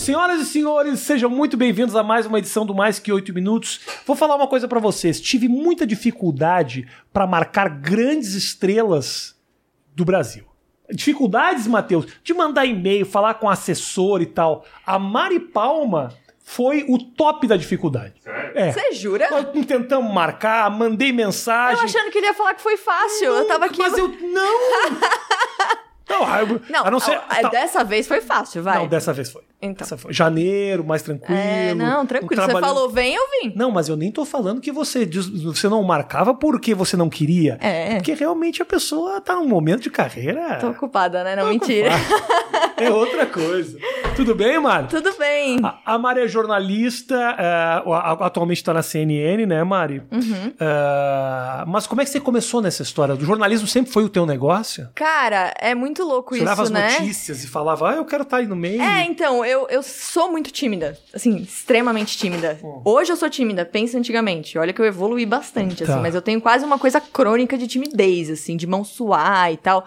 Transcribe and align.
Senhoras 0.00 0.40
e 0.40 0.44
senhores, 0.46 1.00
sejam 1.00 1.28
muito 1.28 1.56
bem-vindos 1.56 1.94
a 1.94 2.02
mais 2.02 2.24
uma 2.24 2.38
edição 2.38 2.64
do 2.64 2.74
Mais 2.74 2.98
Que 2.98 3.12
Oito 3.12 3.34
Minutos. 3.34 3.80
Vou 4.06 4.16
falar 4.16 4.34
uma 4.34 4.46
coisa 4.48 4.66
pra 4.66 4.80
vocês. 4.80 5.20
Tive 5.20 5.46
muita 5.46 5.86
dificuldade 5.86 6.88
pra 7.12 7.26
marcar 7.26 7.68
grandes 7.68 8.32
estrelas 8.34 9.36
do 9.94 10.04
Brasil. 10.04 10.44
Dificuldades, 10.90 11.66
Matheus, 11.66 12.06
de 12.24 12.32
mandar 12.32 12.64
e-mail, 12.64 13.04
falar 13.04 13.34
com 13.34 13.48
assessor 13.48 14.22
e 14.22 14.26
tal. 14.26 14.64
A 14.86 14.98
Mari 14.98 15.38
Palma 15.38 16.12
foi 16.42 16.84
o 16.88 16.96
top 16.98 17.46
da 17.46 17.56
dificuldade. 17.56 18.14
É. 18.54 18.72
Você 18.72 18.92
jura? 18.92 19.28
Nós 19.30 19.66
tentamos 19.66 20.12
marcar, 20.12 20.68
mandei 20.70 21.12
mensagem. 21.12 21.78
Eu 21.78 21.84
achando 21.84 22.10
que 22.10 22.18
ele 22.18 22.26
ia 22.26 22.34
falar 22.34 22.54
que 22.54 22.62
foi 22.62 22.76
fácil. 22.78 23.26
eu 23.26 23.46
tava 23.46 23.66
aqui. 23.66 23.78
Mas 23.78 23.96
eu 23.96 24.08
não. 24.08 24.60
não, 26.08 26.24
a- 26.24 26.40
Não, 26.70 26.90
não 26.92 26.98
ser. 27.00 27.16
a- 27.16 27.42
tá- 27.42 27.48
dessa 27.50 27.84
vez 27.84 28.08
foi 28.08 28.22
fácil, 28.22 28.62
vai. 28.62 28.78
Não, 28.78 28.88
dessa 28.88 29.12
vez 29.12 29.30
foi. 29.30 29.42
Então. 29.62 29.86
Janeiro, 30.08 30.82
mais 30.82 31.02
tranquilo. 31.02 31.38
É, 31.38 31.74
não, 31.74 32.02
um 32.02 32.06
tranquilo. 32.06 32.40
Você 32.40 32.48
trabalho- 32.50 32.64
falou, 32.74 32.88
vem, 32.88 33.14
eu 33.14 33.22
vim. 33.42 33.52
Não, 33.54 33.70
mas 33.70 33.88
eu 33.90 33.96
nem 33.96 34.10
tô 34.10 34.24
falando 34.24 34.60
que 34.60 34.72
você, 34.72 35.04
você 35.44 35.68
não 35.68 35.82
marcava 35.82 36.32
porque 36.34 36.74
você 36.74 36.96
não 36.96 37.10
queria. 37.10 37.58
É. 37.60 37.96
Porque 37.96 38.14
realmente 38.14 38.62
a 38.62 38.64
pessoa 38.64 39.20
tá 39.20 39.34
num 39.34 39.46
momento 39.46 39.82
de 39.82 39.90
carreira. 39.90 40.56
Tô 40.56 40.68
ocupada, 40.70 41.22
né? 41.22 41.36
Não, 41.36 41.44
Tô 41.44 41.48
mentira. 41.50 41.90
É 42.78 42.90
outra 42.90 43.26
coisa. 43.26 43.78
Tudo 44.16 44.34
bem, 44.34 44.58
Mari? 44.58 44.86
Tudo 44.88 45.12
bem. 45.18 45.58
A, 45.62 45.94
a 45.94 45.98
Mari 45.98 46.20
é 46.22 46.28
jornalista, 46.28 47.16
a- 47.18 48.26
atualmente 48.26 48.64
tá 48.64 48.72
na 48.72 48.82
CNN, 48.82 49.44
né, 49.44 49.62
Mari? 49.62 50.02
Uhum. 50.10 50.52
É, 50.58 51.64
mas 51.66 51.86
como 51.86 52.00
é 52.00 52.04
que 52.04 52.10
você 52.10 52.20
começou 52.20 52.62
nessa 52.62 52.82
história? 52.82 53.14
O 53.14 53.20
jornalismo 53.20 53.66
sempre 53.66 53.92
foi 53.92 54.04
o 54.04 54.08
teu 54.08 54.24
negócio? 54.24 54.88
Cara, 54.94 55.52
é 55.60 55.74
muito 55.74 56.02
louco 56.04 56.34
Você 56.34 56.42
isso, 56.44 56.62
as 56.62 56.70
né? 56.70 56.92
notícias 56.98 57.44
e 57.44 57.46
falava, 57.48 57.90
ah, 57.90 57.96
eu 57.96 58.04
quero 58.06 58.22
estar 58.22 58.38
aí 58.38 58.46
no 58.46 58.56
meio. 58.56 58.80
É, 58.80 59.04
então, 59.04 59.44
eu, 59.50 59.66
eu 59.68 59.82
sou 59.82 60.30
muito 60.30 60.50
tímida. 60.50 60.98
Assim, 61.12 61.36
extremamente 61.36 62.16
tímida. 62.16 62.58
Hoje 62.84 63.12
eu 63.12 63.16
sou 63.16 63.28
tímida, 63.28 63.64
pensa 63.64 63.98
antigamente. 63.98 64.56
Olha 64.58 64.72
que 64.72 64.80
eu 64.80 64.84
evoluí 64.86 65.26
bastante, 65.26 65.84
Tá. 65.84 65.92
assim, 65.92 66.02
mas 66.02 66.14
eu 66.14 66.22
tenho 66.22 66.40
quase 66.40 66.64
uma 66.64 66.78
coisa 66.78 67.00
crônica 67.00 67.58
de 67.58 67.66
timidez, 67.66 68.30
assim, 68.30 68.56
de 68.56 68.66
mão 68.66 68.84
suar 68.84 69.52
e 69.52 69.56
tal. 69.56 69.84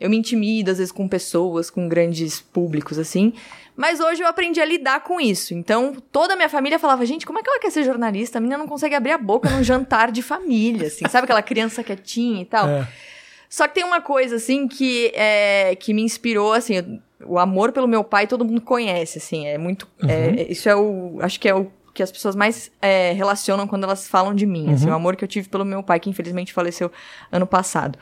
Eu 0.00 0.08
me 0.08 0.16
intimido, 0.16 0.70
às 0.70 0.78
vezes, 0.78 0.92
com 0.92 1.08
pessoas, 1.08 1.70
com 1.70 1.88
grandes 1.88 2.40
públicos, 2.40 2.98
assim. 2.98 3.32
Mas 3.76 3.98
hoje 4.00 4.22
eu 4.22 4.26
aprendi 4.28 4.60
a 4.60 4.64
lidar 4.64 5.00
com 5.04 5.20
isso. 5.20 5.54
Então, 5.54 5.96
toda 6.12 6.34
a 6.34 6.36
minha 6.36 6.48
família 6.48 6.78
falava, 6.78 7.04
gente, 7.06 7.26
como 7.26 7.38
é 7.38 7.42
que 7.42 7.48
ela 7.50 7.58
quer 7.60 7.70
ser 7.70 7.84
jornalista? 7.84 8.38
A 8.38 8.40
menina 8.40 8.58
não 8.58 8.66
consegue 8.68 8.94
abrir 8.94 9.12
a 9.12 9.18
boca 9.18 9.48
num 9.50 9.62
jantar 9.64 10.10
de 10.12 10.22
família, 10.22 10.86
assim. 10.88 11.04
Sabe 11.08 11.24
aquela 11.24 11.42
criança 11.42 11.82
quietinha 11.82 12.42
e 12.42 12.44
tal? 12.44 12.68
É. 12.68 12.88
Só 13.48 13.66
que 13.66 13.74
tem 13.76 13.84
uma 13.84 14.00
coisa, 14.00 14.36
assim, 14.36 14.68
que, 14.68 15.10
é, 15.14 15.74
que 15.76 15.94
me 15.94 16.02
inspirou, 16.02 16.52
assim, 16.52 16.76
eu- 16.76 16.98
o 17.24 17.38
amor 17.38 17.72
pelo 17.72 17.88
meu 17.88 18.04
pai 18.04 18.26
todo 18.26 18.44
mundo 18.44 18.60
conhece, 18.60 19.18
assim, 19.18 19.46
é 19.46 19.58
muito... 19.58 19.88
é, 20.06 20.50
isso 20.50 20.68
é 20.68 20.76
o... 20.76 21.18
acho 21.20 21.38
que 21.40 21.48
é 21.48 21.54
o 21.54 21.70
que 21.94 22.02
as 22.02 22.12
pessoas 22.12 22.36
mais 22.36 22.70
é, 22.80 23.12
relacionam 23.12 23.66
quando 23.66 23.82
elas 23.82 24.06
falam 24.06 24.32
de 24.32 24.46
mim, 24.46 24.72
assim, 24.72 24.88
o 24.88 24.94
amor 24.94 25.16
que 25.16 25.24
eu 25.24 25.28
tive 25.28 25.48
pelo 25.48 25.64
meu 25.64 25.82
pai, 25.82 25.98
que 25.98 26.08
infelizmente 26.08 26.52
faleceu 26.52 26.92
ano 27.32 27.46
passado. 27.46 27.98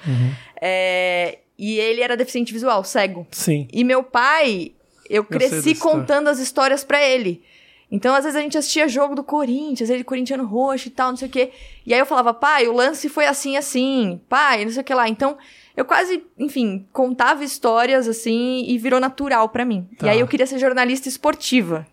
É, 0.60 1.38
e 1.58 1.78
ele 1.78 2.02
era 2.02 2.16
deficiente 2.16 2.52
visual, 2.52 2.84
cego. 2.84 3.26
Sim. 3.30 3.66
E 3.72 3.82
meu 3.84 4.02
pai, 4.02 4.72
eu 5.08 5.24
sei 5.28 5.38
cresci 5.38 5.74
contando 5.76 6.28
as 6.28 6.38
histórias 6.38 6.84
pra 6.84 7.02
ele. 7.02 7.42
Então, 7.90 8.14
às 8.14 8.24
vezes, 8.24 8.36
a 8.36 8.40
gente 8.40 8.58
assistia 8.58 8.88
jogo 8.88 9.14
do 9.14 9.22
Corinthians, 9.22 9.90
ele 9.90 10.02
corintiano 10.02 10.44
roxo 10.44 10.88
e 10.88 10.90
tal, 10.90 11.10
não 11.10 11.16
sei 11.16 11.28
o 11.28 11.30
quê. 11.30 11.52
E 11.84 11.94
aí 11.94 12.00
eu 12.00 12.06
falava, 12.06 12.34
pai, 12.34 12.66
o 12.66 12.72
lance 12.72 13.08
foi 13.08 13.26
assim, 13.26 13.56
assim. 13.56 14.20
Pai, 14.28 14.64
não 14.64 14.72
sei 14.72 14.82
o 14.82 14.84
que 14.84 14.92
lá. 14.92 15.08
Então, 15.08 15.38
eu 15.76 15.84
quase, 15.84 16.24
enfim, 16.38 16.86
contava 16.92 17.44
histórias 17.44 18.08
assim 18.08 18.64
e 18.66 18.76
virou 18.78 18.98
natural 18.98 19.48
pra 19.50 19.64
mim. 19.64 19.88
Tá. 19.98 20.06
E 20.06 20.10
aí 20.10 20.20
eu 20.20 20.26
queria 20.26 20.46
ser 20.46 20.58
jornalista 20.58 21.08
esportiva. 21.08 21.86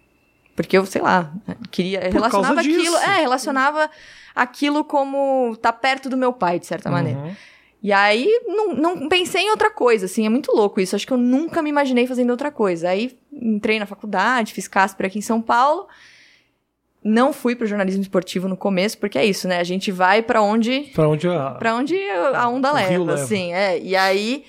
Porque 0.56 0.78
eu, 0.78 0.86
sei 0.86 1.02
lá, 1.02 1.32
queria. 1.72 2.00
causa 2.00 2.14
relacionava 2.14 2.60
aquilo. 2.62 2.98
É, 2.98 3.22
relacionava 3.22 3.90
aquilo 4.36 4.84
como 4.84 5.58
tá 5.58 5.74
perto 5.74 6.10
do 6.10 6.18
meu 6.18 6.32
pai, 6.32 6.60
de 6.60 6.66
certa 6.66 6.90
maneira. 6.90 7.36
E 7.84 7.92
aí, 7.92 8.30
não, 8.48 8.74
não 8.74 9.10
pensei 9.10 9.42
em 9.42 9.50
outra 9.52 9.70
coisa, 9.70 10.06
assim, 10.06 10.26
é 10.26 10.30
muito 10.30 10.54
louco 10.56 10.80
isso. 10.80 10.96
Acho 10.96 11.06
que 11.06 11.12
eu 11.12 11.18
nunca 11.18 11.62
me 11.62 11.70
imaginei 11.70 12.08
fazendo 12.08 12.30
outra 12.30 12.50
coisa. 12.50 12.88
Aí, 12.88 13.20
entrei 13.32 13.78
na 13.78 13.86
faculdade, 13.86 14.54
fiz 14.54 14.70
Casper 14.70 15.08
aqui 15.08 15.20
em 15.20 15.22
São 15.22 15.42
Paulo. 15.42 15.88
Não 17.04 17.34
fui 17.34 17.54
pro 17.58 17.68
jornalismo 17.68 18.02
esportivo 18.02 18.48
no 18.48 18.56
começo, 18.56 18.98
porque 18.98 19.18
é 19.18 19.26
isso, 19.26 19.50
né? 19.50 19.60
A 19.60 19.64
gente 19.66 19.92
vai 19.92 20.22
pra 20.24 20.42
onde 20.42 20.92
Pra 20.96 21.10
onde 21.10 21.28
a... 21.28 21.52
para 21.52 21.76
onde 21.76 21.98
a 22.34 22.48
onda 22.48 22.72
leva, 22.72 23.04
leva. 23.04 23.14
assim, 23.16 23.54
é. 23.54 23.78
E 23.78 23.94
aí 23.98 24.46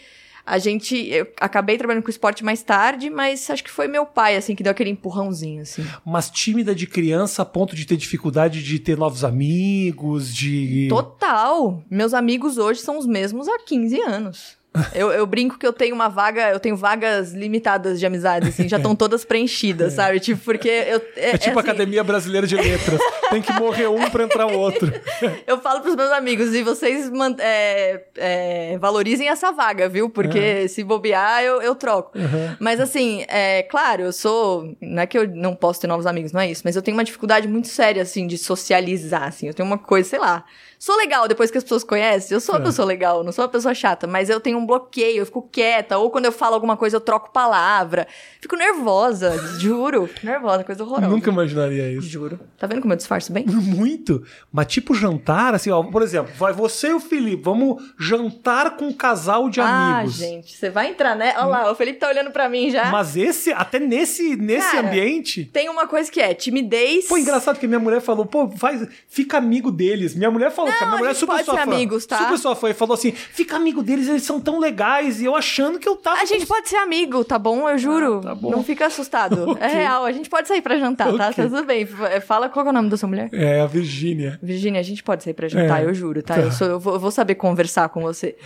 a 0.47 0.59
gente 0.59 0.97
eu 1.09 1.27
acabei 1.41 1.79
trabalhando 1.79 2.03
com 2.03 2.11
esporte 2.11 2.45
mais 2.45 2.63
tarde, 2.63 3.09
mas 3.09 3.49
acho 3.49 3.65
que 3.65 3.71
foi 3.71 3.89
meu 3.89 4.05
pai 4.05 4.37
assim 4.37 4.55
que 4.55 4.63
deu 4.63 4.71
aquele 4.71 4.91
empurrãozinho 4.91 5.63
assim. 5.63 5.85
Mas 6.05 6.31
tímida 6.31 6.75
de 6.75 6.87
criança 6.87 7.43
a 7.43 7.45
ponto 7.45 7.75
de 7.75 7.87
ter 7.87 7.97
dificuldade 7.97 8.63
de 8.63 8.79
ter 8.79 8.97
novos 8.97 9.25
amigos, 9.25 10.35
de... 10.35 10.87
Total. 10.89 11.83
Meus 11.91 12.13
amigos 12.13 12.59
hoje 12.59 12.81
são 12.81 12.99
os 12.99 13.07
mesmos 13.07 13.49
há 13.49 13.59
15 13.59 14.01
anos. 14.01 14.64
Eu, 14.93 15.13
eu 15.13 15.25
brinco 15.25 15.57
que 15.57 15.67
eu 15.67 15.73
tenho 15.73 15.95
uma 15.95 16.09
vaga, 16.09 16.51
eu 16.51 16.59
tenho 16.59 16.77
vagas 16.77 17.33
limitadas 17.33 18.01
de 18.01 18.07
amizade, 18.07 18.49
assim, 18.49 18.69
já 18.69 18.77
estão 18.77 18.95
todas 18.97 19.25
preenchidas, 19.25 19.93
sabe? 19.93 20.19
Tipo, 20.19 20.41
porque 20.43 20.69
eu. 20.69 21.01
É 21.17 21.39
tipo 21.39 21.57
a 21.59 21.63
assim, 21.63 21.71
Academia 21.71 22.03
Brasileira 22.03 22.47
de 22.47 22.57
Letras. 22.57 23.01
Tem 23.31 23.41
que 23.41 23.53
morrer 23.53 23.87
um 23.87 24.11
pra 24.11 24.25
entrar 24.25 24.47
o 24.47 24.59
outro. 24.59 24.93
Eu 25.47 25.61
falo 25.61 25.81
pros 25.81 25.95
meus 25.95 26.11
amigos, 26.13 26.55
e 26.55 26.63
vocês 26.63 27.11
é, 27.39 28.05
é, 28.17 28.79
valorizem 28.79 29.29
essa 29.29 29.53
vaga, 29.53 29.89
viu? 29.89 30.11
Porque 30.11 30.69
se 30.69 30.83
bobear, 30.83 31.43
eu, 31.43 31.61
eu 31.63 31.75
troco. 31.75 32.13
Mas 32.59 32.81
assim, 32.81 33.25
é 33.29 33.63
claro, 33.63 34.03
eu 34.03 34.13
sou. 34.13 34.75
Não 34.81 35.03
é 35.03 35.07
que 35.07 35.19
eu 35.19 35.29
não 35.29 35.55
posso 35.55 35.81
ter 35.81 35.87
novos 35.87 36.07
amigos, 36.07 36.33
não 36.33 36.41
é 36.41 36.51
isso. 36.51 36.63
Mas 36.65 36.77
eu 36.77 36.83
tenho 36.83 36.97
uma 36.97 37.05
dificuldade 37.05 37.49
muito 37.49 37.69
séria, 37.69 38.03
assim, 38.03 38.27
de 38.27 38.39
socializar, 38.39 39.25
assim. 39.25 39.47
Eu 39.47 39.55
tenho 39.55 39.67
uma 39.67 39.79
coisa, 39.79 40.09
sei 40.09 40.19
lá. 40.19 40.45
Sou 40.85 40.99
legal 40.99 41.27
depois 41.27 41.51
que 41.51 41.57
as 41.57 41.65
pessoas 41.65 41.83
conhecem. 41.83 42.35
Eu 42.35 42.41
sou 42.43 42.55
uma 42.55 42.61
É. 42.61 42.65
pessoa 42.67 42.85
legal, 42.85 43.25
não 43.25 43.33
sou 43.33 43.43
uma 43.43 43.51
pessoa 43.51 43.73
chata, 43.73 44.07
mas 44.07 44.29
eu 44.29 44.39
tenho 44.39 44.59
um 44.59 44.67
bloqueio, 44.67 45.17
eu 45.17 45.25
fico 45.25 45.41
quieta. 45.41 45.97
Ou 45.97 46.11
quando 46.11 46.27
eu 46.27 46.33
falo 46.33 46.55
alguma 46.55 46.77
coisa, 46.77 46.97
eu 46.97 47.01
troco 47.01 47.33
palavra. 47.33 48.07
Fico 48.39 48.55
nervosa, 48.55 49.35
juro. 49.59 50.11
Nervosa, 50.23 50.63
coisa 50.63 50.85
horrorosa. 50.85 51.09
Nunca 51.09 51.31
imaginaria 51.31 51.91
isso. 51.91 52.07
Juro. 52.07 52.39
Tá 52.59 52.67
vendo 52.67 52.83
como 52.83 52.93
eu 52.93 52.99
disfarço 52.99 53.33
bem? 53.33 53.47
Muito. 53.49 54.23
Mas 54.53 54.67
tipo 54.67 54.95
jantar, 54.95 55.55
assim, 55.55 55.71
ó, 55.71 55.83
por 55.83 56.03
exemplo, 56.03 56.35
vai 56.37 56.53
você 56.53 56.89
e 56.89 56.93
o 56.93 57.01
Felipe, 57.01 57.43
vamos 57.43 57.83
jantar 57.99 58.77
com 58.77 58.89
um 58.89 58.93
casal 58.93 59.49
de 59.49 59.63
ah, 59.63 60.01
amigos. 60.01 60.17
gente, 60.17 60.55
você 60.55 60.69
vai 60.69 60.89
entrar, 60.89 61.17
né? 61.17 61.33
Olha 61.39 61.47
lá, 61.47 61.73
o 61.73 61.75
Felipe 61.75 61.99
tá 61.99 62.09
olhando 62.09 62.31
pra 62.31 62.47
mim 62.47 62.69
já. 62.71 62.91
Mas 62.91 63.17
esse, 63.17 63.51
até 63.55 63.79
nesse, 63.79 64.37
nesse 64.37 64.71
Cara, 64.71 64.87
ambiente. 64.87 65.47
Tem 65.47 65.71
uma 65.71 65.87
coisa 65.87 66.13
que 66.13 66.21
é 66.21 66.35
timidez. 66.35 67.07
Pô, 67.07 67.17
engraçado 67.17 67.59
que 67.59 67.67
minha 67.67 67.81
mulher 67.81 68.03
falou, 68.03 68.27
pô, 68.27 68.51
faz, 68.51 68.87
fica 69.09 69.39
amigo 69.39 69.73
deles. 69.73 70.15
Minha 70.15 70.31
mulher 70.31 70.51
falou, 70.51 70.74
cara, 70.75 70.87
minha 70.87 70.95
a 70.95 70.99
mulher 70.99 71.11
é 71.11 71.15
super 71.15 71.33
pode 71.33 71.45
sua 71.45 71.55
ser 71.55 71.65
fã. 71.65 71.73
amigos, 71.73 72.07
tá? 72.07 72.19
Super 72.19 72.39
sua 72.39 72.57
fã. 72.57 72.71
E 72.71 72.75
falou 72.75 72.95
assim, 72.95 73.13
fica 73.13 73.57
amigo 73.57 73.83
deles, 73.83 74.09
eles 74.09 74.23
são 74.23 74.41
tão 74.41 74.59
legais. 74.59 75.21
E 75.21 75.25
eu 75.25 75.35
achando 75.35 75.79
que 75.79 75.89
eu 75.89 75.97
tava... 75.97 76.21
A 76.21 76.25
gente 76.25 76.47
pode 76.47 76.69
ser 76.69 76.77
amigo, 76.77 77.25
tá 77.25 77.39
bom? 77.39 77.69
Eu 77.69 77.79
juro. 77.79 78.21
tá 78.21 78.35
bom. 78.35 78.51
Não 78.51 78.63
fica 78.65 78.87
assustado. 78.87 79.45
Ok. 79.55 79.63
É 79.63 79.69
real, 79.69 80.05
a 80.05 80.13
gente 80.13 80.29
pode 80.29 80.49
sair 80.49 80.61
pra 80.63 80.77
jantar, 80.79 81.13
tá? 81.17 81.33
Tá 81.33 81.43
tudo 81.45 81.65
bem. 81.65 81.83
F- 81.83 82.21
Fala 82.23 82.49
qual 82.49 82.65
que 82.65 82.69
é 82.69 82.71
o 82.71 82.75
nome 82.75 82.89
da 82.89 82.97
sua 82.97 83.09
mulher. 83.09 83.29
É, 83.33 83.61
a 83.61 83.67
Virgínia. 83.67 84.39
Virgínia, 84.43 84.81
a 84.81 84.83
gente 84.85 85.03
pode 85.03 85.23
sair 85.23 85.35
pra 85.35 85.49
jantar, 85.49 85.83
É, 85.83 85.87
eu 85.87 85.95
juro, 85.95 86.23
tá? 86.23 86.35
tá. 86.35 86.41
Eu, 86.41 86.53
sou- 86.53 86.67
eu 86.67 86.81
vou, 86.81 86.95
eu 86.95 87.01
vou 87.01 87.11
saber 87.11 87.35
conversar 87.37 87.89
com 87.89 88.01
você. 88.03 88.37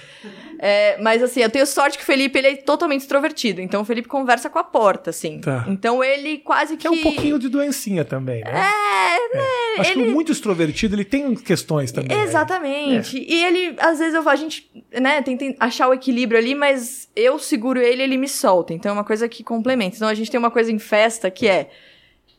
É, 0.61 0.99
mas 1.01 1.23
assim, 1.23 1.41
eu 1.41 1.49
tenho 1.51 1.65
sorte 1.67 1.97
que 1.97 2.03
o 2.03 2.07
Felipe 2.07 2.37
ele 2.39 2.49
é 2.49 2.57
totalmente 2.57 3.03
extrovertido. 3.03 3.61
Então 3.61 3.83
o 3.83 3.85
Felipe 3.85 4.09
conversa 4.09 4.51
com 4.51 4.59
a 4.59 4.65
porta, 4.65 5.11
assim. 5.11 5.41
Tá. 5.41 5.65
Então 5.69 6.03
ele 6.03 6.39
quase 6.39 6.77
que. 6.77 6.79
Que 6.83 6.87
é 6.89 6.91
um 6.91 7.03
pouquinho 7.03 7.39
de 7.39 7.49
doencinha 7.49 8.05
também, 8.05 8.43
né? 8.43 8.51
É, 8.51 9.37
né? 9.37 9.45
Acho 9.79 9.93
que 9.93 10.01
ele- 10.01 10.11
o 10.11 10.15
muito 10.15 10.33
extrovertido, 10.33 10.95
ele 10.97 11.05
tem 11.05 11.35
questões 11.35 11.93
também. 11.93 12.17
Exatamente. 12.25 13.19
E 13.19 13.45
ele, 13.45 13.77
às 13.79 13.99
vezes, 13.99 14.15
eu, 14.15 14.29
a 14.29 14.37
gente, 14.37 14.71
né, 15.01 15.21
tenta 15.23 15.45
achar 15.61 15.89
o 15.89 15.95
equilíbrio 15.95 16.39
ali, 16.39 16.55
mas 16.55 17.09
eu 17.15 17.39
seguro 17.39 17.81
ele 17.81 18.03
ele 18.03 18.17
me 18.17 18.29
solta. 18.29 18.73
Então 18.73 18.91
é 18.91 18.93
uma 18.93 19.05
coisa 19.05 19.29
que 19.29 19.43
complementa. 19.45 19.97
Então 19.97 20.09
a 20.09 20.15
gente 20.15 20.31
tem 20.31 20.39
uma 20.39 20.51
coisa 20.51 20.71
em 20.73 20.79
festa 20.79 21.31
que 21.31 21.47
é. 21.49 21.71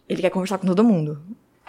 Ele 0.07 0.21
quer 0.21 0.29
conversar 0.31 0.57
com 0.57 0.65
todo 0.67 0.83
mundo. 0.83 1.21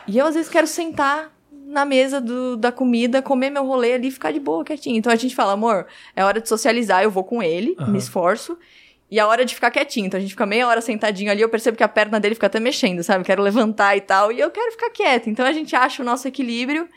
E 0.07 0.17
eu, 0.19 0.27
às 0.27 0.35
vezes, 0.35 0.51
quero 0.51 0.67
sentar 0.67 1.31
na 1.67 1.85
mesa 1.85 2.21
do- 2.21 2.57
da 2.57 2.73
comida, 2.73 3.21
comer 3.23 3.51
meu 3.51 3.65
rolê 3.65 3.93
ali 3.93 4.09
e 4.09 4.11
ficar 4.11 4.33
de 4.33 4.41
boa, 4.41 4.65
quietinho. 4.65 4.97
Então 4.97 5.13
a 5.13 5.17
gente 5.17 5.35
fala, 5.37 5.53
amor, 5.53 5.87
é 6.17 6.25
hora 6.25 6.41
de 6.41 6.49
socializar, 6.49 7.03
eu 7.03 7.11
vou 7.11 7.23
com 7.23 7.41
ele, 7.43 7.77
Aham. 7.79 7.93
me 7.93 7.99
esforço. 7.99 8.59
E 9.11 9.21
a 9.21 9.27
hora 9.27 9.45
de 9.45 9.55
ficar 9.55 9.71
quietinho. 9.71 10.07
Então 10.07 10.19
a 10.19 10.21
gente 10.21 10.31
fica 10.31 10.47
meia 10.47 10.67
hora 10.67 10.81
sentadinho 10.81 11.31
ali, 11.31 11.41
eu 11.43 11.49
percebo 11.49 11.77
que 11.77 11.83
a 11.85 11.89
perna 11.89 12.19
dele 12.19 12.35
fica 12.35 12.47
até 12.47 12.59
mexendo, 12.59 13.03
sabe? 13.03 13.25
Quero 13.25 13.43
levantar 13.43 13.97
e 13.97 14.01
tal. 14.01 14.33
E 14.33 14.41
eu 14.41 14.51
quero 14.51 14.71
ficar 14.73 14.91
quieta. 14.91 15.29
Então 15.29 15.45
a 15.45 15.53
gente 15.53 15.77
acha 15.77 16.03
o 16.03 16.07
nosso 16.07 16.27
equilíbrio. 16.27 16.89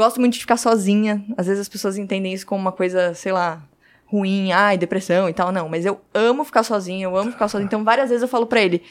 Gosto 0.00 0.18
muito 0.18 0.32
de 0.32 0.40
ficar 0.40 0.56
sozinha. 0.56 1.22
Às 1.36 1.46
vezes 1.46 1.60
as 1.60 1.68
pessoas 1.68 1.98
entendem 1.98 2.32
isso 2.32 2.46
como 2.46 2.58
uma 2.58 2.72
coisa, 2.72 3.12
sei 3.12 3.32
lá, 3.32 3.60
ruim, 4.06 4.50
ai, 4.50 4.78
depressão 4.78 5.28
e 5.28 5.34
tal. 5.34 5.52
Não, 5.52 5.68
mas 5.68 5.84
eu 5.84 6.00
amo 6.14 6.42
ficar 6.42 6.62
sozinha, 6.62 7.04
eu 7.04 7.14
amo 7.14 7.32
ficar 7.32 7.48
sozinha. 7.48 7.66
Então 7.66 7.84
várias 7.84 8.08
vezes 8.08 8.22
eu 8.22 8.28
falo 8.28 8.46
pra 8.46 8.62
ele: 8.62 8.82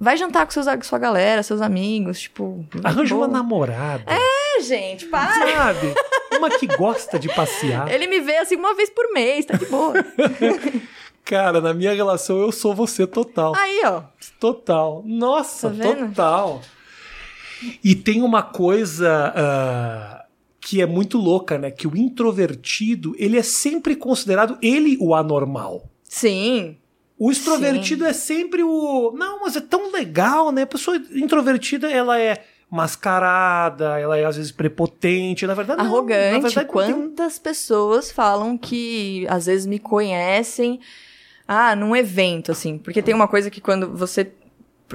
vai 0.00 0.16
jantar 0.16 0.44
com 0.44 0.50
seus, 0.50 0.66
sua 0.82 0.98
galera, 0.98 1.44
seus 1.44 1.60
amigos, 1.60 2.22
tipo. 2.22 2.66
Arranja 2.82 3.14
uma 3.14 3.28
namorada. 3.28 4.02
É, 4.12 4.60
gente, 4.60 5.06
para. 5.06 5.32
Sabe? 5.32 5.94
Uma 6.36 6.50
que 6.50 6.66
gosta 6.66 7.20
de 7.20 7.32
passear. 7.32 7.88
Ele 7.92 8.08
me 8.08 8.18
vê 8.18 8.38
assim 8.38 8.56
uma 8.56 8.74
vez 8.74 8.90
por 8.90 9.12
mês, 9.12 9.46
tá 9.46 9.56
de 9.56 9.66
boa. 9.66 9.94
Cara, 11.24 11.60
na 11.60 11.72
minha 11.72 11.94
relação 11.94 12.40
eu 12.40 12.50
sou 12.50 12.74
você 12.74 13.06
total. 13.06 13.54
Aí, 13.54 13.82
ó. 13.84 14.02
Total. 14.40 15.04
Nossa, 15.06 15.70
Tá 15.70 15.94
total. 15.94 16.60
E 17.84 17.94
tem 17.94 18.22
uma 18.22 18.42
coisa 18.42 19.32
ah, 19.36 20.17
que 20.68 20.82
é 20.82 20.86
muito 20.86 21.16
louca, 21.16 21.56
né? 21.56 21.70
Que 21.70 21.86
o 21.88 21.96
introvertido, 21.96 23.14
ele 23.18 23.38
é 23.38 23.42
sempre 23.42 23.96
considerado 23.96 24.58
ele 24.60 24.98
o 25.00 25.14
anormal. 25.14 25.88
Sim. 26.04 26.76
O 27.18 27.32
extrovertido 27.32 28.04
é 28.04 28.12
sempre 28.12 28.62
o. 28.62 29.10
Não, 29.16 29.40
mas 29.40 29.56
é 29.56 29.62
tão 29.62 29.90
legal, 29.90 30.52
né? 30.52 30.62
A 30.62 30.66
pessoa 30.66 30.98
introvertida, 31.14 31.90
ela 31.90 32.20
é 32.20 32.44
mascarada, 32.70 33.98
ela 33.98 34.18
é 34.18 34.26
às 34.26 34.36
vezes 34.36 34.52
prepotente, 34.52 35.46
na 35.46 35.54
verdade. 35.54 35.78
não. 35.78 35.84
na 35.86 35.90
Arrogante. 35.90 36.42
verdade, 36.42 36.54
não 36.56 36.84
tem- 36.84 36.92
Quantas 36.94 37.38
pessoas 37.38 38.10
falam 38.12 38.58
que 38.58 39.26
às 39.30 39.46
vezes 39.46 39.64
me 39.64 39.78
conhecem, 39.78 40.80
ah, 41.46 41.74
num 41.74 41.96
evento, 41.96 42.52
assim. 42.52 42.76
Porque 42.76 43.00
tem 43.00 43.14
uma 43.14 43.26
coisa 43.26 43.50
que 43.50 43.60
quando 43.62 43.96
você. 43.96 44.30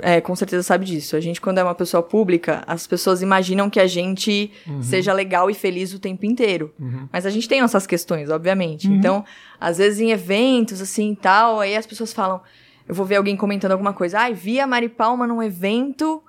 É, 0.01 0.19
com 0.21 0.35
certeza 0.35 0.63
sabe 0.63 0.85
disso. 0.85 1.15
A 1.15 1.19
gente, 1.19 1.39
quando 1.39 1.57
é 1.59 1.63
uma 1.63 1.75
pessoa 1.75 2.01
pública, 2.01 2.63
as 2.65 2.87
pessoas 2.87 3.21
imaginam 3.21 3.69
que 3.69 3.79
a 3.79 3.87
gente 3.87 4.51
Uhum. 4.67 4.81
seja 4.81 5.13
legal 5.13 5.49
e 5.49 5.53
feliz 5.53 5.93
o 5.93 5.99
tempo 5.99 6.25
inteiro. 6.25 6.73
Mas 7.11 7.25
a 7.25 7.29
gente 7.29 7.47
tem 7.47 7.61
nossas 7.61 7.85
questões, 7.85 8.29
obviamente. 8.29 8.87
Uhum. 8.87 8.95
Então, 8.95 9.25
às 9.59 9.77
vezes 9.77 9.99
em 9.99 10.11
eventos, 10.11 10.81
assim 10.81 11.11
e 11.11 11.15
tal, 11.15 11.59
aí 11.59 11.75
as 11.75 11.85
pessoas 11.85 12.11
falam. 12.11 12.41
Eu 12.87 12.93
vou 12.95 13.05
ver 13.05 13.15
alguém 13.15 13.37
comentando 13.37 13.71
alguma 13.71 13.93
coisa. 13.93 14.19
Ai, 14.19 14.33
vi 14.33 14.59
a 14.59 14.67
Mari 14.67 14.89
Palma 14.89 15.25
num 15.25 15.41
evento 15.41 16.21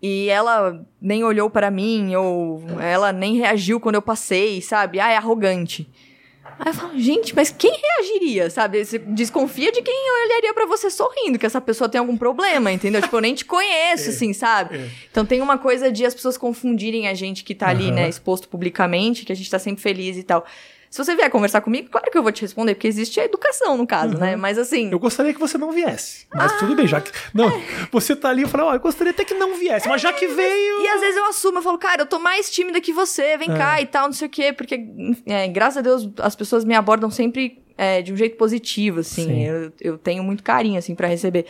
e 0.00 0.28
ela 0.28 0.86
nem 1.00 1.24
olhou 1.24 1.50
para 1.50 1.70
mim, 1.72 2.14
ou 2.14 2.62
ela 2.80 3.12
nem 3.12 3.36
reagiu 3.36 3.80
quando 3.80 3.96
eu 3.96 4.02
passei, 4.02 4.60
sabe? 4.62 5.00
Ah, 5.00 5.10
é 5.10 5.16
arrogante. 5.16 5.88
Aí 6.58 6.70
eu 6.70 6.74
falo, 6.74 6.98
gente, 6.98 7.34
mas 7.36 7.54
quem 7.56 7.72
reagiria, 7.72 8.50
sabe? 8.50 8.84
Você 8.84 8.98
desconfia 8.98 9.70
de 9.70 9.80
quem 9.80 9.94
olharia 10.24 10.52
pra 10.52 10.66
você 10.66 10.90
sorrindo, 10.90 11.38
que 11.38 11.46
essa 11.46 11.60
pessoa 11.60 11.88
tem 11.88 11.98
algum 11.98 12.16
problema, 12.16 12.72
entendeu? 12.72 13.00
tipo, 13.00 13.16
eu 13.16 13.20
nem 13.20 13.34
te 13.34 13.44
conheço, 13.44 14.10
assim, 14.10 14.32
sabe? 14.32 14.76
é. 14.76 14.88
Então 15.10 15.24
tem 15.24 15.40
uma 15.40 15.56
coisa 15.56 15.90
de 15.90 16.04
as 16.04 16.14
pessoas 16.14 16.36
confundirem 16.36 17.06
a 17.06 17.14
gente 17.14 17.44
que 17.44 17.54
tá 17.54 17.68
ali, 17.68 17.90
né, 17.92 18.08
exposto 18.08 18.48
publicamente, 18.48 19.24
que 19.24 19.32
a 19.32 19.36
gente 19.36 19.50
tá 19.50 19.58
sempre 19.58 19.82
feliz 19.82 20.16
e 20.16 20.22
tal. 20.22 20.44
Se 20.90 21.04
você 21.04 21.14
vier 21.14 21.30
conversar 21.30 21.60
comigo, 21.60 21.90
claro 21.90 22.10
que 22.10 22.16
eu 22.16 22.22
vou 22.22 22.32
te 22.32 22.42
responder, 22.42 22.74
porque 22.74 22.88
existe 22.88 23.20
a 23.20 23.24
educação 23.24 23.76
no 23.76 23.86
caso, 23.86 24.16
né? 24.16 24.36
Mas 24.36 24.58
assim. 24.58 24.90
Eu 24.90 24.98
gostaria 24.98 25.34
que 25.34 25.40
você 25.40 25.58
não 25.58 25.70
viesse. 25.70 26.26
Mas 26.34 26.58
tudo 26.58 26.74
bem, 26.74 26.86
já 26.86 27.00
que. 27.00 27.10
Ah. 27.10 27.30
Não, 27.34 27.62
você 27.92 28.16
tá 28.16 28.30
ali 28.30 28.44
e 28.44 28.46
fala, 28.46 28.66
ó, 28.66 28.74
eu 28.74 28.80
gostaria 28.80 29.10
até 29.10 29.24
que 29.24 29.34
não 29.34 29.58
viesse, 29.58 29.88
mas 29.88 30.00
já 30.00 30.12
que 30.12 30.26
veio. 30.26 30.82
E 30.82 30.88
às 30.88 31.00
vezes 31.00 31.16
eu 31.16 31.26
assumo, 31.26 31.58
eu 31.58 31.62
falo, 31.62 31.78
cara, 31.78 32.02
eu 32.02 32.06
tô 32.06 32.18
mais 32.18 32.50
tímida 32.50 32.80
que 32.80 32.92
você, 32.92 33.36
vem 33.36 33.48
cá 33.48 33.80
e 33.80 33.86
tal, 33.86 34.06
não 34.06 34.12
sei 34.12 34.28
o 34.28 34.30
quê, 34.30 34.52
porque, 34.52 34.80
é, 35.26 35.46
graças 35.48 35.78
a 35.78 35.80
Deus, 35.82 36.08
as 36.18 36.34
pessoas 36.34 36.64
me 36.64 36.74
abordam 36.74 37.10
sempre 37.10 37.62
é, 37.76 38.02
de 38.02 38.12
um 38.12 38.16
jeito 38.16 38.36
positivo, 38.36 39.00
assim. 39.00 39.24
Sim. 39.24 39.44
Eu, 39.44 39.72
eu 39.80 39.98
tenho 39.98 40.22
muito 40.24 40.42
carinho, 40.42 40.78
assim, 40.78 40.94
pra 40.94 41.06
receber. 41.06 41.46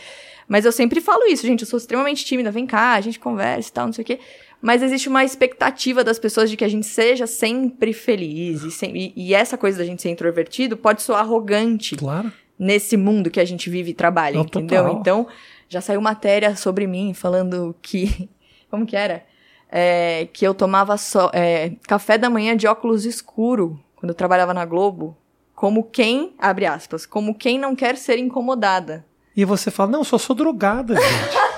Mas 0.47 0.65
eu 0.65 0.71
sempre 0.71 1.01
falo 1.01 1.25
isso, 1.25 1.45
gente, 1.45 1.61
eu 1.61 1.67
sou 1.67 1.77
extremamente 1.77 2.23
tímida, 2.25 2.51
vem 2.51 2.65
cá, 2.65 2.93
a 2.93 3.01
gente 3.01 3.19
conversa 3.19 3.69
e 3.69 3.71
tal, 3.71 3.85
não 3.87 3.93
sei 3.93 4.03
o 4.03 4.05
quê. 4.05 4.19
Mas 4.61 4.81
existe 4.83 5.07
uma 5.07 5.23
expectativa 5.23 6.03
das 6.03 6.19
pessoas 6.19 6.49
de 6.49 6.57
que 6.57 6.65
a 6.65 6.67
gente 6.67 6.85
seja 6.85 7.25
sempre 7.25 7.93
feliz. 7.93 8.63
E, 8.63 8.71
sem- 8.71 8.95
e- 8.95 9.13
e 9.15 9.33
essa 9.33 9.57
coisa 9.57 9.77
da 9.77 9.85
gente 9.85 10.01
ser 10.01 10.09
introvertido 10.09 10.75
pode 10.75 11.01
soar 11.01 11.21
arrogante 11.21 11.95
Claro. 11.95 12.31
nesse 12.57 12.97
mundo 12.97 13.29
que 13.31 13.39
a 13.39 13.45
gente 13.45 13.69
vive 13.69 13.91
e 13.91 13.93
trabalha, 13.93 14.35
Não, 14.35 14.41
entendeu? 14.43 14.83
total. 14.83 14.99
Então, 14.99 15.27
já 15.69 15.79
saiu 15.79 16.01
matéria 16.01 16.55
sobre 16.55 16.85
mim 16.87 17.13
falando 17.13 17.73
que. 17.81 18.29
Como 18.69 18.85
que 18.85 18.95
era? 18.95 19.23
É, 19.71 20.27
que 20.33 20.45
eu 20.45 20.53
tomava 20.53 20.97
só, 20.97 21.29
é, 21.33 21.71
café 21.87 22.17
da 22.17 22.29
manhã 22.29 22.57
de 22.57 22.67
óculos 22.67 23.05
escuro 23.05 23.79
quando 23.95 24.09
eu 24.09 24.15
trabalhava 24.15 24.53
na 24.53 24.65
Globo. 24.65 25.15
Como 25.55 25.83
quem, 25.83 26.33
abre 26.39 26.65
aspas, 26.65 27.05
como 27.05 27.35
quem 27.35 27.57
não 27.59 27.75
quer 27.75 27.97
ser 27.97 28.17
incomodada. 28.17 29.05
E 29.35 29.43
você 29.45 29.69
fala, 29.71 29.91
não, 29.91 29.99
eu 29.99 30.05
só 30.05 30.17
sou 30.17 30.35
drogada, 30.35 30.95
gente. 30.95 31.03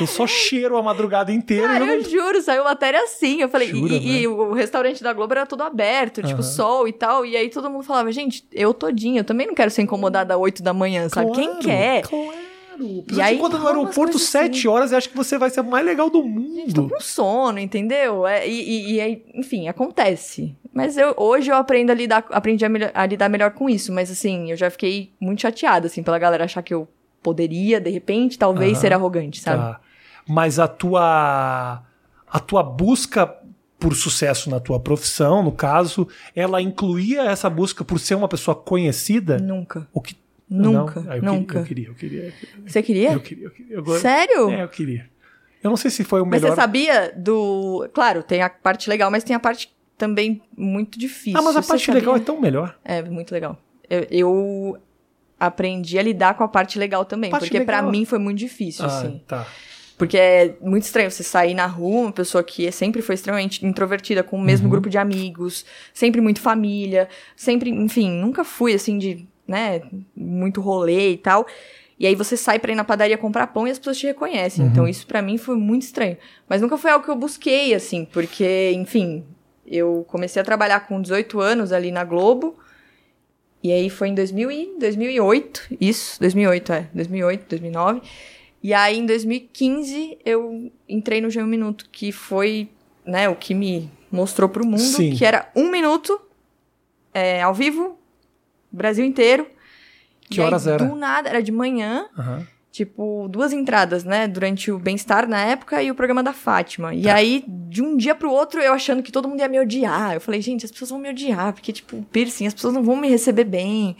eu 0.00 0.06
só 0.06 0.26
cheiro 0.26 0.76
a 0.76 0.82
madrugada 0.82 1.32
inteira 1.32 1.66
Cara, 1.68 1.84
e 1.84 1.88
eu 1.88 1.94
eu 1.94 2.02
não. 2.02 2.08
juro, 2.10 2.42
saiu 2.42 2.64
matéria 2.64 3.02
assim. 3.02 3.40
Eu 3.40 3.48
falei, 3.48 3.68
e- 3.68 3.70
Jura, 3.72 3.94
e, 3.94 4.00
né? 4.00 4.06
e 4.20 4.26
o 4.28 4.52
restaurante 4.52 5.02
da 5.02 5.12
Globo 5.12 5.32
era 5.34 5.46
todo 5.46 5.62
aberto, 5.62 6.22
tipo, 6.22 6.34
Aham. 6.40 6.42
sol 6.42 6.88
e 6.88 6.92
tal. 6.92 7.24
E 7.26 7.36
aí 7.36 7.48
todo 7.48 7.70
mundo 7.70 7.82
falava, 7.84 8.10
gente, 8.12 8.46
eu 8.52 8.72
todinha, 8.74 9.20
eu 9.20 9.24
também 9.24 9.46
não 9.46 9.54
quero 9.54 9.70
ser 9.70 9.82
incomodada 9.82 10.34
às 10.34 10.40
8 10.40 10.62
da 10.62 10.72
manhã, 10.72 11.08
sabe? 11.08 11.32
Quem 11.32 11.46
Claro, 11.46 11.60
quer? 11.60 12.02
Claro. 12.02 12.48
E 13.12 13.20
aí, 13.20 13.38
quando 13.38 13.58
no 13.58 13.66
aeroporto 13.66 14.20
sete 14.20 14.58
assim. 14.60 14.68
horas, 14.68 14.92
eu 14.92 14.98
acho 14.98 15.08
que 15.10 15.16
você 15.16 15.36
vai 15.36 15.50
ser 15.50 15.58
a 15.60 15.62
mais 15.64 15.84
legal 15.84 16.08
do 16.08 16.20
Tô 16.22 16.28
mundo. 16.28 16.88
com 16.88 17.00
sono, 17.00 17.58
entendeu? 17.58 18.24
É, 18.24 18.46
e, 18.48 18.52
e- 18.52 18.92
e 18.94 19.00
aí, 19.00 19.24
enfim, 19.34 19.66
acontece. 19.66 20.54
Mas 20.72 20.96
eu, 20.96 21.12
hoje 21.16 21.50
eu 21.50 21.56
aprendo 21.56 21.90
a 21.90 21.94
lidar, 21.94 22.24
aprendi 22.30 22.64
a, 22.64 22.68
melhor- 22.68 22.92
a 22.94 23.04
lidar 23.04 23.28
melhor 23.28 23.50
com 23.50 23.68
isso. 23.68 23.92
Mas 23.92 24.12
assim, 24.12 24.52
eu 24.52 24.56
já 24.56 24.70
fiquei 24.70 25.10
muito 25.18 25.42
chateada, 25.42 25.88
assim, 25.88 26.04
pela 26.04 26.20
galera 26.20 26.44
achar 26.44 26.62
que 26.62 26.72
eu 26.72 26.86
poderia, 27.20 27.80
de 27.80 27.90
repente, 27.90 28.38
talvez 28.38 28.74
Aham. 28.74 28.80
ser 28.80 28.92
arrogante, 28.92 29.40
sabe? 29.40 29.60
Tá. 29.60 29.80
Mas 30.28 30.58
a 30.58 30.68
tua 30.68 31.82
a 32.30 32.38
tua 32.40 32.62
busca 32.62 33.34
por 33.78 33.94
sucesso 33.94 34.50
na 34.50 34.58
tua 34.60 34.78
profissão, 34.80 35.42
no 35.42 35.52
caso, 35.52 36.06
ela 36.34 36.60
incluía 36.60 37.22
essa 37.22 37.48
busca 37.48 37.84
por 37.84 37.98
ser 38.00 38.16
uma 38.16 38.28
pessoa 38.28 38.54
conhecida? 38.54 39.38
Nunca. 39.38 39.86
O 39.92 40.00
que 40.00 40.16
Nunca? 40.50 41.04
Ah, 41.08 41.16
eu 41.18 41.22
nunca. 41.22 41.62
Queria, 41.62 41.88
eu 41.88 41.94
queria, 41.94 42.24
eu 42.24 42.32
queria. 42.32 42.54
Você 42.66 42.82
queria? 42.82 43.12
Eu 43.12 43.20
queria, 43.20 43.44
eu 43.44 43.50
queria. 43.50 43.80
Go- 43.82 43.98
Sério? 43.98 44.48
É, 44.50 44.62
eu 44.62 44.68
queria. 44.68 45.08
Eu 45.62 45.68
não 45.68 45.76
sei 45.76 45.90
se 45.90 46.02
foi 46.04 46.22
o 46.22 46.26
Mas 46.26 46.40
melhor. 46.40 46.54
você 46.54 46.60
sabia 46.62 47.12
do. 47.14 47.86
Claro, 47.92 48.22
tem 48.22 48.40
a 48.40 48.48
parte 48.48 48.88
legal, 48.88 49.10
mas 49.10 49.22
tem 49.22 49.36
a 49.36 49.40
parte 49.40 49.70
também 49.98 50.40
muito 50.56 50.98
difícil. 50.98 51.38
ah, 51.38 51.42
mas 51.42 51.54
a 51.54 51.60
Você 51.62 51.68
parte 51.68 51.84
sabia? 51.86 52.00
legal 52.00 52.16
é 52.16 52.20
tão 52.20 52.40
melhor. 52.40 52.74
É, 52.84 53.02
muito 53.02 53.30
legal. 53.32 53.58
Eu, 53.90 54.06
eu 54.10 54.78
aprendi 55.38 55.98
a 55.98 56.02
lidar 56.02 56.34
com 56.34 56.44
a 56.44 56.48
parte 56.48 56.78
legal 56.78 57.04
também, 57.04 57.30
Parte 57.30 57.44
porque 57.44 57.60
pra 57.60 57.76
legal. 57.78 57.90
mim 57.92 58.04
foi 58.06 58.18
muito 58.18 58.38
difícil, 58.38 58.84
Ah, 58.84 58.88
assim. 58.88 59.22
tá. 59.26 59.46
Porque 59.98 60.16
é 60.16 60.54
muito 60.60 60.84
estranho 60.84 61.10
você 61.10 61.24
sair 61.24 61.54
na 61.54 61.66
rua, 61.66 62.02
uma 62.02 62.12
pessoa 62.12 62.42
que 62.44 62.70
sempre 62.70 63.02
foi 63.02 63.16
extremamente 63.16 63.66
introvertida, 63.66 64.22
com 64.22 64.36
o 64.38 64.40
mesmo 64.40 64.66
Uhum. 64.66 64.70
grupo 64.70 64.88
de 64.88 64.96
amigos, 64.96 65.66
sempre 65.92 66.20
muito 66.20 66.40
família, 66.40 67.08
sempre, 67.34 67.68
enfim, 67.70 68.08
nunca 68.10 68.44
fui 68.44 68.72
assim 68.74 68.96
de, 68.96 69.26
né, 69.46 69.82
muito 70.16 70.60
rolê 70.60 71.10
e 71.12 71.16
tal. 71.16 71.44
E 71.98 72.06
aí 72.06 72.14
você 72.14 72.36
sai 72.36 72.60
pra 72.60 72.70
ir 72.70 72.76
na 72.76 72.84
padaria 72.84 73.18
comprar 73.18 73.48
pão 73.48 73.66
e 73.66 73.72
as 73.72 73.78
pessoas 73.78 73.98
te 73.98 74.06
reconhecem. 74.06 74.64
Uhum. 74.64 74.70
Então 74.70 74.86
isso 74.88 75.04
pra 75.04 75.20
mim 75.20 75.36
foi 75.36 75.56
muito 75.56 75.82
estranho. 75.82 76.16
Mas 76.48 76.62
nunca 76.62 76.78
foi 76.78 76.92
algo 76.92 77.04
que 77.04 77.10
eu 77.10 77.16
busquei, 77.16 77.74
assim, 77.74 78.04
porque, 78.04 78.70
enfim, 78.76 79.24
eu 79.66 80.06
comecei 80.08 80.40
a 80.40 80.44
trabalhar 80.44 80.86
com 80.86 81.02
18 81.02 81.40
anos 81.40 81.72
ali 81.72 81.90
na 81.90 82.04
Globo. 82.04 82.56
E 83.64 83.72
aí 83.72 83.90
foi 83.90 84.08
em 84.10 84.14
2000 84.14 84.48
e 84.52 84.76
2008, 84.78 85.62
isso, 85.80 86.20
2008, 86.20 86.72
é, 86.72 86.86
2008, 86.94 87.46
2009. 87.48 88.00
E 88.62 88.74
aí 88.74 88.98
em 88.98 89.06
2015 89.06 90.18
eu 90.24 90.72
entrei 90.88 91.20
no 91.20 91.28
G1 91.28 91.46
Minuto, 91.46 91.88
que 91.90 92.10
foi, 92.12 92.68
né, 93.04 93.28
o 93.28 93.36
que 93.36 93.54
me 93.54 93.90
mostrou 94.10 94.48
pro 94.48 94.66
mundo, 94.66 94.80
Sim. 94.80 95.14
que 95.14 95.24
era 95.24 95.50
um 95.54 95.70
minuto, 95.70 96.20
é, 97.14 97.42
ao 97.42 97.54
vivo, 97.54 97.98
Brasil 98.70 99.04
inteiro. 99.04 99.46
Que 100.28 100.38
E 100.38 100.40
aí, 100.40 100.46
horas 100.46 100.66
era? 100.66 100.84
Do 100.84 100.94
nada, 100.94 101.28
era 101.28 101.42
de 101.42 101.52
manhã, 101.52 102.06
Aham. 102.18 102.46
tipo, 102.70 103.28
duas 103.30 103.52
entradas, 103.52 104.04
né? 104.04 104.26
Durante 104.28 104.70
o 104.70 104.78
Bem-Estar 104.78 105.26
na 105.26 105.42
época 105.42 105.82
e 105.82 105.90
o 105.90 105.94
programa 105.94 106.22
da 106.22 106.32
Fátima. 106.32 106.88
Tá. 106.88 106.94
E 106.94 107.08
aí, 107.08 107.44
de 107.46 107.82
um 107.82 107.96
dia 107.96 108.14
pro 108.14 108.30
outro, 108.30 108.60
eu 108.60 108.72
achando 108.72 109.02
que 109.02 109.12
todo 109.12 109.28
mundo 109.28 109.40
ia 109.40 109.48
me 109.48 109.58
odiar. 109.58 110.14
Eu 110.14 110.20
falei, 110.20 110.42
gente, 110.42 110.66
as 110.66 110.70
pessoas 110.72 110.90
vão 110.90 110.98
me 110.98 111.08
odiar, 111.08 111.52
porque, 111.52 111.72
tipo, 111.72 112.02
piercing, 112.12 112.46
as 112.46 112.54
pessoas 112.54 112.74
não 112.74 112.82
vão 112.82 112.96
me 112.96 113.08
receber 113.08 113.44
bem. 113.44 113.96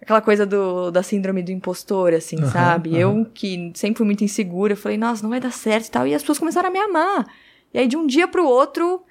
Aquela 0.00 0.20
coisa 0.20 0.44
do, 0.46 0.90
da 0.90 1.02
síndrome 1.02 1.42
do 1.42 1.50
impostor, 1.50 2.12
assim, 2.14 2.36
Aham, 2.38 2.52
sabe? 2.52 2.90
aham. 2.90 3.00
Eu, 3.00 3.26
que 3.32 3.72
sempre 3.74 3.96
fui 3.98 4.06
muito 4.06 4.22
insegura, 4.22 4.72
eu 4.74 4.76
falei, 4.76 4.96
nossa, 4.98 5.22
não 5.22 5.30
vai 5.30 5.40
dar 5.40 5.52
certo 5.52 5.86
e 5.86 5.90
tal. 5.90 6.06
E 6.06 6.14
as 6.14 6.22
pessoas 6.22 6.38
começaram 6.38 6.68
a 6.68 6.72
me 6.72 6.78
amar. 6.78 7.26
E 7.72 7.78
aí, 7.78 7.88
de 7.88 7.96
um 7.96 8.06
dia 8.06 8.28
pro 8.28 8.46
outro, 8.46 9.02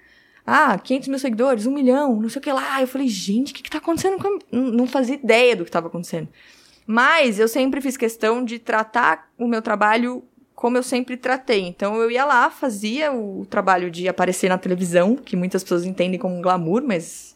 ah, 0.45 0.77
500 0.77 1.07
mil 1.09 1.19
seguidores, 1.19 1.65
um 1.65 1.73
milhão, 1.73 2.21
não 2.21 2.29
sei 2.29 2.39
o 2.39 2.43
que 2.43 2.51
lá. 2.51 2.81
Eu 2.81 2.87
falei, 2.87 3.07
gente, 3.07 3.51
o 3.51 3.55
que 3.55 3.63
que 3.63 3.69
tá 3.69 3.79
acontecendo? 3.79 4.17
com 4.21 4.27
a- 4.27 4.39
Não 4.51 4.71
não 4.71 4.87
fazia 4.87 5.15
ideia 5.15 5.55
do 5.55 5.65
que 5.65 5.71
tava 5.71 5.87
acontecendo. 5.87 6.29
Mas 6.87 7.39
eu 7.39 7.47
sempre 7.47 7.81
fiz 7.81 7.97
questão 7.97 8.43
de 8.45 8.59
tratar 8.59 9.29
o 9.37 9.47
meu 9.47 9.61
trabalho 9.61 10.23
como 10.53 10.77
eu 10.77 10.83
sempre 10.83 11.17
tratei. 11.17 11.61
Então 11.67 11.97
eu 12.01 12.09
ia 12.09 12.23
lá, 12.25 12.49
fazia 12.49 13.11
o 13.11 13.45
trabalho 13.45 13.91
de 13.91 14.07
aparecer 14.07 14.49
na 14.49 14.57
televisão, 14.57 15.15
que 15.15 15.35
muitas 15.35 15.63
pessoas 15.63 15.83
entendem 15.85 16.19
como 16.19 16.35
um 16.37 16.41
glamour, 16.41 16.81
mas 16.85 17.34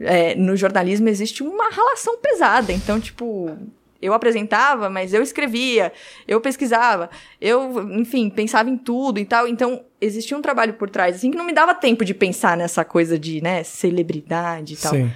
é, 0.00 0.34
no 0.34 0.56
jornalismo 0.56 1.08
existe 1.08 1.42
uma 1.42 1.70
relação 1.70 2.18
pesada. 2.18 2.72
Então, 2.72 3.00
tipo, 3.00 3.56
eu 4.00 4.12
apresentava, 4.12 4.90
mas 4.90 5.14
eu 5.14 5.22
escrevia, 5.22 5.92
eu 6.28 6.40
pesquisava, 6.40 7.08
eu, 7.40 7.90
enfim, 7.98 8.28
pensava 8.28 8.68
em 8.68 8.76
tudo 8.76 9.18
e 9.18 9.24
tal. 9.24 9.48
Então, 9.48 9.84
existia 10.00 10.36
um 10.36 10.42
trabalho 10.42 10.74
por 10.74 10.90
trás, 10.90 11.16
assim, 11.16 11.30
que 11.30 11.38
não 11.38 11.46
me 11.46 11.52
dava 11.52 11.74
tempo 11.74 12.04
de 12.04 12.12
pensar 12.12 12.56
nessa 12.56 12.84
coisa 12.84 13.18
de, 13.18 13.40
né, 13.40 13.62
celebridade 13.62 14.74
e 14.74 14.76
tal. 14.76 14.92
Sim. 14.92 15.10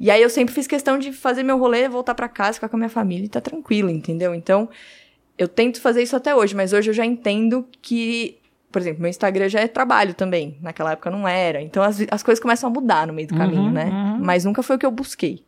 E 0.00 0.10
aí 0.10 0.22
eu 0.22 0.30
sempre 0.30 0.54
fiz 0.54 0.68
questão 0.68 0.96
de 0.98 1.12
fazer 1.12 1.42
meu 1.42 1.58
rolê, 1.58 1.88
voltar 1.88 2.14
pra 2.14 2.28
casa, 2.28 2.54
ficar 2.54 2.68
com 2.68 2.76
a 2.76 2.78
minha 2.78 2.88
família 2.88 3.26
e 3.26 3.28
tá 3.28 3.40
tranquilo, 3.40 3.90
entendeu? 3.90 4.32
Então, 4.32 4.68
eu 5.36 5.48
tento 5.48 5.80
fazer 5.80 6.02
isso 6.02 6.14
até 6.14 6.34
hoje, 6.34 6.54
mas 6.54 6.72
hoje 6.72 6.90
eu 6.90 6.94
já 6.94 7.04
entendo 7.04 7.66
que, 7.82 8.37
por 8.70 8.80
exemplo, 8.82 9.00
meu 9.00 9.10
Instagram 9.10 9.48
já 9.48 9.60
é 9.60 9.68
trabalho 9.68 10.14
também. 10.14 10.58
Naquela 10.60 10.92
época 10.92 11.10
não 11.10 11.26
era. 11.26 11.62
Então 11.62 11.82
as, 11.82 11.98
as 12.10 12.22
coisas 12.22 12.40
começam 12.40 12.68
a 12.68 12.72
mudar 12.72 13.06
no 13.06 13.12
meio 13.12 13.28
do 13.28 13.34
caminho, 13.34 13.62
Uhum, 13.62 13.70
né? 13.70 13.84
uhum. 13.86 14.18
Mas 14.18 14.44
nunca 14.44 14.62
foi 14.62 14.76
o 14.76 14.78
que 14.78 14.86
eu 14.86 14.90
busquei. 14.90 15.44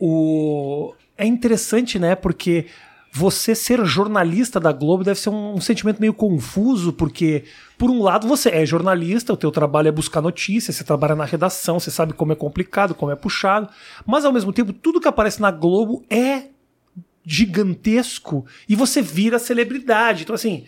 O... 0.00 0.94
é 1.16 1.26
interessante, 1.26 1.98
né? 1.98 2.14
Porque 2.14 2.66
você 3.12 3.54
ser 3.54 3.84
jornalista 3.84 4.60
da 4.60 4.70
Globo 4.70 5.02
deve 5.02 5.18
ser 5.18 5.30
um, 5.30 5.54
um, 5.54 5.60
sentimento 5.60 6.00
meio 6.00 6.14
confuso, 6.14 6.92
porque, 6.92 7.44
por 7.76 7.90
um 7.90 8.02
lado, 8.02 8.28
você 8.28 8.50
é 8.50 8.64
jornalista, 8.64 9.32
o 9.32 9.36
teu 9.36 9.50
trabalho 9.50 9.88
é 9.88 9.92
buscar 9.92 10.20
notícias, 10.20 10.76
você 10.76 10.84
trabalha 10.84 11.16
na 11.16 11.24
redação, 11.24 11.80
você 11.80 11.90
sabe 11.90 12.12
como 12.12 12.32
é 12.32 12.36
complicado, 12.36 12.94
como 12.94 13.10
é 13.10 13.16
puxado, 13.16 13.68
mas 14.06 14.24
ao 14.24 14.32
mesmo 14.32 14.52
tempo, 14.52 14.72
tudo 14.72 15.00
que 15.00 15.08
aparece 15.08 15.40
na 15.40 15.50
Globo 15.50 16.04
é 16.08 16.44
gigantesco 17.24 18.46
e 18.68 18.74
você 18.74 19.02
vira 19.02 19.38
celebridade. 19.38 20.22
Então, 20.22 20.34
assim, 20.34 20.66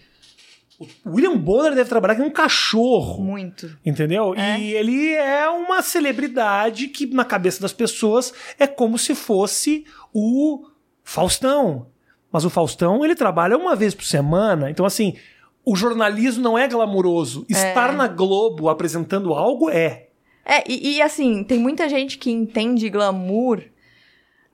o 1.05 1.11
William 1.11 1.37
Bonner 1.37 1.75
deve 1.75 1.91
trabalhar 1.91 2.17
com 2.17 2.23
um 2.23 2.31
cachorro. 2.31 3.23
Muito. 3.23 3.77
Entendeu? 3.85 4.35
É. 4.35 4.59
E 4.59 4.73
ele 4.73 5.15
é 5.15 5.47
uma 5.51 5.83
celebridade 5.83 6.89
que, 6.89 7.07
na 7.07 7.25
cabeça 7.25 7.61
das 7.61 7.73
pessoas, 7.73 8.33
é 8.59 8.67
como 8.67 8.99
se 8.99 9.15
fosse 9.15 9.85
o 10.13 10.67
Faustão. 11.05 11.89
Mas 12.33 12.47
o 12.47 12.51
Faustão, 12.51 13.05
ele 13.05 13.15
trabalha 13.15 13.59
uma 13.59 13.77
vez 13.77 13.95
por 13.95 14.05
semana. 14.05 14.71
Então, 14.71 14.87
assim, 14.87 15.17
o 15.65 15.77
jornalismo 15.77 16.43
não 16.43 16.59
é 16.59 16.67
glamuroso. 16.67 17.45
É. 17.51 17.53
Estar 17.53 17.93
na 17.93 18.09
Globo 18.09 18.71
apresentando 18.71 19.35
algo 19.35 19.69
é. 19.69 20.07
É, 20.47 20.65
e, 20.67 20.97
e, 20.97 21.03
assim, 21.03 21.45
tem 21.45 21.59
muita 21.59 21.89
gente 21.91 22.17
que 22.17 22.31
entende 22.31 22.89
glamour 22.89 23.63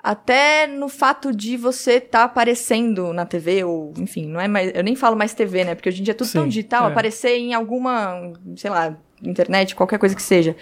até 0.06 0.68
no 0.68 0.88
fato 0.88 1.34
de 1.34 1.56
você 1.56 1.94
estar 1.94 2.20
tá 2.20 2.25
aparecendo 2.26 3.12
na 3.12 3.26
TV, 3.26 3.64
ou, 3.64 3.92
enfim, 3.98 4.25
não 4.28 4.40
é 4.40 4.46
mais. 4.46 4.70
Eu 4.72 4.84
nem 4.84 4.94
falo 4.94 5.16
mais 5.16 5.34
TV, 5.34 5.64
né? 5.64 5.75
Porque 5.75 5.88
hoje 5.88 6.00
em 6.00 6.04
dia 6.04 6.12
é 6.12 6.14
tudo 6.14 6.28
Sim, 6.28 6.38
tão 6.38 6.46
digital, 6.46 6.86
é. 6.86 6.92
aparecer 6.92 7.36
em 7.36 7.54
alguma, 7.54 8.32
sei 8.54 8.70
lá, 8.70 8.96
internet, 9.20 9.75
qualquer 9.75 9.98
coisa 9.98 10.14
que 10.14 10.22
seja. 10.22 10.54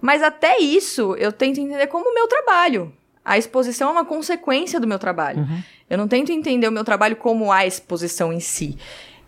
Mas 0.00 0.22
até 0.22 0.58
isso 0.58 1.14
eu 1.16 1.30
tento 1.30 1.60
entender 1.60 1.86
como 1.88 2.10
o 2.10 2.14
meu 2.14 2.26
trabalho. 2.26 2.90
A 3.22 3.36
exposição 3.36 3.90
é 3.90 3.92
uma 3.92 4.06
consequência 4.06 4.80
do 4.80 4.86
meu 4.86 4.98
trabalho. 4.98 5.40
Uhum. 5.40 5.62
Eu 5.90 5.98
não 5.98 6.08
tento 6.08 6.32
entender 6.32 6.66
o 6.66 6.72
meu 6.72 6.82
trabalho 6.82 7.16
como 7.16 7.52
a 7.52 7.66
exposição 7.66 8.32
em 8.32 8.40
si. 8.40 8.78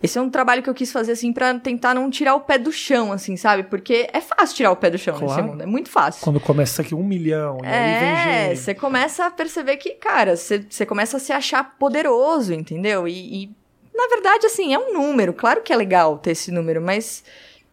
Esse 0.03 0.17
é 0.17 0.21
um 0.21 0.29
trabalho 0.29 0.63
que 0.63 0.69
eu 0.69 0.73
quis 0.73 0.91
fazer, 0.91 1.11
assim, 1.11 1.31
para 1.31 1.59
tentar 1.59 1.93
não 1.93 2.09
tirar 2.09 2.33
o 2.33 2.39
pé 2.39 2.57
do 2.57 2.71
chão, 2.71 3.11
assim, 3.11 3.37
sabe? 3.37 3.63
Porque 3.63 4.09
é 4.11 4.19
fácil 4.19 4.55
tirar 4.55 4.71
o 4.71 4.75
pé 4.75 4.89
do 4.89 4.97
chão 4.97 5.15
claro. 5.15 5.33
nesse 5.35 5.47
mundo, 5.47 5.61
é 5.61 5.65
muito 5.65 5.89
fácil. 5.89 6.23
Quando 6.23 6.39
começa 6.39 6.81
aqui 6.81 6.95
um 6.95 7.03
milhão, 7.03 7.59
e 7.63 7.67
é, 7.67 7.69
aí 7.69 7.99
vem 7.99 8.33
É, 8.51 8.55
você 8.55 8.73
começa 8.73 9.25
a 9.25 9.31
perceber 9.31 9.77
que, 9.77 9.91
cara, 9.91 10.35
você 10.35 10.85
começa 10.85 11.17
a 11.17 11.19
se 11.19 11.31
achar 11.31 11.75
poderoso, 11.77 12.51
entendeu? 12.51 13.07
E, 13.07 13.43
e, 13.43 13.55
na 13.93 14.07
verdade, 14.07 14.47
assim, 14.47 14.73
é 14.73 14.79
um 14.79 14.93
número. 14.93 15.33
Claro 15.33 15.61
que 15.61 15.71
é 15.71 15.75
legal 15.75 16.17
ter 16.17 16.31
esse 16.31 16.51
número, 16.51 16.81
mas 16.81 17.23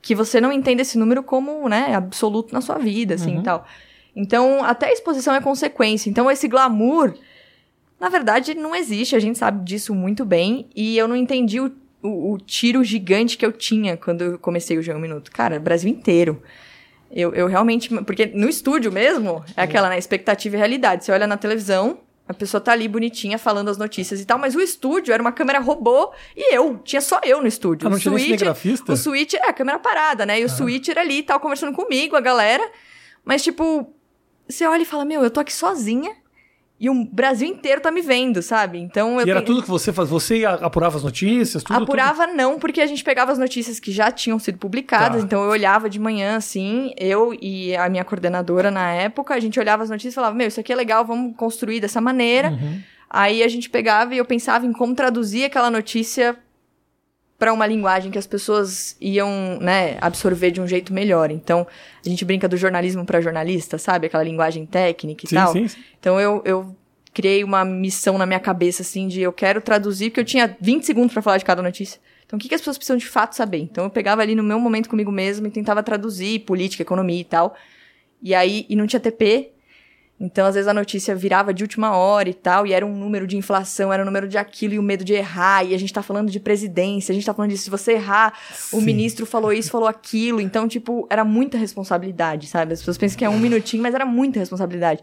que 0.02 0.14
você 0.14 0.40
não 0.40 0.52
entenda 0.52 0.82
esse 0.82 0.98
número 0.98 1.22
como, 1.22 1.66
né, 1.68 1.94
absoluto 1.94 2.52
na 2.52 2.60
sua 2.60 2.76
vida, 2.76 3.14
assim, 3.14 3.34
uhum. 3.36 3.40
e 3.40 3.42
tal. 3.42 3.66
Então, 4.14 4.64
até 4.64 4.88
a 4.88 4.92
exposição 4.92 5.34
é 5.34 5.40
consequência. 5.40 6.10
Então, 6.10 6.30
esse 6.30 6.46
glamour, 6.48 7.14
na 8.00 8.08
verdade, 8.08 8.54
não 8.54 8.74
existe. 8.74 9.16
A 9.16 9.18
gente 9.18 9.38
sabe 9.38 9.64
disso 9.64 9.94
muito 9.94 10.24
bem. 10.24 10.66
E 10.74 10.98
eu 10.98 11.06
não 11.06 11.16
entendi 11.16 11.60
o, 11.60 11.72
o, 12.02 12.32
o 12.32 12.38
tiro 12.38 12.82
gigante 12.84 13.36
que 13.36 13.44
eu 13.44 13.52
tinha 13.52 13.96
quando 13.96 14.22
eu 14.22 14.38
comecei 14.38 14.78
o 14.78 14.80
G1 14.80 14.98
Minuto. 14.98 15.30
Cara, 15.30 15.58
Brasil 15.58 15.90
inteiro. 15.90 16.42
Eu, 17.10 17.34
eu 17.34 17.46
realmente. 17.46 17.88
Porque 18.04 18.26
no 18.26 18.48
estúdio 18.48 18.92
mesmo, 18.92 19.44
é 19.56 19.62
aquela, 19.62 19.88
né? 19.88 19.98
Expectativa 19.98 20.56
e 20.56 20.58
realidade. 20.58 21.04
Você 21.04 21.12
olha 21.12 21.26
na 21.26 21.36
televisão, 21.36 22.00
a 22.28 22.34
pessoa 22.34 22.60
tá 22.60 22.72
ali 22.72 22.86
bonitinha 22.86 23.38
falando 23.38 23.68
as 23.68 23.78
notícias 23.78 24.20
e 24.20 24.26
tal, 24.26 24.38
mas 24.38 24.54
o 24.54 24.60
estúdio 24.60 25.14
era 25.14 25.22
uma 25.22 25.32
câmera 25.32 25.58
robô 25.58 26.12
e 26.36 26.54
eu, 26.54 26.78
tinha 26.84 27.00
só 27.00 27.20
eu 27.24 27.40
no 27.40 27.46
estúdio. 27.46 27.86
Ah, 27.86 27.90
não 27.90 27.96
o 27.96 28.00
switch, 28.00 28.42
O 28.86 28.96
switch 28.96 29.34
é 29.34 29.48
a 29.48 29.52
câmera 29.52 29.78
parada, 29.78 30.26
né? 30.26 30.38
E 30.38 30.44
o 30.44 30.46
ah. 30.46 30.50
switcher 30.50 30.98
ali 30.98 31.18
e 31.18 31.22
tal, 31.22 31.40
conversando 31.40 31.74
comigo, 31.74 32.14
a 32.14 32.20
galera. 32.20 32.70
Mas, 33.24 33.42
tipo, 33.42 33.90
você 34.46 34.66
olha 34.66 34.82
e 34.82 34.86
fala, 34.86 35.04
meu, 35.06 35.22
eu 35.22 35.30
tô 35.30 35.40
aqui 35.40 35.52
sozinha 35.52 36.14
e 36.80 36.88
o 36.88 37.04
Brasil 37.04 37.48
inteiro 37.48 37.80
tá 37.80 37.90
me 37.90 38.00
vendo, 38.00 38.40
sabe? 38.40 38.78
Então 38.78 39.20
eu 39.20 39.26
E 39.26 39.30
era 39.30 39.42
tudo 39.42 39.62
que 39.62 39.68
você 39.68 39.92
faz, 39.92 40.08
você 40.08 40.44
apurava 40.44 40.96
as 40.96 41.02
notícias, 41.02 41.62
tudo, 41.64 41.82
Apurava 41.82 42.26
tudo... 42.26 42.36
não, 42.36 42.58
porque 42.58 42.80
a 42.80 42.86
gente 42.86 43.02
pegava 43.02 43.32
as 43.32 43.38
notícias 43.38 43.80
que 43.80 43.90
já 43.90 44.10
tinham 44.10 44.38
sido 44.38 44.58
publicadas, 44.58 45.20
tá. 45.20 45.26
então 45.26 45.42
eu 45.42 45.50
olhava 45.50 45.90
de 45.90 45.98
manhã 45.98 46.36
assim, 46.36 46.92
eu 46.96 47.36
e 47.40 47.74
a 47.76 47.88
minha 47.88 48.04
coordenadora 48.04 48.70
na 48.70 48.92
época, 48.92 49.34
a 49.34 49.40
gente 49.40 49.58
olhava 49.58 49.82
as 49.82 49.90
notícias 49.90 50.14
e 50.14 50.14
falava: 50.14 50.36
"Meu, 50.36 50.46
isso 50.46 50.60
aqui 50.60 50.72
é 50.72 50.76
legal, 50.76 51.04
vamos 51.04 51.36
construir 51.36 51.80
dessa 51.80 52.00
maneira". 52.00 52.50
Uhum. 52.50 52.80
Aí 53.10 53.42
a 53.42 53.48
gente 53.48 53.70
pegava 53.70 54.14
e 54.14 54.18
eu 54.18 54.24
pensava 54.24 54.66
em 54.66 54.72
como 54.72 54.94
traduzir 54.94 55.44
aquela 55.44 55.70
notícia 55.70 56.36
para 57.38 57.52
uma 57.52 57.66
linguagem 57.66 58.10
que 58.10 58.18
as 58.18 58.26
pessoas 58.26 58.96
iam, 59.00 59.58
né, 59.60 59.96
absorver 60.00 60.50
de 60.50 60.60
um 60.60 60.66
jeito 60.66 60.92
melhor. 60.92 61.30
Então, 61.30 61.66
a 62.04 62.08
gente 62.08 62.24
brinca 62.24 62.48
do 62.48 62.56
jornalismo 62.56 63.04
para 63.04 63.20
jornalista, 63.20 63.78
sabe? 63.78 64.08
Aquela 64.08 64.24
linguagem 64.24 64.66
técnica 64.66 65.24
e 65.24 65.28
sim, 65.28 65.36
tal. 65.36 65.52
Sim, 65.52 65.68
sim. 65.68 65.78
Então, 66.00 66.20
eu, 66.20 66.42
eu 66.44 66.76
criei 67.14 67.44
uma 67.44 67.64
missão 67.64 68.18
na 68.18 68.26
minha 68.26 68.40
cabeça, 68.40 68.82
assim, 68.82 69.06
de 69.06 69.20
eu 69.20 69.32
quero 69.32 69.60
traduzir, 69.60 70.10
porque 70.10 70.20
eu 70.20 70.24
tinha 70.24 70.56
20 70.60 70.84
segundos 70.84 71.12
para 71.12 71.22
falar 71.22 71.38
de 71.38 71.44
cada 71.44 71.62
notícia. 71.62 72.00
Então, 72.26 72.36
o 72.36 72.40
que, 72.40 72.48
que 72.48 72.54
as 72.56 72.60
pessoas 72.60 72.76
precisam 72.76 72.96
de 72.96 73.06
fato 73.06 73.36
saber? 73.36 73.58
Então, 73.58 73.84
eu 73.84 73.90
pegava 73.90 74.20
ali 74.20 74.34
no 74.34 74.42
meu 74.42 74.58
momento 74.58 74.88
comigo 74.88 75.12
mesmo 75.12 75.46
e 75.46 75.50
tentava 75.50 75.80
traduzir 75.80 76.40
política, 76.40 76.82
economia 76.82 77.20
e 77.20 77.24
tal. 77.24 77.54
E 78.20 78.34
aí, 78.34 78.66
e 78.68 78.74
não 78.74 78.86
tinha 78.86 78.98
TP, 78.98 79.52
então, 80.20 80.46
às 80.46 80.54
vezes 80.54 80.66
a 80.66 80.74
notícia 80.74 81.14
virava 81.14 81.54
de 81.54 81.62
última 81.62 81.96
hora 81.96 82.28
e 82.28 82.34
tal, 82.34 82.66
e 82.66 82.72
era 82.72 82.84
um 82.84 82.94
número 82.94 83.26
de 83.26 83.36
inflação, 83.36 83.92
era 83.92 84.02
um 84.02 84.06
número 84.06 84.26
de 84.26 84.36
aquilo 84.36 84.74
e 84.74 84.78
o 84.78 84.82
medo 84.82 85.04
de 85.04 85.12
errar, 85.12 85.64
e 85.64 85.74
a 85.74 85.78
gente 85.78 85.92
tá 85.92 86.02
falando 86.02 86.28
de 86.30 86.40
presidência, 86.40 87.12
a 87.12 87.14
gente 87.14 87.24
tá 87.24 87.32
falando 87.32 87.52
de 87.52 87.58
se 87.58 87.70
você 87.70 87.92
errar, 87.92 88.32
Sim. 88.52 88.78
o 88.78 88.80
ministro 88.80 89.24
falou 89.24 89.52
isso, 89.52 89.70
falou 89.70 89.86
aquilo. 89.86 90.40
Então, 90.40 90.66
tipo, 90.66 91.06
era 91.08 91.24
muita 91.24 91.56
responsabilidade, 91.56 92.48
sabe? 92.48 92.72
As 92.72 92.80
pessoas 92.80 92.98
pensam 92.98 93.16
que 93.16 93.24
é 93.24 93.28
um 93.28 93.38
minutinho, 93.38 93.82
mas 93.82 93.94
era 93.94 94.04
muita 94.04 94.40
responsabilidade. 94.40 95.02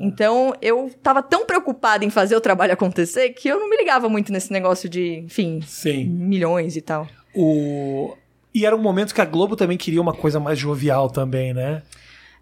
Então, 0.00 0.54
eu 0.62 0.90
tava 1.02 1.22
tão 1.22 1.44
preocupada 1.44 2.04
em 2.04 2.10
fazer 2.10 2.36
o 2.36 2.40
trabalho 2.40 2.72
acontecer 2.72 3.30
que 3.30 3.48
eu 3.48 3.58
não 3.58 3.68
me 3.68 3.76
ligava 3.76 4.08
muito 4.08 4.32
nesse 4.32 4.52
negócio 4.52 4.88
de, 4.88 5.18
enfim, 5.18 5.60
Sim. 5.66 6.04
milhões 6.04 6.76
e 6.76 6.80
tal. 6.80 7.06
O... 7.34 8.16
E 8.54 8.64
era 8.64 8.74
um 8.74 8.80
momento 8.80 9.14
que 9.14 9.20
a 9.20 9.24
Globo 9.24 9.54
também 9.54 9.76
queria 9.76 10.00
uma 10.00 10.14
coisa 10.14 10.40
mais 10.40 10.58
jovial 10.58 11.10
também, 11.10 11.52
né? 11.52 11.82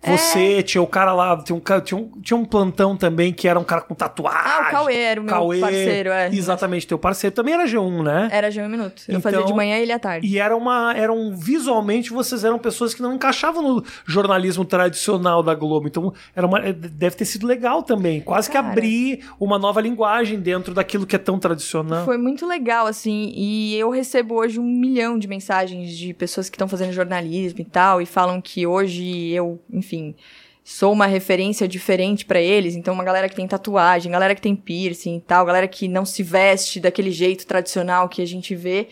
Você, 0.06 0.58
é. 0.58 0.62
tinha 0.62 0.82
o 0.82 0.86
cara 0.86 1.12
lá, 1.14 1.42
tinha 1.42 1.56
um, 1.56 1.80
tinha, 1.80 1.98
um, 1.98 2.20
tinha 2.20 2.36
um 2.36 2.44
plantão 2.44 2.96
também 2.96 3.32
que 3.32 3.48
era 3.48 3.58
um 3.58 3.64
cara 3.64 3.80
com 3.80 3.94
tatuagem. 3.94 4.40
Ah, 4.44 4.68
o 4.68 4.70
Cauê 4.70 4.96
era 4.96 5.20
o 5.20 5.24
meu 5.24 5.32
Cauê, 5.32 5.60
parceiro, 5.60 6.10
é. 6.10 6.28
Exatamente, 6.28 6.86
teu 6.86 6.98
parceiro 6.98 7.34
também 7.34 7.54
era 7.54 7.64
G1, 7.64 8.02
né? 8.02 8.28
Era 8.30 8.50
G1 8.50 8.68
Minuto. 8.68 9.02
Eu 9.08 9.18
então, 9.18 9.32
fazia 9.32 9.46
de 9.46 9.54
manhã 9.54 9.78
e 9.78 9.82
ele 9.82 9.92
à 9.92 9.98
tarde. 9.98 10.26
E 10.26 10.38
era 10.38 10.54
uma. 10.54 10.92
Eram, 10.94 11.34
visualmente, 11.34 12.10
vocês 12.10 12.44
eram 12.44 12.58
pessoas 12.58 12.92
que 12.92 13.00
não 13.00 13.14
encaixavam 13.14 13.62
no 13.62 13.84
jornalismo 14.04 14.64
tradicional 14.64 15.42
da 15.42 15.54
Globo. 15.54 15.88
Então, 15.88 16.12
era 16.36 16.46
uma, 16.46 16.60
deve 16.60 17.16
ter 17.16 17.24
sido 17.24 17.46
legal 17.46 17.82
também. 17.82 18.20
Quase 18.20 18.50
cara, 18.50 18.64
que 18.64 18.70
abrir 18.70 19.24
uma 19.40 19.58
nova 19.58 19.80
linguagem 19.80 20.38
dentro 20.38 20.74
daquilo 20.74 21.06
que 21.06 21.16
é 21.16 21.18
tão 21.18 21.38
tradicional. 21.38 22.04
Foi 22.04 22.18
muito 22.18 22.46
legal, 22.46 22.86
assim. 22.86 23.32
E 23.34 23.74
eu 23.76 23.90
recebo 23.90 24.34
hoje 24.34 24.58
um 24.60 24.64
milhão 24.64 25.18
de 25.18 25.26
mensagens 25.26 25.96
de 25.96 26.12
pessoas 26.12 26.50
que 26.50 26.56
estão 26.56 26.68
fazendo 26.68 26.92
jornalismo 26.92 27.60
e 27.60 27.64
tal, 27.64 28.02
e 28.02 28.06
falam 28.06 28.40
que 28.40 28.66
hoje 28.66 29.30
eu, 29.30 29.60
enfim 29.72 29.93
enfim, 29.94 30.14
sou 30.62 30.92
uma 30.92 31.06
referência 31.06 31.68
diferente 31.68 32.24
para 32.24 32.40
eles. 32.40 32.74
Então, 32.74 32.94
uma 32.94 33.04
galera 33.04 33.28
que 33.28 33.36
tem 33.36 33.46
tatuagem, 33.46 34.10
galera 34.10 34.34
que 34.34 34.40
tem 34.40 34.56
piercing 34.56 35.16
e 35.16 35.20
tal, 35.20 35.44
galera 35.44 35.68
que 35.68 35.86
não 35.86 36.04
se 36.04 36.22
veste 36.22 36.80
daquele 36.80 37.10
jeito 37.10 37.46
tradicional 37.46 38.08
que 38.08 38.22
a 38.22 38.26
gente 38.26 38.54
vê. 38.54 38.88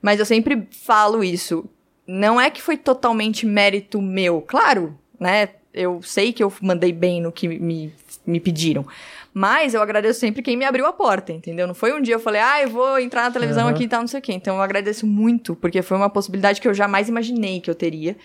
Mas 0.00 0.18
eu 0.18 0.26
sempre 0.26 0.66
falo 0.70 1.22
isso. 1.22 1.68
Não 2.06 2.40
é 2.40 2.50
que 2.50 2.62
foi 2.62 2.76
totalmente 2.76 3.46
mérito 3.46 4.00
meu. 4.00 4.40
Claro, 4.40 4.98
né? 5.18 5.50
Eu 5.72 6.02
sei 6.02 6.32
que 6.32 6.42
eu 6.42 6.52
mandei 6.60 6.92
bem 6.92 7.20
no 7.20 7.30
que 7.30 7.46
me, 7.46 7.92
me 8.26 8.40
pediram. 8.40 8.84
Mas 9.32 9.74
eu 9.74 9.80
agradeço 9.80 10.18
sempre 10.18 10.42
quem 10.42 10.56
me 10.56 10.64
abriu 10.64 10.84
a 10.86 10.92
porta, 10.92 11.32
entendeu? 11.32 11.64
Não 11.66 11.74
foi 11.74 11.92
um 11.92 12.02
dia 12.02 12.16
eu 12.16 12.18
falei, 12.18 12.40
ah, 12.40 12.62
eu 12.62 12.70
vou 12.70 12.98
entrar 12.98 13.22
na 13.22 13.30
televisão 13.30 13.66
uhum. 13.66 13.70
aqui 13.70 13.84
e 13.84 13.88
tal, 13.88 14.00
não 14.00 14.08
sei 14.08 14.18
o 14.18 14.22
quê. 14.22 14.32
Então 14.32 14.56
eu 14.56 14.62
agradeço 14.62 15.06
muito, 15.06 15.54
porque 15.54 15.82
foi 15.82 15.96
uma 15.96 16.10
possibilidade 16.10 16.60
que 16.60 16.66
eu 16.66 16.74
jamais 16.74 17.08
imaginei 17.08 17.60
que 17.60 17.70
eu 17.70 17.74
teria. 17.74 18.16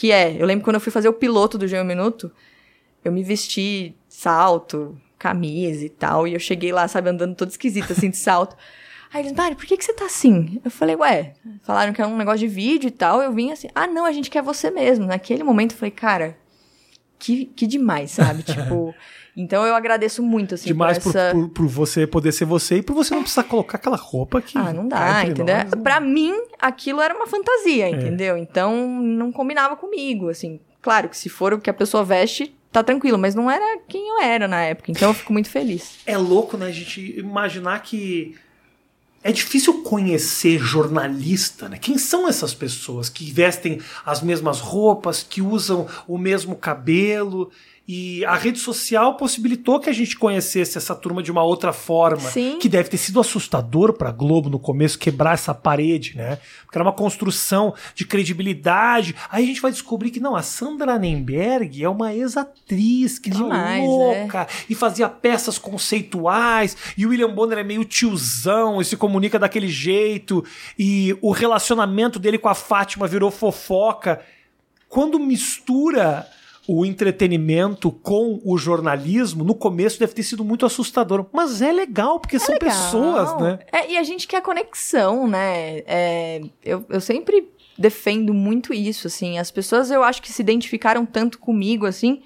Que 0.00 0.12
é, 0.12 0.34
eu 0.40 0.46
lembro 0.46 0.64
quando 0.64 0.76
eu 0.76 0.80
fui 0.80 0.90
fazer 0.90 1.10
o 1.10 1.12
piloto 1.12 1.58
do 1.58 1.66
G1 1.66 1.84
Minuto, 1.84 2.32
eu 3.04 3.12
me 3.12 3.22
vesti 3.22 3.94
salto, 4.08 4.98
camisa 5.18 5.84
e 5.84 5.90
tal, 5.90 6.26
e 6.26 6.32
eu 6.32 6.40
cheguei 6.40 6.72
lá, 6.72 6.88
sabe, 6.88 7.10
andando 7.10 7.34
todo 7.34 7.50
esquisito, 7.50 7.92
assim, 7.92 8.08
de 8.08 8.16
salto. 8.16 8.56
Aí 9.12 9.20
eles, 9.20 9.34
Mari, 9.34 9.56
por 9.56 9.66
que, 9.66 9.76
que 9.76 9.84
você 9.84 9.92
tá 9.92 10.06
assim? 10.06 10.58
Eu 10.64 10.70
falei, 10.70 10.96
ué, 10.96 11.34
falaram 11.64 11.92
que 11.92 12.00
é 12.00 12.06
um 12.06 12.16
negócio 12.16 12.38
de 12.40 12.48
vídeo 12.48 12.88
e 12.88 12.90
tal. 12.90 13.20
Eu 13.20 13.30
vim 13.30 13.52
assim, 13.52 13.68
ah, 13.74 13.86
não, 13.86 14.06
a 14.06 14.12
gente 14.12 14.30
quer 14.30 14.42
você 14.42 14.70
mesmo. 14.70 15.04
Naquele 15.04 15.44
momento 15.44 15.72
eu 15.72 15.76
falei, 15.76 15.90
cara, 15.90 16.38
que, 17.18 17.44
que 17.44 17.66
demais, 17.66 18.12
sabe? 18.12 18.40
tipo, 18.42 18.94
então 19.36 19.64
eu 19.64 19.74
agradeço 19.74 20.22
muito, 20.22 20.54
assim, 20.54 20.66
Demais 20.66 20.98
por, 20.98 21.10
essa... 21.10 21.32
por, 21.32 21.48
por, 21.50 21.66
você 21.66 22.06
poder 22.06 22.32
ser 22.32 22.44
você 22.44 22.76
e 22.76 22.82
por 22.82 22.94
você 22.94 23.14
não 23.14 23.22
precisar 23.22 23.44
colocar 23.44 23.78
aquela 23.78 23.96
roupa 23.96 24.40
que. 24.40 24.58
Ah, 24.58 24.72
não 24.72 24.88
dá, 24.88 25.24
entendeu? 25.24 25.56
Nós, 25.56 25.70
né? 25.70 25.82
pra 25.82 26.00
mim, 26.00 26.34
aquilo 26.58 27.00
era 27.00 27.14
uma 27.14 27.26
fantasia, 27.26 27.86
é. 27.86 27.90
entendeu? 27.90 28.36
Então 28.36 28.74
não 29.00 29.30
combinava 29.30 29.76
comigo, 29.76 30.28
assim. 30.28 30.60
Claro 30.82 31.08
que 31.08 31.16
se 31.16 31.28
for 31.28 31.52
o 31.52 31.60
que 31.60 31.70
a 31.70 31.74
pessoa 31.74 32.04
veste, 32.04 32.54
tá 32.72 32.82
tranquilo, 32.82 33.18
mas 33.18 33.34
não 33.34 33.50
era 33.50 33.80
quem 33.88 34.08
eu 34.08 34.20
era 34.20 34.48
na 34.48 34.62
época. 34.62 34.90
Então 34.90 35.10
eu 35.10 35.14
fico 35.14 35.32
muito 35.32 35.50
feliz. 35.50 35.98
É 36.06 36.16
louco, 36.16 36.56
né, 36.56 36.66
a 36.66 36.72
gente 36.72 37.18
imaginar 37.18 37.82
que. 37.82 38.36
É 39.22 39.30
difícil 39.30 39.82
conhecer 39.82 40.58
jornalista, 40.58 41.68
né? 41.68 41.76
Quem 41.78 41.98
são 41.98 42.26
essas 42.26 42.54
pessoas 42.54 43.10
que 43.10 43.30
vestem 43.30 43.78
as 44.04 44.22
mesmas 44.22 44.60
roupas, 44.60 45.22
que 45.22 45.42
usam 45.42 45.86
o 46.08 46.16
mesmo 46.16 46.56
cabelo 46.56 47.50
E 47.92 48.24
a 48.24 48.36
rede 48.36 48.60
social 48.60 49.16
possibilitou 49.16 49.80
que 49.80 49.90
a 49.90 49.92
gente 49.92 50.16
conhecesse 50.16 50.78
essa 50.78 50.94
turma 50.94 51.24
de 51.24 51.32
uma 51.32 51.42
outra 51.42 51.72
forma. 51.72 52.20
Sim. 52.20 52.56
Que 52.56 52.68
deve 52.68 52.88
ter 52.88 52.96
sido 52.96 53.18
assustador 53.18 53.94
pra 53.94 54.12
Globo 54.12 54.48
no 54.48 54.60
começo 54.60 54.96
quebrar 54.96 55.34
essa 55.34 55.52
parede, 55.52 56.16
né? 56.16 56.38
Porque 56.64 56.78
era 56.78 56.84
uma 56.84 56.92
construção 56.92 57.74
de 57.92 58.04
credibilidade. 58.04 59.16
Aí 59.28 59.42
a 59.42 59.46
gente 59.48 59.60
vai 59.60 59.72
descobrir 59.72 60.12
que 60.12 60.20
não, 60.20 60.36
a 60.36 60.42
Sandra 60.42 60.96
Nemberg 61.00 61.82
é 61.82 61.88
uma 61.88 62.14
ex-atriz 62.14 63.18
que 63.18 63.28
Demais, 63.28 63.84
louca 63.84 64.46
e 64.68 64.74
fazia 64.76 65.08
peças 65.08 65.58
conceituais. 65.58 66.76
E 66.96 67.04
o 67.04 67.08
William 67.08 67.34
Bonner 67.34 67.58
é 67.58 67.64
meio 67.64 67.84
tiozão 67.84 68.80
e 68.80 68.84
se 68.84 68.96
comunica 68.96 69.36
daquele 69.36 69.66
jeito. 69.66 70.44
E 70.78 71.18
o 71.20 71.32
relacionamento 71.32 72.20
dele 72.20 72.38
com 72.38 72.48
a 72.48 72.54
Fátima 72.54 73.08
virou 73.08 73.32
fofoca. 73.32 74.20
Quando 74.88 75.18
mistura 75.18 76.24
o 76.72 76.86
entretenimento 76.86 77.90
com 77.90 78.40
o 78.44 78.56
jornalismo, 78.56 79.42
no 79.42 79.56
começo 79.56 79.98
deve 79.98 80.12
ter 80.12 80.22
sido 80.22 80.44
muito 80.44 80.64
assustador. 80.64 81.26
Mas 81.32 81.60
é 81.60 81.72
legal, 81.72 82.20
porque 82.20 82.38
são 82.38 82.54
legal. 82.54 82.70
pessoas, 82.70 83.40
né? 83.40 83.58
É, 83.72 83.90
e 83.90 83.98
a 83.98 84.04
gente 84.04 84.28
quer 84.28 84.40
conexão, 84.40 85.26
né? 85.26 85.82
É, 85.84 86.40
eu, 86.64 86.84
eu 86.88 87.00
sempre 87.00 87.48
defendo 87.76 88.32
muito 88.32 88.72
isso, 88.72 89.08
assim. 89.08 89.36
As 89.36 89.50
pessoas, 89.50 89.90
eu 89.90 90.04
acho 90.04 90.22
que 90.22 90.30
se 90.30 90.42
identificaram 90.42 91.04
tanto 91.04 91.40
comigo, 91.40 91.86
assim, 91.86 92.22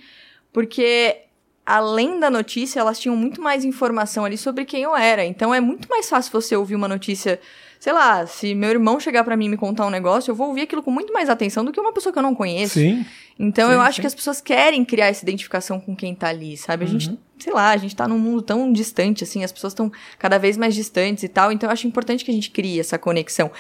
porque 0.53 1.23
além 1.65 2.21
da 2.21 2.29
notícia, 2.29 2.81
elas 2.81 2.99
tinham 2.99 3.17
muito 3.17 3.41
mais 3.41 3.65
informação 3.65 4.27
ali 4.27 4.37
sobre 4.37 4.67
quem 4.67 4.83
eu 4.83 4.95
era. 4.95 5.25
Então 5.25 5.55
é 5.55 5.61
muito 5.61 5.89
mais 5.89 6.07
fácil 6.07 6.31
você 6.33 6.55
ouvir 6.55 6.75
uma 6.75 6.89
notícia. 6.89 7.41
Sei 7.81 7.93
lá, 7.93 8.27
se 8.27 8.55
meu 8.55 8.71
irmão 8.71 8.99
chegar 8.99 9.25
pra 9.25 9.37
mim 9.37 9.47
e 9.47 9.49
me 9.51 9.57
contar 9.57 9.87
um 9.87 9.91
negócio, 9.91 10.31
eu 10.31 10.35
vou 10.35 10.49
ouvir 10.49 10.63
aquilo 10.63 10.83
com 10.83 10.91
muito 10.91 11.13
mais 11.13 11.29
atenção 11.29 11.65
do 11.65 11.71
que 11.73 11.79
uma 11.81 11.93
pessoa 11.93 12.13
que 12.13 12.19
eu 12.19 12.23
não 12.23 12.35
conheço. 12.35 12.75
Sim. 12.75 13.05
Então 13.39 13.69
Sim, 13.69 13.75
eu 13.75 13.81
acho 13.81 13.97
sim. 13.97 14.01
que 14.01 14.07
as 14.07 14.15
pessoas 14.15 14.41
querem 14.41 14.85
criar 14.85 15.07
essa 15.07 15.25
identificação 15.25 15.79
com 15.81 15.95
quem 15.95 16.15
tá 16.15 16.29
ali, 16.29 16.57
sabe? 16.57 16.85
A 16.85 16.89
Uhum. 16.89 16.99
gente, 17.01 17.19
sei 17.39 17.53
lá, 17.53 17.71
a 17.71 17.77
gente 17.77 17.95
tá 17.95 18.07
num 18.09 18.19
mundo 18.19 18.41
tão 18.43 18.73
distante, 18.73 19.25
assim, 19.25 19.43
as 19.45 19.53
pessoas 19.53 19.73
estão 19.73 19.91
cada 20.19 20.39
vez 20.39 20.57
mais 20.57 20.75
distantes 20.75 21.25
e 21.25 21.29
tal, 21.29 21.51
então 21.53 21.69
eu 21.69 21.73
acho 21.73 21.87
importante 21.87 22.25
que 22.25 22.31
a 22.31 22.35
gente 22.35 22.51
crie 22.51 22.79
essa 22.81 22.97
conexão. 22.99 23.51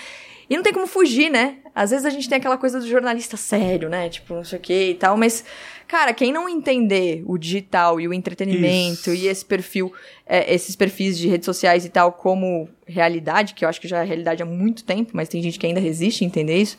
E 0.48 0.56
não 0.56 0.62
tem 0.62 0.72
como 0.74 0.86
fugir, 0.86 1.30
né? 1.30 1.56
Às 1.74 1.90
vezes 1.90 2.04
a 2.04 2.10
gente 2.10 2.28
tem 2.28 2.36
aquela 2.36 2.58
coisa 2.58 2.78
do 2.78 2.86
jornalista 2.86 3.34
sério, 3.36 3.88
né? 3.88 4.10
Tipo, 4.10 4.34
não 4.34 4.44
sei 4.44 4.58
o 4.58 4.62
que 4.62 4.90
e 4.90 4.94
tal, 4.94 5.16
mas, 5.16 5.42
cara, 5.86 6.12
quem 6.12 6.32
não 6.32 6.48
entender 6.48 7.22
o 7.26 7.38
digital 7.38 8.00
e 8.00 8.08
o 8.08 8.12
entretenimento 8.12 9.10
Isso. 9.10 9.14
e 9.14 9.26
esse 9.26 9.44
perfil, 9.44 9.92
é, 10.26 10.52
esses 10.52 10.74
perfis 10.76 11.18
de 11.18 11.28
redes 11.28 11.46
sociais 11.46 11.84
e 11.84 11.88
tal 11.88 12.12
como 12.12 12.68
realidade, 12.86 13.54
que 13.54 13.64
eu 13.64 13.68
acho 13.68 13.80
que 13.80 13.88
já 13.88 14.02
é 14.02 14.04
realidade 14.04 14.42
há 14.42 14.46
muito 14.46 14.84
tempo, 14.84 15.12
mas 15.14 15.28
tem 15.28 15.42
gente 15.42 15.58
que 15.58 15.66
ainda 15.66 15.80
resiste 15.80 16.24
a 16.24 16.26
entender 16.26 16.56
isso, 16.56 16.76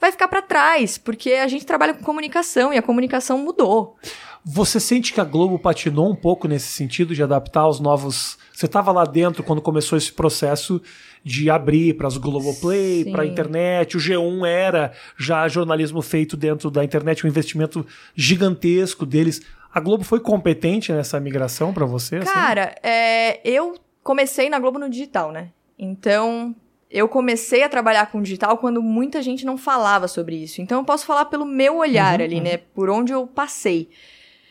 vai 0.00 0.10
ficar 0.10 0.28
pra 0.28 0.42
trás, 0.42 0.98
porque 0.98 1.32
a 1.34 1.46
gente 1.46 1.64
trabalha 1.64 1.94
com 1.94 2.02
comunicação 2.02 2.72
e 2.72 2.78
a 2.78 2.82
comunicação 2.82 3.38
mudou. 3.38 3.96
Você 4.44 4.80
sente 4.80 5.12
que 5.12 5.20
a 5.20 5.24
Globo 5.24 5.58
patinou 5.58 6.10
um 6.10 6.16
pouco 6.16 6.48
nesse 6.48 6.66
sentido 6.66 7.14
de 7.14 7.22
adaptar 7.22 7.60
aos 7.60 7.78
novos. 7.78 8.36
Você 8.52 8.66
estava 8.66 8.90
lá 8.90 9.04
dentro 9.04 9.44
quando 9.44 9.62
começou 9.62 9.96
esse 9.96 10.12
processo 10.12 10.82
de 11.24 11.48
abrir 11.50 11.94
para 11.94 12.08
as 12.08 12.16
Globoplay, 12.16 13.04
Sim. 13.04 13.12
para 13.12 13.22
a 13.22 13.26
internet. 13.26 13.96
O 13.96 14.00
G1 14.00 14.46
era 14.46 14.92
já 15.16 15.46
jornalismo 15.48 16.02
feito 16.02 16.36
dentro 16.36 16.70
da 16.70 16.84
internet, 16.84 17.24
um 17.24 17.28
investimento 17.28 17.86
gigantesco 18.14 19.06
deles. 19.06 19.42
A 19.72 19.80
Globo 19.80 20.04
foi 20.04 20.20
competente 20.20 20.92
nessa 20.92 21.18
migração 21.20 21.72
para 21.72 21.86
você? 21.86 22.16
assim? 22.16 22.26
Cara, 22.32 22.74
é, 22.82 23.40
eu 23.48 23.74
comecei 24.02 24.48
na 24.50 24.58
Globo 24.58 24.78
no 24.78 24.88
digital, 24.90 25.30
né? 25.32 25.48
Então, 25.78 26.54
eu 26.90 27.08
comecei 27.08 27.62
a 27.62 27.68
trabalhar 27.68 28.10
com 28.10 28.20
digital 28.20 28.58
quando 28.58 28.82
muita 28.82 29.22
gente 29.22 29.46
não 29.46 29.56
falava 29.56 30.06
sobre 30.08 30.36
isso. 30.36 30.60
Então, 30.60 30.80
eu 30.80 30.84
posso 30.84 31.06
falar 31.06 31.24
pelo 31.26 31.46
meu 31.46 31.76
olhar 31.78 32.18
Uhum, 32.18 32.24
ali, 32.24 32.40
né? 32.40 32.56
Por 32.58 32.90
onde 32.90 33.12
eu 33.12 33.26
passei. 33.26 33.88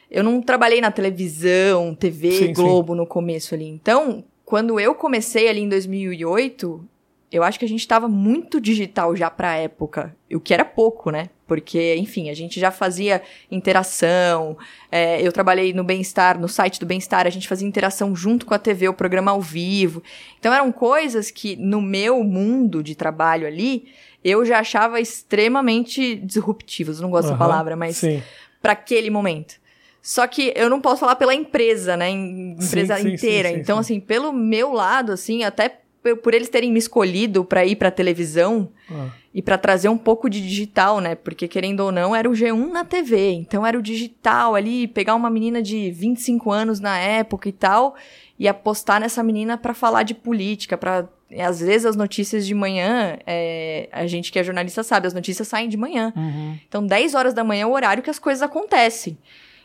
Eu 0.10 0.24
não 0.24 0.42
trabalhei 0.42 0.82
na 0.82 0.92
televisão, 0.92 1.94
TV, 1.96 2.32
Sim, 2.32 2.38
sim. 2.48 2.54
Globo 2.54 2.96
no 2.96 3.06
começo 3.06 3.54
ali. 3.54 3.68
Então, 3.68 4.24
quando 4.51 4.77
eu 4.81 4.93
comecei 4.93 5.48
ali 5.48 5.62
em 5.62 5.70
2008, 5.70 6.84
eu 7.32 7.41
acho 7.41 7.58
que 7.58 7.63
a 7.63 7.67
gente 7.69 7.80
estava 7.80 8.10
muito 8.10 8.60
digital 8.60 9.15
já 9.15 9.30
pra 9.30 9.56
época. 9.56 10.13
O 10.30 10.41
que 10.41 10.54
era 10.54 10.65
pouco, 10.65 11.10
né? 11.10 11.30
Porque, 11.47 11.95
enfim, 11.95 12.30
a 12.30 12.34
gente 12.34 12.60
já 12.60 12.69
fazia 12.69 13.21
interação. 13.49 14.58
é, 14.91 15.26
eu 15.26 15.32
trabalhei 15.32 15.71
no 15.71 15.86
Bem-Estar, 15.86 16.38
no 16.38 16.49
site 16.49 16.82
do 16.82 16.86
Bem-Estar, 16.86 17.26
a 17.26 17.30
gente 17.30 17.47
fazia 17.47 17.65
interação 17.65 18.13
junto 18.13 18.45
com 18.45 18.54
a 18.54 18.60
TV, 18.60 18.89
o 18.89 18.93
programa 18.93 19.32
ao 19.32 19.39
vivo. 19.39 20.04
Então 20.38 20.54
eram 20.54 20.69
coisas 20.69 21.32
que, 21.32 21.56
no 21.56 21.82
meu 21.82 22.21
mundo 22.21 22.84
de 22.84 22.93
trabalho 22.93 23.47
ali, 23.47 23.88
eu 24.21 24.43
já 24.43 24.60
achava 24.60 24.99
extremamente 24.99 26.17
disruptivas. 26.17 26.99
Não 26.99 27.10
gosto 27.10 27.28
dessa 27.28 27.36
Aham, 27.36 27.39
palavra, 27.39 27.78
mas 27.78 28.02
para 28.62 28.73
aquele 28.73 29.10
momento. 29.10 29.61
Só 30.02 30.26
que 30.26 30.52
eu 30.56 30.70
não 30.70 30.82
posso 30.82 31.02
falar 31.02 31.16
pela 31.16 31.34
empresa, 31.36 31.96
né? 31.96 32.10
Empresa 32.10 32.98
sim, 32.98 33.14
inteira. 33.14 33.50
sim, 33.50 33.56
sim, 33.56 33.62
então, 33.62 33.78
sim. 33.78 33.82
assim, 33.82 34.00
pelo 34.00 34.34
meu 34.34 34.74
lado, 34.74 35.12
assim, 35.12 35.44
até 35.44 35.78
por 36.24 36.34
eles 36.34 36.50
terem 36.50 36.72
me 36.72 36.80
escolhido 36.80 37.46
pra 37.46 37.64
ir 37.64 37.76
pra 37.76 37.92
televisão 37.92 38.70
Ah. 38.90 39.10
e 39.32 39.40
pra 39.40 39.56
trazer 39.56 39.88
um 39.88 39.98
pouco 39.98 40.28
de 40.28 40.42
digital, 40.42 41.00
né? 41.00 41.14
Porque 41.14 41.48
querendo 41.48 41.82
ou 41.82 41.92
não, 41.92 42.16
era 42.16 42.28
o 42.28 42.34
G1 42.34 42.72
na 42.72 42.84
TV. 42.84 43.34
Então 43.34 43.64
era 43.66 43.78
o 43.78 43.82
digital 43.84 44.56
ali, 44.56 44.88
pegar 44.88 45.14
uma 45.14 45.30
menina 45.30 45.62
de 45.62 45.92
25 45.92 46.52
anos 46.52 46.80
na 46.80 46.98
época 46.98 47.48
e 47.48 47.52
tal 47.52 47.96
e 48.40 48.48
apostar 48.48 49.00
nessa 49.00 49.22
menina 49.22 49.56
pra 49.56 49.72
falar 49.76 50.02
de 50.02 50.16
política, 50.16 50.76
para 50.76 51.08
às 51.40 51.60
vezes 51.60 51.86
as 51.86 51.96
notícias 51.96 52.48
de 52.48 52.56
manhã, 52.56 53.20
é, 53.28 53.88
a 53.92 54.08
gente 54.08 54.32
que 54.32 54.40
é 54.40 54.44
jornalista 54.44 54.82
sabe, 54.82 55.06
as 55.06 55.14
notícias 55.14 55.48
saem 55.48 55.70
de 55.70 55.78
manhã. 55.78 56.12
Uhum. 56.16 56.58
Então, 56.68 56.84
10 56.84 57.14
horas 57.14 57.36
da 57.36 57.44
manhã 57.44 57.62
é 57.62 57.66
o 57.68 57.72
horário 57.72 58.02
que 58.02 58.10
as 58.10 58.18
coisas 58.18 58.42
acontecem. 58.42 59.16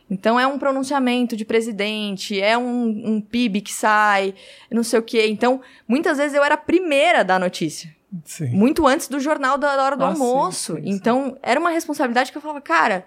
Então, 0.08 0.38
é 0.38 0.46
um 0.46 0.58
pronunciamento 0.58 1.36
de 1.36 1.44
presidente, 1.44 2.40
é 2.40 2.56
um, 2.56 3.14
um 3.16 3.20
PIB 3.20 3.60
que 3.60 3.72
sai, 3.72 4.34
não 4.70 4.84
sei 4.84 5.00
o 5.00 5.02
quê. 5.02 5.26
Então, 5.28 5.60
muitas 5.88 6.16
vezes 6.18 6.34
eu 6.36 6.44
era 6.44 6.54
a 6.54 6.58
primeira 6.58 7.24
da 7.24 7.38
notícia. 7.38 7.94
Sim. 8.24 8.50
Muito 8.50 8.86
antes 8.86 9.08
do 9.08 9.18
jornal 9.18 9.58
da, 9.58 9.82
hora 9.82 9.96
do 9.96 10.04
Ah, 10.04 10.08
almoço. 10.08 10.76
sim, 10.76 10.82
sim. 10.82 10.88
então, 10.90 11.36
era 11.42 11.58
uma 11.58 11.70
responsabilidade 11.70 12.30
que 12.30 12.38
eu 12.38 12.42
falava, 12.42 12.60
cara, 12.60 13.04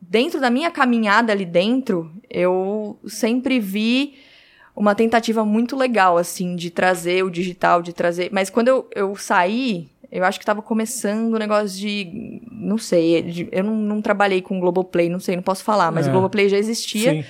dentro 0.00 0.38
da 0.38 0.50
minha 0.50 0.70
caminhada 0.70 1.32
ali 1.32 1.46
dentro, 1.46 2.12
eu 2.28 2.98
sempre 3.06 3.58
vi 3.58 4.18
uma 4.76 4.94
tentativa 4.94 5.42
muito 5.42 5.74
legal, 5.74 6.18
assim, 6.18 6.54
de 6.54 6.70
trazer 6.70 7.24
o 7.24 7.30
digital, 7.30 7.80
de 7.80 7.94
trazer. 7.94 8.28
Mas 8.30 8.50
quando 8.50 8.68
eu, 8.68 8.86
eu 8.94 9.16
saí, 9.16 9.88
eu 10.16 10.24
acho 10.24 10.38
que 10.40 10.46
tava 10.46 10.62
começando 10.62 11.34
o 11.34 11.38
negócio 11.38 11.78
de. 11.78 12.40
Não 12.50 12.78
sei, 12.78 13.22
de- 13.22 13.48
eu 13.52 13.62
não, 13.64 13.74
não 13.76 14.00
trabalhei 14.02 14.40
com 14.42 14.58
Globoplay, 14.60 15.08
não 15.08 15.20
sei, 15.20 15.36
não 15.36 15.42
posso 15.42 15.62
falar, 15.64 15.90
mas 15.92 16.06
É. 16.06 16.08
o 16.08 16.12
Globoplay 16.12 16.48
já 16.48 16.56
existia. 16.56 17.10
Sim. 17.12 17.24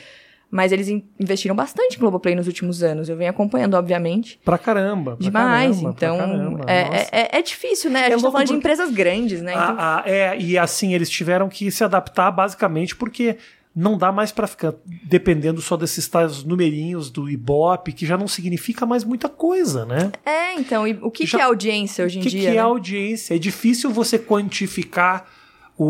Mas 0.48 0.70
eles 0.70 0.88
in- 0.88 1.02
investiram 1.18 1.56
bastante 1.56 1.96
em 1.96 1.98
Globoplay 1.98 2.36
nos 2.36 2.46
últimos 2.46 2.80
anos. 2.80 3.08
Eu 3.08 3.16
venho 3.16 3.28
acompanhando, 3.28 3.74
obviamente. 3.74 4.38
Pra 4.44 4.56
caramba. 4.56 5.16
pra 5.16 5.24
Demais. 5.24 5.76
caramba, 5.76 5.90
então, 5.96 6.16
caramba, 6.18 6.64
é, 6.68 6.80
é, 6.80 7.08
é- 7.12 7.38
é 7.38 7.42
difícil, 7.42 7.90
né? 7.90 7.98
A 7.98 8.02
É 8.02 8.10
gente 8.10 8.18
tá 8.18 8.22
louco 8.22 8.32
falando 8.32 8.46
de 8.48 8.54
empresas 8.54 8.90
grandes, 8.92 9.42
né? 9.42 9.52
Então, 9.52 9.74
Ah, 9.76 10.02
ah, 10.06 10.08
é, 10.08 10.38
e 10.38 10.56
assim, 10.56 10.94
eles 10.94 11.10
tiveram 11.10 11.48
que 11.48 11.68
se 11.72 11.82
adaptar 11.82 12.30
basicamente 12.30 12.94
porque 12.94 13.36
não 13.78 13.98
dá 13.98 14.10
mais 14.10 14.32
pra 14.32 14.46
ficar 14.46 14.72
dependendo 15.04 15.60
só 15.60 15.76
desses 15.76 16.08
tais 16.08 16.42
numerinhos 16.42 17.10
do 17.10 17.28
Ibope, 17.28 17.92
que 17.92 18.06
já 18.06 18.16
não 18.16 18.26
significa 18.26 18.86
mais 18.86 19.04
muita 19.04 19.28
coisa, 19.28 19.84
né? 19.84 20.10
É, 20.24 20.54
então, 20.54 20.88
e 20.88 20.98
o 21.02 21.10
que, 21.10 21.26
Já- 21.26 21.36
que 21.36 21.42
é 21.42 21.44
audiência 21.46 22.04
hoje 22.06 22.16
em 22.18 22.20
O 22.22 22.24
que, 22.24 22.30
dia? 22.30 22.48
é 22.50 22.54
né? 22.54 22.58
audiência? 22.60 23.34
É 23.34 23.38
difícil 23.38 23.90
você 23.90 24.18
quantificar 24.18 25.26
o, 25.76 25.84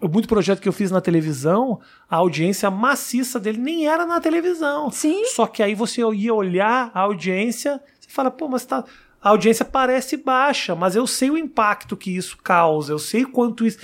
o- 0.00 0.08
Muito 0.08 0.28
projeto 0.28 0.60
que 0.60 0.68
eu 0.68 0.72
fiz 0.72 0.90
na 0.90 1.00
televisão, 1.00 1.80
a 2.10 2.16
audiência 2.16 2.70
maciça 2.70 3.38
dele 3.40 3.58
nem 3.58 3.86
era 3.88 4.04
na 4.06 4.20
televisão. 4.20 4.90
Sim. 4.90 5.24
Só 5.26 5.46
que 5.46 5.62
aí 5.62 5.74
você 5.74 6.00
ia 6.14 6.34
olhar 6.34 6.90
a 6.94 7.00
audiência, 7.00 7.80
você 8.00 8.08
fala, 8.10 8.30
pô, 8.30 8.48
mas 8.48 8.64
tá. 8.64 8.84
A 9.20 9.30
audiência 9.30 9.64
parece 9.64 10.16
baixa, 10.16 10.76
mas 10.76 10.94
eu 10.94 11.04
sei 11.04 11.30
o 11.30 11.36
impacto 11.38 11.96
que 11.96 12.16
isso 12.16 12.36
causa, 12.38 12.92
eu 12.92 12.98
sei 13.00 13.24
quanto 13.24 13.66
isso. 13.66 13.78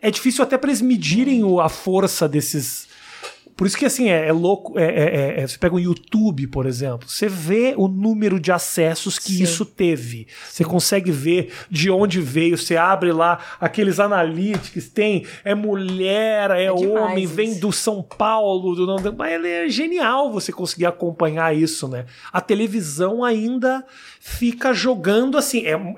É 0.00 0.10
difícil 0.10 0.42
até 0.44 0.56
para 0.56 0.70
eles 0.70 0.80
medirem 0.80 1.42
o- 1.42 1.60
a 1.60 1.68
força 1.68 2.28
desses. 2.28 2.86
Por 3.56 3.66
isso 3.66 3.76
que 3.76 3.84
assim, 3.84 4.08
é, 4.08 4.28
é 4.28 4.32
louco. 4.32 4.78
é- 4.78 4.84
é- 4.84 5.40
é- 5.40 5.46
você 5.48 5.58
pega 5.58 5.74
o 5.74 5.80
YouTube, 5.80 6.46
por 6.46 6.64
exemplo, 6.64 7.08
você 7.08 7.26
vê 7.28 7.74
o 7.76 7.88
número 7.88 8.38
de 8.38 8.52
acessos 8.52 9.18
que 9.18 9.32
Sim. 9.32 9.42
isso 9.42 9.64
teve. 9.64 10.28
Você 10.48 10.62
consegue 10.62 11.10
ver 11.10 11.52
de 11.68 11.90
onde 11.90 12.20
veio. 12.20 12.56
Você 12.56 12.76
abre 12.76 13.10
lá 13.10 13.40
aqueles 13.60 13.98
analytics, 13.98 14.88
tem 14.90 15.26
é 15.44 15.56
mulher, 15.56 16.52
é, 16.52 16.66
É 16.66 16.72
demais 16.72 17.10
homem, 17.10 17.26
vem 17.26 17.50
isso. 17.50 17.60
do 17.60 17.72
São 17.72 18.00
Paulo, 18.00 18.76
do 18.76 18.86
não, 18.86 18.98
mas 19.16 19.32
ele 19.32 19.48
é 19.48 19.68
genial 19.68 20.30
você 20.30 20.52
conseguir 20.52 20.86
acompanhar 20.86 21.52
isso, 21.56 21.88
né? 21.88 22.06
A 22.32 22.40
televisão 22.40 23.24
ainda 23.24 23.84
fica 24.20 24.72
jogando 24.72 25.36
assim, 25.36 25.66
é, 25.66 25.76
um- 25.76 25.96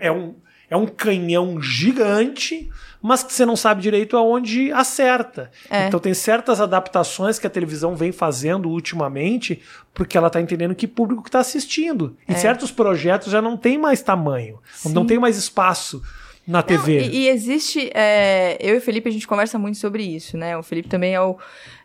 é 0.71 0.77
um 0.77 0.85
é 0.85 0.87
canhão 0.87 1.61
gigante, 1.61 2.71
mas 3.03 3.23
que 3.23 3.33
você 3.33 3.45
não 3.45 3.57
sabe 3.57 3.83
direito 3.83 4.17
aonde 4.17 4.71
acerta. 4.73 5.51
É. 5.71 5.89
Então 5.89 5.99
tem 5.99 6.15
certas 6.15 6.61
adaptações 6.61 7.39
que 7.39 7.47
a 7.47 7.51
televisão 7.51 7.97
vem 7.97 8.13
fazendo 8.13 8.69
ultimamente, 8.69 9.61
porque 9.93 10.17
ela 10.17 10.29
está 10.29 10.41
entendendo 10.41 10.75
que 10.75 10.87
público 10.87 11.25
está 11.27 11.41
assistindo. 11.41 12.17
E 12.29 12.35
certos 12.35 12.71
projetos 12.71 13.33
já 13.33 13.43
não 13.43 13.57
tem 13.57 13.77
mais 13.79 14.01
tamanho, 14.03 14.59
não 14.85 15.03
É. 15.03 15.05
Sim. 15.05 15.07
tem 15.07 15.19
mais 15.19 15.37
espaço 15.37 16.03
na 16.47 16.63
TV. 16.63 17.01
Não, 17.01 17.07
e, 17.07 17.17
e 17.17 17.29
existe. 17.29 17.91
é, 17.95 18.57
eu 18.61 18.75
e 18.75 18.79
o 18.79 18.81
Felipe, 18.81 19.09
a 19.09 19.13
gente 19.13 19.27
conversa 19.27 19.59
muito 19.59 19.79
sobre 19.79 20.03
isso, 20.03 20.37
né? 20.37 20.57
O 20.57 20.63
Felipe 20.63 20.89
também 20.89 21.15
é 21.15 21.21
o. 21.21 21.37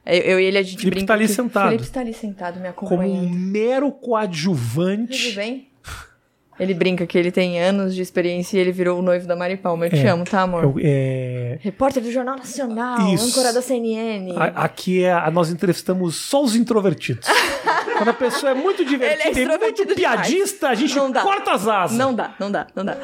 Eu, 0.06 0.22
eu 0.22 0.40
e 0.40 0.44
ele, 0.46 0.58
a 0.58 0.64
gente 0.64 0.78
Felipe 0.78 0.96
brinca. 0.98 1.08
tá 1.08 1.14
ali 1.14 1.28
sentado. 1.28 1.66
O 1.66 1.70
Felipe 1.70 1.84
está 1.88 2.00
ali 2.02 2.14
sentado, 2.14 2.60
me 2.60 2.72
Como 2.74 2.92
um 2.92 2.96
acompanhando. 3.02 3.30
mero 3.38 3.92
Tudo 3.92 4.00
coadjuvante. 4.02 5.32
bem? 5.34 5.68
Ele 6.58 6.74
brinca 6.74 7.06
que 7.06 7.18
ele 7.18 7.32
tem 7.32 7.62
anos 7.62 7.94
de 7.94 8.02
experiência 8.02 8.58
e 8.58 8.62
ele 8.62 8.72
virou 8.72 9.00
o 9.00 9.02
noivo 9.02 9.28
da 9.28 9.36
Mari 9.36 9.58
Palma. 9.58 9.88
Eu 9.88 9.90
te 9.90 9.98
É, 10.06 10.10
amo, 10.10 10.24
tá, 10.24 10.42
amor? 10.42 10.64
Eu- 10.64 10.76
é, 10.82 11.58
Repórter 11.62 12.02
do 12.02 12.10
Jornal 12.12 12.38
Nacional, 12.38 13.14
Isso. 13.14 13.28
âncora 13.30 13.52
da 13.52 13.62
CNN. 13.62 14.34
a- 14.38 14.64
aqui 14.64 15.04
é, 15.04 15.12
a- 15.12 15.30
nós 15.30 15.50
entrevistamos 15.50 16.16
só 16.16 16.42
os 16.42 16.56
introvertidos. 16.56 17.28
Quando 17.98 18.10
a 18.10 18.14
pessoa 18.14 18.52
é 18.52 18.56
muito 18.56 18.86
divertida 18.86 19.40
Ele 19.40 19.52
é 19.52 19.58
muito 19.58 19.86
piadista, 19.96 20.70
a 20.70 20.76
gente 20.76 20.96
Não 20.96 21.12
dá. 21.12 21.22
corta 21.22 21.52
as 21.54 21.68
asas. 21.68 21.98
Não 21.98 22.14
dá, 22.14 22.34
não 22.40 22.50
dá, 22.52 22.68
não 22.76 22.86
dá. 22.86 22.98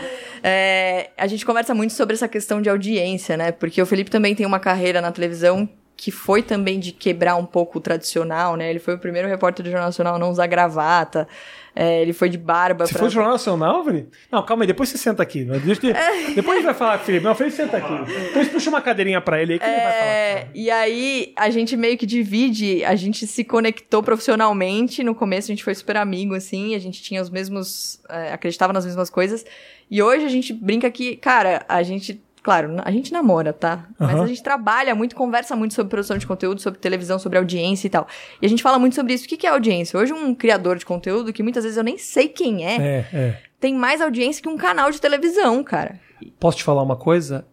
É, 0.44 1.10
a 1.18 1.28
gente 1.28 1.46
conversa 1.46 1.74
muito 1.74 1.94
sobre 1.94 2.14
essa 2.16 2.28
questão 2.28 2.62
de 2.62 2.70
audiência, 2.70 3.36
né? 3.38 3.52
Porque 3.52 3.82
o 3.82 3.86
Felipe 3.86 4.10
também 4.10 4.34
tem 4.36 4.46
uma 4.46 4.60
carreira 4.60 5.02
na 5.02 5.12
televisão 5.12 5.68
que 5.96 6.10
foi 6.10 6.42
também 6.42 6.80
de 6.80 6.92
quebrar 6.92 7.36
um 7.36 7.46
pouco 7.46 7.78
o 7.78 7.82
tradicional, 7.82 8.56
né? 8.56 8.70
Ele 8.70 8.80
foi 8.80 8.96
o 8.96 8.98
primeiro 8.98 9.28
repórter 9.28 9.64
do 9.64 9.70
Jornal 9.70 9.88
Nacional 9.90 10.16
a 10.16 10.20
não 10.20 10.32
usar 10.32 10.48
gravata. 10.48 11.28
É, 11.76 12.02
ele 12.02 12.14
foi 12.14 12.30
de 12.30 12.38
barba 12.38 12.86
Você 12.86 12.94
pra... 12.94 13.00
foi 13.00 13.10
do 13.10 13.14
Jornal 13.14 13.34
Nacional, 13.34 13.84
Felipe? 13.84 14.10
Não, 14.32 14.44
calma 14.44 14.64
aí, 14.64 14.68
depois 14.68 14.90
você 14.90 14.98
senta 14.98 15.24
aqui. 15.24 15.46
Depois 16.36 16.50
a 16.50 16.56
gente 16.56 16.66
vai 16.66 16.74
falar, 16.74 17.00
Felipe. 17.00 17.24
Não, 17.24 17.36
Felipe, 17.36 17.56
senta 17.56 17.78
aqui. 17.78 18.12
Depois 18.12 18.50
puxa 18.50 18.70
uma 18.70 18.82
cadeirinha 18.82 19.22
pra 19.22 19.42
ele 19.42 19.54
aí 19.54 19.60
que 19.60 19.66
ele 19.66 19.76
vai 19.76 19.92
falar. 19.94 20.06
É, 20.06 20.48
e 20.54 20.70
aí 20.70 21.34
a 21.36 21.50
gente 21.50 21.78
meio 21.78 21.98
que 21.98 22.06
divide, 22.06 22.84
a 22.84 22.96
gente 22.96 23.26
se 23.26 23.44
conectou 23.44 24.04
profissionalmente. 24.04 25.04
No 25.04 25.16
começo 25.16 25.52
a 25.52 25.54
gente 25.54 25.64
foi 25.64 25.76
super 25.76 25.98
amigo, 25.98 26.36
assim, 26.36 26.76
a 26.76 26.80
gente 26.80 27.02
tinha 27.02 27.22
os 27.22 27.30
mesmos. 27.30 28.00
é, 28.10 28.34
acreditava 28.34 28.74
nas 28.74 28.86
mesmas 28.86 29.10
coisas. 29.10 29.46
E 29.90 30.02
hoje 30.02 30.26
a 30.26 30.30
gente 30.30 30.54
brinca 30.54 30.90
que, 30.90 31.16
cara, 31.18 31.66
a 31.68 31.84
gente. 31.84 32.22
Claro, 32.44 32.78
a 32.84 32.92
gente 32.92 33.14
namora, 33.14 33.54
tá? 33.54 33.88
Mas 34.00 34.16
Aham. 34.16 34.24
a 34.24 34.28
gente 34.28 34.42
trabalha 34.42 34.96
muito, 34.96 35.16
conversa 35.16 35.56
muito 35.56 35.76
sobre 35.76 35.92
produção 35.92 36.18
de 36.18 36.26
conteúdo, 36.26 36.60
sobre 36.60 36.80
televisão, 36.80 37.20
sobre 37.20 37.38
audiência 37.38 37.86
e 37.86 37.90
tal. 37.90 38.08
E 38.42 38.46
a 38.46 38.50
gente 38.50 38.64
fala 38.64 38.80
muito 38.80 38.96
sobre 38.96 39.14
isso. 39.14 39.26
O 39.26 39.28
que 39.28 39.38
que 39.38 39.46
é 39.46 39.52
audiência? 39.52 40.00
Hoje, 40.00 40.12
um 40.12 40.34
criador 40.34 40.78
de 40.78 40.86
conteúdo, 40.86 41.32
que 41.32 41.44
muitas 41.44 41.64
vezes 41.64 41.78
eu 41.78 41.84
nem 41.84 42.00
sei 42.00 42.28
quem 42.28 42.66
é, 42.66 42.76
É, 42.78 43.06
é. 43.14 43.42
tem 43.60 43.76
mais 43.76 44.02
audiência 44.02 44.42
que 44.42 44.50
um 44.50 44.58
canal 44.58 44.90
de 44.90 45.00
televisão, 45.00 45.64
cara. 45.64 46.00
Posso 46.40 46.58
te 46.58 46.64
falar 46.64 46.82
uma 46.82 46.96
coisa? 46.96 47.46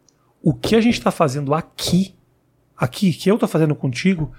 O 0.43 0.55
que 0.55 0.75
a 0.75 0.81
gente 0.81 1.03
tá 1.03 1.11
fazendo 1.11 1.53
aqui, 1.53 2.15
aqui, 2.75 3.13
que 3.13 3.31
eu 3.31 3.37
tô 3.37 3.47
fazendo 3.47 3.75
contigo, 3.75 4.33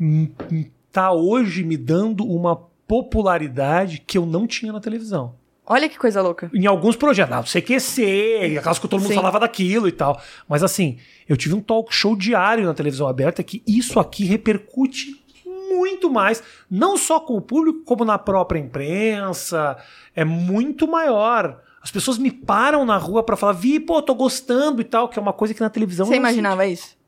hum, 0.00 0.28
hum, 0.52 0.64
tá 0.92 1.10
hoje 1.10 1.64
me 1.64 1.76
dando 1.76 2.24
uma 2.24 2.54
popularidade 2.86 4.04
que 4.06 4.16
eu 4.16 4.24
não 4.24 4.46
tinha 4.46 4.72
na 4.72 4.80
televisão. 4.80 5.34
Olha 5.72 5.88
que 5.88 5.96
coisa 5.96 6.20
louca. 6.20 6.50
Em 6.52 6.66
alguns 6.66 6.96
projetos, 6.96 7.32
ah, 7.32 7.44
CQC, 7.44 8.56
aquelas 8.58 8.80
que 8.80 8.88
todo 8.88 8.98
mundo 8.98 9.10
Sim. 9.10 9.14
falava 9.14 9.38
daquilo 9.38 9.86
e 9.86 9.92
tal. 9.92 10.20
Mas 10.48 10.64
assim, 10.64 10.98
eu 11.28 11.36
tive 11.36 11.54
um 11.54 11.60
talk 11.60 11.94
show 11.94 12.16
diário 12.16 12.64
na 12.64 12.74
televisão 12.74 13.06
aberta 13.06 13.40
que 13.44 13.62
isso 13.64 14.00
aqui 14.00 14.24
repercute 14.24 15.22
muito 15.46 16.10
mais, 16.10 16.42
não 16.68 16.96
só 16.96 17.20
com 17.20 17.36
o 17.36 17.40
público, 17.40 17.84
como 17.84 18.04
na 18.04 18.18
própria 18.18 18.58
imprensa. 18.58 19.76
É 20.12 20.24
muito 20.24 20.88
maior. 20.88 21.62
As 21.80 21.92
pessoas 21.92 22.18
me 22.18 22.32
param 22.32 22.84
na 22.84 22.96
rua 22.96 23.22
pra 23.22 23.36
falar, 23.36 23.52
Vi, 23.52 23.78
pô, 23.78 24.02
tô 24.02 24.12
gostando 24.12 24.80
e 24.80 24.84
tal, 24.84 25.08
que 25.08 25.20
é 25.20 25.22
uma 25.22 25.32
coisa 25.32 25.54
que 25.54 25.60
na 25.60 25.70
televisão 25.70 26.04
Você 26.06 26.16
imaginava 26.16 26.66
isso? 26.66 26.98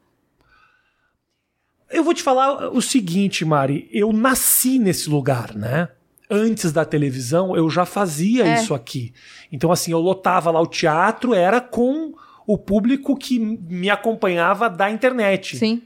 eu 1.90 2.04
vou 2.04 2.14
te 2.14 2.22
falar 2.22 2.70
o 2.70 2.80
seguinte, 2.80 3.44
Mari. 3.44 3.88
Eu 3.92 4.12
nasci 4.12 4.78
nesse 4.78 5.10
lugar, 5.10 5.52
né? 5.52 5.88
Antes 6.34 6.72
da 6.72 6.84
televisão, 6.84 7.54
eu 7.54 7.68
já 7.68 7.84
fazia 7.84 8.46
É. 8.46 8.54
isso 8.54 8.72
aqui. 8.74 9.12
Então, 9.52 9.70
assim, 9.70 9.92
eu 9.92 10.00
lotava 10.00 10.50
lá 10.50 10.60
o 10.60 10.66
teatro, 10.66 11.34
era 11.34 11.60
com 11.60 12.14
o 12.46 12.56
público 12.56 13.14
que 13.16 13.38
me 13.38 13.90
acompanhava 13.90 14.70
da 14.70 14.90
internet. 14.90 15.58
Sim. 15.58 15.82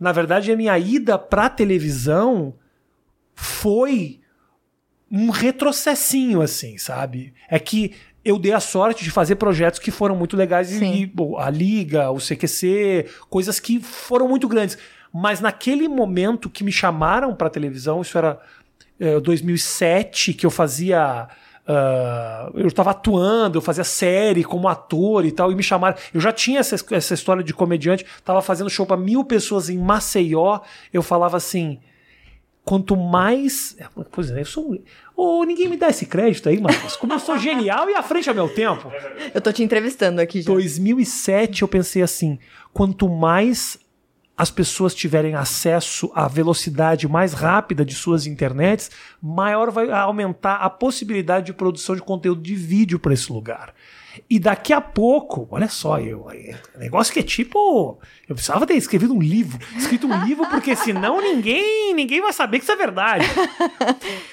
Na 0.00 0.10
verdade, 0.12 0.50
a 0.50 0.56
minha 0.56 0.76
ida 0.78 1.18
pra 1.18 1.48
televisão 1.48 2.54
foi 3.34 4.20
um 5.10 5.28
retrocessinho, 5.30 6.40
assim, 6.40 6.78
sabe? 6.78 7.34
É 7.48 7.58
que 7.58 7.92
eu 8.24 8.38
dei 8.38 8.52
a 8.52 8.60
sorte 8.60 9.04
de 9.04 9.10
fazer 9.10 9.36
projetos 9.36 9.78
que 9.78 9.90
foram 9.90 10.16
muito 10.16 10.36
legais 10.36 10.68
Sim. 10.68 10.94
e 10.94 11.06
bom, 11.06 11.36
a 11.38 11.50
Liga, 11.50 12.10
o 12.10 12.18
CQC, 12.18 13.06
coisas 13.28 13.60
que 13.60 13.78
foram 13.80 14.26
muito 14.28 14.48
grandes. 14.48 14.78
Mas 15.12 15.40
naquele 15.40 15.86
momento 15.88 16.48
que 16.48 16.64
me 16.64 16.72
chamaram 16.72 17.34
pra 17.34 17.50
televisão, 17.50 18.00
isso 18.00 18.16
era 18.16 18.40
eh, 19.02 19.18
2007, 19.18 20.32
que 20.32 20.46
eu 20.46 20.50
fazia. 20.50 21.26
ah, 21.66 22.50
eu 22.54 22.68
estava 22.68 22.92
atuando, 22.92 23.58
eu 23.58 23.62
fazia 23.62 23.82
série 23.82 24.44
como 24.44 24.68
ator 24.68 25.24
e 25.24 25.32
tal, 25.32 25.50
e 25.50 25.56
me 25.56 25.62
chamaram. 25.62 25.96
Eu 26.14 26.20
já 26.20 26.32
tinha 26.32 26.60
essa, 26.60 26.76
essa 26.92 27.14
história 27.14 27.42
de 27.42 27.52
comediante, 27.52 28.06
estava 28.16 28.40
fazendo 28.40 28.70
show 28.70 28.86
para 28.86 28.96
mil 28.96 29.24
pessoas 29.24 29.68
em 29.68 29.76
Maceió. 29.76 30.60
Eu 30.92 31.02
falava 31.02 31.36
assim: 31.36 31.80
quanto 32.64 32.96
mais. 32.96 33.76
Pois 34.12 34.30
é, 34.30 34.40
eu 34.40 34.44
sou. 34.44 34.78
Ô, 35.16 35.42
ninguém 35.42 35.68
me 35.68 35.76
dá 35.76 35.88
esse 35.88 36.06
crédito 36.06 36.48
aí, 36.48 36.60
Marcos. 36.60 36.94
Como 36.96 37.12
eu 37.12 37.18
sou 37.18 37.36
genial 37.36 37.90
e 37.90 37.94
à 37.94 38.02
frente 38.02 38.28
ao 38.28 38.34
meu 38.34 38.48
tempo. 38.48 38.92
Eu 39.34 39.40
tô 39.40 39.52
te 39.52 39.64
entrevistando 39.64 40.20
aqui 40.20 40.42
já. 40.42 40.52
2007 40.52 41.62
eu 41.62 41.68
pensei 41.68 42.02
assim: 42.02 42.38
quanto 42.72 43.08
mais 43.08 43.78
as 44.36 44.50
pessoas 44.50 44.94
tiverem 44.94 45.34
acesso 45.34 46.10
à 46.14 46.26
velocidade 46.26 47.06
mais 47.06 47.32
rápida 47.32 47.84
de 47.84 47.94
suas 47.94 48.26
internets, 48.26 48.90
maior 49.20 49.70
vai 49.70 49.90
aumentar 49.90 50.56
a 50.56 50.70
possibilidade 50.70 51.46
de 51.46 51.52
produção 51.52 51.94
de 51.94 52.02
conteúdo 52.02 52.40
de 52.40 52.54
vídeo 52.54 52.98
para 52.98 53.12
esse 53.12 53.32
lugar. 53.32 53.74
E 54.28 54.38
daqui 54.38 54.72
a 54.72 54.80
pouco, 54.80 55.48
olha 55.50 55.68
só, 55.68 55.98
eu, 55.98 56.30
é 56.30 56.60
negócio 56.78 57.12
que 57.12 57.20
é 57.20 57.22
tipo, 57.22 57.98
eu 58.28 58.34
precisava 58.34 58.66
ter 58.66 58.74
escrevido 58.74 59.14
um 59.14 59.22
livro, 59.22 59.58
escrito 59.76 60.06
um 60.06 60.24
livro 60.24 60.46
porque 60.48 60.76
senão 60.76 61.20
ninguém, 61.20 61.94
ninguém 61.94 62.20
vai 62.20 62.32
saber 62.32 62.58
que 62.58 62.64
isso 62.64 62.72
é 62.72 62.76
verdade. 62.76 63.24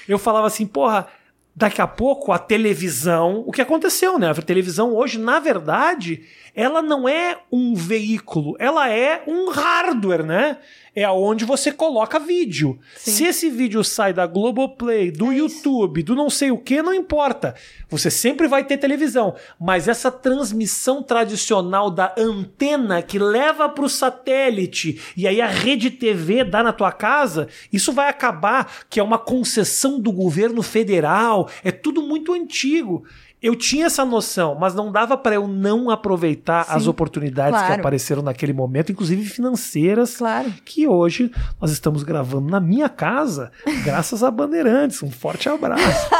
Eu 0.08 0.18
falava 0.18 0.46
assim, 0.46 0.66
porra, 0.66 1.08
daqui 1.54 1.80
a 1.80 1.86
pouco 1.86 2.32
a 2.32 2.38
televisão, 2.38 3.42
o 3.46 3.52
que 3.52 3.60
aconteceu, 3.60 4.18
né? 4.18 4.30
A 4.30 4.34
televisão 4.34 4.94
hoje, 4.94 5.18
na 5.18 5.38
verdade, 5.40 6.22
ela 6.54 6.82
não 6.82 7.08
é 7.08 7.38
um 7.50 7.74
veículo, 7.74 8.56
ela 8.58 8.88
é 8.88 9.22
um 9.26 9.50
hardware, 9.50 10.24
né? 10.24 10.58
É 10.94 11.04
aonde 11.04 11.44
você 11.44 11.70
coloca 11.70 12.18
vídeo. 12.18 12.78
Sim. 12.96 13.10
Se 13.12 13.24
esse 13.24 13.48
vídeo 13.50 13.82
sai 13.84 14.12
da 14.12 14.26
Globoplay, 14.26 15.10
do 15.10 15.30
É. 15.32 15.36
YouTube, 15.36 16.02
do 16.02 16.14
não 16.14 16.28
sei 16.28 16.50
o 16.50 16.58
que, 16.58 16.82
não 16.82 16.92
importa. 16.92 17.54
Você 17.88 18.10
sempre 18.10 18.48
vai 18.48 18.64
ter 18.64 18.76
televisão. 18.76 19.34
Mas 19.60 19.88
essa 19.88 20.10
transmissão 20.10 21.02
tradicional 21.02 21.90
da 21.90 22.14
antena 22.18 23.02
que 23.02 23.18
leva 23.18 23.68
para 23.68 23.84
o 23.84 23.88
satélite 23.88 25.00
e 25.16 25.26
aí 25.26 25.40
a 25.40 25.46
rede 25.46 25.90
TV 25.90 26.44
dá 26.44 26.62
na 26.62 26.72
tua 26.72 26.92
casa, 26.92 27.48
isso 27.72 27.92
vai 27.92 28.08
acabar, 28.08 28.84
que 28.88 28.98
é 28.98 29.02
uma 29.02 29.18
concessão 29.18 30.00
do 30.00 30.12
governo 30.12 30.62
federal. 30.62 31.48
É 31.64 31.70
tudo 31.70 32.02
muito 32.02 32.32
antigo. 32.32 33.04
Eu 33.42 33.56
tinha 33.56 33.86
essa 33.86 34.04
noção, 34.04 34.54
mas 34.54 34.74
não 34.74 34.92
dava 34.92 35.16
para 35.16 35.34
eu 35.36 35.48
não 35.48 35.88
aproveitar 35.88 36.64
Sim, 36.66 36.72
as 36.74 36.86
oportunidades 36.86 37.58
que 37.58 37.66
claro. 37.66 37.80
apareceram 37.80 38.20
naquele 38.22 38.52
momento, 38.52 38.92
inclusive 38.92 39.24
financeiras 39.24 40.18
Claro. 40.18 40.52
que 40.62 40.86
hoje 40.86 41.32
nós 41.58 41.70
estamos 41.70 42.02
gravando 42.02 42.50
na 42.50 42.60
minha 42.60 42.88
casa, 42.88 43.50
graças 43.82 44.22
a 44.22 44.30
Bandeirantes. 44.30 45.02
Um 45.02 45.10
forte 45.10 45.48
abraço. 45.48 46.10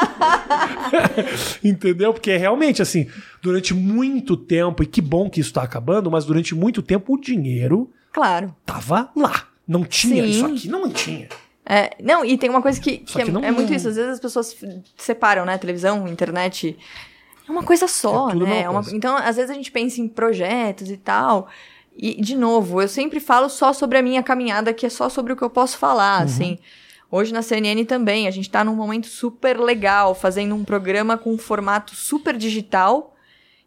Entendeu? 1.62 2.12
Porque 2.12 2.36
realmente, 2.36 2.80
assim, 2.82 3.06
durante 3.42 3.74
muito 3.74 4.36
tempo, 4.36 4.82
e 4.82 4.86
que 4.86 5.00
bom 5.00 5.28
que 5.28 5.40
isso 5.40 5.50
está 5.50 5.62
acabando, 5.62 6.10
mas 6.10 6.24
durante 6.24 6.54
muito 6.54 6.82
tempo 6.82 7.14
o 7.14 7.20
dinheiro 7.20 7.90
Claro. 8.12 8.54
tava 8.64 9.10
lá. 9.16 9.44
Não 9.66 9.84
tinha, 9.84 10.24
Sim. 10.24 10.30
isso 10.30 10.46
aqui 10.46 10.68
não 10.68 10.90
tinha. 10.90 11.28
É, 11.72 11.90
não, 12.02 12.24
e 12.24 12.36
tem 12.36 12.50
uma 12.50 12.60
coisa 12.60 12.80
que, 12.80 12.98
que, 12.98 13.12
que 13.12 13.22
é, 13.22 13.24
não- 13.26 13.44
é 13.44 13.50
muito 13.52 13.72
isso. 13.72 13.86
Às 13.88 13.94
vezes 13.96 14.12
as 14.14 14.20
pessoas 14.20 14.56
separam, 14.96 15.44
né? 15.44 15.56
Televisão, 15.56 16.08
internet. 16.08 16.76
É 17.48 17.50
uma 17.52 17.62
coisa 17.62 17.86
só, 17.86 18.30
É 18.30 18.34
né? 18.34 18.62
É 18.62 18.68
uma- 18.68 18.82
coisa. 18.82 18.96
então, 18.96 19.16
às 19.16 19.36
vezes 19.36 19.50
a 19.50 19.54
gente 19.54 19.70
pensa 19.70 20.00
em 20.00 20.08
projetos 20.08 20.90
e 20.90 20.96
tal. 20.96 21.48
E, 21.96 22.20
de 22.20 22.34
novo, 22.36 22.80
eu 22.82 22.88
sempre 22.88 23.20
falo 23.20 23.48
só 23.48 23.72
sobre 23.72 23.98
a 23.98 24.02
minha 24.02 24.22
caminhada, 24.22 24.72
que 24.72 24.84
é 24.86 24.88
só 24.88 25.08
sobre 25.08 25.32
o 25.32 25.36
que 25.36 25.42
eu 25.42 25.50
posso 25.50 25.74
Uhum. 25.74 25.80
falar, 25.80 26.22
assim. 26.22 26.58
Hoje 27.10 27.32
na 27.32 27.42
CNN 27.42 27.84
também, 27.84 28.26
a 28.26 28.30
gente 28.30 28.48
tá 28.50 28.64
num 28.64 28.74
momento 28.74 29.06
super 29.08 29.58
legal, 29.58 30.14
fazendo 30.14 30.54
um 30.54 30.64
programa 30.64 31.18
com 31.18 31.32
um 31.32 31.38
formato 31.38 31.94
super 31.94 32.36
digital, 32.36 33.14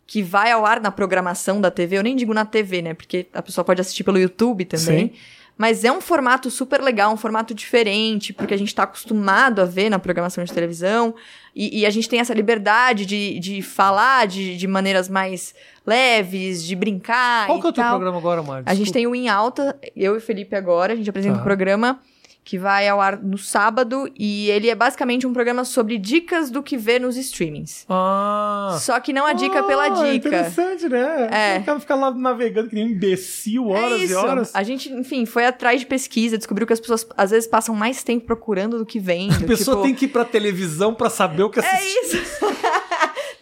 que 0.08 0.22
vai 0.22 0.52
ao 0.52 0.66
ar 0.66 0.82
na 0.82 0.92
programação 0.92 1.62
da 1.62 1.70
TV. 1.72 1.98
Eu 1.98 2.04
nem 2.04 2.16
digo 2.16 2.34
na 2.34 2.44
TV, 2.46 2.82
né? 2.82 2.94
Porque 2.94 3.28
a 3.34 3.42
pessoa 3.42 3.64
pode 3.64 3.80
assistir 3.82 4.04
pelo 4.04 4.18
YouTube 4.20 4.66
também. 4.66 5.08
Sim. 5.10 5.14
Mas 5.58 5.84
é 5.84 5.92
um 5.92 6.02
formato 6.02 6.50
super 6.50 6.82
legal, 6.82 7.14
um 7.14 7.18
formato 7.18 7.54
diferente, 7.54 8.34
porque 8.34 8.54
a 8.54 8.58
gente 8.58 8.74
tá 8.74 8.84
acostumado 8.84 9.62
a 9.62 9.66
ver 9.66 9.90
na 9.90 10.00
programação 10.00 10.44
de 10.44 10.52
televisão. 10.52 11.14
E, 11.56 11.82
e 11.82 11.86
a 11.86 11.90
gente 11.92 12.10
tem 12.10 12.20
essa 12.20 12.34
liberdade 12.34 13.06
de, 13.06 13.38
de 13.40 13.62
falar 13.62 14.26
de, 14.26 14.58
de 14.58 14.68
maneiras 14.68 15.08
mais 15.08 15.54
leves, 15.86 16.64
de 16.64 16.76
brincar 16.76 17.46
Qual 17.46 17.60
que 17.60 17.68
é 17.68 17.70
o 17.70 17.74
teu 17.74 17.84
programa 17.86 18.18
agora, 18.18 18.42
Mário? 18.42 18.64
A 18.68 18.74
gente 18.74 18.92
tem 18.92 19.06
o 19.06 19.14
Em 19.14 19.30
Alta, 19.30 19.78
eu 19.96 20.16
e 20.16 20.18
o 20.18 20.22
Felipe 20.22 20.56
agora, 20.56 20.94
a 20.94 20.96
gente 20.96 21.10
apresenta 21.10 21.36
Tá. 21.36 21.42
um 21.42 21.44
programa 21.44 22.00
que 22.44 22.58
vai 22.58 22.88
ao 22.88 23.00
ar 23.00 23.22
no 23.22 23.38
sábado 23.38 24.12
e 24.18 24.50
ele 24.50 24.70
é 24.70 24.76
basicamente 24.76 25.26
um 25.26 25.32
programa 25.32 25.64
sobre 25.64 25.98
dicas 25.98 26.50
do 26.50 26.62
que 26.62 26.76
ver 26.76 27.00
nos 27.00 27.16
streamings. 27.16 27.86
Ah. 27.90 28.78
Só 28.82 29.00
que 29.00 29.14
não 29.14 29.26
a 29.26 29.34
dica 29.34 29.60
ah, 29.60 29.64
pela 29.64 29.90
dica. 29.90 30.28
Interessante, 30.28 30.90
né? 30.90 31.30
É. 31.32 31.60
O 31.60 31.64
cara 31.64 31.80
fica 31.80 31.96
lá 31.96 32.12
navegando 32.12 32.70
que 32.70 32.76
nem 32.76 32.86
um 32.86 32.90
imbecil 32.90 33.70
horas 33.70 34.02
é 34.02 34.04
isso. 34.04 34.14
e 34.14 34.16
horas. 34.16 34.52
A 34.54 34.64
gente, 34.64 34.92
enfim, 34.92 35.26
foi 35.26 35.46
atrás 35.46 35.80
de 35.80 35.86
pesquisa, 35.86 36.38
descobriu 36.38 36.68
que 36.68 36.74
as 36.74 36.80
pessoas 36.80 37.08
às 37.16 37.32
vezes 37.32 37.48
passam 37.48 37.74
mais 37.74 38.04
tempo 38.04 38.26
procurando 38.26 38.78
do 38.78 38.86
que 38.86 39.00
vendo. 39.00 39.44
A 39.44 39.48
pessoa 39.48 39.78
tipo... 39.78 39.88
tem 39.88 39.96
que 39.96 40.06
ir 40.06 40.10
pra 40.10 40.26
televisão 40.26 40.94
para 40.94 41.10
saber 41.10 41.44
o 41.44 41.50
que 41.50 41.60
assistir. 41.60 41.98
É 41.98 42.02
isso. 42.06 42.24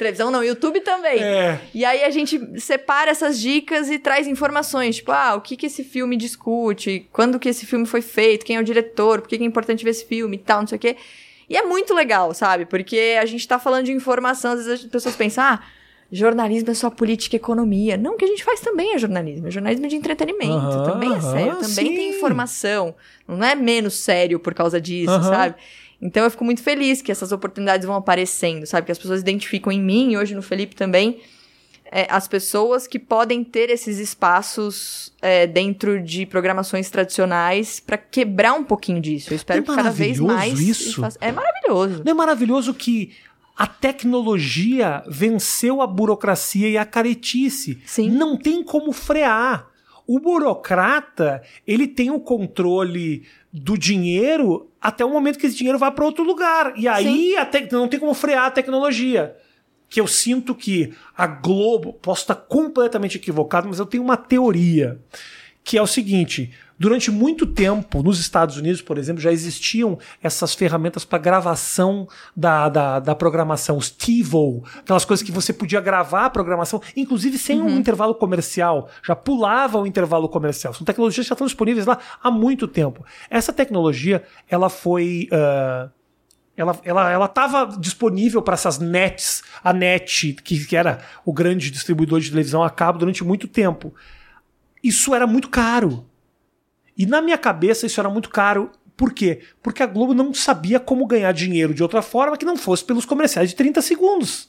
Televisão 0.01 0.31
não, 0.31 0.43
YouTube 0.43 0.81
também. 0.81 1.21
É. 1.21 1.61
E 1.75 1.85
aí 1.85 2.03
a 2.03 2.09
gente 2.09 2.59
separa 2.59 3.11
essas 3.11 3.39
dicas 3.39 3.87
e 3.87 3.99
traz 3.99 4.25
informações, 4.25 4.95
tipo, 4.95 5.11
ah, 5.11 5.35
o 5.35 5.41
que 5.41 5.55
que 5.55 5.67
esse 5.67 5.83
filme 5.83 6.17
discute, 6.17 7.07
quando 7.11 7.37
que 7.37 7.47
esse 7.47 7.67
filme 7.67 7.85
foi 7.85 8.01
feito, 8.01 8.43
quem 8.43 8.55
é 8.55 8.59
o 8.59 8.63
diretor, 8.63 9.21
por 9.21 9.27
que, 9.27 9.37
que 9.37 9.43
é 9.43 9.45
importante 9.45 9.83
ver 9.83 9.91
esse 9.91 10.03
filme 10.03 10.37
e 10.37 10.39
tal, 10.39 10.61
não 10.61 10.67
sei 10.67 10.75
o 10.75 10.79
quê. 10.79 10.97
E 11.47 11.55
é 11.55 11.61
muito 11.61 11.93
legal, 11.93 12.33
sabe? 12.33 12.65
Porque 12.65 13.15
a 13.21 13.25
gente 13.27 13.47
tá 13.47 13.59
falando 13.59 13.85
de 13.85 13.91
informação, 13.91 14.53
às 14.53 14.65
vezes 14.65 14.85
as 14.85 14.89
pessoas 14.89 15.15
pensam, 15.15 15.43
ah, 15.43 15.59
jornalismo 16.11 16.71
é 16.71 16.73
só 16.73 16.89
política 16.89 17.35
e 17.35 17.37
economia. 17.37 17.95
Não, 17.95 18.13
o 18.13 18.17
que 18.17 18.25
a 18.25 18.27
gente 18.27 18.43
faz 18.43 18.59
também 18.59 18.95
é 18.95 18.97
jornalismo. 18.97 19.49
É 19.49 19.51
jornalismo 19.51 19.87
de 19.87 19.95
entretenimento. 19.95 20.83
Também 20.83 21.13
é 21.13 21.21
sério. 21.21 21.51
aham, 21.51 21.61
Também 21.61 21.95
tem 21.95 22.11
sim. 22.11 22.17
informação. 22.17 22.95
Não 23.27 23.45
é 23.45 23.53
menos 23.53 23.93
sério 23.93 24.39
por 24.39 24.55
causa 24.55 24.81
disso, 24.81 25.21
sabe? 25.21 25.53
Então 26.01 26.23
eu 26.23 26.31
fico 26.31 26.43
muito 26.43 26.63
feliz 26.63 27.01
que 27.01 27.11
essas 27.11 27.31
oportunidades 27.31 27.85
vão 27.85 27.95
aparecendo, 27.95 28.65
sabe? 28.65 28.85
Que 28.87 28.91
as 28.91 28.97
pessoas 28.97 29.21
identificam 29.21 29.71
em 29.71 29.81
mim, 29.81 30.13
e 30.13 30.17
hoje 30.17 30.33
no 30.33 30.41
Felipe 30.41 30.75
também, 30.75 31.19
é, 31.93 32.07
as 32.09 32.27
pessoas 32.27 32.87
que 32.87 32.97
podem 32.97 33.43
ter 33.43 33.69
esses 33.69 33.99
espaços 33.99 35.13
é, 35.21 35.45
dentro 35.45 36.01
de 36.01 36.25
programações 36.25 36.89
tradicionais 36.89 37.79
pra 37.79 37.97
quebrar 37.97 38.53
um 38.53 38.63
pouquinho 38.63 39.01
disso. 39.01 39.31
Eu 39.31 39.35
espero 39.35 39.59
É 39.59 39.61
que 39.61 39.75
cada 39.75 39.89
vez 39.91 40.19
mais. 40.19 40.59
isso. 40.59 41.01
faça- 41.01 41.17
É 41.21 41.31
maravilhoso. 41.31 42.01
Não 42.05 42.11
é 42.11 42.15
maravilhoso 42.15 42.73
que 42.73 43.11
a 43.57 43.67
tecnologia 43.67 45.03
venceu 45.07 45.81
a 45.81 45.87
burocracia 45.87 46.69
e 46.69 46.77
a 46.77 46.85
caretice. 46.85 47.79
Sim. 47.85 48.09
Não 48.09 48.37
tem 48.37 48.63
como 48.63 48.91
frear. 48.91 49.67
O 50.07 50.19
burocrata, 50.19 51.43
ele 51.67 51.87
tem 51.87 52.09
o 52.09 52.19
controle 52.19 53.23
do 53.53 53.77
dinheiro 53.77 54.70
até 54.81 55.05
o 55.05 55.09
momento 55.09 55.37
que 55.37 55.45
esse 55.45 55.55
dinheiro 55.55 55.77
vai 55.77 55.91
para 55.91 56.03
outro 56.05 56.23
lugar. 56.23 56.73
E 56.75 56.87
aí 56.87 57.37
a 57.37 57.45
tec- 57.45 57.71
não 57.71 57.87
tem 57.87 57.99
como 57.99 58.13
frear 58.13 58.45
a 58.45 58.51
tecnologia. 58.51 59.35
Que 59.87 59.99
eu 59.99 60.07
sinto 60.07 60.55
que 60.55 60.93
a 61.17 61.27
Globo, 61.27 61.93
posso 62.01 62.21
estar 62.21 62.35
completamente 62.35 63.17
equivocado, 63.17 63.67
mas 63.67 63.77
eu 63.77 63.85
tenho 63.85 64.01
uma 64.03 64.15
teoria. 64.17 64.99
Que 65.63 65.77
é 65.77 65.81
o 65.81 65.87
seguinte: 65.87 66.51
durante 66.81 67.11
muito 67.11 67.45
tempo, 67.45 68.01
nos 68.01 68.19
Estados 68.19 68.57
Unidos, 68.57 68.81
por 68.81 68.97
exemplo, 68.97 69.21
já 69.21 69.31
existiam 69.31 69.99
essas 70.21 70.55
ferramentas 70.55 71.05
para 71.05 71.19
gravação 71.19 72.07
da, 72.35 72.67
da, 72.69 72.99
da 72.99 73.13
programação, 73.13 73.77
os 73.77 73.91
TiVo, 73.91 74.63
aquelas 74.79 75.05
coisas 75.05 75.23
que 75.23 75.31
você 75.31 75.53
podia 75.53 75.79
gravar 75.79 76.25
a 76.25 76.29
programação, 76.31 76.81
inclusive 76.97 77.37
sem 77.37 77.61
um 77.61 77.77
intervalo 77.77 78.15
comercial, 78.15 78.89
já 79.03 79.15
pulava 79.15 79.79
o 79.79 79.85
intervalo 79.85 80.27
comercial. 80.27 80.73
São 80.73 80.83
tecnologias 80.83 81.23
que 81.23 81.29
já 81.29 81.35
estão 81.35 81.45
disponíveis 81.45 81.85
lá 81.85 81.99
há 82.21 82.31
muito 82.31 82.67
tempo. 82.67 83.05
Essa 83.29 83.53
tecnologia, 83.53 84.23
ela 84.49 84.67
foi. 84.67 85.27
ah, 85.31 85.87
ela 86.57 86.79
ela 86.83 87.11
ela 87.11 87.25
estava 87.25 87.77
disponível 87.79 88.41
para 88.41 88.55
essas 88.55 88.79
nets, 88.79 89.43
a 89.63 89.71
net, 89.71 90.33
que, 90.43 90.65
que 90.65 90.75
era 90.75 90.99
o 91.23 91.31
grande 91.31 91.69
distribuidor 91.69 92.19
de 92.19 92.31
televisão 92.31 92.63
a 92.63 92.71
cabo 92.71 92.97
durante 92.97 93.23
muito 93.23 93.47
tempo. 93.47 93.93
Isso 94.83 95.13
era 95.13 95.27
muito 95.27 95.47
caro. 95.47 96.09
E 97.01 97.05
na 97.07 97.19
minha 97.19 97.37
cabeça 97.37 97.87
isso 97.87 97.99
era 97.99 98.11
muito 98.11 98.29
caro. 98.29 98.69
Por 98.95 99.11
quê? 99.11 99.41
Porque 99.63 99.81
a 99.81 99.87
Globo 99.87 100.13
não 100.13 100.31
sabia 100.35 100.79
como 100.79 101.07
ganhar 101.07 101.31
dinheiro 101.31 101.73
de 101.73 101.81
outra 101.81 102.03
forma 102.03 102.37
que 102.37 102.45
não 102.45 102.55
fosse 102.55 102.85
pelos 102.85 103.05
comerciais 103.05 103.49
de 103.49 103.55
30 103.55 103.81
segundos. 103.81 104.47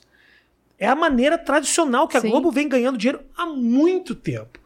É 0.79 0.87
a 0.87 0.95
maneira 0.95 1.38
tradicional 1.38 2.07
que 2.07 2.19
a 2.19 2.21
Sim. 2.21 2.29
Globo 2.29 2.51
vem 2.51 2.69
ganhando 2.69 2.99
dinheiro 2.99 3.23
há 3.35 3.47
muito 3.47 4.15
tempo. 4.15 4.61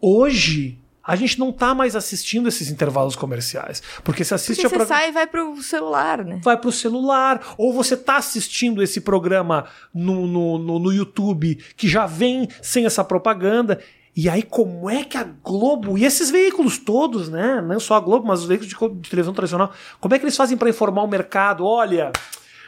Hoje, 0.00 0.78
a 1.06 1.14
gente 1.14 1.38
não 1.38 1.52
tá 1.52 1.74
mais 1.74 1.94
assistindo 1.94 2.48
esses 2.48 2.70
intervalos 2.70 3.14
comerciais. 3.14 3.82
Porque 4.02 4.24
se 4.24 4.32
assiste 4.32 4.62
Porque 4.62 4.78
você 4.78 4.86
sai 4.86 5.10
e 5.10 5.12
vai 5.12 5.26
pro 5.26 5.62
celular, 5.62 6.24
né? 6.24 6.40
vai 6.42 6.56
pro 6.56 6.72
celular, 6.72 7.54
ou 7.58 7.70
você 7.70 7.98
tá 7.98 8.16
assistindo 8.16 8.82
esse 8.82 9.02
programa 9.02 9.66
no, 9.92 10.26
no, 10.26 10.58
no, 10.58 10.78
no 10.78 10.92
YouTube 10.92 11.56
que 11.76 11.86
já 11.86 12.06
vem 12.06 12.48
sem 12.62 12.86
essa 12.86 13.04
propaganda. 13.04 13.78
E 14.16 14.30
aí, 14.30 14.42
como 14.42 14.88
é 14.88 15.04
que 15.04 15.18
a 15.18 15.24
Globo 15.24 15.98
e 15.98 16.04
esses 16.04 16.30
veículos 16.30 16.78
todos, 16.78 17.28
né? 17.28 17.60
Não 17.60 17.78
só 17.78 17.96
a 17.96 18.00
Globo, 18.00 18.26
mas 18.26 18.40
os 18.40 18.46
veículos 18.46 18.72
de, 18.72 19.00
de 19.00 19.10
televisão 19.10 19.34
tradicional, 19.34 19.70
como 20.00 20.14
é 20.14 20.18
que 20.18 20.24
eles 20.24 20.36
fazem 20.36 20.56
para 20.56 20.70
informar 20.70 21.02
o 21.02 21.08
mercado? 21.08 21.66
Olha. 21.66 22.12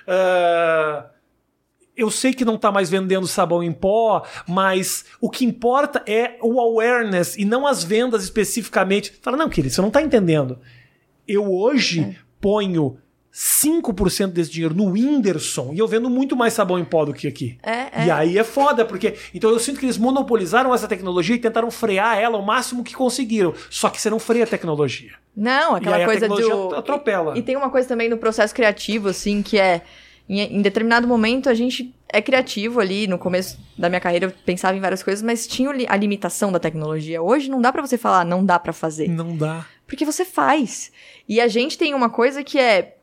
ah, 0.06 1.06
eu 1.96 2.12
sei 2.12 2.32
que 2.32 2.44
não 2.44 2.56
tá 2.56 2.70
mais 2.70 2.88
vendendo 2.88 3.26
sabão 3.26 3.60
em 3.60 3.72
pó, 3.72 4.24
mas 4.46 5.04
o 5.20 5.28
que 5.28 5.44
importa 5.44 6.00
é 6.06 6.38
o 6.40 6.60
awareness 6.60 7.36
e 7.36 7.44
não 7.44 7.66
as 7.66 7.82
vendas 7.82 8.22
especificamente. 8.22 9.18
Fala, 9.20 9.36
não, 9.36 9.48
querido, 9.48 9.74
você 9.74 9.82
não 9.82 9.90
tá 9.90 10.00
entendendo. 10.00 10.60
Eu 11.26 11.52
hoje 11.52 12.16
ponho 12.40 12.98
5% 13.38 14.32
desse 14.32 14.50
dinheiro 14.50 14.74
no 14.74 14.90
Whindersson 14.90 15.70
e 15.72 15.78
eu 15.78 15.86
vendo 15.86 16.10
muito 16.10 16.34
mais 16.34 16.54
sabão 16.54 16.76
em 16.76 16.84
pó 16.84 17.04
do 17.04 17.14
que 17.14 17.28
aqui. 17.28 17.56
É, 17.62 18.02
é. 18.02 18.06
E 18.06 18.10
aí 18.10 18.36
é 18.36 18.42
foda, 18.42 18.84
porque. 18.84 19.14
Então 19.32 19.48
eu 19.48 19.60
sinto 19.60 19.78
que 19.78 19.86
eles 19.86 19.96
monopolizaram 19.96 20.74
essa 20.74 20.88
tecnologia 20.88 21.36
e 21.36 21.38
tentaram 21.38 21.70
frear 21.70 22.18
ela 22.18 22.36
o 22.36 22.44
máximo 22.44 22.82
que 22.82 22.94
conseguiram. 22.94 23.54
Só 23.70 23.90
que 23.90 24.00
você 24.00 24.10
não 24.10 24.18
freia 24.18 24.42
a 24.42 24.46
tecnologia. 24.46 25.12
Não, 25.36 25.74
e 25.74 25.76
aquela 25.76 26.04
coisa 26.04 26.22
tecnologia 26.22 26.52
do. 26.52 26.74
atropela. 26.74 27.38
E 27.38 27.42
tem 27.42 27.54
uma 27.54 27.70
coisa 27.70 27.86
também 27.86 28.08
no 28.08 28.18
processo 28.18 28.52
criativo, 28.52 29.08
assim, 29.08 29.40
que 29.40 29.56
é. 29.56 29.82
Em, 30.28 30.58
em 30.58 30.60
determinado 30.60 31.06
momento 31.06 31.48
a 31.48 31.54
gente 31.54 31.94
é 32.08 32.20
criativo 32.20 32.80
ali. 32.80 33.06
No 33.06 33.18
começo 33.18 33.56
da 33.78 33.88
minha 33.88 34.00
carreira 34.00 34.26
eu 34.26 34.32
pensava 34.44 34.76
em 34.76 34.80
várias 34.80 35.00
coisas, 35.00 35.22
mas 35.22 35.46
tinha 35.46 35.70
a 35.88 35.96
limitação 35.96 36.50
da 36.50 36.58
tecnologia. 36.58 37.22
Hoje 37.22 37.48
não 37.48 37.60
dá 37.60 37.72
pra 37.72 37.82
você 37.82 37.96
falar, 37.96 38.24
não 38.24 38.44
dá 38.44 38.58
pra 38.58 38.72
fazer. 38.72 39.08
Não 39.08 39.36
dá. 39.36 39.64
Porque 39.86 40.04
você 40.04 40.24
faz. 40.24 40.90
E 41.28 41.40
a 41.40 41.46
gente 41.46 41.78
tem 41.78 41.94
uma 41.94 42.10
coisa 42.10 42.42
que 42.42 42.58
é, 42.58 42.97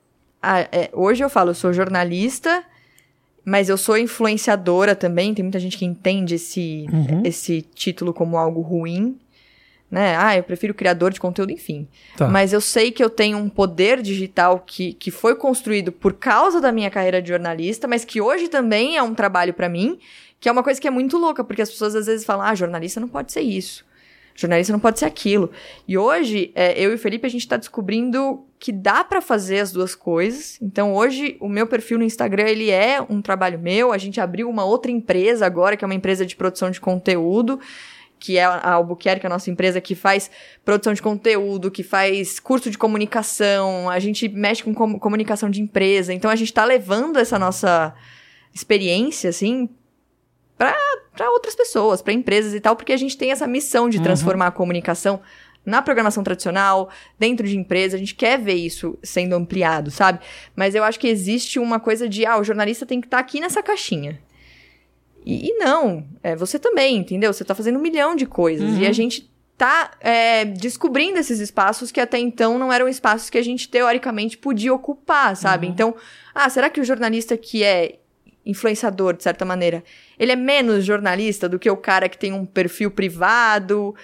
a- 0.53 0.67
é, 0.71 0.89
Hoje 0.93 1.23
eu 1.23 1.29
falo, 1.29 1.51
eu 1.51 1.55
sou 1.55 1.71
jornalista, 1.73 2.63
mas 3.43 3.69
eu 3.69 3.77
sou 3.77 3.97
influenciadora 3.97 4.95
também. 4.95 5.33
Tem 5.33 5.43
muita 5.43 5.59
gente 5.59 5.77
que 5.77 5.85
entende 5.85 6.35
esse, 6.35 6.85
Uhum. 6.91 7.21
esse 7.23 7.61
título 7.61 8.13
como 8.13 8.37
algo 8.37 8.61
ruim. 8.61 9.17
Né? 9.89 10.15
Ah, 10.17 10.35
eu 10.35 10.43
prefiro 10.43 10.73
criador 10.73 11.13
de 11.13 11.19
conteúdo, 11.19 11.51
enfim. 11.51 11.87
Tá. 12.17 12.27
Mas 12.27 12.51
eu 12.51 12.59
sei 12.59 12.91
que 12.91 13.03
eu 13.03 13.09
tenho 13.09 13.37
um 13.37 13.47
poder 13.47 14.01
digital 14.01 14.59
que, 14.65 14.93
que 14.93 15.11
foi 15.11 15.35
construído 15.35 15.91
por 15.91 16.13
causa 16.13 16.59
da 16.59 16.71
minha 16.71 16.89
carreira 16.89 17.21
de 17.21 17.29
jornalista, 17.29 17.87
mas 17.87 18.03
que 18.03 18.19
hoje 18.19 18.47
também 18.47 18.97
é 18.97 19.03
um 19.03 19.13
trabalho 19.13 19.53
pra 19.53 19.69
mim, 19.69 19.99
que 20.39 20.49
é 20.49 20.51
uma 20.51 20.63
coisa 20.63 20.81
que 20.81 20.87
é 20.87 20.91
muito 20.91 21.17
louca, 21.17 21.43
porque 21.43 21.61
as 21.61 21.69
pessoas 21.69 21.95
às 21.95 22.07
vezes 22.07 22.25
falam: 22.25 22.43
ah, 22.45 22.55
jornalista 22.55 22.99
não 22.99 23.07
pode 23.07 23.31
ser 23.31 23.41
isso. 23.41 23.85
Jornalista 24.35 24.73
não 24.73 24.79
pode 24.81 24.99
ser 24.99 25.05
aquilo. 25.05 25.49
E 25.87 25.97
hoje, 25.97 26.51
é, 26.53 26.77
eu 26.77 26.91
e 26.91 26.95
o 26.95 26.97
Felipe, 26.97 27.25
a 27.25 27.29
gente 27.29 27.47
tá 27.47 27.55
descobrindo 27.55 28.45
que 28.59 28.71
dá 28.71 29.01
pra 29.03 29.21
fazer 29.21 29.59
as 29.59 29.71
duas 29.71 29.95
coisas. 29.95 30.59
Então, 30.61 30.93
hoje, 30.93 31.37
o 31.39 31.47
meu 31.47 31.65
perfil 31.65 31.97
no 31.97 32.03
Instagram, 32.03 32.47
ele 32.49 32.69
é 32.69 33.01
um 33.01 33.21
trabalho 33.21 33.57
meu. 33.57 33.93
A 33.93 33.97
gente 33.97 34.19
abriu 34.19 34.49
uma 34.49 34.65
outra 34.65 34.91
empresa 34.91 35.45
agora, 35.45 35.77
que 35.77 35.85
é 35.85 35.87
uma 35.87 35.95
empresa 35.95 36.25
de 36.25 36.35
produção 36.35 36.69
de 36.69 36.81
conteúdo, 36.81 37.59
que 38.19 38.37
é 38.37 38.43
a 38.43 38.71
Albuquerque, 38.73 39.25
a 39.25 39.29
nossa 39.29 39.49
empresa 39.49 39.79
que 39.79 39.95
faz 39.95 40.29
produção 40.65 40.93
de 40.93 41.01
conteúdo, 41.01 41.71
que 41.71 41.83
faz 41.83 42.37
curso 42.39 42.69
de 42.69 42.77
comunicação, 42.77 43.89
a 43.89 43.99
gente 43.99 44.27
mexe 44.27 44.63
com 44.63 44.73
com- 44.73 44.99
comunicação 44.99 45.49
de 45.49 45.61
empresa. 45.61 46.13
Então, 46.13 46.29
a 46.29 46.35
gente 46.35 46.51
tá 46.53 46.65
levando 46.65 47.17
essa 47.17 47.39
nossa 47.39 47.93
experiência, 48.53 49.29
assim, 49.29 49.69
para 50.57 51.31
outras 51.31 51.55
pessoas, 51.55 52.01
para 52.01 52.13
empresas 52.13 52.53
e 52.53 52.59
tal, 52.59 52.75
porque 52.75 52.93
a 52.93 52.97
gente 52.97 53.17
tem 53.17 53.31
essa 53.31 53.47
missão 53.47 53.89
de 53.89 54.01
transformar 54.01 54.47
a 54.47 54.51
comunicação 54.51 55.21
na 55.65 55.81
programação 55.81 56.23
tradicional, 56.23 56.89
dentro 57.17 57.47
de 57.47 57.57
empresa, 57.57 57.95
a 57.95 57.99
gente 57.99 58.13
quer 58.13 58.39
ver 58.39 58.53
isso 58.53 58.97
sendo 59.01 59.33
ampliado, 59.33 59.89
sabe? 59.89 60.19
Mas 60.55 60.75
eu 60.75 60.83
acho 60.83 60.99
que 60.99 61.07
existe 61.07 61.57
uma 61.57 61.79
coisa 61.79 62.07
de, 62.07 62.25
ah, 62.25 62.37
o 62.37 62.43
jornalista 62.43 62.85
tem 62.85 63.01
que 63.01 63.07
estar 63.07 63.17
aqui 63.17 63.39
nessa 63.39 63.63
caixinha. 63.63 64.21
E, 65.25 65.49
e 65.49 65.53
não, 65.57 66.05
é, 66.21 66.35
você 66.35 66.59
também, 66.59 66.97
entendeu? 66.97 67.33
Você 67.33 67.43
tá 67.43 67.55
fazendo 67.55 67.79
um 67.79 67.81
milhão 67.81 68.15
de 68.15 68.27
coisas. 68.27 68.77
E 68.77 68.85
a 68.85 68.91
gente 68.91 69.27
tá 69.57 69.91
é, 70.01 70.45
descobrindo 70.45 71.17
esses 71.17 71.39
espaços 71.39 71.91
que 71.91 71.99
até 71.99 72.19
então 72.19 72.59
não 72.59 72.71
eram 72.71 72.87
espaços 72.87 73.29
que 73.29 73.37
a 73.37 73.43
gente 73.43 73.67
teoricamente 73.67 74.37
podia 74.37 74.73
ocupar, 74.73 75.35
sabe? 75.35 75.65
Então, 75.65 75.95
ah, 76.33 76.49
será 76.49 76.69
que 76.69 76.79
o 76.79 76.83
jornalista 76.83 77.35
que 77.35 77.63
é 77.63 77.99
influenciador, 78.45 79.15
de 79.15 79.23
certa 79.23 79.43
maneira, 79.43 79.83
ele 80.19 80.31
é 80.31 80.35
menos 80.35 80.85
jornalista 80.85 81.49
do 81.49 81.57
que 81.57 81.69
o 81.69 81.77
cara 81.77 82.07
que 82.07 82.17
tem 82.17 82.33
um 82.33 82.45
perfil 82.45 82.91
privado? 82.91 83.95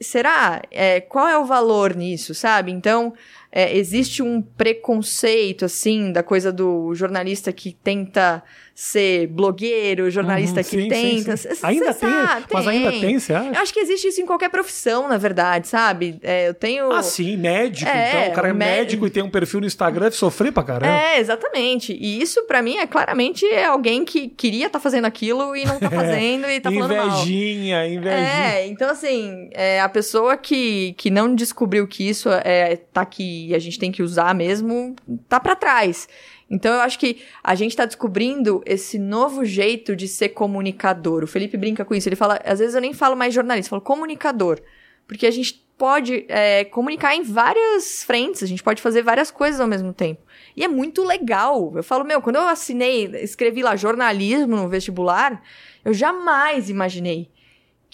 Será? 0.00 0.62
É, 0.70 1.00
qual 1.00 1.28
é 1.28 1.38
o 1.38 1.44
valor 1.44 1.94
nisso, 1.94 2.34
sabe? 2.34 2.72
Então, 2.72 3.12
é, 3.52 3.76
existe 3.76 4.22
um 4.22 4.40
preconceito, 4.40 5.64
assim, 5.64 6.10
da 6.12 6.22
coisa 6.22 6.50
do 6.52 6.94
jornalista 6.94 7.52
que 7.52 7.72
tenta 7.84 8.42
ser 8.74 9.26
blogueiro, 9.26 10.10
jornalista 10.10 10.60
Uhum, 10.60 10.64
que 10.64 10.70
sim, 10.70 10.82
sim, 10.82 10.88
tenta. 10.88 11.36
sim. 11.36 11.54
Cê 11.54 11.66
Ainda 11.66 11.92
tem? 11.92 12.08
sabe, 12.10 12.46
Mas 12.50 12.66
ainda 12.66 12.90
tem, 12.90 13.18
você 13.18 13.34
acha? 13.34 13.48
Eu 13.50 13.60
acho 13.62 13.72
que 13.74 13.80
existe 13.80 14.08
isso 14.08 14.20
em 14.22 14.26
qualquer 14.26 14.48
profissão, 14.48 15.06
na 15.08 15.18
verdade, 15.18 15.68
sabe? 15.68 16.18
É, 16.22 16.48
eu 16.48 16.54
tenho. 16.54 16.90
Ah, 16.90 17.02
sim, 17.02 17.36
médico. 17.36 17.90
É, 17.90 18.08
então, 18.08 18.32
o 18.32 18.34
cara 18.34 18.48
é 18.48 18.52
médico 18.54 19.06
e 19.06 19.10
tem 19.10 19.22
um 19.22 19.28
perfil 19.28 19.60
no 19.60 19.66
Instagram 19.66 20.04
deve 20.04 20.16
sofrer 20.16 20.50
pra 20.52 20.62
caramba. 20.62 20.86
É, 20.92 21.20
exatamente. 21.20 21.92
E 21.92 22.20
isso, 22.22 22.42
pra 22.44 22.62
mim, 22.62 22.78
é 22.78 22.86
claramente 22.86 23.44
alguém 23.68 24.04
que 24.06 24.28
queria 24.28 24.66
estar 24.66 24.80
fazendo 24.80 25.04
aquilo 25.04 25.54
e 25.54 25.64
não 25.66 25.78
tá 25.78 25.90
fazendo 25.92 26.48
e 26.48 26.58
tá 26.58 26.72
falando 26.72 26.96
mal. 26.96 27.06
invejinha, 27.08 27.86
invejinha. 27.86 28.54
É, 28.54 28.66
então 28.66 28.90
assim, 28.90 29.50
é, 29.52 29.80
a 29.80 29.88
pessoa 29.88 30.36
que, 30.38 30.94
que 30.96 31.10
não 31.10 31.34
descobriu 31.34 31.86
que 31.86 32.08
isso 32.08 32.28
é, 32.30 32.76
tá 32.92 33.02
aqui 33.02 33.41
e 33.48 33.54
a 33.54 33.58
gente 33.58 33.78
tem 33.78 33.92
que 33.92 34.02
usar 34.02 34.34
mesmo, 34.34 34.94
tá 35.28 35.40
pra 35.40 35.56
trás. 35.56 36.08
Então 36.50 36.74
eu 36.74 36.80
acho 36.80 36.98
que 36.98 37.22
a 37.42 37.54
gente 37.54 37.74
tá 37.74 37.86
descobrindo 37.86 38.62
esse 38.66 38.98
novo 38.98 39.44
jeito 39.44 39.96
de 39.96 40.06
ser 40.06 40.30
comunicador. 40.30 41.24
O 41.24 41.26
Felipe 41.26 41.56
brinca 41.56 41.84
com 41.84 41.94
isso, 41.94 42.08
ele 42.08 42.16
fala, 42.16 42.38
às 42.44 42.58
vezes 42.58 42.74
eu 42.74 42.80
nem 42.80 42.92
falo 42.92 43.16
mais 43.16 43.32
jornalista, 43.32 43.68
eu 43.68 43.70
falo 43.70 43.82
comunicador. 43.82 44.60
Porque 45.06 45.26
a 45.26 45.30
gente 45.30 45.62
pode 45.78 46.26
é, 46.28 46.64
comunicar 46.64 47.16
em 47.16 47.22
várias 47.22 48.04
frentes, 48.04 48.42
a 48.42 48.46
gente 48.46 48.62
pode 48.62 48.80
fazer 48.80 49.02
várias 49.02 49.30
coisas 49.30 49.60
ao 49.60 49.66
mesmo 49.66 49.92
tempo. 49.92 50.22
E 50.56 50.62
é 50.62 50.68
muito 50.68 51.02
legal. 51.02 51.72
Eu 51.74 51.82
falo, 51.82 52.04
meu, 52.04 52.22
quando 52.22 52.36
eu 52.36 52.46
assinei, 52.46 53.06
escrevi 53.16 53.62
lá 53.62 53.74
jornalismo 53.74 54.54
no 54.54 54.68
vestibular, 54.68 55.42
eu 55.84 55.92
jamais 55.92 56.70
imaginei 56.70 57.31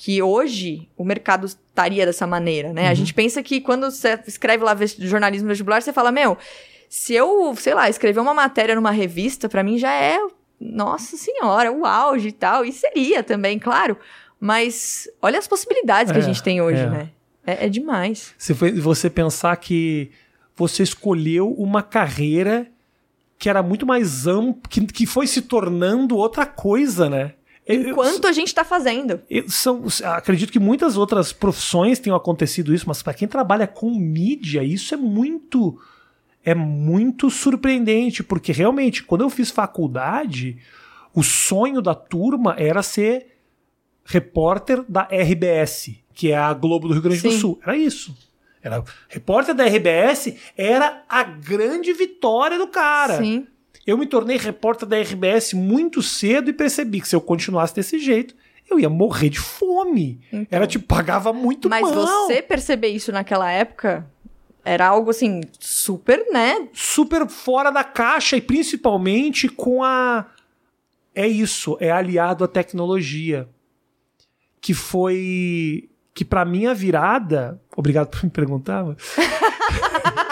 que 0.01 0.23
hoje 0.23 0.89
o 0.97 1.05
mercado 1.05 1.45
estaria 1.45 2.07
dessa 2.07 2.25
maneira, 2.25 2.73
né? 2.73 2.87
A 2.89 2.95
gente 2.95 3.13
pensa 3.13 3.43
que 3.43 3.61
quando 3.61 3.91
você 3.91 4.17
escreve 4.29 4.63
lá 4.63 4.77
jornalismo 4.97 5.49
vestibular, 5.49 5.83
você 5.83 5.93
fala, 5.93 6.13
meu, 6.13 6.39
se 6.89 7.15
eu, 7.15 7.53
sei 7.57 7.75
lá, 7.75 7.91
escrever 7.91 8.21
uma 8.21 8.33
matéria 8.33 8.77
numa 8.77 8.93
revista, 8.93 9.49
pra 9.49 9.65
mim 9.65 9.77
já 9.77 9.93
é, 9.93 10.17
nossa 10.61 11.17
senhora, 11.17 11.73
o 11.73 11.85
auge 11.85 12.29
e 12.29 12.33
tal. 12.33 12.65
E 12.65 12.71
seria 12.71 13.25
também, 13.25 13.59
claro. 13.59 13.97
Mas 14.39 15.09
olha 15.21 15.37
as 15.37 15.49
possibilidades 15.49 16.13
que 16.13 16.19
É, 16.19 16.23
a 16.23 16.25
gente 16.25 16.45
tem 16.45 16.63
hoje, 16.63 16.81
é. 16.81 16.87
né? 16.89 17.11
É, 17.45 17.67
é 17.67 17.69
demais. 17.69 18.37
Se 18.39 18.53
você 18.53 19.11
pensar 19.11 19.57
que 19.57 20.13
você 20.55 20.85
escolheu 20.85 21.53
uma 21.55 21.83
carreira 21.83 22.69
que 23.37 23.49
era 23.49 23.65
muito 23.65 23.85
mais 23.85 24.29
ampla, 24.29 24.63
que, 24.71 24.87
que 24.87 25.07
foi 25.07 25.27
se 25.27 25.43
tornando 25.43 26.17
outra 26.17 26.47
coisa, 26.47 27.11
né? 27.11 27.33
Eu- 27.69 27.91
Enquanto 27.91 28.27
a 28.27 28.33
gente 28.33 28.55
tá 28.55 28.65
fazendo. 28.65 29.21
eu- 29.29 29.49
são, 29.51 29.85
acredito 30.05 30.51
que 30.51 30.59
muitas 30.59 30.97
outras 30.97 31.33
profissões 31.33 31.99
tenham 31.99 32.17
acontecido 32.17 32.73
isso, 32.75 32.87
mas 32.89 33.03
para 33.03 33.13
quem 33.15 33.29
trabalha 33.29 33.67
com 33.67 33.91
mídia, 33.95 34.65
isso 34.65 34.95
é 34.95 34.97
muito 34.97 35.79
é 36.45 36.55
muito 36.55 37.29
surpreendente, 37.29 38.23
porque 38.23 38.53
realmente, 38.53 39.03
quando 39.03 39.21
eu 39.21 39.29
fiz 39.29 39.51
faculdade, 39.51 40.57
o 41.13 41.23
sonho 41.23 41.83
da 41.83 41.95
turma 41.95 42.55
era 42.59 42.83
ser 42.83 43.37
repórter 44.05 44.83
da 44.89 45.07
RBS, 45.11 45.97
que 46.15 46.31
é 46.33 46.37
a 46.39 46.55
Globo 46.55 46.89
do 46.89 46.95
Rio 46.95 47.03
Grande 47.03 47.21
do 47.21 47.31
Sim. 47.33 47.39
Sul. 47.39 47.61
Era 47.63 47.77
isso. 47.77 48.17
Era 48.63 48.83
repórter 49.09 49.55
da 49.55 49.65
RBS 49.67 50.37
era 50.57 51.03
a 51.09 51.23
grande 51.23 51.93
vitória 51.93 52.57
do 52.59 52.69
cara. 52.69 53.19
Sim. 53.19 53.47
Eu 53.89 53.97
me 53.97 54.05
tornei 54.07 54.37
repórter 54.37 54.87
da 54.87 54.99
RBS 55.01 55.55
muito 55.55 56.03
cedo 56.03 56.51
e 56.51 56.53
percebi 56.53 57.01
que 57.01 57.09
se 57.09 57.17
eu 57.17 57.23
continuasse 57.23 57.75
desse 57.75 57.99
jeito, 57.99 58.35
eu 58.71 58.79
ia 58.79 58.91
morrer 58.91 59.31
de 59.31 59.39
fome. 59.41 60.21
Era 60.51 60.67
tipo, 60.67 60.85
pagava 60.87 61.33
muito 61.33 61.69
Então. 61.69 61.81
Mas 61.81 61.91
mal. 61.91 62.27
você 62.27 62.43
perceber 62.43 62.89
isso 62.89 63.11
naquela 63.11 63.51
época 63.51 64.07
era 64.63 64.87
algo 64.87 65.09
assim, 65.11 65.41
super, 65.59 66.23
né? 66.31 66.69
super 66.75 67.27
fora 67.27 67.71
da 67.71 67.83
caixa 67.83 68.37
e 68.37 68.43
principalmente 68.43 69.49
com 69.49 69.83
a 69.83 70.27
é 71.15 71.27
isso, 71.27 71.79
é 71.81 71.91
aliado 71.91 72.45
à 72.45 72.49
tecnologia. 72.49 73.49
Que 74.61 74.75
foi 74.75 75.89
que 76.13 76.27
pra 76.27 76.45
mim 76.45 76.67
a 76.67 76.75
virada, 76.75 77.59
obrigado 77.75 78.09
por 78.11 78.23
me 78.23 78.29
perguntar. 78.31 78.85
mas- 78.85 78.97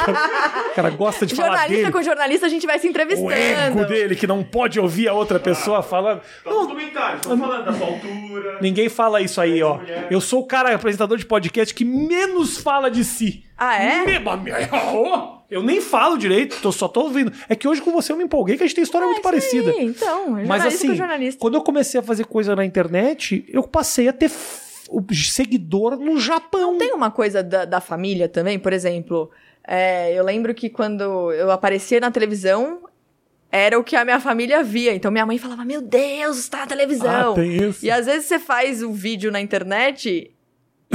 cara, 0.05 0.70
o 0.70 0.75
cara 0.75 0.90
gosta 0.90 1.27
de 1.27 1.35
falar 1.35 1.57
jornalista 1.59 1.92
com 1.92 2.03
jornalista 2.03 2.46
a 2.46 2.49
gente 2.49 2.66
vai 2.66 2.79
se 2.79 2.87
O 2.87 2.90
ego 2.90 3.03
entrevistando. 3.03 3.87
dele 3.87 4.14
que 4.16 4.27
não 4.27 4.42
pode 4.42 4.79
ouvir 4.81 5.09
a 5.09 5.12
outra 5.12 5.38
pessoa 5.38 5.83
falando. 5.83 6.20
Tá 6.44 6.51
nos 6.51 6.66
comentários, 6.66 7.22
tô 7.22 7.37
falando 7.37 7.64
da 7.64 7.72
sua 7.72 7.87
altura. 7.87 8.59
Ninguém 8.61 8.88
fala 8.88 9.20
isso 9.20 9.40
aí, 9.40 9.62
ó. 9.62 9.79
Eu 10.11 10.20
sou 10.20 10.40
o 10.42 10.46
cara 10.46 10.75
apresentador 10.75 11.16
de 11.18 11.25
podcast 11.27 11.75
que 11.75 11.85
menos 11.85 12.59
fala 12.59 12.90
de 12.90 13.05
si. 13.05 13.44
Ah, 13.59 13.77
é? 13.83 14.05
Me- 14.05 14.20
Eu 15.51 15.62
nem 15.62 15.81
falo 15.81 16.18
direito, 16.18 16.57
tô, 16.61 16.72
só 16.72 16.88
tô 16.88 17.03
ouvindo. 17.03 17.33
É 17.49 17.55
que 17.55 17.66
hoje 17.68 17.81
com 17.81 17.92
você 17.92 18.11
eu 18.12 18.16
me 18.16 18.25
empolguei 18.25 18.57
que 18.57 18.64
a 18.64 18.66
gente 18.66 18.75
tem 18.75 18.83
história 18.83 19.07
muito 19.07 19.22
parecida. 19.22 19.70
Então, 19.79 20.25
jornalista 20.27 20.49
Mas 20.49 20.66
assim, 20.66 20.88
com 20.88 20.94
jornalista. 20.94 21.40
quando 21.40 21.55
eu 21.55 21.62
comecei 21.62 22.01
a 22.01 22.03
fazer 22.03 22.25
coisa 22.25 22.55
na 22.57 22.64
internet, 22.64 23.44
eu 23.49 23.62
passei 23.62 24.09
a 24.09 24.12
ter 24.12 24.29
o 24.90 25.03
seguidor 25.14 25.96
no 25.96 26.18
Japão. 26.18 26.79
Tem 26.79 26.92
uma 26.92 27.11
coisa 27.11 27.42
da, 27.42 27.64
da 27.64 27.81
família 27.81 28.29
também, 28.29 28.59
por 28.59 28.72
exemplo. 28.72 29.31
é, 29.66 30.12
eu 30.12 30.25
lembro 30.25 30.55
que 30.55 30.68
quando 30.70 31.33
eu 31.33 31.51
aparecia 31.51 31.99
na 32.01 32.11
televisão, 32.11 32.81
era 33.51 33.79
o 33.79 33.85
que 33.85 33.96
a 33.96 34.05
minha 34.05 34.20
família 34.20 34.62
via. 34.62 34.94
Então 34.94 35.11
minha 35.11 35.27
mãe 35.27 35.38
falava: 35.38 35.64
Meu 35.64 35.81
Deus, 35.83 36.38
está 36.38 36.59
na 36.59 36.66
televisão. 36.66 37.33
Ah, 37.33 37.35
tem 37.35 37.57
isso. 37.68 37.85
E 37.85 37.90
às 37.90 38.07
vezes 38.07 38.27
você 38.27 38.38
faz 38.38 38.83
o 38.83 38.92
vídeo 38.92 39.31
na 39.33 39.40
internet. 39.40 40.31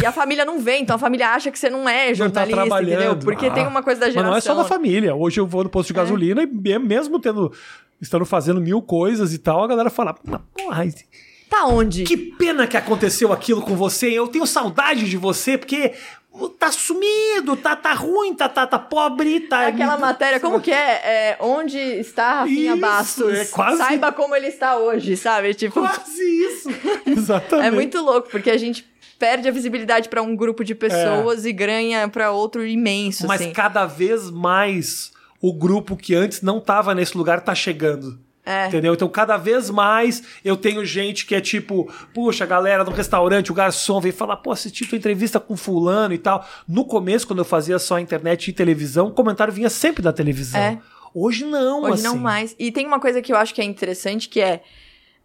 E 0.01 0.05
a 0.05 0.11
família 0.11 0.45
não 0.45 0.57
vê, 0.57 0.77
então 0.77 0.95
a 0.95 0.99
família 0.99 1.27
acha 1.31 1.51
que 1.51 1.59
você 1.59 1.69
não 1.69 1.87
é 1.87 2.13
Não 2.15 2.29
tá 2.31 2.45
jornalista, 2.45 2.81
entendeu? 2.81 3.17
Porque 3.17 3.47
Ah. 3.47 3.51
tem 3.51 3.67
uma 3.67 3.83
coisa 3.83 3.99
da 3.99 4.05
Mas 4.05 4.13
geração. 4.13 4.31
não 4.31 4.37
é 4.37 4.41
só 4.41 4.53
da 4.55 4.63
família. 4.63 5.13
Hoje 5.13 5.37
eu 5.41 5.45
vou 5.45 5.65
no 5.65 5.69
posto 5.69 5.87
de 5.87 5.93
gasolina 5.95 6.43
e 6.43 6.45
me- 6.47 6.79
mesmo 6.79 7.19
tendo. 7.19 7.51
Estando 7.99 8.25
fazendo 8.25 8.61
mil 8.61 8.81
coisas 8.81 9.33
e 9.33 9.37
tal, 9.37 9.63
a 9.63 9.67
galera 9.67 9.89
fala, 9.89 10.15
"Mas, 10.23 10.39
porra, 10.57 10.85
Tá 11.51 11.65
onde? 11.65 12.05
que 12.05 12.15
pena 12.15 12.65
que 12.65 12.77
aconteceu 12.77 13.31
aquilo 13.33 13.61
com 13.61 13.75
você. 13.75 14.07
Eu 14.09 14.27
tenho 14.27 14.47
saudade 14.47 15.07
de 15.09 15.17
você, 15.17 15.57
porque 15.57 15.91
tá 16.57 16.71
sumido, 16.71 17.57
tá, 17.57 17.75
tá 17.75 17.91
ruim, 17.93 18.33
tá, 18.33 18.47
tá, 18.47 18.65
tá 18.65 18.79
pobre, 18.79 19.41
tá. 19.41 19.67
Aquela 19.67 19.97
matéria, 19.97 20.39
como 20.39 20.61
que 20.61 20.71
é? 20.71 21.01
É, 21.03 21.37
onde 21.41 21.77
está 21.77 22.39
Rafinha 22.39 22.71
Isso, 22.71 22.79
Bastos? 22.81 23.33
é 23.37 23.45
quase- 23.45 23.77
Saiba 23.79 24.13
como 24.13 24.33
ele 24.33 24.47
está 24.47 24.77
hoje, 24.77 25.17
sabe? 25.17 25.53
Tipo, 25.53 25.81
Quase 25.81 26.23
isso. 26.23 26.69
Exatamente. 27.05 27.67
é 27.67 27.71
muito 27.71 27.99
louco, 28.01 28.29
porque 28.29 28.49
a 28.49 28.57
gente 28.57 28.89
perde 29.19 29.47
a 29.49 29.51
visibilidade 29.51 30.07
pra 30.07 30.21
um 30.21 30.33
grupo 30.35 30.63
de 30.63 30.73
pessoas 30.73 31.45
e 31.45 31.51
ganha 31.51 32.07
pra 32.07 32.31
outro 32.31 32.65
imenso, 32.65 33.25
É. 33.25 33.27
Mas 33.27 33.41
assim. 33.41 33.51
cada 33.51 33.85
vez 33.85 34.31
mais 34.31 35.11
o 35.41 35.53
grupo 35.53 35.97
que 35.97 36.15
antes 36.15 36.41
não 36.41 36.61
tava 36.61 36.95
nesse 36.95 37.17
lugar 37.17 37.41
tá 37.41 37.53
chegando. 37.53 38.17
É. 38.45 38.67
Entendeu? 38.67 38.93
Então, 38.93 39.07
cada 39.07 39.37
vez 39.37 39.69
mais 39.69 40.23
eu 40.43 40.57
tenho 40.57 40.83
gente 40.83 41.25
que 41.25 41.35
é 41.35 41.41
tipo, 41.41 41.91
puxa, 42.13 42.43
a 42.43 42.47
galera 42.47 42.83
do 42.83 42.91
restaurante, 42.91 43.51
o 43.51 43.53
garçom 43.53 44.01
vem 44.01 44.11
falar, 44.11 44.37
pô, 44.37 44.51
assisti 44.51 44.85
tua 44.85 44.97
entrevista 44.97 45.39
com 45.39 45.55
fulano 45.55 46.13
e 46.13 46.17
tal. 46.17 46.47
No 46.67 46.83
começo, 46.85 47.27
quando 47.27 47.39
eu 47.39 47.45
fazia 47.45 47.77
só 47.77 47.99
internet 47.99 48.47
e 48.47 48.53
televisão, 48.53 49.07
o 49.07 49.11
comentário 49.11 49.53
vinha 49.53 49.69
sempre 49.69 50.01
da 50.01 50.11
televisão. 50.11 50.59
É. 50.59 50.79
Hoje 51.13 51.45
não, 51.45 51.83
Hoje 51.83 51.93
assim. 51.93 52.03
não 52.03 52.17
mais. 52.17 52.55
E 52.57 52.71
tem 52.71 52.87
uma 52.87 52.99
coisa 52.99 53.21
que 53.21 53.31
eu 53.31 53.37
acho 53.37 53.53
que 53.53 53.61
é 53.61 53.65
interessante, 53.65 54.27
que 54.27 54.39
é... 54.39 54.63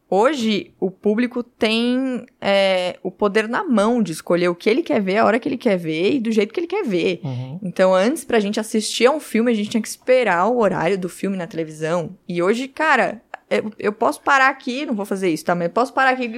Hoje, 0.09 0.73
o 0.79 0.89
público 0.89 1.43
tem 1.43 2.25
é, 2.41 2.97
o 3.03 3.11
poder 3.11 3.49
na 3.49 3.65
mão 3.65 4.01
de 4.01 4.13
escolher 4.13 4.49
o 4.49 4.55
que 4.55 4.71
ele 4.71 4.83
quer 4.83 5.01
ver, 5.01 5.19
a 5.19 5.25
hora 5.25 5.41
que 5.41 5.49
ele 5.49 5.57
quer 5.57 5.77
ver 5.77 6.15
e 6.15 6.21
do 6.21 6.31
jeito 6.31 6.55
que 6.55 6.61
ele 6.61 6.69
quer 6.69 6.85
ver. 6.85 7.21
Uhum. 7.25 7.59
Então, 7.61 7.93
antes, 7.93 8.25
pra 8.25 8.39
gente 8.39 8.61
assistir 8.61 9.07
a 9.07 9.11
um 9.11 9.19
filme, 9.19 9.51
a 9.51 9.55
gente 9.55 9.71
tinha 9.71 9.83
que 9.83 9.89
esperar 9.89 10.47
o 10.47 10.59
horário 10.59 10.97
do 10.97 11.09
filme 11.09 11.37
na 11.37 11.49
televisão. 11.49 12.17
E 12.29 12.41
hoje, 12.41 12.69
cara, 12.69 13.21
eu, 13.51 13.73
eu 13.79 13.93
posso 13.93 14.21
parar 14.21 14.49
aqui, 14.49 14.87
não 14.87 14.95
vou 14.95 15.07
fazer 15.07 15.29
isso, 15.29 15.45
tá? 15.45 15.55
Mas 15.55 15.67
eu 15.67 15.73
posso 15.73 15.93
parar 15.93 16.11
aqui 16.11 16.31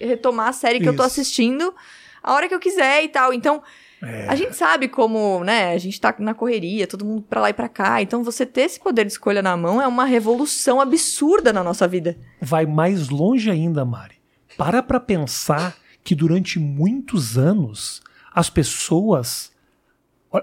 e 0.00 0.06
retomar 0.06 0.48
a 0.48 0.52
série 0.52 0.80
que 0.80 0.88
eu 0.88 0.96
tô 0.96 1.02
Isso. 1.02 1.20
assistindo 1.20 1.74
a 2.22 2.32
hora 2.32 2.48
que 2.48 2.54
eu 2.54 2.60
quiser 2.60 3.04
e 3.04 3.08
tal. 3.08 3.32
Então, 3.32 3.62
É. 4.04 4.26
a 4.28 4.34
gente 4.36 4.54
sabe 4.54 4.88
como, 4.88 5.42
né? 5.44 5.72
A 5.72 5.78
gente 5.78 6.00
tá 6.00 6.14
na 6.18 6.34
correria, 6.34 6.86
todo 6.86 7.04
mundo 7.04 7.22
pra 7.22 7.40
lá 7.40 7.50
e 7.50 7.54
pra 7.54 7.68
cá. 7.68 8.02
Então, 8.02 8.22
você 8.22 8.44
ter 8.44 8.62
esse 8.62 8.78
poder 8.78 9.04
de 9.04 9.12
escolha 9.12 9.40
na 9.42 9.56
mão 9.56 9.80
é 9.80 9.86
uma 9.86 10.04
revolução 10.04 10.80
absurda 10.80 11.52
na 11.52 11.64
nossa 11.64 11.88
vida. 11.88 12.16
Vai 12.40 12.66
mais 12.66 13.08
longe 13.08 13.50
ainda, 13.50 13.84
Mari. 13.84 14.16
Para 14.56 14.82
pra 14.82 15.00
pensar 15.00 15.74
que 16.02 16.14
durante 16.14 16.58
muitos 16.58 17.36
anos 17.38 18.02
as 18.34 18.50
pessoas. 18.50 19.52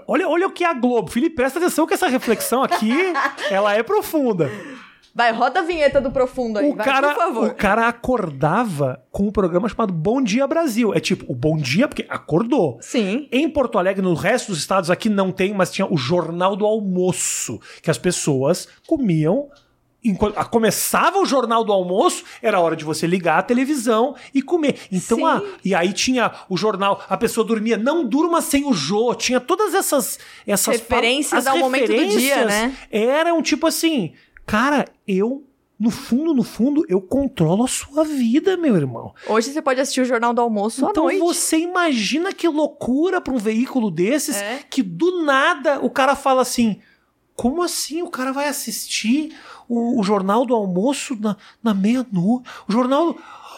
Olha- 0.08 0.26
Olha, 0.28 0.46
o 0.48 0.50
que 0.50 0.64
é 0.64 0.68
a 0.68 0.74
Globo. 0.74 1.10
Felipe, 1.10 1.36
presta 1.36 1.58
atenção 1.58 1.86
que 1.86 1.94
essa 1.94 2.08
reflexão 2.08 2.62
aqui 2.62 2.92
ela 3.50 3.74
é 3.74 3.82
profunda. 3.82 4.50
Vai, 5.14 5.30
roda 5.32 5.60
a 5.60 5.62
vinheta 5.62 6.00
do 6.00 6.10
profundo 6.10 6.58
aí, 6.58 6.70
O 6.70 6.74
vai, 6.74 6.84
cara, 6.86 7.08
por 7.10 7.16
favor. 7.16 7.48
o 7.48 7.54
cara 7.54 7.86
acordava 7.88 9.04
com 9.10 9.24
um 9.26 9.30
programa 9.32 9.68
chamado 9.68 9.92
Bom 9.92 10.22
Dia 10.22 10.46
Brasil. 10.46 10.94
É 10.94 11.00
tipo, 11.00 11.30
o 11.30 11.34
Bom 11.34 11.56
Dia, 11.58 11.86
porque 11.86 12.06
acordou. 12.08 12.78
Sim. 12.80 13.28
Em 13.30 13.48
Porto 13.48 13.78
Alegre, 13.78 14.02
no 14.02 14.14
resto 14.14 14.48
dos 14.52 14.58
estados 14.58 14.90
aqui 14.90 15.08
não 15.10 15.30
tem, 15.30 15.52
mas 15.52 15.70
tinha 15.70 15.86
o 15.90 15.96
Jornal 15.98 16.56
do 16.56 16.64
Almoço, 16.64 17.60
que 17.82 17.90
as 17.90 17.98
pessoas 17.98 18.66
comiam 18.86 19.48
enquanto 20.04 20.36
a- 20.36 20.44
começava 20.44 21.18
o 21.20 21.24
jornal 21.24 21.62
do 21.62 21.72
almoço, 21.72 22.24
era 22.42 22.58
hora 22.58 22.74
de 22.74 22.84
você 22.84 23.06
ligar 23.06 23.38
a 23.38 23.42
televisão 23.42 24.16
e 24.34 24.42
comer. 24.42 24.76
Então, 24.90 25.24
a, 25.24 25.40
e 25.64 25.76
aí 25.76 25.92
tinha 25.92 26.32
o 26.48 26.56
jornal, 26.56 27.00
a 27.08 27.16
pessoa 27.16 27.46
dormia, 27.46 27.76
não 27.76 28.04
durma 28.04 28.40
sem 28.42 28.64
o 28.66 28.72
Jô, 28.72 29.14
tinha 29.14 29.38
todas 29.38 29.74
essas 29.74 30.18
essas 30.44 30.78
Referências 30.80 31.46
as 31.46 31.52
ao 31.52 31.56
momento 31.58 31.86
do 31.86 31.94
dia, 31.94 32.04
referências 32.08 32.46
né? 32.48 32.76
Eram 32.90 33.40
tipo 33.42 33.64
assim, 33.64 34.12
cara, 34.46 34.86
eu 35.06 35.44
no 35.78 35.90
fundo, 35.90 36.32
no 36.32 36.44
fundo, 36.44 36.84
eu 36.88 37.00
controlo 37.00 37.64
a 37.64 37.68
sua 37.68 38.04
vida, 38.04 38.56
meu 38.56 38.76
irmão. 38.76 39.12
Hoje 39.26 39.50
você 39.52 39.60
pode 39.60 39.80
assistir 39.80 40.00
o 40.00 40.04
Jornal 40.04 40.32
do 40.32 40.40
Almoço 40.40 40.86
à 40.86 40.90
Então 40.90 41.04
noite. 41.04 41.18
você 41.18 41.58
imagina 41.58 42.32
que 42.32 42.46
loucura 42.46 43.20
para 43.20 43.34
um 43.34 43.38
veículo 43.38 43.90
desses 43.90 44.36
É. 44.36 44.60
que 44.70 44.80
do 44.80 45.24
nada 45.24 45.80
o 45.84 45.90
cara 45.90 46.14
fala 46.14 46.40
assim: 46.42 46.80
como 47.34 47.62
assim 47.64 48.00
o 48.00 48.08
cara 48.10 48.30
vai 48.32 48.46
assistir 48.46 49.36
o, 49.68 49.98
o 49.98 50.04
jornal 50.04 50.46
do 50.46 50.54
almoço 50.54 51.16
na, 51.20 51.36
na 51.60 51.74
meia-noite? 51.74 52.48
O 52.68 52.72
jornal. 52.72 53.16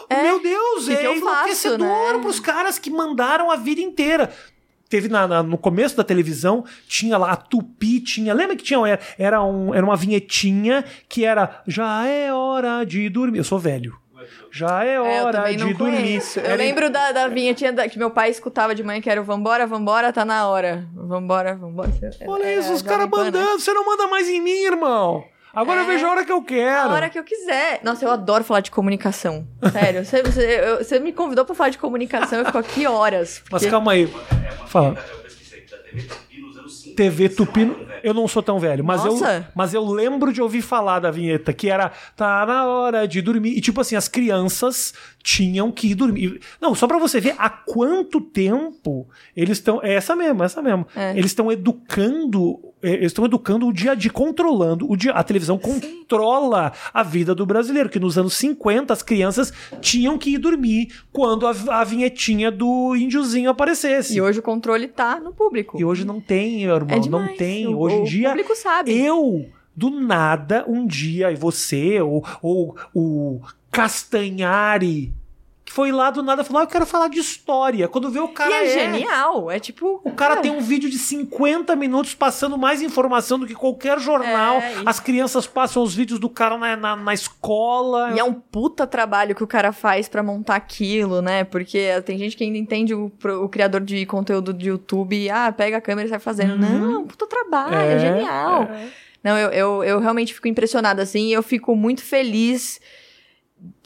É. 0.09 0.23
Meu 0.23 0.39
Deus, 0.41 0.85
Que 0.87 0.95
que 0.97 1.01
é 1.03 1.07
eu 1.07 1.13
faço, 1.15 1.27
enlouquecedor 1.27 2.13
né? 2.13 2.19
pros 2.21 2.39
caras 2.39 2.79
que 2.79 2.89
mandaram 2.89 3.51
a 3.51 3.55
vida 3.55 3.81
inteira. 3.81 4.33
Teve 4.89 5.07
na- 5.09 5.27
na- 5.27 5.43
no 5.43 5.57
começo 5.57 5.97
da 5.97 6.03
televisão, 6.03 6.63
tinha 6.87 7.17
lá 7.17 7.31
a 7.31 7.35
Tupi, 7.35 7.99
tinha. 7.99 8.33
Lembra 8.33 8.55
que 8.55 8.63
tinha? 8.63 8.79
Era, 8.87 8.99
era, 9.17 9.43
um, 9.43 9.73
era 9.73 9.83
uma 9.85 9.95
vinhetinha 9.95 10.83
que 11.09 11.25
era 11.25 11.61
Já 11.67 12.05
é 12.07 12.31
hora 12.33 12.83
de 12.85 13.09
dormir. 13.09 13.39
Eu 13.39 13.43
sou 13.43 13.57
velho. 13.59 13.97
Já 14.51 14.83
é 14.85 14.93
É, 14.95 14.99
hora 15.23 15.51
de 15.51 15.57
não 15.57 15.73
dormir. 15.73 15.97
conheço. 15.97 16.39
Eu 16.39 16.45
Era- 16.45 16.55
lembro 16.55 16.89
da, 16.89 17.11
da 17.11 17.27
vinhetinha 17.27 17.71
da- 17.73 17.87
que 17.89 17.97
meu 17.97 18.09
pai 18.09 18.29
escutava 18.31 18.73
de 18.73 18.81
manhã, 18.83 18.99
que 19.01 19.09
era 19.09 19.21
o 19.21 19.23
Vambora, 19.23 19.67
Vambora, 19.67 20.11
tá 20.13 20.23
na 20.25 20.47
hora. 20.47 20.87
Vambora, 20.95 21.55
Vambora. 21.55 21.91
Olha 22.25 22.43
É, 22.43 22.57
isso, 22.59 22.73
os 22.73 22.81
caras 22.81 23.05
né? 23.05 23.11
mandando. 23.11 23.59
Você 23.59 23.73
não 23.73 23.85
manda 23.85 24.07
mais 24.07 24.27
em 24.29 24.41
mim, 24.41 24.63
irmão. 24.63 25.23
Agora 25.55 25.81
eu 25.81 25.85
É. 25.85 25.87
vejo 25.87 26.05
a 26.05 26.11
hora 26.11 26.25
que 26.25 26.31
eu 26.31 26.41
quero. 26.43 26.89
A 26.89 26.93
hora 26.93 27.09
que 27.09 27.17
eu 27.17 27.23
quiser. 27.23 27.79
Nossa, 27.83 28.03
eu 28.05 28.11
adoro 28.11 28.43
falar 28.43 28.59
de 28.59 28.69
comunicação. 28.71 29.47
Sério. 29.71 30.03
Você, 30.05 30.21
você, 30.21 30.61
eu- 30.63 30.77
você 30.83 30.99
me 30.99 31.13
convidou 31.13 31.45
pra 31.45 31.55
falar 31.55 31.69
de 31.69 31.77
comunicação, 31.77 32.39
eu 32.39 32.45
fico 32.45 32.57
aqui 32.57 32.85
horas. 32.85 33.41
Mas 33.49 33.61
porque- 33.61 33.69
calma 33.71 33.93
aí. 33.93 34.07
Fala. 34.67 34.95
Eu 35.23 35.25
TV 35.35 36.03
Tupi 36.07 36.41
nos 36.41 36.57
anos 36.57 36.77
50. 36.81 36.95
TV 36.95 37.29
Tupi. 37.29 37.85
Eu 38.03 38.13
não 38.13 38.27
sou 38.27 38.43
tão 38.43 38.59
velho, 38.59 38.83
mas 38.83 39.03
eu, 39.03 39.13
Nossa. 39.13 39.49
mas 39.55 39.73
eu 39.73 39.83
lembro 39.83 40.31
de 40.31 40.39
ouvir 40.39 40.61
falar 40.61 40.99
da 40.99 41.09
vinheta, 41.09 41.51
que 41.51 41.69
era 41.71 41.91
tá 42.15 42.45
na 42.45 42.67
hora 42.67 43.07
de 43.07 43.19
dormir. 43.19 43.57
E 43.57 43.61
tipo 43.61 43.81
assim, 43.81 43.95
as 43.95 44.07
crianças 44.07 44.93
tinham 45.23 45.71
que 45.71 45.87
ir 45.87 45.95
dormir. 45.95 46.39
Não, 46.61 46.75
só 46.75 46.85
pra 46.85 46.99
você 46.99 47.19
ver 47.19 47.33
há 47.39 47.49
quanto 47.49 48.21
tempo 48.21 49.09
eles 49.35 49.57
estão. 49.57 49.79
É 49.81 49.95
essa 49.95 50.15
mesmo, 50.15 50.43
essa 50.43 50.61
mesmo. 50.61 50.85
É. 50.95 51.11
Eles 51.11 51.31
estão 51.31 51.51
educando. 51.51 52.59
É, 52.83 52.89
Eles 52.93 53.07
estão 53.07 53.25
educando 53.25 53.67
o 53.67 53.73
dia 53.73 53.91
a 53.91 53.95
dia, 53.95 54.11
controlando. 54.11 54.89
O 54.91 54.95
dia, 54.95 55.11
a 55.13 55.23
televisão 55.23 55.57
controla 55.57 56.71
a 56.93 57.01
vida 57.03 57.33
do 57.33 57.45
brasileiro. 57.45 57.89
Que 57.89 57.99
nos 57.99 58.17
anos 58.17 58.33
50 58.35 58.93
as 58.93 59.01
crianças 59.01 59.51
tinham 59.81 60.17
que 60.17 60.31
ir 60.31 60.37
dormir 60.37 60.89
quando 61.11 61.47
a, 61.47 61.51
a 61.69 61.83
vinhetinha 61.83 62.51
do 62.51 62.95
índiozinho 62.95 63.49
aparecesse. 63.49 64.15
E 64.15 64.21
hoje 64.21 64.39
o 64.39 64.43
controle 64.43 64.87
tá 64.87 65.19
no 65.19 65.33
público. 65.33 65.79
E 65.79 65.85
hoje 65.85 66.05
não 66.05 66.19
tem, 66.21 66.63
irmão. 66.63 66.87
É 66.89 66.99
demais. 66.99 67.29
Não 67.29 67.35
tem. 67.37 67.67
O- 67.67 67.79
Hoje 67.79 67.95
em 67.95 68.01
o 68.01 68.05
dia. 68.05 68.29
público 68.29 68.55
sabe. 68.55 68.91
Eu, 68.97 69.45
do 69.75 69.89
nada, 69.89 70.63
um 70.67 70.85
dia, 70.85 71.31
e 71.31 71.35
você, 71.35 71.99
ou, 72.01 72.23
ou 72.41 72.75
o 72.93 73.41
Castanhari, 73.71 75.13
que 75.65 75.73
foi 75.73 75.91
lá 75.91 76.11
do 76.11 76.21
nada 76.21 76.43
falou: 76.43 76.61
ah, 76.61 76.63
eu 76.63 76.67
quero 76.67 76.85
falar 76.85 77.07
de 77.07 77.17
história. 77.19 77.87
Quando 77.87 78.11
vê 78.11 78.19
o 78.19 78.27
cara. 78.27 78.51
e 78.51 78.53
é, 78.53 78.65
é- 78.65 78.93
genial. 78.93 79.49
É 79.49 79.59
tipo. 79.59 79.99
O 80.03 80.11
cara 80.11 80.37
tem 80.37 80.51
um 80.51 80.61
vídeo 80.61 80.87
de 80.89 80.97
50 80.99 81.75
minutos 81.75 82.13
passando 82.13 82.55
mais 82.55 82.83
informação 82.83 83.39
do 83.39 83.47
que 83.47 83.55
qualquer 83.55 83.99
jornal. 83.99 84.57
É, 84.57 84.75
As 84.85 84.99
crianças 84.99 85.47
passam 85.47 85.81
os 85.81 85.95
vídeos 85.95 86.19
do 86.19 86.29
cara 86.29 86.55
na, 86.57 86.75
na, 86.75 86.95
na 86.95 87.13
escola. 87.15 88.11
E 88.15 88.19
é 88.19 88.23
um 88.23 88.33
puta 88.33 88.85
trabalho 88.85 89.33
que 89.33 89.43
o 89.43 89.47
cara 89.47 89.71
faz 89.71 90.07
pra 90.07 90.21
montar 90.21 90.55
aquilo, 90.55 91.19
né? 91.21 91.43
Porque 91.43 91.87
tem 92.05 92.17
gente 92.17 92.37
que 92.37 92.43
ainda 92.43 92.57
entende 92.59 92.93
o, 92.93 93.11
o 93.43 93.49
criador 93.49 93.81
de 93.81 94.05
conteúdo 94.05 94.53
de 94.53 94.69
YouTube 94.69 95.15
e, 95.15 95.29
ah, 95.31 95.51
pega 95.51 95.77
a 95.77 95.81
câmera 95.81 96.07
e 96.07 96.09
sai 96.11 96.19
fazendo. 96.19 96.63
Uhum. 96.63 96.79
Não, 96.79 96.93
é 96.93 96.97
um 96.99 97.07
puta 97.07 97.25
trabalho, 97.25 97.75
é, 97.75 97.93
É, 97.93 97.99
genial. 97.99 98.63
é. 98.63 98.87
Não, 99.23 99.35
eu, 99.35 99.49
eu, 99.49 99.83
eu 99.83 99.99
realmente 99.99 100.31
fico 100.35 100.47
impressionada, 100.47 101.01
assim, 101.01 101.29
e 101.29 101.33
eu 101.33 101.41
fico 101.41 101.75
muito 101.75 102.03
feliz 102.03 102.79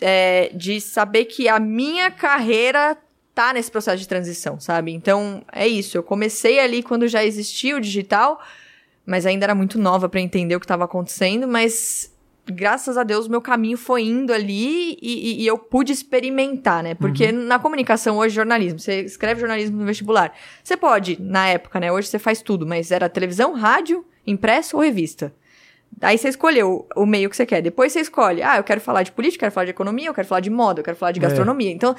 é, 0.01 0.51
de 0.53 0.79
saber 0.81 1.25
que 1.25 1.47
a 1.47 1.59
minha 1.59 2.09
carreira 2.11 2.97
tá 3.33 3.53
nesse 3.53 3.71
processo 3.71 3.97
de 3.97 4.07
transição, 4.07 4.59
sabe? 4.59 4.91
Então, 4.91 5.43
é 5.51 5.67
isso. 5.67 5.97
Eu 5.97 6.03
comecei 6.03 6.59
ali 6.59 6.83
quando 6.83 7.07
já 7.07 7.23
existia 7.23 7.75
o 7.75 7.79
digital, 7.79 8.41
mas 9.05 9.25
ainda 9.25 9.45
era 9.45 9.55
muito 9.55 9.79
nova 9.79 10.09
pra 10.09 10.19
entender 10.19 10.55
o 10.55 10.59
que 10.59 10.65
estava 10.65 10.83
acontecendo, 10.85 11.47
mas 11.47 12.13
graças 12.45 12.97
a 12.97 13.03
Deus 13.03 13.27
meu 13.27 13.41
caminho 13.41 13.77
foi 13.77 14.01
indo 14.03 14.33
ali 14.33 14.93
e, 14.93 14.97
e- 15.01 15.43
e 15.43 15.47
eu 15.47 15.57
pude 15.57 15.91
experimentar, 15.93 16.81
né? 16.83 16.95
Porque 16.95 17.31
na 17.31 17.59
comunicação 17.59 18.17
hoje, 18.17 18.33
jornalismo, 18.35 18.79
você 18.79 19.01
escreve 19.01 19.39
jornalismo 19.39 19.77
no 19.77 19.85
vestibular. 19.85 20.33
Você 20.63 20.75
pode, 20.75 21.21
na 21.21 21.47
época, 21.47 21.79
né? 21.79 21.91
Hoje 21.91 22.07
você 22.07 22.17
faz 22.19 22.41
tudo, 22.41 22.65
mas 22.65 22.91
era 22.91 23.07
televisão, 23.07 23.53
rádio, 23.53 24.03
impresso 24.25 24.77
ou 24.77 24.83
revista. 24.83 25.33
Aí 26.01 26.17
você 26.17 26.29
escolheu 26.29 26.87
o 26.95 27.05
meio 27.05 27.29
que 27.29 27.35
você 27.35 27.45
quer. 27.45 27.61
Depois 27.61 27.91
você 27.91 27.99
escolhe, 27.99 28.41
ah, 28.41 28.57
eu 28.57 28.63
quero 28.63 28.79
falar 28.79 29.03
de 29.03 29.11
política, 29.11 29.41
quero 29.41 29.51
falar 29.51 29.65
de 29.65 29.71
economia, 29.71 30.07
eu 30.07 30.13
quero 30.13 30.27
falar 30.27 30.39
de 30.41 30.49
moda, 30.49 30.79
eu 30.79 30.83
quero 30.83 30.95
falar 30.97 31.11
de 31.11 31.19
É. 31.19 31.23
gastronomia. 31.23 31.71
Então, 31.71 31.95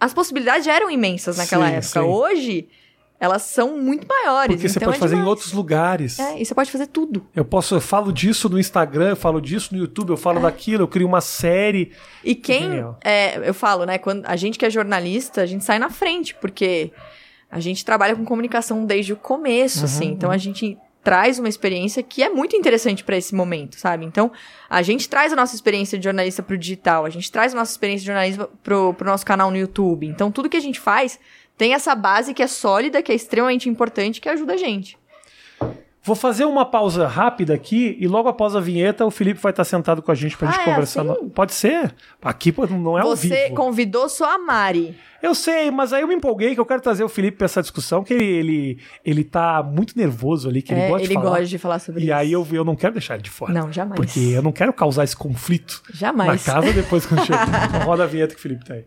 as 0.00 0.12
possibilidades 0.12 0.64
já 0.66 0.74
eram 0.74 0.90
imensas 0.90 1.36
naquela 1.36 1.66
Sim, 1.68 1.72
época. 1.74 2.00
sim. 2.00 2.06
Hoje, 2.06 2.68
elas 3.20 3.42
são 3.42 3.78
muito 3.78 4.06
maiores. 4.06 4.56
Porque 4.56 4.68
você 4.68 4.78
então 4.78 4.88
pode 4.88 4.96
é 4.96 5.00
fazer 5.00 5.14
em 5.14 5.18
demais. 5.18 5.30
outros 5.30 5.52
lugares. 5.52 6.18
É, 6.18 6.40
e 6.40 6.44
você 6.44 6.54
pode 6.54 6.70
fazer 6.72 6.88
tudo. 6.88 7.24
Eu 7.36 7.44
posso, 7.44 7.76
eu 7.76 7.80
falo 7.80 8.12
disso 8.12 8.48
no 8.48 8.58
Instagram, 8.58 9.10
eu 9.10 9.16
falo 9.16 9.40
disso 9.40 9.72
no 9.74 9.80
YouTube, 9.80 10.10
eu 10.10 10.14
É. 10.16 10.18
falo 10.18 10.40
daquilo, 10.40 10.82
eu 10.82 10.88
crio 10.88 11.06
uma 11.06 11.20
série. 11.20 11.92
E 12.24 12.34
quem. 12.34 12.84
É, 13.04 13.48
eu 13.48 13.54
falo, 13.54 13.86
né? 13.86 13.96
Quando 13.96 14.26
a 14.26 14.34
gente 14.36 14.58
que 14.58 14.66
é 14.66 14.70
jornalista, 14.70 15.40
a 15.42 15.46
gente 15.46 15.64
sai 15.64 15.78
na 15.78 15.88
frente, 15.88 16.34
porque 16.34 16.90
a 17.50 17.60
gente 17.60 17.84
trabalha 17.84 18.16
com 18.16 18.24
comunicação 18.24 18.84
desde 18.84 19.12
o 19.12 19.16
começo, 19.16 19.78
Uhum, 19.78 19.84
assim. 19.84 20.06
Então 20.08 20.30
a 20.32 20.36
gente 20.36 20.76
traz 21.06 21.38
uma 21.38 21.48
experiência 21.48 22.02
que 22.02 22.20
é 22.20 22.28
muito 22.28 22.56
interessante 22.56 23.04
pra 23.04 23.16
esse 23.16 23.32
momento, 23.32 23.78
sabe? 23.78 24.04
Então 24.04 24.32
a 24.68 24.82
gente 24.82 25.08
traz 25.08 25.32
a 25.32 25.36
nossa 25.36 25.54
experiência 25.54 25.96
de 25.96 26.02
jornalista 26.02 26.42
pro 26.42 26.58
digital, 26.58 27.04
a 27.04 27.10
gente 27.10 27.30
traz 27.30 27.54
a 27.54 27.56
nossa 27.56 27.70
experiência 27.70 28.00
de 28.00 28.06
jornalista 28.06 28.50
pro, 28.60 28.92
pro 28.92 29.08
nosso 29.08 29.24
canal 29.24 29.48
no 29.52 29.56
YouTube. 29.56 30.04
Então 30.04 30.32
tudo 30.32 30.48
que 30.48 30.56
a 30.56 30.60
gente 30.60 30.80
faz 30.80 31.16
tem 31.56 31.74
essa 31.74 31.94
base 31.94 32.34
que 32.34 32.42
é 32.42 32.48
sólida, 32.48 33.00
que 33.02 33.12
é 33.12 33.14
extremamente 33.14 33.68
importante, 33.68 34.20
que 34.20 34.28
ajuda 34.28 34.54
a 34.54 34.56
gente. 34.56 34.98
Vou 36.06 36.14
fazer 36.14 36.44
uma 36.44 36.64
pausa 36.64 37.06
rápida 37.08 37.52
aqui 37.52 37.96
e 38.00 38.06
logo 38.06 38.28
após 38.28 38.54
a 38.54 38.60
vinheta 38.60 39.04
o 39.04 39.10
Felipe 39.10 39.40
vai 39.40 39.50
estar 39.50 39.64
sentado 39.64 40.00
com 40.00 40.12
a 40.12 40.14
gente 40.14 40.36
pra 40.38 40.48
Ah, 40.48 40.52
gente 40.52 40.60
é 40.60 40.64
conversar. 40.64 41.02
assim? 41.02 41.28
Pode 41.30 41.52
ser? 41.52 41.92
Aqui 42.22 42.54
não 42.70 42.96
é 42.96 43.02
ao 43.02 43.08
Você 43.08 43.28
vivo. 43.46 43.56
convidou 43.56 44.08
só 44.08 44.32
a 44.34 44.38
Mari. 44.38 44.96
Eu 45.20 45.34
sei, 45.34 45.68
mas 45.72 45.92
aí 45.92 46.02
eu 46.02 46.06
me 46.08 46.14
empolguei 46.14 46.54
que 46.54 46.60
eu 46.60 46.64
quero 46.66 46.80
trazer 46.80 47.02
o 47.02 47.08
Felipe 47.08 47.38
pra 47.38 47.46
essa 47.46 47.60
discussão, 47.60 48.04
que 48.04 48.14
ele, 48.14 48.24
ele, 48.24 48.78
ele 49.04 49.24
tá 49.24 49.62
muito 49.62 49.96
nervoso 49.98 50.48
ali, 50.48 50.62
que 50.62 50.72
ele 50.72 50.82
É, 50.82 50.88
gosta 50.88 51.08
de 51.08 51.14
falar. 51.14 51.28
gosta 51.30 51.44
de 51.46 51.58
falar 51.58 51.78
sobre 51.80 52.00
E 52.02 52.04
isso. 52.04 52.14
aí 52.14 52.32
eu, 52.32 52.46
eu 52.52 52.64
não 52.64 52.76
quero 52.76 52.92
deixar 52.92 53.14
ele 53.14 53.24
de 53.24 53.30
fora. 53.30 53.52
Não, 53.52 53.72
jamais. 53.72 53.96
Porque 53.96 54.20
eu 54.20 54.42
não 54.42 54.52
quero 54.52 54.72
causar 54.72 55.02
esse 55.02 55.16
conflito 55.16 55.82
Jamais. 55.92 56.46
na 56.46 56.52
casa 56.54 56.72
depois 56.72 57.04
quando 57.04 57.24
chega. 57.26 57.40
Então 57.68 57.80
roda 57.84 58.04
a 58.04 58.06
vinheta 58.06 58.32
que 58.34 58.38
o 58.38 58.42
Felipe 58.42 58.64
tá 58.64 58.74
aí. 58.74 58.84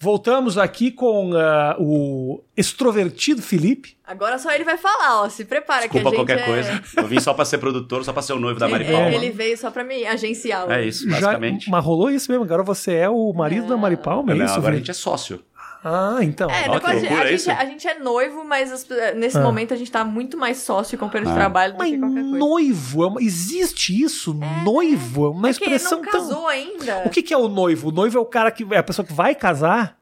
Voltamos 0.00 0.56
aqui 0.56 0.92
com 0.92 1.32
ah, 1.34 1.74
o 1.78 2.40
extrovertido 2.56 3.42
Felipe. 3.42 3.96
Agora 4.06 4.38
só 4.38 4.52
ele 4.52 4.62
vai 4.62 4.78
falar, 4.78 5.22
ó. 5.22 5.28
Se 5.28 5.44
prepara 5.44 5.88
Desculpa 5.88 6.10
que 6.10 6.16
a 6.16 6.20
gente 6.20 6.26
qualquer 6.28 6.38
é... 6.42 6.46
coisa. 6.46 6.82
Eu 6.96 7.06
vim 7.08 7.18
só 7.18 7.34
pra 7.34 7.44
ser 7.44 7.58
produtor, 7.58 8.04
só 8.04 8.12
pra 8.12 8.22
ser 8.22 8.32
o 8.32 8.38
noivo 8.38 8.60
da 8.60 8.68
Mari 8.68 8.84
Ele, 8.84 8.92
Palma. 8.92 9.08
ele 9.10 9.30
veio 9.30 9.58
só 9.58 9.70
pra 9.72 9.82
me 9.82 10.06
agenciar. 10.06 10.70
É 10.70 10.84
isso, 10.84 11.04
Já- 11.04 11.16
basicamente. 11.20 11.68
mas 11.68 11.84
rolou 11.84 12.10
isso 12.10 12.30
mesmo, 12.30 12.44
agora 12.44 12.62
você 12.62 12.94
é 12.94 13.08
o 13.08 13.32
marido 13.32 13.66
da 13.66 13.76
Mari 13.76 13.96
Palma, 13.96 14.32
é 14.32 14.36
Não, 14.36 14.44
isso? 14.44 14.54
agora 14.54 14.74
a 14.74 14.78
gente 14.78 14.90
é 14.90 14.94
sócio. 14.94 15.42
Ah, 15.84 16.18
então. 16.22 16.50
É, 16.50 16.66
não 16.68 16.80
que 16.80 16.86
loucura 16.92 17.22
a, 17.22 17.26
gente, 17.26 17.34
isso. 17.34 17.50
a 17.50 17.64
gente 17.64 17.86
é 17.86 17.98
noivo, 17.98 18.44
mas 18.44 18.72
as- 18.72 18.86
nesse 19.16 19.38
Ah. 19.38 19.42
momento 19.42 19.72
a 19.72 19.76
gente 19.76 19.90
tá 19.90 20.04
muito 20.04 20.36
mais 20.36 20.58
sócio 20.58 20.94
e 20.96 20.98
companheiro 20.98 21.26
de 21.30 21.32
Ah. 21.36 21.38
trabalho 21.38 21.72
do 21.74 21.78
Mas 21.78 21.90
que 21.92 21.98
qualquer 21.98 22.20
coisa. 22.22 22.38
noivo, 22.38 23.04
é 23.04 23.06
uma- 23.06 23.22
existe 23.22 24.02
isso? 24.02 24.34
noivo 24.64 25.26
é 25.26 25.30
uma 25.30 25.48
É 25.48 25.52
que 25.54 25.62
expressão 25.64 26.02
não 26.02 26.10
tão... 26.10 26.20
casou 26.20 26.46
ainda. 26.48 27.02
O 27.06 27.10
que, 27.10 27.22
que 27.22 27.32
é 27.32 27.36
o 27.38 27.48
noivo? 27.48 27.88
O 27.88 27.92
noivo 27.92 28.18
é 28.18 28.20
o 28.20 28.26
cara 28.26 28.50
que 28.50 28.66
é 28.72 28.78
a 28.78 28.82
pessoa 28.82 29.06
que 29.06 29.12
vai 29.12 29.34
casar. 29.34 29.96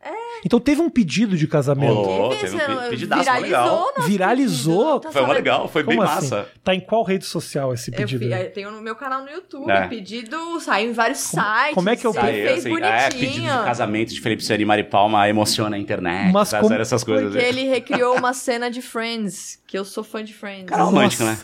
Então 0.45 0.61
teve 0.61 0.80
um 0.80 0.89
pedido 0.91 1.37
de 1.37 1.47
casamento. 1.47 2.03
Quem 2.30 2.39
teve 2.39 2.57
um 2.57 2.59
pe- 2.59 2.74
você 2.74 2.89
pedidaço, 2.91 3.22
viralizou 3.22 3.93
Viralizou? 4.07 5.01
pedido, 5.01 5.12
tá 5.12 5.12
Foi 5.26 5.34
legal, 5.34 5.68
foi 5.68 5.82
bem 5.82 5.97
Como 5.97 6.09
assim? 6.09 6.30
massa. 6.30 6.49
Tá 6.62 6.74
em 6.74 6.80
qual 6.80 7.03
rede 7.03 7.24
social 7.24 7.72
esse 7.74 7.91
Eu, 7.91 7.97
pedido? 7.97 8.24
aí? 8.24 8.45
eu 8.47 8.53
tenho 8.53 8.70
no 8.70 8.80
meu 8.80 8.95
canal 8.97 9.22
no 9.22 9.30
YouTube. 9.30 9.70
É. 9.70 9.87
Pedido 9.89 10.61
saiu 10.61 10.91
em 10.91 10.93
vários 10.93 11.18
sites. 11.18 11.74
como 11.74 11.89
é 11.89 11.97
que 11.97 12.07
é 12.07 12.11
o 12.11 12.12
ele 12.12 12.20
Aí, 12.26 12.47
fez 12.47 12.59
assim, 12.61 12.68
bonitinho. 12.70 12.93
é, 12.93 13.09
pedido 13.11 13.43
de 13.43 13.64
casamento 13.64 14.14
de 14.14 14.20
Felipe 14.20 14.45
Seri 14.45 14.62
e 14.62 14.66
Mari 14.66 14.84
Palma 14.84 15.28
emociona 15.28 15.76
a 15.76 15.78
internet. 15.78 16.32
Mas 16.32 16.53
Mas 16.53 16.61
como- 16.62 16.74
essas 16.74 17.03
coisas. 17.05 17.32
Porque 17.32 17.45
aí. 17.45 17.49
ele 17.51 17.64
recriou 17.68 18.16
uma 18.16 18.32
cena 18.32 18.70
de 18.70 18.80
Friends, 18.82 19.61
que 19.66 19.76
eu 19.78 19.84
sou 19.84 20.03
fã 20.05 20.22
de 20.22 20.32
Friends. 20.34 20.66
Cara, 20.66 20.82
romântico, 20.84 21.24
né? 21.24 21.37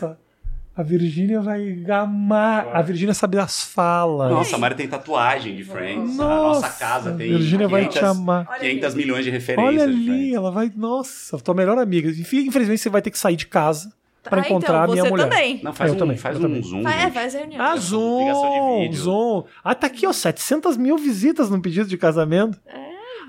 Nossa, 0.75 0.81
A 0.81 0.83
Virgínia 0.83 1.39
vai 1.41 1.83
amar. 1.89 2.67
A 2.75 2.81
Virgínia 2.81 3.13
sabe 3.13 3.37
das 3.37 3.63
falas. 3.63 4.31
Nossa, 4.31 4.55
a 4.55 4.59
Mari 4.59 4.75
tem 4.75 4.87
tatuagem 4.87 5.55
de 5.55 5.63
Friends. 5.63 6.19
a 6.19 6.23
Nossa, 6.23 6.61
nossa 6.61 6.69
casa 6.79 7.11
tem 7.13 7.29
Virgínia 7.29 7.67
vai 7.67 7.83
te 7.87 7.99
500 7.99 8.09
amar. 8.17 8.47
Olha 8.49 8.59
500 8.59 8.85
ali. 8.93 8.95
milhões 9.03 9.23
de 9.25 9.31
referências. 9.31 9.67
Olha 9.73 9.83
ali, 9.83 10.33
ela 10.33 10.51
vai. 10.51 10.71
Nossa, 10.75 11.37
tua 11.39 11.53
melhor 11.53 11.77
amiga. 11.77 12.09
Infelizmente 12.09 12.79
você 12.81 12.89
vai 12.89 13.01
ter 13.01 13.11
que 13.11 13.19
sair 13.19 13.35
de 13.35 13.45
casa 13.47 13.93
pra 14.23 14.41
Ah, 14.41 14.45
encontrar 14.45 14.81
a 14.81 14.83
então, 14.83 14.93
minha 14.93 15.03
você 15.03 15.09
mulher. 15.09 15.29
também. 15.29 15.59
Não, 15.63 15.73
faz 15.73 15.89
Eu 15.91 15.95
um, 15.95 15.99
também, 15.99 16.17
faz 16.17 16.35
eu 16.35 16.39
um 16.41 16.43
também. 16.43 16.63
zoom. 16.63 16.87
É, 16.87 17.01
gente. 17.01 17.13
faz 17.13 17.33
reunião. 17.33 17.61
Ah, 17.61 17.75
Zoom, 17.77 18.79
de 18.79 18.83
vídeo. 18.87 19.01
Zoom. 19.03 19.43
Ah, 19.63 19.75
tá 19.75 19.87
aqui, 19.87 20.07
ó, 20.07 20.13
700 20.13 20.75
mil 20.77 20.97
visitas 20.97 21.49
no 21.49 21.61
pedido 21.61 21.87
de 21.87 21.97
casamento. 21.97 22.59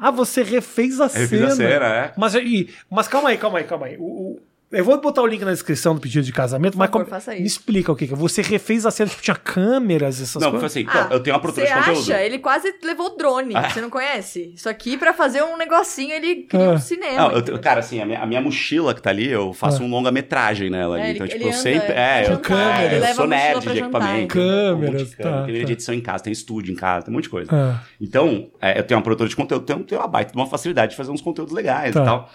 Ah, 0.01 0.11
você 0.11 0.43
refez 0.43 1.01
a 1.01 1.05
Eu 1.05 1.09
cena. 1.11 1.29
fiz 1.29 1.43
a 1.43 1.51
cena, 1.51 1.87
é. 1.87 2.13
Mas, 2.17 2.35
e, 2.37 2.69
mas 2.91 3.07
calma 3.09 3.29
aí, 3.31 3.37
calma 3.39 3.59
aí, 3.59 3.65
calma 3.65 3.87
aí. 3.87 3.97
O- 3.99 4.03
o- 4.33 4.41
eu 4.75 4.85
vou 4.85 5.01
botar 5.01 5.23
o 5.23 5.27
link 5.27 5.43
na 5.45 5.53
descrição 5.53 5.95
do 5.95 6.01
pedido 6.01 6.25
de 6.25 6.33
casamento, 6.33 6.77
mas 6.77 6.89
favor, 6.91 7.05
como- 7.05 7.11
faça 7.11 7.33
me 7.33 7.43
explica 7.45 7.91
o 7.93 7.97
que 7.97 8.05
é. 8.05 8.09
Você 8.09 8.43
refez 8.43 8.85
a 8.85 8.91
cena, 8.91 9.09
tipo, 9.11 9.23
tinha 9.23 9.37
câmeras, 9.37 10.21
essas 10.21 10.43
Não, 10.43 10.51
foi 10.51 10.61
coisas? 10.61 10.77
assim, 10.77 10.87
Ah, 10.89 11.09
eu 11.13 11.21
tenho 11.21 11.35
uma 11.35 11.41
produtora 11.41 11.67
Você 11.67 11.73
de 11.75 11.79
conteúdo. 11.81 12.01
acha? 12.13 12.23
Ele 12.23 12.39
quase 12.39 12.75
levou 12.83 13.17
drone. 13.17 13.55
Ah. 13.57 13.69
Você 13.71 13.81
não 13.81 13.91
conhece? 13.91 14.53
Isso 14.55 14.69
aqui, 14.69 14.97
pra 14.97 15.13
fazer 15.15 15.43
um 15.43 15.57
negocinho, 15.57 16.13
ele 16.13 16.43
cria 16.43 16.71
Ah. 16.71 16.73
um 16.73 16.79
cinema. 16.79 17.29
Não, 17.29 17.31
eu- 17.39 17.59
cara, 17.61 17.81
assim, 17.81 18.01
a 18.01 18.07
minha, 18.07 18.21
a 18.21 18.27
minha 18.27 18.41
mochila 18.41 18.95
que 18.95 19.01
tá 19.03 19.11
ali, 19.11 19.29
eu 19.31 19.53
faço 19.53 19.83
Ah. 19.83 19.87
um 19.87 19.89
longa-metragem 19.91 20.71
nela 20.71 20.97
ali. 20.97 21.05
É, 21.05 21.11
então, 21.13 21.27
ele- 21.27 21.33
tipo, 21.35 21.45
ele 21.45 21.51
eu 21.51 21.59
sempre. 21.59 21.93
É, 21.93 22.23
eu, 22.23 22.27
jantar, 22.27 22.41
câmeras. 22.43 23.09
eu 23.11 23.15
sou 23.15 23.27
nerd 23.27 23.61
de 23.61 23.79
equipamento. 23.79 24.25
um 24.25 24.29
Câmeras, 24.29 25.15
câmera, 25.15 25.39
tá, 25.39 25.45
Tem 25.47 25.55
tá. 25.61 25.65
de 25.67 25.73
edição 25.73 25.95
em 25.95 26.01
casa, 26.01 26.25
tem 26.25 26.33
estúdio 26.33 26.73
em 26.73 26.77
casa, 26.77 27.05
tem 27.07 27.13
um 27.13 27.17
monte 27.17 27.25
de 27.25 27.31
coisa. 27.31 27.51
Ah, 27.53 27.81
Então, 28.01 28.49
é, 28.61 28.79
eu 28.79 28.83
tenho 28.85 28.99
uma 28.99 29.05
produtora 29.05 29.29
de 29.29 29.37
conteúdo, 29.37 29.65
tenho, 29.65 29.81
tenho 29.85 30.01
uma 30.01 30.09
baita 30.09 30.33
de 30.33 30.37
uma 30.37 30.47
facilidade 30.47 30.91
de 30.93 30.97
fazer 30.97 31.11
uns 31.11 31.21
conteúdos 31.21 31.53
legais 31.55 31.95
Tá. 31.95 32.03
e 32.03 32.05
tal. 32.05 32.31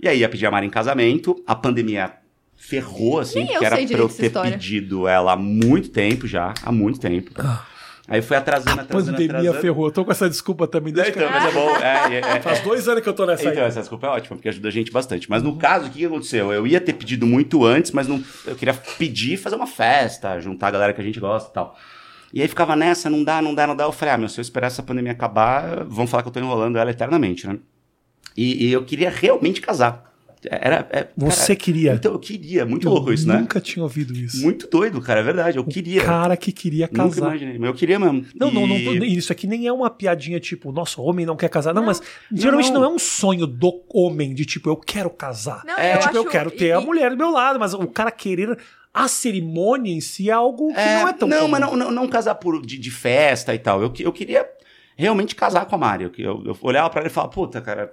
E 0.00 0.08
aí 0.08 0.20
ia 0.20 0.28
pedir 0.28 0.46
a 0.46 0.50
Mari 0.50 0.66
em 0.66 0.70
casamento, 0.70 1.42
a 1.46 1.54
pandemia 1.54 2.12
ferrou, 2.54 3.20
assim, 3.20 3.40
Nem 3.40 3.48
eu 3.48 3.52
porque 3.52 3.64
era 3.66 3.76
sei 3.76 3.86
pra 3.86 3.98
eu 3.98 4.08
ter 4.08 4.30
pedido 4.32 5.06
ela 5.06 5.32
há 5.32 5.36
muito 5.36 5.90
tempo 5.90 6.26
já, 6.26 6.52
há 6.62 6.72
muito 6.72 6.98
tempo. 6.98 7.30
Aí 8.08 8.22
foi 8.22 8.36
atrasando, 8.36 8.80
a 8.80 8.82
atrasando, 8.84 9.16
pandemia 9.16 9.38
atrasando. 9.38 9.60
ferrou. 9.60 9.86
Eu 9.86 9.92
tô 9.92 10.04
com 10.04 10.12
essa 10.12 10.28
desculpa 10.28 10.68
também. 10.68 10.92
Desde 10.92 11.10
Então, 11.10 11.26
que... 11.26 11.32
mas 11.32 11.44
é 11.44 11.50
bom. 11.50 11.70
É, 11.82 12.14
é, 12.14 12.36
é, 12.36 12.40
Faz 12.40 12.60
dois 12.60 12.88
anos 12.88 13.02
que 13.02 13.08
eu 13.08 13.12
tô 13.12 13.26
nessa 13.26 13.48
então, 13.48 13.62
aí. 13.62 13.68
essa 13.68 13.80
desculpa 13.80 14.06
é 14.06 14.10
ótima, 14.10 14.36
porque 14.36 14.48
ajuda 14.48 14.68
a 14.68 14.70
gente 14.70 14.92
bastante. 14.92 15.28
Mas 15.28 15.42
no 15.42 15.56
caso, 15.56 15.86
o 15.86 15.90
que 15.90 15.98
que 15.98 16.06
aconteceu? 16.06 16.52
Eu 16.52 16.66
ia 16.66 16.80
ter 16.80 16.92
pedido 16.92 17.26
muito 17.26 17.64
antes, 17.64 17.90
mas 17.90 18.06
não, 18.06 18.22
eu 18.46 18.54
queria 18.54 18.74
pedir 18.74 19.34
e 19.34 19.36
fazer 19.36 19.56
uma 19.56 19.66
festa, 19.66 20.38
juntar 20.40 20.68
a 20.68 20.70
galera 20.70 20.92
que 20.92 21.00
a 21.00 21.04
gente 21.04 21.18
gosta 21.18 21.50
e 21.50 21.52
tal. 21.52 21.76
E 22.32 22.42
aí 22.42 22.48
ficava 22.48 22.76
nessa, 22.76 23.10
não 23.10 23.24
dá, 23.24 23.42
não 23.42 23.54
dá, 23.54 23.66
não 23.66 23.74
dá. 23.74 23.84
Eu 23.84 23.92
falei, 23.92 24.14
ah, 24.14 24.18
meu, 24.18 24.28
se 24.28 24.38
eu 24.38 24.42
esperar 24.42 24.68
essa 24.68 24.82
pandemia 24.82 25.12
acabar, 25.12 25.84
vão 25.84 26.06
falar 26.06 26.22
que 26.22 26.28
eu 26.28 26.32
tô 26.32 26.38
enrolando 26.38 26.76
ela 26.76 26.90
eternamente, 26.90 27.46
né? 27.46 27.58
E, 28.36 28.66
e 28.68 28.72
eu 28.72 28.84
queria 28.84 29.10
realmente 29.10 29.60
casar. 29.60 30.04
Era, 30.48 30.86
é, 30.92 31.08
Você 31.16 31.56
cara, 31.56 31.64
queria. 31.64 31.94
Então 31.94 32.12
eu 32.12 32.18
queria, 32.20 32.64
muito 32.64 32.86
eu 32.86 32.92
louco 32.92 33.12
isso, 33.12 33.26
né? 33.26 33.38
nunca 33.38 33.60
tinha 33.60 33.82
ouvido 33.82 34.12
isso. 34.14 34.40
Muito 34.42 34.68
doido, 34.68 35.00
cara, 35.00 35.18
é 35.18 35.22
verdade. 35.22 35.56
Eu 35.56 35.64
queria. 35.64 36.04
Cara 36.04 36.36
que 36.36 36.52
queria 36.52 36.86
Nunca 36.86 37.02
casar. 37.08 37.26
imaginei, 37.28 37.58
mas 37.58 37.68
eu 37.68 37.74
queria 37.74 37.98
mesmo. 37.98 38.24
Não, 38.38 38.50
não, 38.52 38.64
não, 38.66 38.76
E- 38.76 38.84
tô- 38.98 39.04
isso 39.04 39.32
aqui 39.32 39.46
nem 39.46 39.66
é 39.66 39.72
uma 39.72 39.90
piadinha 39.90 40.38
tipo, 40.38 40.70
nossa, 40.70 41.00
homem 41.00 41.26
não 41.26 41.34
quer 41.36 41.48
casar. 41.48 41.74
Não, 41.74 41.84
mas 41.84 42.00
geralmente 42.32 42.70
não. 42.70 42.82
não. 42.82 42.90
é 42.92 42.94
um 42.94 42.98
sonho 42.98 43.44
do 43.46 43.82
homem 43.92 44.34
de 44.34 44.44
tipo, 44.44 44.68
eu 44.68 44.76
quero 44.76 45.10
casar. 45.10 45.62
Não, 45.66 45.76
é 45.78 45.96
eu 45.96 46.00
tipo, 46.00 46.16
eu 46.16 46.22
acho- 46.22 46.30
quero 46.30 46.50
ter 46.50 46.66
e- 46.66 46.72
a 46.72 46.80
mulher 46.80 47.10
do 47.10 47.16
meu 47.16 47.30
lado, 47.30 47.58
mas 47.58 47.74
o 47.74 47.84
cara 47.88 48.12
querer 48.12 48.56
a 48.94 49.08
cerimônia 49.08 49.92
em 49.92 50.00
si 50.00 50.30
é 50.30 50.32
algo 50.32 50.68
que 50.68 50.74
não 50.74 51.08
é 51.08 51.12
tão 51.12 51.26
Não, 51.28 51.38
comum. 51.38 51.50
mas 51.50 51.60
não, 51.60 51.76
não, 51.76 51.90
não 51.90 52.08
casar 52.08 52.36
por, 52.36 52.64
de, 52.64 52.78
de 52.78 52.90
festa 52.90 53.52
e 53.52 53.58
tal. 53.58 53.82
Eu, 53.82 53.92
eu 53.98 54.12
queria 54.12 54.46
realmente 54.96 55.34
casar 55.34 55.66
com 55.66 55.74
a 55.74 55.78
Mari. 55.78 56.04
Eu, 56.04 56.12
eu, 56.18 56.42
eu 56.46 56.58
olhava 56.62 56.88
pra 56.88 57.00
ela 57.00 57.08
e 57.08 57.12
falava, 57.12 57.32
puta, 57.32 57.60
cara. 57.60 57.90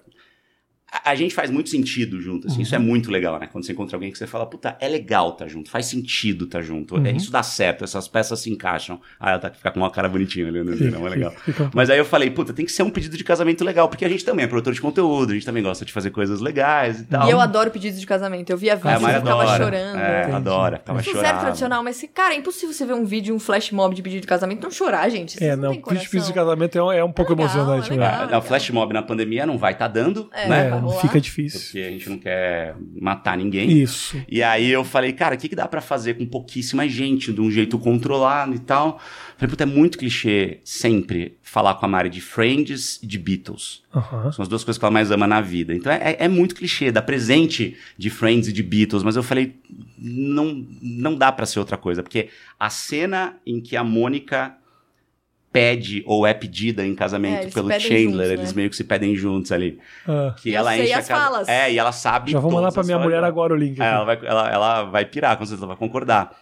A, 0.93 1.11
a 1.11 1.15
gente 1.15 1.33
faz 1.33 1.49
muito 1.49 1.69
sentido 1.69 2.21
junto, 2.21 2.47
assim. 2.47 2.57
Uhum. 2.57 2.61
Isso 2.63 2.75
é 2.75 2.79
muito 2.79 3.09
legal, 3.11 3.39
né? 3.39 3.47
Quando 3.51 3.65
você 3.65 3.71
encontra 3.71 3.95
alguém 3.95 4.11
que 4.11 4.17
você 4.17 4.27
fala, 4.27 4.45
puta, 4.45 4.77
é 4.79 4.87
legal 4.87 5.31
tá 5.33 5.47
junto, 5.47 5.69
faz 5.69 5.85
sentido 5.87 6.45
tá 6.45 6.61
junto. 6.61 6.95
Uhum. 6.97 7.05
É, 7.05 7.11
isso 7.11 7.31
dá 7.31 7.41
certo, 7.41 7.83
essas 7.83 8.07
peças 8.07 8.39
se 8.39 8.49
encaixam. 8.51 8.99
Ah, 9.19 9.31
ela 9.31 9.39
tá 9.39 9.49
ficar 9.49 9.71
com 9.71 9.79
uma 9.79 9.89
cara 9.89 10.07
bonitinha 10.07 10.47
ali, 10.47 10.63
né? 10.63 10.75
Não, 10.91 11.05
é 11.07 11.09
legal. 11.09 11.31
Fica- 11.31 11.71
Mas 11.73 11.89
aí 11.89 11.97
eu 11.97 12.05
falei, 12.05 12.29
puta, 12.29 12.53
tem 12.53 12.65
que 12.65 12.71
ser 12.71 12.83
um 12.83 12.89
pedido 12.89 13.17
de 13.17 13.23
casamento 13.23 13.63
legal, 13.63 13.87
porque 13.89 14.05
a 14.05 14.09
gente 14.09 14.23
também 14.23 14.45
é 14.45 14.47
produtor 14.47 14.73
de 14.73 14.81
conteúdo, 14.81 15.31
a 15.31 15.33
gente 15.33 15.45
também 15.45 15.63
gosta 15.63 15.83
de 15.85 15.91
fazer 15.91 16.11
coisas 16.11 16.39
legais 16.41 17.01
e 17.01 17.05
tal. 17.05 17.27
E 17.27 17.31
eu 17.31 17.39
adoro 17.39 17.71
pedidos 17.71 17.99
de 17.99 18.05
casamento. 18.05 18.49
Eu 18.51 18.57
via 18.57 18.71
É, 18.71 18.73
a 18.73 18.75
vídeos 18.77 19.01
Mari 19.01 19.15
e 19.15 19.19
ficava 19.21 19.41
adora. 19.43 19.63
chorando. 19.63 19.97
É, 19.99 20.19
Entendi. 20.21 20.35
adora, 20.35 20.77
ficava 20.77 20.99
Eu 20.99 21.03
sou 21.03 21.13
chorando. 21.13 21.27
zero 21.29 21.39
tradicional, 21.41 21.83
mas, 21.83 22.05
cara, 22.13 22.33
é 22.33 22.37
impossível 22.37 22.73
você 22.73 22.85
ver 22.85 22.93
um 22.93 23.05
vídeo, 23.05 23.33
um 23.33 23.39
flash 23.39 23.71
mob 23.71 23.95
de 23.95 24.01
pedido 24.01 24.21
de 24.21 24.27
casamento 24.27 24.59
e 24.59 24.63
não 24.63 24.71
chorar, 24.71 25.09
gente. 25.09 25.33
Vocês 25.33 25.49
É, 25.51 25.55
não, 25.55 25.71
têm 25.71 25.81
vídeo 25.81 25.99
de 26.01 26.09
coração. 26.09 26.33
casamento 26.33 26.77
é 26.77 26.83
um, 26.83 26.91
é 26.91 27.03
um 27.03 27.11
pouco 27.11 27.31
legal, 27.33 27.45
emocionante. 27.47 27.91
é 27.91 27.95
né? 27.95 28.09
legal. 28.11 28.29
É, 28.29 28.37
o 28.37 28.41
flash 28.41 28.69
mob 28.69 28.93
na 28.93 29.01
pandemia 29.01 29.45
não 29.45 29.57
vai 29.57 29.73
estar 29.73 29.87
dando, 29.87 30.29
É, 30.33 30.47
né? 30.47 30.82
É, 30.91 31.01
fica 31.01 31.21
difícil. 31.21 31.59
Porque 31.59 31.79
a 31.79 31.91
gente 31.91 32.09
não 32.09 32.17
quer 32.17 32.75
matar 32.99 33.37
ninguém. 33.37 33.71
Isso. 33.81 34.21
E 34.27 34.41
aí 34.41 34.69
eu 34.69 34.83
falei, 34.83 35.13
cara, 35.13 35.35
o 35.35 35.37
que, 35.37 35.49
que 35.49 35.55
dá 35.55 35.67
pra 35.67 35.81
fazer 35.81 36.15
com 36.15 36.25
pouquíssima 36.25 36.87
gente, 36.87 37.31
de 37.31 37.41
um 37.41 37.51
jeito 37.51 37.77
controlado 37.77 38.55
e 38.55 38.59
tal? 38.59 38.99
Falei, 39.37 39.49
puta, 39.49 39.63
é 39.63 39.65
muito 39.65 39.97
clichê 39.97 40.59
sempre 40.63 41.37
falar 41.41 41.75
com 41.75 41.85
a 41.85 41.89
Mari 41.89 42.09
de 42.09 42.21
Friends 42.21 42.99
e 43.01 43.07
de 43.07 43.19
Beatles. 43.19 43.83
Aham. 43.93 44.31
São 44.31 44.43
as 44.43 44.47
duas 44.49 44.63
coisas 44.63 44.77
que 44.77 44.85
ela 44.85 44.91
mais 44.91 45.11
ama 45.11 45.27
na 45.27 45.41
vida. 45.41 45.73
Então 45.73 45.91
é, 45.91 46.15
é 46.19 46.27
muito 46.27 46.55
clichê, 46.55 46.91
dar 46.91 47.03
presente 47.03 47.77
de 47.97 48.09
Friends 48.09 48.47
e 48.47 48.53
de 48.53 48.63
Beatles, 48.63 49.03
mas 49.03 49.15
eu 49.15 49.23
falei, 49.23 49.55
não, 49.97 50.65
não 50.81 51.15
dá 51.15 51.31
pra 51.31 51.45
ser 51.45 51.59
outra 51.59 51.77
coisa, 51.77 52.01
porque 52.01 52.29
a 52.59 52.69
cena 52.69 53.37
em 53.45 53.61
que 53.61 53.75
a 53.75 53.83
Mônica 53.83 54.55
pede 55.53 56.03
ou 56.05 56.25
é 56.27 56.33
pedida 56.33 56.85
em 56.85 56.91
É, 56.91 56.95
casamento 56.95 57.43
eles 57.43 57.53
pelo 57.53 57.69
Chandler, 57.71 58.01
juntos, 58.03 58.17
né? 58.27 58.33
eles 58.33 58.53
meio 58.53 58.69
que 58.69 58.75
se 58.75 58.83
pedem 58.83 59.15
juntos 59.15 59.51
ali. 59.51 59.79
Ah, 60.07 60.35
Que 60.41 60.49
Eu 60.49 60.57
ela 60.57 60.71
sei 60.73 60.83
enche 60.85 60.93
as 60.93 61.05
a 61.05 61.07
casa. 61.07 61.21
falas. 61.25 61.47
É, 61.47 61.71
e 61.71 61.77
ela 61.77 61.91
sabe 61.91 62.31
já 62.31 62.39
vou 62.39 62.51
mandar 62.51 62.71
pra 62.71 62.83
minha 62.83 62.97
mulher 62.99 63.23
agora 63.23 63.53
o 63.53 63.55
link. 63.55 63.79
É, 63.79 63.85
ela 63.85 64.03
vai, 64.03 64.19
ela, 64.23 64.49
ela 64.51 64.83
vai 64.83 65.05
pirar, 65.05 65.37
com 65.37 65.45
certeza 65.45 65.63
ela 65.63 65.75
vai 65.75 65.77
concordar. 65.77 66.35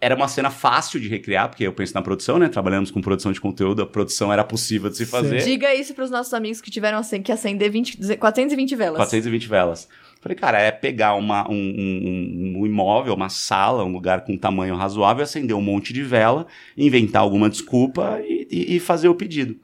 Era 0.00 0.14
uma 0.14 0.28
cena 0.28 0.48
fácil 0.48 1.00
de 1.00 1.08
recriar, 1.08 1.48
porque 1.48 1.64
eu 1.66 1.72
penso 1.72 1.92
na 1.92 2.00
produção, 2.00 2.38
né? 2.38 2.48
Trabalhamos 2.48 2.88
com 2.92 3.00
produção 3.00 3.32
de 3.32 3.40
conteúdo, 3.40 3.82
a 3.82 3.86
produção 3.86 4.32
era 4.32 4.44
possível 4.44 4.88
de 4.88 4.96
se 4.96 5.04
fazer. 5.04 5.42
Diga 5.42 5.74
isso 5.74 5.92
pros 5.92 6.08
nossos 6.08 6.32
amigos 6.32 6.60
que 6.60 6.70
tiveram 6.70 6.98
acen- 6.98 7.20
que 7.20 7.32
acender 7.32 7.68
20, 7.68 8.16
420 8.16 8.76
velas. 8.76 8.96
420 8.96 9.48
velas. 9.48 9.88
Falei, 10.20 10.36
cara, 10.36 10.60
é 10.60 10.70
pegar 10.72 11.14
uma, 11.14 11.48
um, 11.48 11.54
um- 11.54 12.54
um 12.60 12.66
imóvel, 12.66 13.14
uma 13.14 13.28
sala, 13.28 13.84
um 13.84 13.92
lugar 13.92 14.22
com 14.24 14.36
tamanho 14.36 14.74
razoável, 14.74 15.22
acender 15.22 15.54
um 15.56 15.62
monte 15.62 15.92
de 15.92 16.02
vela, 16.02 16.46
inventar 16.76 17.22
alguma 17.22 17.48
desculpa 17.48 18.20
e, 18.24 18.46
e- 18.50 18.76
e 18.76 18.80
fazer 18.80 19.08
o 19.08 19.14
pedido. 19.14 19.56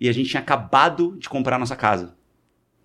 E 0.00 0.08
a 0.08 0.12
gente 0.12 0.30
tinha 0.30 0.40
acabado 0.40 1.16
de 1.18 1.28
comprar 1.28 1.56
a 1.56 1.58
nossa 1.58 1.74
casa. 1.76 2.14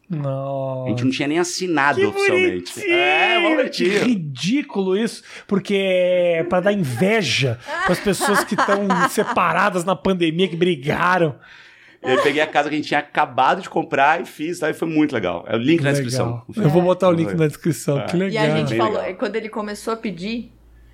Não. 0.10 0.86
A 0.88 0.90
gente 0.90 1.04
não 1.04 1.12
tinha 1.12 1.28
nem 1.28 1.38
assinado 1.38 2.00
Que 2.00 2.06
oficialmente. 2.08 2.74
bonitinho! 2.74 2.96
É, 2.96 3.40
mó 3.40 3.70
Que 3.70 3.88
ridículo 4.00 4.98
isso, 4.98 5.22
porque 5.48 5.76
é 5.76 6.44
pra 6.50 6.60
dar 6.60 6.74
inveja 6.74 7.60
para 7.84 7.94
as 7.94 8.00
pessoas 8.00 8.44
que 8.44 8.56
estão 8.56 8.88
separadas 9.10 9.86
na 9.86 9.96
pandemia, 9.96 10.48
que 10.48 10.56
brigaram. 10.56 11.36
E 12.02 12.08
aí 12.08 12.18
peguei 12.22 12.41
a 12.41 12.47
casa 12.47 12.70
que 12.70 12.76
a 12.76 12.78
gente 12.78 12.88
tinha 12.88 13.00
acabado 13.02 13.62
de 13.62 13.70
comprar 13.70 14.22
e 14.22 14.26
fiz, 14.26 14.60
tá? 14.60 14.70
e 14.70 14.74
foi 14.74 14.88
muito 14.88 15.14
legal. 15.14 15.43
É 15.47 15.56
o 15.56 15.60
link 15.60 15.80
na 15.82 15.89
Legal. 15.89 15.93
descrição. 15.93 16.43
Eu 16.56 16.70
vou 16.70 16.82
botar 16.82 17.10
o 17.10 17.12
link 17.12 17.30
É. 17.32 17.36
na 17.36 17.47
descrição. 17.47 18.00
É. 18.00 18.06
Que 18.06 18.16
E 18.16 18.20
legal. 18.20 18.43
a 18.45 18.50
gente 18.58 18.70
Bem 18.70 18.78
falou, 18.78 18.93
legal. 18.93 19.10
é, 19.10 19.14
quando 19.14 19.36
ele 19.36 19.50
começou 19.50 19.93
a 19.93 19.97
pedir, 19.97 20.52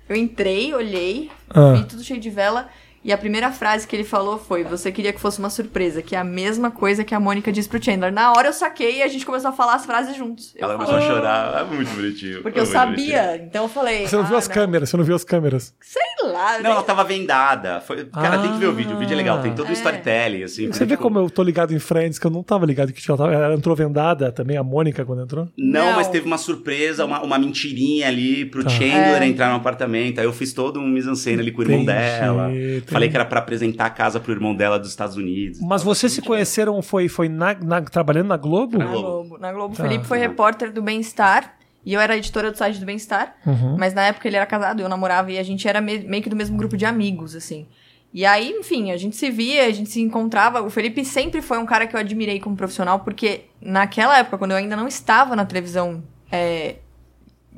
eu 0.08 0.16
entrei, 0.16 0.74
olhei, 0.74 1.30
Ah. 1.48 1.74
vi 1.74 1.84
tudo 1.84 2.02
cheio 2.02 2.18
de 2.20 2.28
vela. 2.30 2.68
E 3.06 3.12
a 3.12 3.16
primeira 3.16 3.52
frase 3.52 3.86
que 3.86 3.94
ele 3.94 4.02
falou 4.02 4.36
foi: 4.36 4.64
Você 4.64 4.90
queria 4.90 5.12
que 5.12 5.20
fosse 5.20 5.38
uma 5.38 5.48
surpresa, 5.48 6.02
que 6.02 6.16
é 6.16 6.18
a 6.18 6.24
mesma 6.24 6.72
coisa 6.72 7.04
que 7.04 7.14
a 7.14 7.20
Mônica 7.20 7.52
disse 7.52 7.68
pro 7.68 7.80
Chandler. 7.82 8.12
Na 8.12 8.32
hora 8.32 8.48
eu 8.48 8.52
saquei 8.52 8.98
e 8.98 9.02
a 9.02 9.06
gente 9.06 9.24
começou 9.24 9.50
a 9.50 9.52
falar 9.52 9.74
as 9.76 9.86
frases 9.86 10.16
juntos. 10.16 10.52
Eu 10.56 10.64
Ela 10.64 10.76
falei, 10.76 10.86
começou 10.92 11.14
a 11.14 11.14
chorar. 11.16 11.60
É 11.60 11.64
muito 11.72 11.90
bonitinho. 11.94 12.42
Porque 12.42 12.58
é 12.58 12.62
eu 12.62 12.66
sabia. 12.66 13.36
Então 13.36 13.62
eu 13.62 13.68
falei. 13.68 14.08
Você 14.08 14.16
não 14.16 14.24
viu 14.24 14.34
ah, 14.34 14.38
as 14.40 14.48
câmeras, 14.48 14.90
você 14.90 14.96
não 14.96 15.04
viu 15.04 15.14
as 15.14 15.22
câmeras. 15.22 15.72
Sei 15.80 16.02
lá. 16.32 16.54
Não, 16.56 16.62
né? 16.64 16.70
ela 16.70 16.82
tava 16.82 17.04
vendada. 17.04 17.80
Foi... 17.80 18.04
Cara, 18.06 18.38
tem 18.40 18.50
que 18.52 18.58
ver 18.58 18.66
o 18.66 18.72
vídeo. 18.74 18.96
O 18.96 18.98
vídeo 18.98 19.14
é 19.14 19.16
legal. 19.16 19.40
Tem 19.40 19.54
todo 19.54 19.68
o 19.68 19.70
É. 19.70 19.74
storytelling, 19.74 20.42
assim. 20.42 20.66
Você 20.66 20.84
vê 20.84 20.96
como 20.96 21.16
eu 21.20 21.30
tô 21.30 21.44
ligado 21.44 21.72
em 21.72 21.78
Friends, 21.78 22.18
que 22.18 22.26
eu 22.26 22.30
não 22.32 22.42
tava 22.42 22.66
ligado 22.66 22.92
que 22.92 23.08
ela, 23.08 23.16
tava, 23.18 23.32
ela 23.32 23.54
entrou 23.54 23.76
vendada 23.76 24.32
também, 24.32 24.56
a 24.56 24.64
Mônica, 24.64 25.04
quando 25.04 25.22
entrou. 25.22 25.48
Não, 25.56 25.86
Não. 25.90 25.92
mas 25.96 26.08
teve 26.08 26.26
uma 26.26 26.38
surpresa, 26.38 27.04
uma, 27.04 27.22
uma 27.22 27.38
mentirinha 27.38 28.08
ali 28.08 28.44
pro 28.46 28.64
Tá. 28.64 28.70
Chandler 28.70 29.22
É. 29.22 29.26
entrar 29.26 29.50
no 29.50 29.56
apartamento. 29.56 30.18
Aí 30.18 30.24
eu 30.24 30.32
fiz 30.32 30.52
todo 30.52 30.80
um 30.80 30.88
mise-en-scène 30.88 31.40
ali 31.40 31.52
com 31.52 31.60
o 31.60 31.64
irmão 31.64 31.82
Entendi, 31.82 31.98
dela. 31.98 32.50
entendi. 32.50 32.95
Falei 32.96 33.08
que 33.08 33.16
era 33.16 33.24
pra 33.24 33.38
apresentar 33.40 33.86
a 33.86 33.90
casa 33.90 34.18
pro 34.18 34.32
irmão 34.32 34.54
dela 34.54 34.78
dos 34.78 34.88
Estados 34.90 35.16
Unidos. 35.16 35.60
Mas 35.60 35.82
vocês 35.82 36.12
se 36.12 36.20
conheceram, 36.22 36.80
foi, 36.82 37.08
foi 37.08 37.28
na- 37.28 37.54
na- 37.54 37.82
trabalhando 37.82 38.28
na 38.28 38.36
Globo? 38.36 38.78
Na 38.78 38.86
Globo. 38.86 39.38
Na 39.38 39.52
Globo. 39.52 39.76
Tá. 39.76 39.84
O 39.84 39.86
Felipe 39.88 40.04
foi 40.06 40.18
repórter 40.18 40.72
do 40.72 40.82
Bem-Estar. 40.82 41.54
E 41.84 41.94
eu 41.94 42.00
era 42.00 42.16
editora 42.16 42.50
do 42.50 42.58
site 42.58 42.80
do 42.80 42.86
Bem-Estar. 42.86 43.36
Uhum. 43.46 43.76
Mas 43.78 43.94
na 43.94 44.02
época 44.06 44.26
ele 44.26 44.36
era 44.36 44.44
casado, 44.46 44.80
eu 44.80 44.88
namorava 44.88 45.30
e 45.30 45.38
a 45.38 45.42
gente 45.42 45.68
era 45.68 45.80
me- 45.80 46.00
meio 46.00 46.22
que 46.22 46.28
do 46.28 46.34
mesmo 46.34 46.56
grupo 46.56 46.76
de 46.76 46.84
amigos, 46.84 47.36
assim. 47.36 47.66
E 48.12 48.24
aí, 48.24 48.50
enfim, 48.50 48.90
a 48.90 48.96
gente 48.96 49.14
se 49.14 49.30
via, 49.30 49.66
a 49.66 49.70
gente 49.70 49.90
se 49.90 50.00
encontrava. 50.00 50.62
O 50.62 50.70
Felipe 50.70 51.04
sempre 51.04 51.42
foi 51.42 51.58
um 51.58 51.66
cara 51.66 51.86
que 51.86 51.94
eu 51.94 52.00
admirei 52.00 52.40
como 52.40 52.56
profissional, 52.56 53.00
porque 53.00 53.42
naquela 53.60 54.18
época, 54.18 54.38
quando 54.38 54.52
eu 54.52 54.56
ainda 54.56 54.74
não 54.74 54.88
estava 54.88 55.36
na 55.36 55.44
televisão 55.44 56.02
é, 56.32 56.76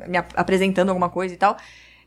me 0.07 0.17
ap- 0.19 0.33
apresentando 0.37 0.89
alguma 0.91 1.09
coisa 1.09 1.33
e 1.35 1.37
tal, 1.37 1.57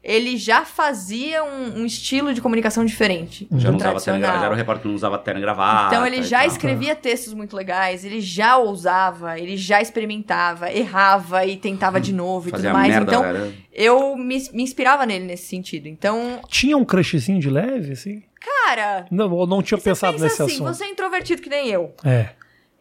ele 0.04 0.36
já 0.36 0.66
fazia 0.66 1.43
um, 1.43 1.82
um 1.82 1.86
estilo 1.86 2.34
de 2.34 2.41
comunicação 2.41 2.84
diferente 2.84 3.47
Já 3.52 3.70
do 3.70 3.74
não 3.74 3.78
usava 3.78 4.02
terno, 4.02 4.20
já 4.22 4.43
era 4.45 4.54
o 4.54 4.58
repórter 4.58 4.82
que 4.82 4.88
não 4.88 4.95
usava 4.95 5.18
terno 5.20 5.39
e 5.39 5.43
gravata. 5.43 5.95
Então 5.95 6.06
ele 6.08 6.24
já 6.24 6.45
escrevia 6.45 6.95
textos 6.95 7.34
muito 7.34 7.56
legais, 7.56 8.04
ele 8.04 8.20
já 8.20 8.58
ousava, 8.58 9.38
ele 9.38 9.56
já 9.56 9.80
experimentava, 9.82 10.72
errava 10.72 11.45
e 11.45 11.56
tentava 11.58 11.99
de 12.02 12.12
novo 12.14 12.47
e 12.47 12.52
Fazia 12.52 12.70
tudo 12.72 12.80
mais. 12.80 12.89
merda, 12.93 13.12
então 13.12 13.22
cara. 13.22 13.52
eu 13.72 14.16
me, 14.18 14.38
me 14.54 14.64
inspirava 14.64 15.06
nele 15.06 15.26
nesse 15.26 15.45
sentido. 15.47 15.88
Então, 15.88 16.39
Tinha 16.47 16.76
um 16.76 16.84
crushzinho 16.86 17.39
de 17.39 17.49
leve, 17.49 17.91
assim? 17.93 18.24
cara, 18.66 19.06
Não, 19.12 19.39
eu 19.39 19.45
não 19.45 19.62
tinha 19.62 19.78
você 19.78 19.84
pensado 19.84 20.14
pensa 20.14 20.24
nesse 20.26 20.41
assim, 20.41 20.54
assunto. 20.54 20.74
você 20.74 20.84
é 20.86 20.89
introvertido 20.89 21.41
que 21.43 21.49
nem 21.49 21.68
eu. 21.70 21.93
É. 22.04 22.30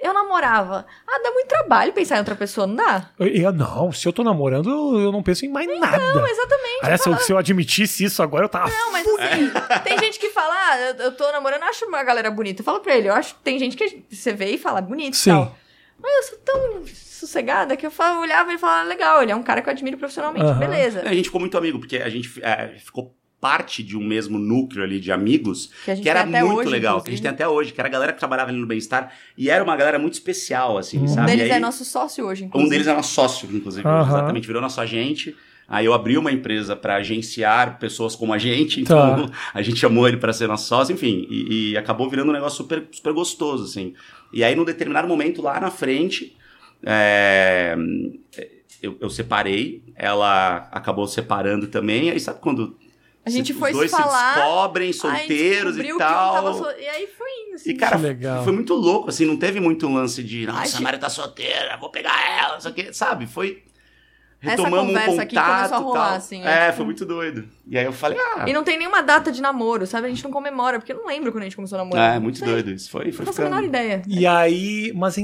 Eu 0.02 0.14
namorava. 0.14 0.86
Ah, 1.06 1.20
dá 1.22 1.30
muito 1.30 1.46
trabalho 1.48 1.92
pensar 1.92 2.16
em 2.16 2.20
outra 2.20 2.34
pessoa, 2.34 2.66
não 2.66 2.74
dá? 2.76 3.10
Eu, 3.18 3.26
eu- 3.26 3.52
não, 3.52 3.92
se 3.92 4.08
eu 4.08 4.12
tô 4.12 4.24
namorando, 4.24 4.70
eu, 4.70 5.00
eu 5.00 5.12
não 5.12 5.22
penso 5.22 5.44
em 5.44 5.50
mais 5.50 5.66
nada. 5.78 5.98
Não, 5.98 6.26
exatamente. 6.26 6.78
Aliás, 6.82 7.00
se 7.02 7.08
eu, 7.08 7.18
se 7.18 7.32
eu 7.32 7.36
admitisse 7.38 8.04
isso 8.04 8.22
agora, 8.22 8.44
eu 8.46 8.48
tava. 8.48 8.70
Não, 8.70 8.92
mas 8.92 9.06
assim, 9.06 9.50
tem 9.84 9.98
gente 9.98 10.18
que 10.18 10.30
fala, 10.30 10.54
ah, 10.54 10.80
eu, 10.80 10.94
eu 11.04 11.12
tô 11.12 11.30
namorando, 11.32 11.62
acho 11.64 11.84
uma 11.84 12.02
galera 12.02 12.30
bonita. 12.30 12.62
Eu 12.62 12.64
falo 12.64 12.80
pra 12.80 12.96
ele, 12.96 13.08
eu 13.08 13.12
acho 13.14 13.34
tem 13.44 13.58
gente 13.58 13.76
que 13.76 14.04
você 14.10 14.32
vê 14.32 14.52
e 14.52 14.58
fala, 14.58 14.80
bonito 14.80 15.14
e 15.14 15.16
Sim. 15.18 15.30
tal. 15.32 15.54
Mas 16.02 16.12
eu 16.16 16.22
sou 16.30 16.38
tão 16.38 16.86
sossegada 16.86 17.76
que 17.76 17.84
eu 17.84 17.90
falava, 17.90 18.20
olhava 18.20 18.52
e 18.54 18.56
falava, 18.56 18.88
legal, 18.88 19.22
ele 19.22 19.32
é 19.32 19.36
um 19.36 19.42
cara 19.42 19.60
que 19.60 19.68
eu 19.68 19.72
admiro 19.72 19.98
profissionalmente, 19.98 20.46
Aham. 20.46 20.58
beleza. 20.58 21.02
A 21.04 21.12
gente 21.12 21.26
ficou 21.26 21.40
muito 21.40 21.58
amigo, 21.58 21.78
porque 21.78 21.98
a 21.98 22.08
gente 22.08 22.42
é, 22.42 22.68
ficou 22.78 23.14
parte 23.40 23.82
de 23.82 23.96
um 23.96 24.04
mesmo 24.04 24.38
núcleo 24.38 24.84
ali 24.84 25.00
de 25.00 25.10
amigos, 25.10 25.70
Que 25.84 25.90
a 25.90 25.94
gente 25.94 26.02
que 26.04 26.08
era 26.10 26.24
tem 26.24 26.28
até 26.36 26.44
muito 26.44 26.58
hoje, 26.60 26.68
legal, 26.70 26.96
que 26.96 27.10
a 27.10 27.12
inclusive. 27.12 27.16
gente 27.16 27.22
tem 27.22 27.30
até 27.30 27.48
hoje, 27.48 27.72
que 27.72 27.80
era 27.80 27.88
a 27.88 27.92
galera 27.92 28.12
que 28.12 28.18
trabalhava 28.18 28.50
ali 28.50 28.58
no 28.60 28.66
Bem-Estar, 28.66 29.12
e 29.36 29.48
era 29.48 29.64
uma 29.64 29.76
galera 29.76 29.98
muito 29.98 30.14
especial, 30.14 30.76
assim, 30.76 30.98
Um 30.98 31.04
Um 31.04 31.08
sabe? 31.08 31.26
deles 31.26 31.48
E 31.48 31.52
aí, 31.52 31.56
é 31.56 31.60
nosso 31.60 31.84
sócio 31.84 32.26
hoje, 32.26 32.44
Um 32.44 32.46
inclusive. 32.48 32.70
deles 32.70 32.86
é 32.86 32.94
nosso 32.94 33.14
sócio, 33.14 33.48
inclusive, 33.50 33.86
Aham. 33.88 34.08
exatamente, 34.08 34.46
virou 34.46 34.60
nosso 34.60 34.80
agente. 34.80 35.34
Aí 35.66 35.86
eu 35.86 35.94
abri 35.94 36.18
uma 36.18 36.32
empresa 36.32 36.74
para 36.74 36.96
agenciar 36.96 37.78
pessoas 37.78 38.16
como 38.16 38.32
a 38.34 38.38
gente, 38.38 38.80
então 38.82 39.26
Tá. 39.26 39.32
a 39.54 39.62
gente 39.62 39.78
chamou 39.78 40.06
ele 40.08 40.16
para 40.18 40.32
ser 40.32 40.46
nosso 40.48 40.66
sócio, 40.68 40.92
enfim, 40.92 41.26
e, 41.30 41.70
e 41.70 41.76
acabou 41.78 42.10
virando 42.10 42.28
um 42.30 42.32
negócio 42.34 42.56
super, 42.58 42.88
super 42.92 43.12
gostoso, 43.12 43.64
assim. 43.64 43.94
E 44.32 44.42
aí, 44.44 44.54
num 44.54 44.64
determinado 44.64 45.06
momento, 45.08 45.40
lá 45.40 45.58
na 45.60 45.70
frente, 45.70 46.36
é, 46.84 47.76
eu, 48.82 48.96
eu 49.00 49.10
separei, 49.10 49.82
ela 49.94 50.68
acabou 50.72 51.06
separando 51.06 51.66
também, 51.68 52.10
aí 52.10 52.18
sabe 52.18 52.40
quando 52.40 52.76
A 53.30 53.36
gente 53.38 53.52
os 53.52 53.58
foi 53.58 53.72
dois 53.72 53.90
se 53.90 53.96
falar, 53.96 54.34
se 54.34 54.40
descobrem, 54.40 54.86
aí 54.88 54.92
solteiros 54.94 55.76
e 55.78 55.82
que 55.82 55.92
um 55.92 55.98
tava 55.98 56.42
tal. 56.52 56.54
so- 56.54 56.70
E 56.78 56.86
aí 56.88 57.06
foi 57.06 57.28
indo, 57.46 57.54
assim. 57.56 57.70
E, 57.70 57.74
cara, 57.74 57.96
Que 57.96 58.02
legal. 58.02 58.44
foi 58.44 58.52
muito 58.52 58.74
louco, 58.74 59.08
assim, 59.08 59.24
não 59.24 59.36
teve 59.36 59.60
muito 59.60 59.88
lance 59.88 60.22
de, 60.22 60.46
nossa, 60.46 60.78
a 60.78 60.80
Mari 60.80 60.98
tá 60.98 61.08
solteira, 61.08 61.76
vou 61.78 61.90
pegar 61.90 62.14
ela, 62.38 62.54
não 62.54 62.60
sei 62.60 62.70
o 62.70 62.74
quê, 62.74 62.92
sabe? 62.92 63.26
Foi. 63.26 63.62
Essa 64.42 64.52
Retomamos 64.52 64.84
um 64.84 64.86
conversa 64.88 65.10
contato 65.10 65.22
aqui 65.26 65.36
começou 65.36 65.76
a 65.76 65.80
rolar, 65.80 66.08
tal. 66.08 66.16
assim, 66.16 66.42
É, 66.42 66.68
é. 66.68 66.72
foi 66.72 66.84
muito 66.86 67.04
doido. 67.04 67.46
E 67.70 67.78
aí 67.78 67.84
eu 67.84 67.92
falei, 67.92 68.18
ah, 68.18 68.46
E 68.48 68.52
não 68.52 68.64
tem 68.64 68.76
nenhuma 68.76 69.00
data 69.00 69.30
de 69.30 69.40
namoro, 69.40 69.86
sabe? 69.86 70.06
A 70.08 70.10
gente 70.10 70.24
não 70.24 70.30
comemora, 70.32 70.80
porque 70.80 70.92
eu 70.92 70.96
não 70.96 71.06
lembro 71.06 71.30
quando 71.30 71.42
a 71.42 71.44
gente 71.44 71.54
começou 71.54 71.78
a 71.78 71.84
namorar. 71.84 72.16
é, 72.16 72.18
muito 72.18 72.44
doido. 72.44 72.72
Isso 72.72 72.90
foi, 72.90 73.12
foi 73.12 73.24
Não 73.24 73.32
faço 73.32 73.42
a 73.46 73.48
menor 73.48 73.62
ideia. 73.62 74.02
E 74.08 74.26
aí, 74.26 74.92
mas 74.92 75.16
é 75.16 75.20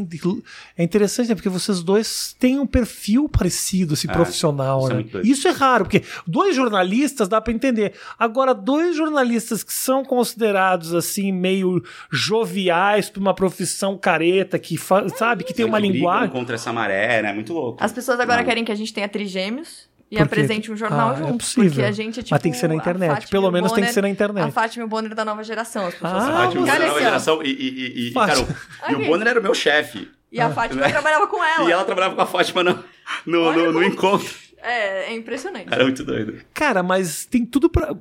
é 0.78 0.82
interessante, 0.84 1.28
né? 1.28 1.34
Porque 1.34 1.48
vocês 1.48 1.82
dois 1.82 2.32
têm 2.38 2.60
um 2.60 2.66
perfil 2.66 3.28
parecido, 3.28 3.94
assim, 3.94 4.08
É, 4.08 4.12
profissional, 4.12 4.78
isso 4.78 4.86
é 4.86 4.90
né? 4.90 4.94
muito 4.94 5.10
doido. 5.12 5.26
isso 5.26 5.48
é 5.48 5.50
raro, 5.50 5.84
porque 5.86 6.04
dois 6.24 6.54
jornalistas 6.54 7.26
dá 7.26 7.40
pra 7.40 7.52
entender. 7.52 7.94
Agora, 8.16 8.54
dois 8.54 8.94
jornalistas 8.96 9.64
que 9.64 9.72
são 9.72 10.04
considerados, 10.04 10.94
assim, 10.94 11.32
meio 11.32 11.82
joviais 12.12 13.10
pra 13.10 13.20
uma 13.20 13.34
profissão 13.34 13.96
careta, 13.98 14.56
que, 14.58 14.76
fa- 14.76 15.08
sabe, 15.08 15.42
que 15.44 15.52
tem 15.52 15.64
uma 15.64 15.78
que 15.78 15.82
brigam 15.88 15.96
linguagem. 15.96 16.30
contra 16.30 16.54
essa 16.54 16.72
maré, 16.72 17.22
né? 17.22 17.32
Muito 17.32 17.52
louco. 17.52 17.82
As 17.82 17.92
pessoas 17.92 18.20
agora 18.20 18.38
Não. 18.42 18.44
querem 18.48 18.64
que 18.64 18.70
a 18.72 18.74
gente 18.76 18.92
tenha 18.92 19.08
trigêmeos 19.08 19.88
e 20.10 20.18
apresente 20.18 20.70
um 20.70 20.76
jornal 20.76 21.10
Ah, 21.10 21.14
é 21.14 21.16
junto. 21.18 21.38
possível. 21.38 21.70
porque 21.70 21.82
a 21.84 21.92
gente 21.92 22.20
é 22.20 22.22
tipo. 22.22 22.34
Mas 22.34 22.42
tem 22.42 22.52
que 22.52 22.58
ser 22.58 22.68
na 22.68 22.74
a 22.74 22.76
internet. 22.76 23.28
Pelo 23.28 23.50
menos 23.50 23.72
tem 23.72 23.76
que 23.76 23.80
Bonner- 23.82 23.94
ser 23.94 24.02
na 24.02 24.08
internet. 24.08 24.44
A 24.48 24.50
Fátima 24.52 24.84
e 24.84 24.86
o 24.86 24.88
Bonner 24.88 25.14
da 25.14 25.24
nova 25.24 25.42
geração. 25.42 25.86
As 25.86 25.94
pessoas 25.94 26.12
Ah, 26.12 26.26
falam, 26.26 26.42
Fátima, 26.44 26.66
da 26.66 26.78
nova 26.78 26.94
ó. 26.94 26.98
geração. 27.00 27.42
E, 27.42 27.48
e, 27.48 27.68
e, 28.06 28.08
e, 28.08 28.12
cara, 28.12 28.40
o- 28.40 28.92
e 28.92 28.94
o. 28.94 29.06
Bonner 29.06 29.26
era 29.28 29.40
o 29.40 29.42
meu 29.42 29.54
chefe. 29.54 30.08
E 30.30 30.40
a 30.40 30.50
Fátima 30.50 30.88
trabalhava 30.88 31.26
com 31.26 31.42
ela. 31.42 31.68
E 31.68 31.72
ela 31.72 31.84
trabalhava 31.84 32.14
com 32.14 32.20
a 32.22 32.26
Fátima 32.26 32.62
no, 32.62 32.84
no, 33.24 33.52
no- 33.52 33.72
no 33.72 33.82
encontro. 33.82 34.28
É, 34.62 35.12
é 35.12 35.14
impressionante. 35.14 35.72
Era 35.72 35.84
muito 35.84 36.02
doido. 36.04 36.40
Cara, 36.54 36.82
mas 36.82 37.24
tem 37.24 37.44
tudo 37.46 37.68
pra. 37.70 37.94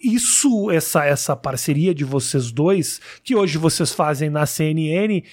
Isso, 0.00 0.70
essa, 0.70 1.04
essa 1.04 1.34
parceria 1.34 1.92
de 1.92 2.04
vocês 2.04 2.52
dois, 2.52 3.00
que 3.24 3.34
hoje 3.34 3.58
vocês 3.58 3.92
fazem 3.92 4.30
na 4.30 4.46
CNN, 4.46 5.24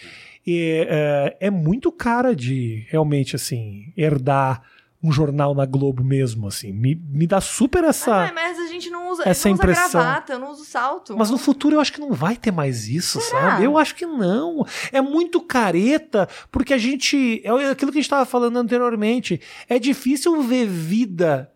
é, 0.48 1.36
é, 1.40 1.48
é 1.48 1.50
muito 1.52 1.92
cara 1.92 2.36
de 2.36 2.84
realmente, 2.90 3.36
assim, 3.36 3.94
herdar 3.96 4.64
um 5.06 5.12
jornal 5.12 5.54
na 5.54 5.66
Globo 5.66 6.04
mesmo, 6.04 6.48
assim. 6.48 6.72
Me, 6.72 6.96
me 6.96 7.28
dá 7.28 7.40
super 7.40 7.84
essa. 7.84 8.28
Ah, 8.28 8.32
mas 8.34 8.58
a 8.60 8.68
gente 8.68 8.90
não 8.90 9.10
usa, 9.12 9.24
essa 9.26 9.48
não 9.48 9.56
usa 9.56 9.64
impressão. 9.64 10.02
gravata, 10.02 10.34
eu 10.34 10.40
não 10.40 10.52
uso 10.52 10.66
salto. 10.66 11.16
Mas 11.18 11.30
no 11.30 11.38
futuro 11.38 11.76
eu 11.76 11.80
acho 11.80 11.94
que 11.94 12.00
não 12.00 12.12
vai 12.14 12.36
ter 12.36 12.52
mais 12.52 12.88
isso, 12.88 13.22
Será? 13.22 13.52
sabe? 13.52 13.66
Eu 13.66 13.78
acho 13.78 13.96
que 13.96 14.06
não. 14.06 14.66
É 14.92 15.02
muito 15.02 15.40
careta, 15.42 16.28
porque 16.52 16.74
a 16.74 16.78
gente. 16.78 17.42
É 17.44 17.50
aquilo 17.72 17.92
que 17.92 17.98
a 17.98 18.02
gente 18.02 18.06
estava 18.06 18.26
falando 18.26 18.58
anteriormente. 18.58 19.40
É 19.70 19.78
difícil 19.78 20.42
ver 20.42 20.66
vida 20.68 21.52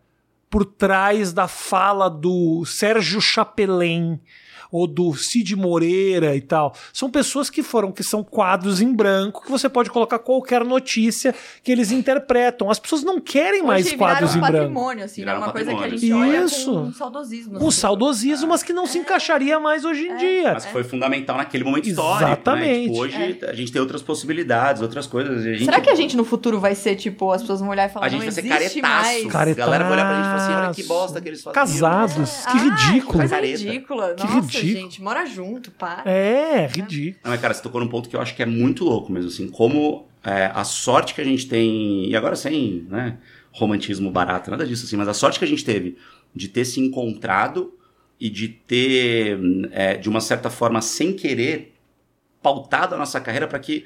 por 0.48 0.64
trás 0.64 1.32
da 1.32 1.46
fala 1.46 2.08
do 2.08 2.64
Sérgio 2.64 3.20
Chapelin 3.20 4.20
ou 4.72 4.86
do 4.86 5.14
Cid 5.14 5.56
Moreira 5.56 6.34
e 6.36 6.40
tal. 6.40 6.74
São 6.92 7.10
pessoas 7.10 7.50
que 7.50 7.62
foram, 7.62 7.92
que 7.92 8.02
são 8.02 8.22
quadros 8.22 8.80
em 8.80 8.92
branco, 8.92 9.42
que 9.44 9.50
você 9.50 9.68
pode 9.68 9.90
colocar 9.90 10.18
qualquer 10.18 10.64
notícia 10.64 11.34
que 11.62 11.70
eles 11.72 11.90
interpretam. 11.90 12.70
As 12.70 12.78
pessoas 12.78 13.02
não 13.02 13.20
querem 13.20 13.62
mais 13.62 13.86
Hoje 13.86 13.96
quadros 13.96 14.34
em 14.34 14.40
branco. 14.40 14.52
patrimônio, 14.58 15.04
assim, 15.04 15.20
né? 15.22 15.26
Viraram 15.26 15.40
Uma 15.42 15.52
coisa 15.52 15.70
que 15.70 15.76
a 15.76 15.80
patrimônio. 15.88 16.22
gente 16.24 16.36
olha 16.36 16.44
Isso. 16.44 16.72
com 16.72 16.78
um 16.80 16.92
saudosismo. 16.92 17.54
Um 17.54 17.68
assim. 17.68 17.80
saudosismo, 17.80 18.48
mas 18.48 18.62
que 18.62 18.72
não 18.72 18.86
se 18.86 18.98
encaixaria 18.98 19.58
mais 19.60 19.84
hoje 19.84 20.06
em 20.08 20.16
dia. 20.16 20.52
Mas 20.54 20.64
que 20.66 20.72
foi 20.72 20.84
fundamental 20.84 21.36
naquele 21.36 21.64
momento 21.64 21.88
histórico. 21.88 22.24
Exatamente. 22.24 22.60
Né? 22.88 22.88
Tipo, 22.88 22.98
hoje 23.00 23.16
a 23.48 23.52
gente 23.54 23.72
tem 23.72 23.80
outras 23.80 24.02
possibilidades, 24.02 24.82
outras 24.82 25.06
coisas. 25.06 25.38
a 25.38 25.42
gente- 25.52 25.64
Será 25.64 25.80
que 25.80 25.90
a 25.90 25.94
gente 25.94 26.16
no 26.16 26.24
futuro 26.24 26.60
vai 26.60 26.74
ser, 26.74 26.96
tipo, 26.96 27.30
as 27.32 27.40
pessoas 27.40 27.60
vão 27.60 27.68
olhar 27.70 27.86
e 27.88 27.92
falar, 27.92 28.06
A 28.06 28.08
gente 28.08 28.18
não 28.24 28.26
vai 28.26 28.34
ser 28.42 28.48
caretaço. 28.48 28.80
mais? 28.82 29.26
Caretaço. 29.26 29.62
A 29.62 29.64
galera 29.72 29.84
vai 29.84 29.92
olhar 29.94 30.04
pra 30.06 30.14
gente 30.16 30.24
e 30.24 30.30
falar 30.30 30.36
assim: 30.44 30.64
olha 30.66 30.74
que 30.74 30.82
bosta 30.84 31.20
que 31.20 31.28
eles 31.28 31.42
faziam. 31.42 31.54
Casados. 31.66 32.30
que 32.46 32.58
Ah, 32.58 32.60
ridículo. 32.60 33.28
Que 33.28 33.36
ridícula. 33.46 34.14
Que 34.14 34.22
Nossa, 34.24 34.36
ridículo. 34.60 34.84
gente, 34.84 35.02
mora 35.02 35.26
junto, 35.26 35.70
para. 35.70 36.08
É, 36.10 36.66
ridículo. 36.66 37.20
Não, 37.24 37.30
mas 37.30 37.40
cara, 37.40 37.54
você 37.54 37.62
tocou 37.62 37.80
num 37.80 37.88
ponto 37.88 38.08
que 38.08 38.16
eu 38.16 38.20
acho 38.20 38.34
que 38.34 38.42
é 38.42 38.46
muito 38.46 38.84
louco 38.84 39.12
mesmo, 39.12 39.28
assim, 39.28 39.48
como 39.48 40.06
é, 40.24 40.50
a 40.54 40.64
sorte 40.64 41.14
que 41.14 41.20
a 41.20 41.24
gente 41.24 41.48
tem, 41.48 42.08
e 42.08 42.16
agora 42.16 42.36
sem 42.36 42.86
né, 42.88 43.18
romantismo 43.52 44.10
barato, 44.10 44.50
nada 44.50 44.66
disso 44.66 44.86
assim, 44.86 44.96
mas 44.96 45.08
a 45.08 45.14
sorte 45.14 45.38
que 45.38 45.44
a 45.44 45.48
gente 45.48 45.64
teve 45.64 45.96
de 46.34 46.48
ter 46.48 46.64
se 46.64 46.80
encontrado 46.80 47.74
e 48.18 48.28
de 48.28 48.48
ter, 48.48 49.38
é, 49.72 49.96
de 49.96 50.08
uma 50.08 50.20
certa 50.20 50.50
forma, 50.50 50.80
sem 50.82 51.12
querer, 51.12 51.74
pautado 52.42 52.94
a 52.94 52.98
nossa 52.98 53.20
carreira 53.20 53.46
para 53.46 53.58
que 53.58 53.84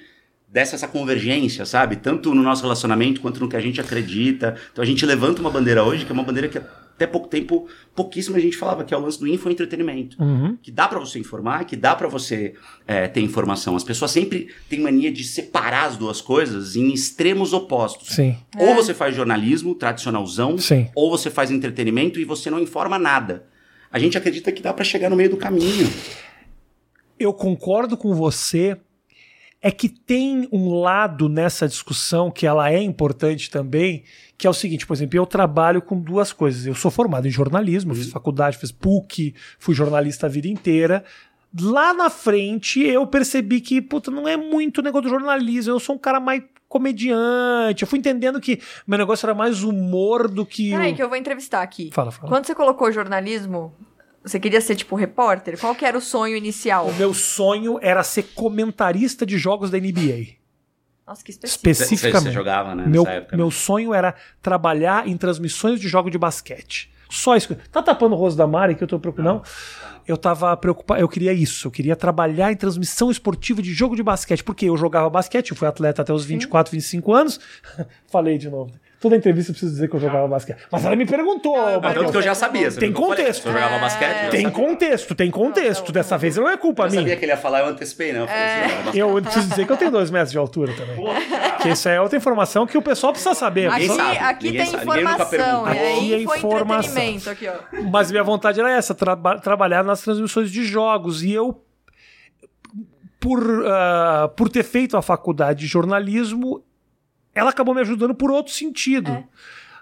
desse 0.49 0.75
essa 0.75 0.87
convergência, 0.87 1.67
sabe? 1.67 1.97
Tanto 1.97 2.33
no 2.33 2.43
nosso 2.43 2.63
relacionamento 2.63 3.21
quanto 3.21 3.41
no 3.41 3.49
que 3.49 3.57
a 3.57 3.61
gente 3.61 3.81
acredita. 3.81 4.57
Então 4.73 4.83
a 4.83 4.87
gente 4.87 5.05
levanta 5.05 5.41
uma 5.41 5.51
bandeira 5.51 5.83
hoje, 5.83 6.05
que 6.05 6.13
é 6.13 6.15
uma 6.15 6.23
bandeira 6.23 6.49
que 6.49 6.61
até 6.95 7.07
pouco 7.09 7.27
tempo, 7.29 7.67
pouquíssima 7.95 8.39
gente 8.39 8.57
falava, 8.57 8.85
que 8.85 8.95
é 8.95 8.97
o 8.97 9.01
lance 9.01 9.19
do 9.19 9.27
infoentretenimento 9.27 10.17
Uhum. 10.23 10.57
que 10.63 10.71
dá 10.71 10.87
pra 10.87 10.99
você 11.01 11.19
informar, 11.19 11.65
que 11.65 11.75
dá 11.77 11.95
pra 11.97 12.07
você 12.07 12.55
é, 12.87 13.09
ter 13.09 13.21
informação. 13.21 13.75
As 13.75 13.83
pessoas 13.83 14.13
sempre 14.13 14.49
têm 14.69 14.81
mania 14.81 15.13
de 15.13 15.25
separar 15.25 15.87
as 15.87 15.97
duas 15.97 16.21
coisas 16.21 16.77
em 16.77 16.93
extremos 16.93 17.53
opostos. 17.53 18.09
Sim, 18.15 18.37
Ou 18.57 18.75
você 18.77 18.95
faz 18.95 19.15
jornalismo 19.15 19.75
tradicionalzão, 19.75 20.57
sim. 20.57 20.89
ou 20.95 21.11
você 21.11 21.31
faz 21.31 21.51
entretenimento 21.51 22.21
e 22.21 22.25
você 22.25 22.49
não 22.49 22.61
informa 22.61 22.99
nada. 22.99 23.45
A 23.91 23.99
gente 23.99 24.17
acredita 24.17 24.51
que 24.53 24.63
dá 24.63 24.73
pra 24.73 24.85
chegar 24.85 25.11
no 25.11 25.17
meio 25.17 25.31
do 25.31 25.37
caminho. 25.37 25.89
Eu 27.19 27.33
concordo 27.33 27.97
com 27.97 28.15
você. 28.15 28.77
É 29.67 29.71
que 29.71 29.89
tem 29.89 30.47
um 30.53 30.75
lado 30.79 31.27
nessa 31.27 31.67
discussão 31.67 32.31
que 32.31 32.47
ela 32.47 32.71
é 32.71 32.83
importante 32.83 33.51
também, 33.51 34.05
que 34.37 34.47
é 34.47 34.51
o 34.51 34.53
seguinte, 34.53 34.87
por 34.87 34.93
exemplo, 34.93 35.17
eu 35.17 35.25
trabalho 35.25 35.81
com 35.81 35.99
duas 35.99 36.33
coisas. 36.35 36.67
Eu 36.67 36.75
sou 36.75 36.91
formado 36.91 37.27
em 37.27 37.31
jornalismo, 37.31 37.95
fiz 37.95 38.11
faculdade, 38.11 38.59
fiz 38.59 38.71
PUC, 38.71 39.35
fui 39.59 39.75
jornalista 39.75 40.27
a 40.27 40.29
vida 40.29 40.49
inteira. 40.49 41.03
Lá 41.59 41.95
na 41.95 42.11
frente 42.11 42.81
eu 42.83 43.07
percebi 43.07 43.61
que, 43.61 43.81
puta, 43.81 44.11
não 44.11 44.29
é 44.29 44.37
muito 44.37 44.83
negócio 44.83 45.05
do 45.05 45.09
jornalismo, 45.09 45.73
eu 45.73 45.81
sou 45.81 45.95
um 45.95 45.99
cara 45.99 46.21
mais 46.21 46.43
comediante. 46.69 47.83
Eu 47.83 47.89
fui 47.89 47.99
entendendo 47.99 48.41
que 48.41 48.61
meu 48.87 48.99
negócio 48.99 49.25
era 49.25 49.35
mais 49.35 49.63
humor 49.63 50.29
do 50.29 50.45
que. 50.45 50.71
Peraí, 50.73 50.93
o- 50.93 50.97
que 50.97 51.03
eu 51.03 51.09
vou 51.09 51.17
entrevistar 51.17 51.63
aqui. 51.63 51.91
Fala, 51.93 52.11
fala. 52.11 52.29
Quando 52.29 52.45
você 52.47 52.55
colocou 52.55 52.91
jornalismo, 52.93 53.73
você 54.25 54.41
queria 54.41 54.61
ser, 54.61 54.75
tipo, 54.75 54.97
repórter? 54.97 55.59
Qual 55.61 55.75
que 55.75 55.85
era 55.85 55.99
o 55.99 56.01
sonho 56.01 56.35
inicial? 56.35 56.87
O 56.89 56.95
meu 56.95 57.13
sonho 57.13 57.79
era 57.83 58.03
ser 58.03 58.23
comentarista 58.35 59.27
de 59.27 59.37
jogos 59.37 59.71
da 59.71 59.79
NBA. 59.79 60.37
Nossa, 61.07 61.23
que 61.23 61.31
específico. 61.31 61.69
Especificamente. 61.69 62.29
você 62.29 62.33
jogava, 62.33 62.75
né? 62.75 62.87
Meu, 62.87 63.05
nessa 63.05 63.17
época, 63.17 63.37
meu 63.37 63.47
né? 63.47 63.53
sonho 63.53 63.93
era 63.93 64.15
trabalhar 64.41 65.07
em 65.07 65.15
transmissões 65.19 65.79
de 65.79 65.89
jogo 65.89 66.11
de 66.11 66.17
basquete. 66.17 66.91
Só 67.11 67.37
isso. 67.37 67.55
Tá 67.71 67.83
tapando 67.83 68.15
o 68.15 68.19
rosto 68.19 68.39
da 68.39 68.47
Mari 68.47 68.75
que 68.75 68.83
eu 68.83 68.89
tô 68.89 68.99
preocupado? 68.99 69.29
Não. 69.29 69.43
Eu 70.07 70.17
tava 70.17 70.57
preocupado, 70.57 71.01
eu 71.01 71.09
queria 71.09 71.33
isso, 71.33 71.67
eu 71.67 71.71
queria 71.71 71.97
trabalhar 71.97 72.53
em 72.53 72.57
transmissão 72.57 73.11
esportiva 73.11 73.63
de 73.63 73.73
jogo 73.73 73.97
de 73.97 74.03
basquete, 74.03 74.45
porque 74.45 74.67
eu 74.67 74.77
jogava 74.77 75.09
basquete, 75.09 75.51
eu 75.51 75.57
fui 75.57 75.67
atleta 75.67 76.03
até 76.03 76.13
os 76.13 76.27
24, 76.27 76.71
25 76.73 77.13
anos. 77.13 77.41
Falei 78.09 78.37
de 78.37 78.51
novo. 78.51 78.73
Toda 79.05 79.17
entrevista 79.17 79.51
eu 79.51 79.55
preciso 79.55 79.73
dizer 79.73 79.89
que 79.91 79.97
eu 79.97 80.01
jogava 80.01 80.27
basquete. 80.27 80.57
Mas 80.73 80.83
ela 80.83 80.97
me 80.97 81.05
perguntou, 81.05 81.55
Não, 81.57 81.79
Mas 81.79 81.95
tanto 81.95 82.11
que 82.11 82.17
eu 82.17 82.23
já 82.23 82.35
sabia. 82.35 82.71
Tem 82.73 82.89
eu 82.89 82.95
falei? 82.95 83.09
contexto. 83.11 83.43
Você 83.43 83.53
jogava 83.53 83.79
basquete? 83.79 84.09
eu 84.17 84.25
já 84.25 84.31
Tem 84.31 84.43
sabia. 84.45 84.67
contexto, 84.67 85.15
tem 85.15 85.31
contexto. 85.31 85.81
Não, 85.81 85.87
não, 85.89 85.93
Dessa 85.93 86.15
não. 86.15 86.21
vez 86.21 86.37
não 86.39 86.49
é 86.49 86.57
culpa 86.57 86.85
Eu 86.85 86.89
minha. 86.91 87.01
sabia 87.03 87.17
que 87.17 87.25
ele 87.27 87.33
ia 87.33 87.37
falar, 87.37 87.61
eu 87.61 87.67
antecipei, 87.67 88.13
não. 88.15 88.21
Eu 88.23 88.27
falei 88.29 88.43
assim, 88.45 88.59
jogava 88.63 88.83
basquete. 88.85 88.99
Eu 88.99 89.23
preciso 89.23 89.49
dizer 89.51 89.67
que 89.67 89.73
eu 89.73 89.77
tenho 89.77 89.91
dois 89.91 90.11
metros 90.11 90.33
de 90.33 90.39
altura 90.39 90.73
também. 90.73 90.97
Que 91.61 91.69
isso 91.69 91.89
é 91.89 92.01
outra 92.01 92.17
informação 92.17 92.67
que 92.67 92.79
o 92.79 92.83
pessoal 92.83 93.13
precisa 93.13 93.35
saber. 93.35 93.71
Aqui, 93.71 93.87
sabe, 93.89 94.19
aqui 94.19 94.53
tem 94.53 94.65
sabe, 94.67 94.85
ninguém 94.87 95.05
nunca 95.05 95.13
informação. 95.25 95.67
Aqui 95.67 96.15
é 96.15 96.25
foi 96.25 96.39
informação. 96.39 97.33
aqui, 97.33 97.49
ó. 97.49 97.83
Mas 97.91 98.11
minha 98.11 98.25
vontade 98.25 98.59
era 98.59 98.71
essa, 98.73 98.95
traba- 98.95 99.39
trabalhar 99.39 99.85
nas 99.85 100.01
transmissões 100.01 100.51
de 100.51 100.65
jogos. 100.65 101.23
E 101.23 101.33
eu. 101.33 101.63
por, 103.21 103.41
ah, 103.67 104.31
por 104.37 104.49
ter 104.49 104.63
feito 104.63 104.97
a 104.97 105.03
faculdade 105.03 105.61
de 105.61 105.67
jornalismo, 105.67 106.63
ela 107.35 107.51
acabou 107.51 107.75
me 107.75 107.81
ajudando 107.81 108.15
por 108.15 108.31
outro 108.31 108.53
sentido. 108.53 109.11
É. 109.11 109.25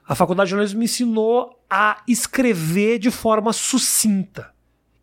A 0.07 0.15
faculdade 0.15 0.49
de 0.49 0.51
jornalismo 0.51 0.79
me 0.79 0.87
ensinou 0.87 1.59
a 1.71 2.03
escrever 2.09 2.99
de 2.99 3.11
forma 3.11 3.53
sucinta. 3.53 4.53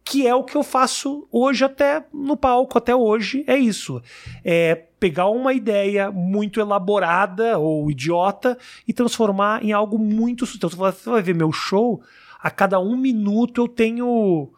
Que 0.04 0.28
é 0.28 0.34
o 0.34 0.44
que 0.44 0.58
eu 0.58 0.64
faço 0.64 1.28
hoje 1.32 1.64
até 1.64 2.04
no 2.12 2.36
palco, 2.36 2.78
até 2.78 2.96
hoje, 2.96 3.44
é 3.48 3.58
isso. 3.58 4.02
É 4.44 4.76
pegar 5.00 5.30
uma 5.30 5.54
ideia 5.54 6.12
muito 6.12 6.60
elaborada 6.60 7.58
ou 7.58 7.90
idiota 7.90 8.58
e 8.88 8.92
transformar 8.92 9.64
em 9.64 9.72
algo 9.72 9.98
muito 9.98 10.46
sucinto. 10.46 10.68
Então, 10.68 10.92
você 10.92 11.10
vai 11.10 11.22
ver 11.22 11.36
meu 11.36 11.52
show, 11.52 12.02
a 12.42 12.50
cada 12.50 12.80
um 12.80 12.98
minuto 12.98 13.62
eu 13.62 13.68
tenho 13.68 14.52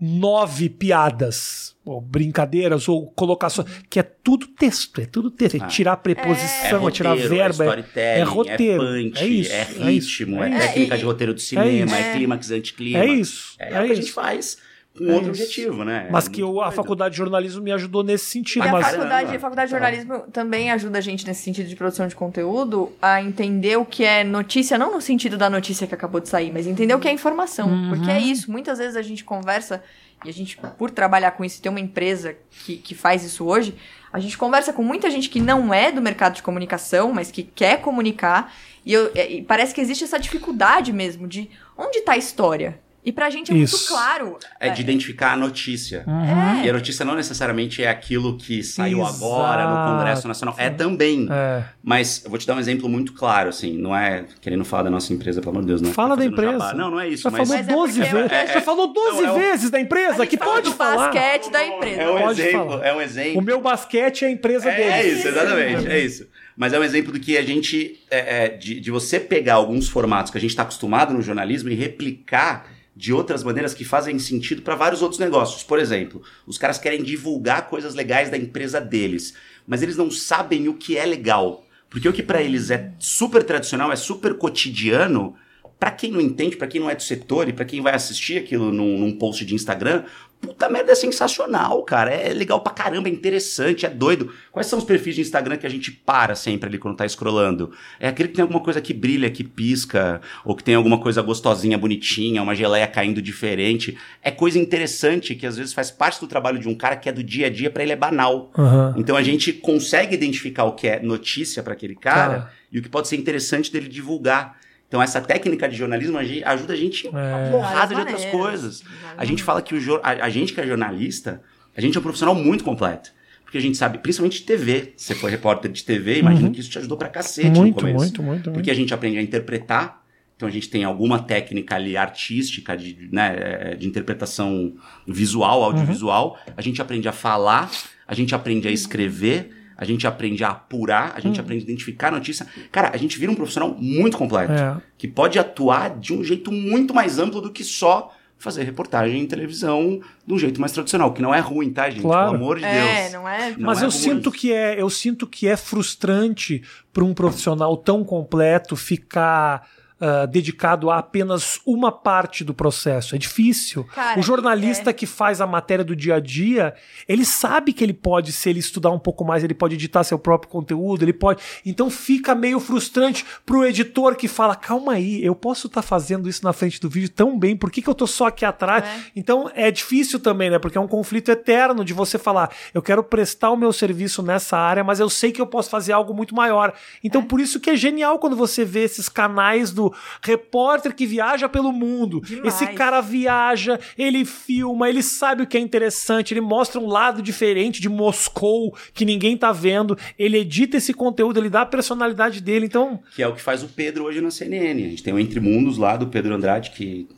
nove 0.00 0.68
piadas, 0.68 1.76
ou 1.88 2.00
brincadeiras, 2.00 2.88
ou 2.88 3.06
colocações, 3.12 3.66
que 3.88 3.98
é 3.98 4.02
tudo 4.02 4.46
texto, 4.46 5.00
é 5.00 5.06
tudo 5.06 5.30
texto. 5.30 5.56
É 5.56 5.64
Ah. 5.64 5.66
tirar 5.66 5.96
preposição, 5.98 6.86
é, 6.88 6.90
tirar 6.90 7.10
roteiro, 7.10 7.28
verba, 7.30 7.64
é, 7.64 7.68
storytelling, 7.68 8.20
é 8.20 8.22
roteiro. 8.22 8.82
é 8.82 8.86
punch, 9.02 9.18
é 9.22 9.26
isso, 9.26 9.52
é 9.52 9.56
é 9.88 9.92
isso, 9.92 10.18
ritmo, 10.18 10.42
é 10.44 10.48
é, 10.48 10.58
técnica 10.58 10.94
É, 10.94 10.96
e- 10.96 11.00
de 11.00 11.04
roteiro 11.04 11.34
de 11.34 11.42
cinema, 11.42 11.96
é, 11.96 12.00
isso. 12.02 12.12
clímax, 12.12 12.50
anticlímax. 12.50 13.04
É 13.08 13.12
isso. 13.14 13.54
É, 13.58 13.72
É 13.74 13.80
o 13.82 13.86
que 13.86 13.92
a 13.92 13.96
gente 13.96 14.12
faz 14.12 14.58
com 14.98 15.10
É 15.10 15.14
outro 15.14 15.32
isso. 15.32 15.42
objetivo, 15.42 15.84
né? 15.84 16.08
Mas 16.10 16.26
É 16.26 16.30
que 16.30 16.42
o- 16.42 16.60
a 16.60 16.64
doido. 16.64 16.74
faculdade 16.76 17.12
de 17.12 17.18
jornalismo 17.18 17.62
me 17.62 17.72
ajudou 17.72 18.02
nesse 18.02 18.26
sentido. 18.26 18.64
E 18.64 18.68
a 18.68 18.72
mas 18.72 18.84
faculdade, 18.86 19.10
Caramba. 19.10 19.36
a 19.36 19.40
faculdade 19.40 19.66
de 19.68 19.70
jornalismo 19.70 20.18
também 20.32 20.70
ajuda 20.70 20.98
a 20.98 21.00
gente 21.00 21.26
nesse 21.26 21.42
sentido 21.42 21.68
de 21.68 21.76
produção 21.76 22.06
de 22.08 22.14
conteúdo 22.16 22.92
a 23.00 23.22
entender 23.22 23.76
o 23.78 23.84
que 23.84 24.04
é 24.04 24.24
notícia, 24.24 24.76
não 24.76 24.92
no 24.92 25.00
sentido 25.00 25.36
da 25.38 25.48
notícia 25.48 25.86
que 25.86 25.94
acabou 25.94 26.20
de 26.20 26.28
sair, 26.28 26.52
mas 26.52 26.66
entender 26.66 26.94
o 26.94 26.98
que 26.98 27.08
é 27.08 27.12
informação. 27.12 27.68
Uhum. 27.68 27.88
Porque 27.90 28.10
é 28.10 28.20
isso, 28.20 28.50
muitas 28.50 28.78
vezes 28.78 28.96
a 28.96 29.02
gente 29.02 29.24
conversa, 29.24 29.82
e 30.24 30.28
a 30.28 30.32
gente, 30.32 30.58
por 30.76 30.90
trabalhar 30.90 31.30
com 31.32 31.44
isso, 31.44 31.58
e 31.58 31.62
ter 31.62 31.68
uma 31.68 31.78
empresa 31.80 32.36
que, 32.64 32.76
que 32.76 32.94
faz 32.94 33.22
isso 33.22 33.44
hoje, 33.46 33.74
a 34.12 34.18
gente 34.18 34.36
conversa 34.36 34.72
com 34.72 34.82
muita 34.82 35.08
gente 35.10 35.28
que 35.28 35.38
não 35.40 35.72
é 35.72 35.92
do 35.92 36.00
mercado 36.02 36.34
de 36.34 36.42
comunicação, 36.42 37.12
mas 37.12 37.30
que 37.30 37.42
quer 37.42 37.80
comunicar, 37.80 38.52
e, 38.84 38.92
eu- 38.92 39.12
e 39.14 39.42
parece 39.42 39.74
que 39.74 39.80
existe 39.80 40.02
essa 40.02 40.18
dificuldade 40.18 40.92
mesmo 40.92 41.28
de 41.28 41.48
onde 41.76 41.98
está 41.98 42.12
a 42.12 42.16
história. 42.16 42.80
E 43.08 43.12
pra 43.12 43.30
gente 43.30 43.50
é 43.50 43.54
Isso. 43.56 43.74
muito 43.76 43.88
claro. 43.88 44.38
É 44.60 44.68
de 44.68 44.82
identificar 44.82 45.32
a 45.32 45.36
notícia. 45.36 46.04
Uhum. 46.06 46.60
É. 46.60 46.66
E 46.66 46.68
a 46.68 46.72
notícia 46.74 47.06
não 47.06 47.14
necessariamente 47.14 47.82
é 47.82 47.88
aquilo 47.88 48.36
que 48.36 48.62
saiu 48.62 49.00
Exato. 49.00 49.14
agora 49.24 49.66
no 49.66 49.96
Congresso 49.96 50.28
Nacional. 50.28 50.54
É 50.58 50.68
também. 50.68 51.26
É. 51.30 51.62
Mas 51.82 52.22
eu 52.22 52.28
vou 52.28 52.38
te 52.38 52.46
dar 52.46 52.54
um 52.54 52.58
exemplo 52.60 52.86
muito 52.86 53.14
claro, 53.14 53.48
assim. 53.48 53.78
Não 53.78 53.96
é 53.96 54.26
querendo 54.42 54.62
falar 54.62 54.82
da 54.82 54.90
nossa 54.90 55.10
empresa, 55.14 55.40
pelo 55.40 55.52
amor 55.52 55.62
de 55.62 55.68
Deus. 55.68 55.80
Não 55.80 55.88
é 55.88 55.92
Fala 55.94 56.16
da 56.18 56.24
empresa. 56.26 56.52
jabá. 56.52 56.74
Não, 56.74 56.90
não 56.90 57.00
é 57.00 57.08
isso. 57.08 57.22
Já 57.22 57.30
mas 57.30 57.48
falou 57.48 57.62
Mas 57.64 57.68
é 57.68 57.72
12 57.74 58.00
vezes. 58.00 58.30
é- 58.32 58.46
Já 58.52 58.60
falou 58.60 58.92
12 58.92 59.22
Não, 59.22 59.28
é 59.28 59.32
o- 59.32 59.38
vezes 59.38 59.70
da 59.70 59.80
empresa, 59.80 60.26
que 60.26 60.36
pode 60.36 60.70
falar. 60.74 61.10
basquete 61.10 61.50
da 61.50 61.66
empresa. 61.66 62.02
é 62.02 62.10
um 62.10 62.18
Pode 62.18 62.40
exemplo. 62.42 62.68
falar. 62.68 62.86
É 62.86 62.94
um 62.94 63.00
exemplo. 63.00 63.38
O 63.38 63.42
meu 63.42 63.60
basquete 63.62 64.24
é 64.26 64.28
a 64.28 64.30
empresa 64.30 64.68
É, 64.68 64.76
deles. 64.76 64.92
é 64.92 65.06
isso, 65.18 65.28
exatamente, 65.28 65.86
é 65.90 65.98
isso. 65.98 66.26
Mas 66.54 66.72
é 66.72 66.78
um 66.78 66.82
exemplo 66.84 67.12
do 67.12 67.20
que 67.20 67.38
a 67.38 67.42
gente. 67.42 68.00
é, 68.10 68.44
é, 68.44 68.48
de, 68.48 68.80
de 68.80 68.90
você 68.90 69.18
pegar 69.20 69.54
alguns 69.54 69.88
formatos 69.88 70.30
que 70.32 70.36
a 70.36 70.40
gente 70.40 70.50
está 70.50 70.62
acostumado 70.64 71.14
no 71.14 71.22
jornalismo 71.22 71.70
e 71.70 71.74
replicar 71.74 72.66
de 72.98 73.12
outras 73.12 73.44
maneiras 73.44 73.72
que 73.72 73.84
fazem 73.84 74.18
sentido 74.18 74.62
para 74.62 74.74
vários 74.74 75.02
outros 75.02 75.20
negócios. 75.20 75.62
Por 75.62 75.78
exemplo, 75.78 76.20
os 76.44 76.58
caras 76.58 76.78
querem 76.78 77.00
divulgar 77.00 77.68
coisas 77.68 77.94
legais 77.94 78.28
da 78.28 78.36
empresa 78.36 78.80
deles, 78.80 79.34
mas 79.64 79.84
eles 79.84 79.96
não 79.96 80.10
sabem 80.10 80.66
o 80.66 80.74
que 80.74 80.98
é 80.98 81.06
legal. 81.06 81.64
Porque 81.88 82.08
o 82.08 82.12
que 82.12 82.24
para 82.24 82.42
eles 82.42 82.70
é 82.70 82.92
super 82.98 83.44
tradicional, 83.44 83.92
é 83.92 83.96
super 83.96 84.34
cotidiano, 84.34 85.36
Pra 85.78 85.92
quem 85.92 86.10
não 86.10 86.20
entende, 86.20 86.56
pra 86.56 86.66
quem 86.66 86.80
não 86.80 86.90
é 86.90 86.94
do 86.96 87.02
setor 87.02 87.48
e 87.48 87.52
pra 87.52 87.64
quem 87.64 87.80
vai 87.80 87.94
assistir 87.94 88.36
aquilo 88.36 88.72
num, 88.72 88.98
num 88.98 89.16
post 89.16 89.44
de 89.44 89.54
Instagram, 89.54 90.02
puta 90.40 90.68
merda, 90.68 90.92
é 90.92 90.94
sensacional, 90.94 91.82
cara. 91.82 92.10
É 92.12 92.32
legal 92.32 92.60
pra 92.60 92.72
caramba, 92.72 93.08
é 93.08 93.12
interessante, 93.12 93.84
é 93.86 93.90
doido. 93.90 94.32
Quais 94.52 94.66
são 94.66 94.78
os 94.78 94.84
perfis 94.84 95.14
de 95.14 95.20
Instagram 95.20 95.56
que 95.56 95.66
a 95.66 95.70
gente 95.70 95.90
para 95.90 96.34
sempre 96.34 96.68
ali 96.68 96.78
quando 96.78 96.96
tá 96.96 97.08
scrollando? 97.08 97.72
É 98.00 98.08
aquele 98.08 98.28
que 98.28 98.34
tem 98.36 98.42
alguma 98.42 98.60
coisa 98.60 98.80
que 98.80 98.92
brilha, 98.94 99.30
que 99.30 99.44
pisca, 99.44 100.20
ou 100.44 100.54
que 100.54 100.64
tem 100.64 100.74
alguma 100.74 100.98
coisa 101.00 101.20
gostosinha, 101.22 101.76
bonitinha, 101.76 102.42
uma 102.42 102.54
geleia 102.54 102.86
caindo 102.86 103.20
diferente. 103.20 103.96
É 104.22 104.30
coisa 104.30 104.58
interessante 104.58 105.34
que 105.34 105.46
às 105.46 105.56
vezes 105.56 105.72
faz 105.72 105.90
parte 105.90 106.20
do 106.20 106.26
trabalho 106.26 106.58
de 106.58 106.68
um 106.68 106.74
cara 106.74 106.96
que 106.96 107.08
é 107.08 107.12
do 107.12 107.22
dia 107.22 107.46
a 107.46 107.50
dia, 107.50 107.70
pra 107.70 107.82
ele 107.82 107.92
é 107.92 107.96
banal. 107.96 108.50
Aham. 108.56 108.94
Então 108.96 109.16
a 109.16 109.22
gente 109.22 109.52
consegue 109.52 110.14
identificar 110.14 110.64
o 110.64 110.72
que 110.72 110.88
é 110.88 111.00
notícia 111.00 111.62
pra 111.62 111.72
aquele 111.72 111.94
cara 111.94 112.18
Cara. 112.28 112.52
e 112.70 112.78
o 112.78 112.82
que 112.82 112.88
pode 112.88 113.08
ser 113.08 113.16
interessante 113.16 113.72
dele 113.72 113.88
divulgar. 113.88 114.56
Então 114.88 115.02
essa 115.02 115.20
técnica 115.20 115.68
de 115.68 115.76
jornalismo 115.76 116.16
a 116.18 116.50
ajuda 116.52 116.72
a 116.72 116.76
gente 116.76 117.06
É. 117.08 117.50
porrada 117.50 117.94
de 117.94 118.00
outras 118.00 118.24
coisas. 118.26 118.82
A 119.16 119.24
gente 119.24 119.42
fala 119.42 119.60
que 119.62 119.74
o 119.74 120.00
a, 120.02 120.10
a 120.24 120.30
gente 120.30 120.52
que 120.54 120.60
é 120.60 120.66
jornalista, 120.66 121.42
a 121.76 121.80
gente 121.80 121.96
é 121.96 122.00
um 122.00 122.02
profissional 122.02 122.34
muito 122.34 122.64
completo. 122.64 123.10
Porque 123.44 123.56
a 123.56 123.60
gente 123.62 123.78
sabe, 123.78 123.96
principalmente 123.98 124.40
de 124.40 124.44
TV. 124.44 124.92
Você 124.94 125.14
foi 125.14 125.30
repórter 125.30 125.70
de 125.72 125.82
TV, 125.82 126.18
imagino 126.18 126.48
Uhum. 126.48 126.52
que 126.52 126.60
isso 126.60 126.68
te 126.70 126.78
ajudou 126.78 126.98
pra 126.98 127.08
cacete 127.08 127.48
no 127.48 127.60
Muito, 127.60 127.76
começo. 127.76 127.96
muito, 127.98 128.22
muito, 128.22 128.24
muito. 128.44 128.52
Porque 128.52 128.70
a 128.70 128.74
gente 128.74 128.92
aprende 128.92 129.16
a 129.18 129.22
interpretar. 129.22 130.02
Então 130.36 130.46
a 130.48 130.52
gente 130.52 130.68
tem 130.68 130.84
alguma 130.84 131.18
técnica 131.22 131.74
ali 131.74 131.96
artística, 131.96 132.76
de, 132.76 133.08
né, 133.10 133.34
eh, 133.38 133.74
de 133.74 133.88
interpretação 133.88 134.74
visual, 135.06 135.64
audiovisual. 135.64 136.38
A 136.56 136.60
gente 136.62 136.80
aprende 136.80 137.08
a 137.08 137.12
falar, 137.12 137.70
a 138.06 138.14
gente 138.14 138.34
aprende 138.34 138.68
a 138.68 138.70
escrever, 138.70 139.50
a 139.78 139.84
gente 139.84 140.08
aprende 140.08 140.42
a 140.42 140.48
apurar, 140.48 141.12
a 141.14 141.20
gente 141.20 141.38
aprende 141.38 141.62
a 141.62 141.64
identificar 141.64 142.08
a 142.08 142.10
notícia. 142.10 142.44
Cara, 142.72 142.90
a 142.92 142.96
gente 142.96 143.16
vira 143.16 143.30
um 143.30 143.34
profissional 143.36 143.72
muito 143.78 144.18
completo. 144.18 144.52
É. 144.52 144.76
Que 144.98 145.06
pode 145.06 145.38
atuar 145.38 145.96
de 145.96 146.12
um 146.12 146.24
jeito 146.24 146.50
muito 146.50 146.92
mais 146.92 147.20
amplo 147.20 147.40
do 147.40 147.52
que 147.52 147.62
só 147.62 148.12
fazer 148.36 148.64
reportagem 148.64 149.20
em 149.20 149.26
televisão 149.26 150.00
de 150.26 150.34
um 150.34 150.38
jeito 150.38 150.60
mais 150.60 150.72
tradicional. 150.72 151.12
Que 151.12 151.22
não 151.22 151.32
é 151.32 151.38
ruim, 151.38 151.70
tá, 151.70 151.88
gente? 151.88 152.02
Claro. 152.02 152.32
Pelo 152.32 152.42
amor 152.42 152.58
de 152.58 152.64
É, 152.64 153.02
Deus. 153.02 153.12
não 153.12 153.28
é? 153.28 153.50
Não 153.52 153.66
Mas 153.66 153.80
é 153.80 153.84
eu 153.84 153.90
sinto 153.92 154.32
que 154.32 154.52
é, 154.52 154.80
eu 154.82 154.90
sinto 154.90 155.26
que 155.28 155.46
é 155.46 155.56
frustrante 155.56 156.60
para 156.92 157.04
um 157.04 157.14
profissional 157.14 157.76
tão 157.76 158.02
completo 158.02 158.74
ficar 158.74 159.64
ah, 160.00 160.26
dedicado 160.26 160.90
a 160.90 160.98
apenas 160.98 161.58
uma 161.66 161.90
parte 161.90 162.44
do 162.44 162.54
processo. 162.54 163.16
É 163.16 163.18
difícil. 163.18 163.82
Cara, 163.82 164.20
o 164.20 164.22
jornalista 164.22 164.90
é. 164.90 164.92
que 164.92 165.06
faz 165.06 165.40
a 165.40 165.46
matéria 165.46 165.84
do 165.84 165.96
dia 165.96 166.14
a 166.14 166.20
dia, 166.20 166.72
ele 167.08 167.24
sabe 167.24 167.72
que 167.72 167.82
ele 167.82 167.92
pode, 167.92 168.30
se 168.30 168.48
ele 168.48 168.60
estudar 168.60 168.92
um 168.92 168.98
pouco 168.98 169.24
mais, 169.24 169.42
ele 169.42 169.54
pode 169.54 169.74
editar 169.74 170.04
seu 170.04 170.16
próprio 170.16 170.52
conteúdo, 170.52 171.02
ele 171.02 171.12
pode. 171.12 171.42
Então 171.66 171.90
fica 171.90 172.32
meio 172.32 172.60
frustrante 172.60 173.26
pro 173.44 173.66
editor 173.66 174.14
que 174.14 174.28
fala: 174.28 174.54
calma 174.54 174.92
aí, 174.92 175.24
eu 175.24 175.34
posso 175.34 175.66
estar 175.66 175.82
fazendo 175.82 176.28
isso 176.28 176.44
na 176.44 176.52
frente 176.52 176.80
do 176.80 176.88
vídeo 176.88 177.10
tão 177.10 177.36
bem, 177.36 177.56
por 177.56 177.68
que, 177.68 177.82
que 177.82 177.90
eu 177.90 177.94
tô 177.94 178.06
só 178.06 178.28
aqui 178.28 178.44
atrás? 178.44 178.84
É. 178.84 179.00
Então 179.16 179.50
é 179.52 179.68
difícil 179.68 180.20
também, 180.20 180.48
né? 180.48 180.60
Porque 180.60 180.78
é 180.78 180.80
um 180.80 180.86
conflito 180.86 181.28
eterno 181.28 181.84
de 181.84 181.92
você 181.92 182.18
falar: 182.18 182.52
eu 182.72 182.80
quero 182.80 183.02
prestar 183.02 183.50
o 183.50 183.56
meu 183.56 183.72
serviço 183.72 184.22
nessa 184.22 184.56
área, 184.56 184.84
mas 184.84 185.00
eu 185.00 185.10
sei 185.10 185.32
que 185.32 185.40
eu 185.40 185.46
posso 185.46 185.68
fazer 185.68 185.92
algo 185.92 186.14
muito 186.14 186.36
maior. 186.36 186.72
Então 187.02 187.20
por 187.24 187.40
isso 187.40 187.58
que 187.58 187.70
é 187.70 187.74
genial 187.74 188.20
quando 188.20 188.36
você 188.36 188.64
vê 188.64 188.84
esses 188.84 189.08
canais 189.08 189.72
do 189.72 189.87
repórter 190.22 190.94
que 190.94 191.06
viaja 191.06 191.48
pelo 191.48 191.72
mundo. 191.72 192.20
Demais. 192.20 192.54
Esse 192.54 192.66
cara 192.74 193.00
viaja, 193.00 193.78
ele 193.96 194.24
filma, 194.24 194.88
ele 194.88 195.02
sabe 195.02 195.42
o 195.42 195.46
que 195.46 195.56
é 195.56 195.60
interessante, 195.60 196.32
ele 196.34 196.40
mostra 196.40 196.80
um 196.80 196.86
lado 196.86 197.22
diferente 197.22 197.80
de 197.80 197.88
Moscou 197.88 198.76
que 198.94 199.04
ninguém 199.04 199.36
tá 199.36 199.52
vendo, 199.52 199.96
ele 200.18 200.38
edita 200.38 200.76
esse 200.76 200.92
conteúdo, 200.94 201.38
ele 201.38 201.48
dá 201.50 201.62
a 201.62 201.66
personalidade 201.66 202.40
dele. 202.40 202.66
Então, 202.66 203.00
Que 203.14 203.22
é 203.22 203.28
o 203.28 203.34
que 203.34 203.42
faz 203.42 203.62
o 203.62 203.68
Pedro 203.68 204.04
hoje 204.04 204.20
na 204.20 204.30
CNN. 204.30 204.84
A 204.86 204.88
gente 204.90 205.02
tem 205.02 205.12
o 205.12 205.18
Entre 205.18 205.40
Mundos 205.40 205.78
lá 205.78 205.96
do 205.96 206.06
Pedro 206.06 206.34
Andrade, 206.34 206.70
que 206.70 207.08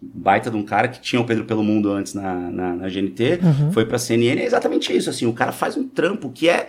baita 0.00 0.50
de 0.50 0.56
um 0.56 0.62
cara 0.62 0.88
que 0.88 1.00
tinha 1.00 1.20
o 1.20 1.24
Pedro 1.24 1.44
pelo 1.44 1.64
Mundo 1.64 1.90
antes 1.90 2.12
na, 2.14 2.34
na, 2.50 2.74
na 2.76 2.88
GNT, 2.88 3.40
Uhum. 3.42 3.72
foi 3.72 3.84
pra 3.86 3.98
CNN. 3.98 4.40
É 4.40 4.44
exatamente 4.44 4.94
isso, 4.94 5.08
assim, 5.08 5.26
o 5.26 5.32
cara 5.32 5.52
faz 5.52 5.76
um 5.76 5.88
trampo 5.88 6.30
que 6.30 6.48
é, 6.48 6.68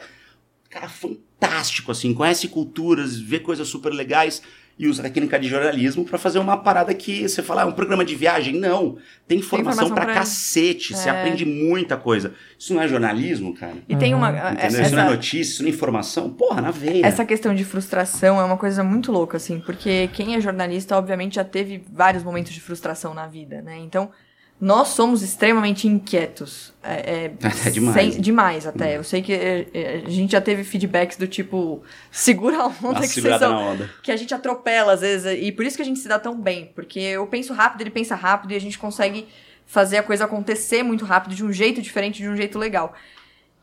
cara, 0.70 0.88
fantástico, 0.88 1.92
assim, 1.92 2.14
conhece 2.14 2.48
culturas, 2.48 3.20
vê 3.20 3.40
coisas 3.40 3.68
super 3.68 3.92
legais 3.94 4.42
e 4.80 4.88
usa 4.88 5.02
a 5.02 5.04
técnica 5.06 5.40
de 5.40 5.48
jornalismo 5.48 6.06
pra 6.06 6.18
fazer 6.18 6.38
uma 6.40 6.56
parada 6.58 6.94
que 6.94 7.28
você 7.28 7.42
fala, 7.42 7.62
ah, 7.62 7.66
é 7.66 7.68
um 7.68 7.72
programa 7.72 8.06
de 8.06 8.14
viagem. 8.16 8.54
Não, 8.60 8.98
tem 9.28 9.40
informação, 9.40 9.86
informação 9.86 9.96
pra 9.96 10.06
pra- 10.06 10.14
cacete, 10.14 10.96
você 10.96 11.10
É. 11.10 11.12
aprende 11.12 11.46
muita 11.46 11.98
coisa. 11.98 12.34
Isso 12.60 12.74
não 12.74 12.82
é 12.82 12.88
jornalismo, 12.88 13.54
cara? 13.56 13.74
E 13.90 13.96
tem 13.96 14.14
uma. 14.14 14.30
Essa, 14.60 14.82
Isso 14.84 14.96
não 14.96 15.04
é 15.04 15.10
notícia, 15.10 15.52
isso 15.54 15.64
não 15.64 15.70
é 15.70 15.74
informação. 15.74 16.30
Porra, 16.30 16.62
na 16.62 16.72
veia. 16.72 17.06
essa 17.06 17.26
questão 17.26 17.56
de 17.56 17.64
frustração 17.66 18.40
é 18.40 18.44
uma 18.44 18.58
coisa 18.58 18.84
muito 18.84 19.12
louca, 19.12 19.38
assim, 19.38 19.60
porque 19.60 20.10
quem 20.14 20.36
é 20.36 20.42
jornalista, 20.42 20.96
obviamente, 20.98 21.36
já 21.36 21.44
teve 21.44 21.84
vários 21.92 22.24
momentos 22.24 22.52
de 22.54 22.62
frustração 22.62 23.14
na 23.14 23.26
vida, 23.28 23.62
né? 23.62 23.78
Então, 23.80 24.12
nós 24.60 24.88
somos 24.90 25.22
extremamente 25.22 25.88
inquietos. 25.88 26.74
É, 26.84 27.32
É 27.66 27.70
demais. 27.70 28.14
sem- 28.14 28.22
demais 28.22 28.66
até. 28.66 28.98
Eu 28.98 29.04
sei 29.04 29.22
que 29.22 29.32
é, 29.34 29.68
é, 29.74 30.04
a 30.06 30.10
gente 30.10 30.32
já 30.32 30.42
teve 30.42 30.64
feedbacks 30.64 31.16
do 31.18 31.28
tipo, 31.28 31.84
segura 32.12 32.58
a 32.58 32.66
onda 32.68 32.76
uma 32.82 33.02
que 33.02 33.08
vocês 33.22 33.38
são. 33.40 33.52
na 33.52 33.60
onda. 33.60 33.90
que 34.02 34.12
a 34.12 34.16
gente 34.16 34.34
atropela 34.34 34.94
às 34.94 35.02
vezes, 35.02 35.38
e 35.42 35.52
por 35.52 35.64
isso 35.66 35.76
que 35.76 35.82
a 35.84 35.86
gente 35.86 36.00
se 36.00 36.08
dá 36.08 36.18
tão 36.18 36.40
bem, 36.40 36.72
porque 36.74 37.00
eu 37.00 37.28
penso 37.28 37.54
rápido, 37.54 37.82
ele 37.82 37.92
pensa 37.92 38.16
rápido, 38.16 38.52
e 38.52 38.56
a 38.56 38.60
gente 38.62 38.80
consegue 38.80 39.28
fazer 39.66 39.98
a 39.98 40.04
coisa 40.04 40.26
acontecer 40.26 40.82
muito 40.82 41.06
rápido, 41.06 41.36
de 41.36 41.44
um 41.44 41.52
jeito 41.52 41.82
diferente, 41.82 42.22
de 42.22 42.28
um 42.30 42.36
jeito 42.36 42.58
legal. 42.58 42.94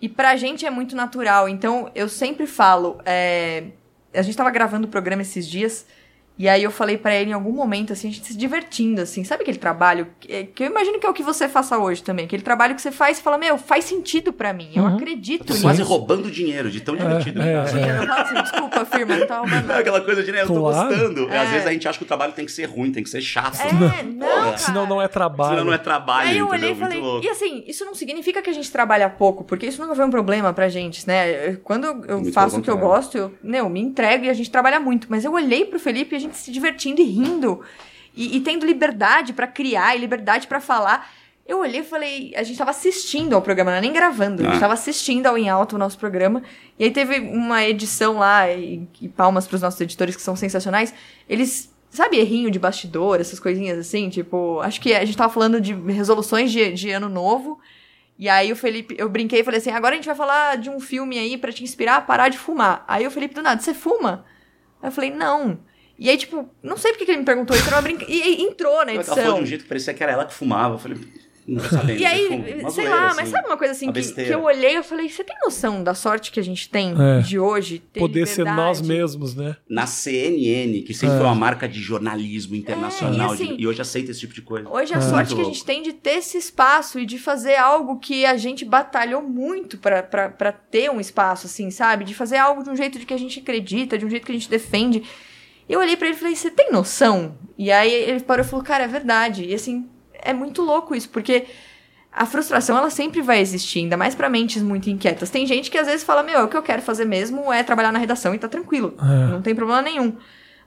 E 0.01 0.09
pra 0.09 0.37
gente 0.37 0.67
é 0.67 0.71
muito 0.71 0.95
natural, 0.95 1.49
então 1.49 1.91
eu 1.95 2.09
sempre 2.09 2.47
falo, 2.47 2.99
é, 3.07 3.65
a 4.13 4.21
gente 4.23 4.37
tava 4.37 4.51
gravando 4.51 4.87
o 4.87 4.91
programa 4.91 5.23
esses 5.23 5.49
dias, 5.49 5.87
E 6.37 6.49
aí 6.49 6.65
eu 6.65 6.71
falei 6.73 6.99
pra 6.99 7.15
ele 7.15 7.31
em 7.31 7.33
algum 7.33 7.53
momento, 7.53 7.93
assim, 7.93 8.09
a 8.09 8.11
gente 8.11 8.27
se 8.27 8.37
divertindo, 8.37 9.01
assim. 9.01 9.23
Sabe 9.23 9.43
aquele 9.43 9.57
trabalho 9.59 10.09
que 10.19 10.45
que 10.47 10.65
eu 10.65 10.67
imagino 10.67 10.99
que 10.99 11.07
é 11.07 11.09
o 11.09 11.13
que 11.15 11.23
você 11.23 11.49
faça 11.49 11.79
hoje 11.79 12.03
também? 12.03 12.25
Aquele 12.25 12.43
trabalho 12.43 12.75
que 12.75 12.83
você 12.83 12.91
faz 12.91 13.19
e 13.19 13.23
fala, 13.23 13.39
meu, 13.39 13.57
faz 13.57 13.85
sentido 13.85 14.33
pra 14.33 14.53
mim. 14.53 14.71
Eu 14.75 14.83
Uhum. 14.83 14.97
acredito 14.97 15.45
Tô 15.45 15.53
nisso. 15.53 15.63
quase 15.65 15.81
roubando 15.83 16.29
dinheiro 16.31 16.71
de 16.73 16.81
tão 16.81 16.97
divertido. 16.97 17.41
é, 17.41 17.65
cara. 17.65 17.81
é. 17.81 17.99
Eu 18.03 18.07
falo 18.09 18.21
assim, 18.21 18.43
desculpa, 18.43 18.85
firma, 18.85 19.17
não 19.17 19.27
tá 19.29 19.39
roubando. 19.39 19.71
É 19.73 19.79
Aquela 19.79 20.01
coisa 20.01 20.23
de, 20.25 20.33
né, 20.33 20.43
eu 20.43 20.47
tô 20.49 20.55
Claro. 20.61 20.89
gostando. 20.89 21.31
É. 21.33 21.39
Às 21.39 21.49
vezes 21.51 21.67
a 21.69 21.73
gente 21.73 21.87
acha 21.87 21.99
que 21.99 22.05
o 22.05 22.09
trabalho 22.09 22.33
tem 22.33 22.45
que 22.45 22.53
ser 22.53 22.65
ruim, 22.65 22.91
tem 22.91 23.05
que 23.05 23.11
ser 23.11 23.21
chato. 23.21 23.61
É, 23.61 24.03
não, 24.03 24.27
cara. 24.27 24.57
Senão 24.59 24.87
não 24.89 25.01
é 25.01 25.07
trabalho. 25.07 25.51
Senão 25.51 25.65
não 25.67 25.73
é 25.73 25.79
trabalho, 25.79 26.31
Aí 26.31 26.39
eu 26.39 26.49
olhei 26.49 26.73
e 26.73 26.75
falei, 26.75 27.01
e 27.23 27.29
assim, 27.29 27.63
isso 27.69 27.85
não 27.85 27.95
significa 27.95 28.43
que 28.43 28.51
a 28.51 28.53
gente 28.53 28.73
trabalha 28.73 29.09
pouco, 29.09 29.45
porque 29.45 29.67
isso 29.67 29.81
nunca 29.81 29.95
foi 29.95 30.05
um 30.05 30.11
problema 30.11 30.53
pra 30.53 30.69
gente, 30.69 31.07
né? 31.07 31.51
Eu- 31.51 31.59
Quando 31.63 31.85
eu- 31.85 32.05
eu 32.07 32.21
Muito 32.21 32.33
faço 32.35 32.59
o 32.59 32.63
que 32.63 32.71
eu 32.71 32.77
gosto, 32.77 33.17
eu, 33.17 33.33
meu, 33.43 33.69
me 33.69 33.81
entrego 33.81 34.25
e 34.25 34.29
a 34.31 34.35
gente 34.35 34.51
trabalha 34.51 34.81
muito. 34.81 35.07
Mas 35.09 35.25
eu 35.25 35.33
olhei 35.33 35.65
pro 35.65 35.79
Felipe 35.79 36.15
e 36.15 36.17
a 36.17 36.21
gente 36.25 36.37
se 36.37 36.51
divertindo 36.53 37.01
e 37.01 37.05
rindo. 37.05 37.61
E, 38.17 38.37
e 38.37 38.41
tendo 38.41 38.65
liberdade 38.67 39.33
pra 39.33 39.47
criar 39.47 39.97
e 39.97 39.99
liberdade 39.99 40.47
pra 40.47 40.61
falar. 40.61 41.11
Eu 41.47 41.59
olhei 41.61 41.81
e 41.81 41.85
falei, 41.85 42.33
a 42.37 42.43
gente 42.43 42.57
tava 42.57 42.71
assistindo 42.71 43.35
ao 43.35 43.43
programa, 43.43 43.71
não 43.71 43.77
era 43.77 43.83
nem 43.83 43.93
gravando, 43.93 44.43
a 44.43 44.47
gente 44.47 44.57
Ah. 44.57 44.61
tava 44.61 44.73
assistindo 44.73 45.27
ao 45.27 45.37
Em 45.37 45.51
Alto 45.51 45.77
o 45.77 45.79
nosso 45.79 45.99
programa. 45.99 46.43
E 46.79 46.85
aí 46.85 46.91
teve 46.91 47.19
uma 47.21 47.63
edição 47.63 48.19
lá, 48.19 48.51
e, 48.51 48.89
e 49.01 49.09
palmas 49.11 49.47
pros 49.47 49.61
nossos 49.61 49.79
editores 49.81 50.17
que 50.17 50.23
são 50.23 50.35
sensacionais. 50.35 50.95
Eles, 51.29 51.71
sabe, 51.91 52.19
errinho 52.19 52.51
de 52.51 52.59
bastidor, 52.59 53.21
essas 53.21 53.39
coisinhas 53.39 53.79
assim, 53.79 54.09
tipo, 54.09 54.59
acho 54.61 54.81
que 54.81 54.95
a 54.95 55.05
gente 55.05 55.19
tava 55.19 55.31
falando 55.33 55.61
de 55.61 55.75
resoluções 55.75 56.51
de, 56.51 56.73
de 56.73 56.91
ano 56.91 57.11
novo. 57.11 57.61
E 58.19 58.27
aí 58.27 58.51
o 58.51 58.57
Felipe, 58.57 58.95
eu 58.97 59.09
brinquei 59.11 59.41
e 59.41 59.45
falei 59.45 59.59
assim: 59.59 59.71
agora 59.71 59.93
a 59.95 59.97
gente 59.97 60.07
vai 60.07 60.15
falar 60.15 60.57
de 60.57 60.71
um 60.71 60.81
filme 60.81 61.19
aí 61.19 61.37
pra 61.37 61.53
te 61.53 61.63
inspirar 61.63 61.97
a 61.97 62.01
parar 62.01 62.31
de 62.31 62.39
fumar. 62.39 62.85
Aí 62.89 63.07
o 63.07 63.11
Felipe 63.11 63.35
do 63.35 63.43
nada, 63.43 63.61
você 63.61 63.75
fuma? 63.75 64.25
Aí 64.81 64.89
eu 64.89 64.93
falei, 64.93 65.11
não. 65.11 65.59
E 65.99 66.11
aí, 66.11 66.17
tipo, 66.17 66.49
não 66.63 66.77
sei 66.77 66.93
porque 66.93 67.05
que 67.05 67.11
ele 67.13 67.19
me 67.19 67.25
perguntou 67.25 67.57
isso, 67.57 67.67
era 67.67 67.77
uma 67.77 67.83
brinca... 67.83 68.05
E, 68.09 68.21
e 68.21 68.43
entrou 68.43 68.85
na 68.85 68.93
Ela 68.93 69.05
falou 69.05 69.19
edição. 69.21 69.37
de 69.37 69.43
um 69.43 69.47
jeito 69.47 69.63
que 69.63 69.69
parecia 69.69 69.95
que 69.95 70.03
era 70.03 70.13
ela 70.13 70.25
que 70.27 70.35
fumava. 70.35 70.75
Eu 70.75 70.79
falei, 70.79 70.99
não 71.47 71.63
sabendo. 71.63 72.01
E 72.01 72.05
aí, 72.05 72.23
eu 72.25 72.29
fumo. 72.31 72.61
Uma 72.63 72.71
sei 72.71 72.89
lá, 72.89 73.07
assim. 73.07 73.17
mas 73.17 73.29
sabe 73.29 73.47
uma 73.47 73.57
coisa 73.57 73.73
assim 73.73 73.85
uma 73.87 73.93
que, 73.93 74.13
que 74.13 74.31
eu 74.31 74.43
olhei 74.43 74.77
e 74.79 74.83
falei, 74.83 75.09
você 75.09 75.23
tem 75.23 75.37
noção 75.45 75.85
da 75.85 75.95
sorte 75.95 76.33
que 76.33 76.41
a 76.41 76.43
gente 76.43 76.69
tem 76.69 76.95
É. 77.01 77.21
de 77.21 77.39
hoje? 77.39 77.79
Ter 77.93 78.01
Poder 78.01 78.27
ser 78.27 78.45
nós 78.45 78.79
liberdade? 78.81 78.89
mesmos, 78.89 79.35
né? 79.37 79.57
Na 79.69 79.87
CNN, 79.87 80.83
que 80.83 80.93
sempre 80.95 81.15
É. 81.15 81.19
foi 81.19 81.27
uma 81.27 81.35
marca 81.35 81.69
de 81.69 81.81
jornalismo 81.81 82.57
internacional, 82.57 83.29
É, 83.29 83.31
e 83.31 83.35
assim- 83.35 83.57
de- 83.57 83.63
e 83.63 83.67
hoje 83.69 83.81
aceita 83.83 84.11
esse 84.11 84.21
tipo 84.21 84.35
de 84.35 84.43
coisa. 84.43 84.69
Hoje 84.69 84.95
a 84.95 84.99
É. 84.99 85.01
sorte 85.01 85.35
que 85.35 85.41
a 85.41 85.45
gente 85.45 85.65
tem 85.65 85.81
de 85.83 85.93
ter 85.93 86.17
esse 86.19 86.37
espaço 86.39 86.99
e 86.99 87.07
de 87.07 87.19
fazer 87.19 87.55
algo 87.57 87.99
que 88.01 88.25
a 88.27 88.37
gente 88.37 88.65
batalhou 88.65 89.23
muito 89.23 89.79
pra- 89.79 90.03
pra 90.03 90.29
pra 90.31 90.51
ter 90.51 90.91
um 90.91 90.99
espaço, 90.99 91.47
assim, 91.47 91.71
sabe? 91.71 92.05
De 92.05 92.15
fazer 92.15 92.39
algo 92.39 92.65
de 92.65 92.71
um 92.71 92.75
jeito 92.77 92.99
de 92.99 93.07
que 93.07 93.15
a 93.15 93.19
gente 93.19 93.39
acredita, 93.39 93.97
de 93.97 94.05
um 94.05 94.11
jeito 94.11 94.25
que 94.27 94.33
a 94.33 94.35
gente 94.35 94.49
defende. 94.51 95.03
Eu 95.69 95.81
olhei 95.81 95.97
pra 95.97 96.07
ele 96.09 96.17
e 96.17 96.19
falei, 96.19 96.37
você 96.37 96.51
tem 96.51 96.71
noção? 96.71 97.37
E 97.57 97.71
aí 97.73 97.91
ele 97.93 98.21
parou 98.21 98.45
e 98.45 98.49
falou, 98.49 98.65
cara, 98.65 98.85
é 98.85 98.89
verdade. 98.89 99.45
E 99.45 99.55
assim, 99.55 99.89
é 100.13 100.33
muito 100.33 100.63
louco 100.63 100.95
isso, 100.95 101.09
porque 101.09 101.47
a 102.13 102.27
frustração 102.27 102.77
ela 102.77 102.91
sempre 102.91 103.21
vai 103.21 103.41
existir, 103.41 103.81
ainda 103.81 103.97
mais 103.97 104.15
pra 104.15 104.29
mentes 104.29 104.63
muito 104.63 104.89
inquietas. 104.91 105.31
Tem 105.31 105.47
gente 105.47 105.71
que 105.71 105.79
às 105.79 105.87
vezes 105.87 106.05
fala, 106.05 106.23
meu, 106.23 106.45
o 106.45 106.49
que 106.49 106.57
eu 106.57 106.63
quero 106.63 106.83
fazer 106.83 107.05
mesmo 107.05 107.53
é 107.53 107.63
trabalhar 107.63 107.93
na 107.93 107.99
redação 107.99 108.35
e 108.35 108.39
tá 108.39 108.49
tranquilo. 108.49 108.95
É. 109.01 109.31
Não 109.33 109.43
tem 109.43 109.55
problema 109.55 109.83
nenhum. 109.83 110.17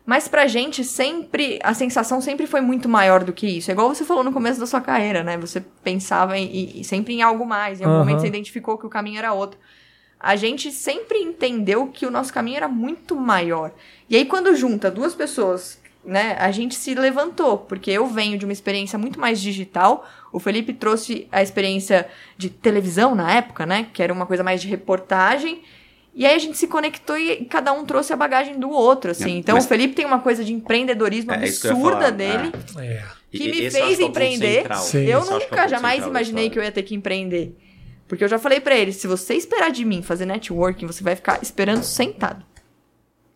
Mas 0.06 0.26
pra 0.28 0.48
gente 0.48 0.86
sempre, 0.86 1.60
a 1.62 1.74
sensação 1.74 2.22
sempre 2.22 2.48
foi 2.48 2.62
muito 2.62 2.88
maior 2.88 3.26
do 3.26 3.34
que 3.34 3.46
isso. 3.46 3.70
É 3.70 3.74
igual 3.74 3.90
você 3.94 4.06
falou 4.06 4.24
no 4.24 4.32
começo 4.32 4.58
da 4.58 4.66
sua 4.66 4.80
carreira, 4.80 5.22
né? 5.22 5.38
Você 5.38 5.60
pensava 5.84 6.38
em, 6.38 6.80
em- 6.80 6.84
sempre 6.84 7.14
em 7.14 7.22
algo 7.22 7.46
mais. 7.46 7.82
Em 7.82 7.84
algum 7.84 7.98
Aham. 7.98 8.06
momento 8.06 8.22
você 8.22 8.28
identificou 8.28 8.78
que 8.78 8.86
o 8.86 8.90
caminho 8.90 9.20
era 9.20 9.34
outro. 9.34 9.60
A 10.20 10.36
gente 10.36 10.72
sempre 10.72 11.20
entendeu 11.20 11.88
que 11.88 12.06
o 12.06 12.12
nosso 12.12 12.34
caminho 12.34 12.58
era 12.58 12.68
muito 12.68 13.16
maior. 13.16 13.72
E 14.10 14.16
aí 14.16 14.26
quando 14.26 14.56
junta 14.56 14.90
duas 14.90 15.14
pessoas, 15.14 15.80
né? 16.04 16.36
A 16.40 16.50
gente 16.52 16.74
se 16.76 16.96
levantou. 16.96 17.58
Porque 17.58 17.92
eu 17.92 18.08
venho 18.08 18.38
de 18.38 18.46
uma 18.46 18.54
experiência 18.54 18.98
muito 18.98 19.20
mais 19.20 19.40
digital. 19.42 20.08
O 20.32 20.40
Felipe 20.40 20.74
trouxe 20.74 21.28
a 21.32 21.42
experiência 21.44 22.08
de 22.38 22.50
televisão 22.50 23.14
na 23.14 23.32
época, 23.32 23.66
né? 23.66 23.88
Que 23.94 24.02
era 24.02 24.14
uma 24.14 24.26
coisa 24.26 24.44
mais 24.44 24.62
de 24.62 24.68
reportagem. 24.68 25.62
E 26.16 26.26
aí 26.26 26.34
a 26.34 26.40
gente 26.40 26.58
se 26.58 26.66
conectou 26.68 27.16
e 27.16 27.46
cada 27.46 27.72
um 27.74 27.86
trouxe 27.86 28.12
a 28.12 28.16
bagagem 28.16 28.58
do 28.60 28.72
outro, 28.72 29.12
assim. 29.12 29.36
É, 29.36 29.38
então 29.38 29.54
mas- 29.56 29.66
o 29.66 29.68
Felipe 29.68 29.94
tem 29.94 30.04
uma 30.06 30.18
coisa 30.20 30.44
de 30.44 30.52
empreendedor,ismo 30.52 31.32
É, 31.32 31.36
ia 31.36 31.44
absurda 31.44 32.12
dele, 32.12 32.52
É. 32.80 33.04
que 33.30 33.44
E- 33.44 33.52
me 33.52 33.62
esse 33.66 33.80
fez 33.80 34.00
é 34.00 34.04
empreender. 34.04 34.66
Eu 35.08 35.22
é 35.22 35.26
nunca 35.30 35.68
jamais 35.68 36.08
imaginei 36.08 36.50
que 36.50 36.58
eu 36.58 36.64
ia 36.64 36.72
ter 36.72 36.82
que 36.82 36.96
empreender. 36.96 37.56
Porque 38.08 38.24
eu 38.24 38.28
já 38.28 38.40
falei 38.40 38.60
pra 38.60 38.76
ele, 38.76 38.94
se 38.94 39.06
você 39.08 39.34
esperar 39.34 39.70
de 39.72 39.84
mim 39.84 40.02
fazer 40.02 40.26
networking, 40.26 40.86
você 40.88 41.04
vai 41.04 41.16
ficar 41.16 41.40
esperando 41.44 41.84
sentado. 41.84 42.46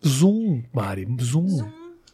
Zoom, 0.06 0.62
Mari. 0.72 1.06
Zoom. 1.20 1.46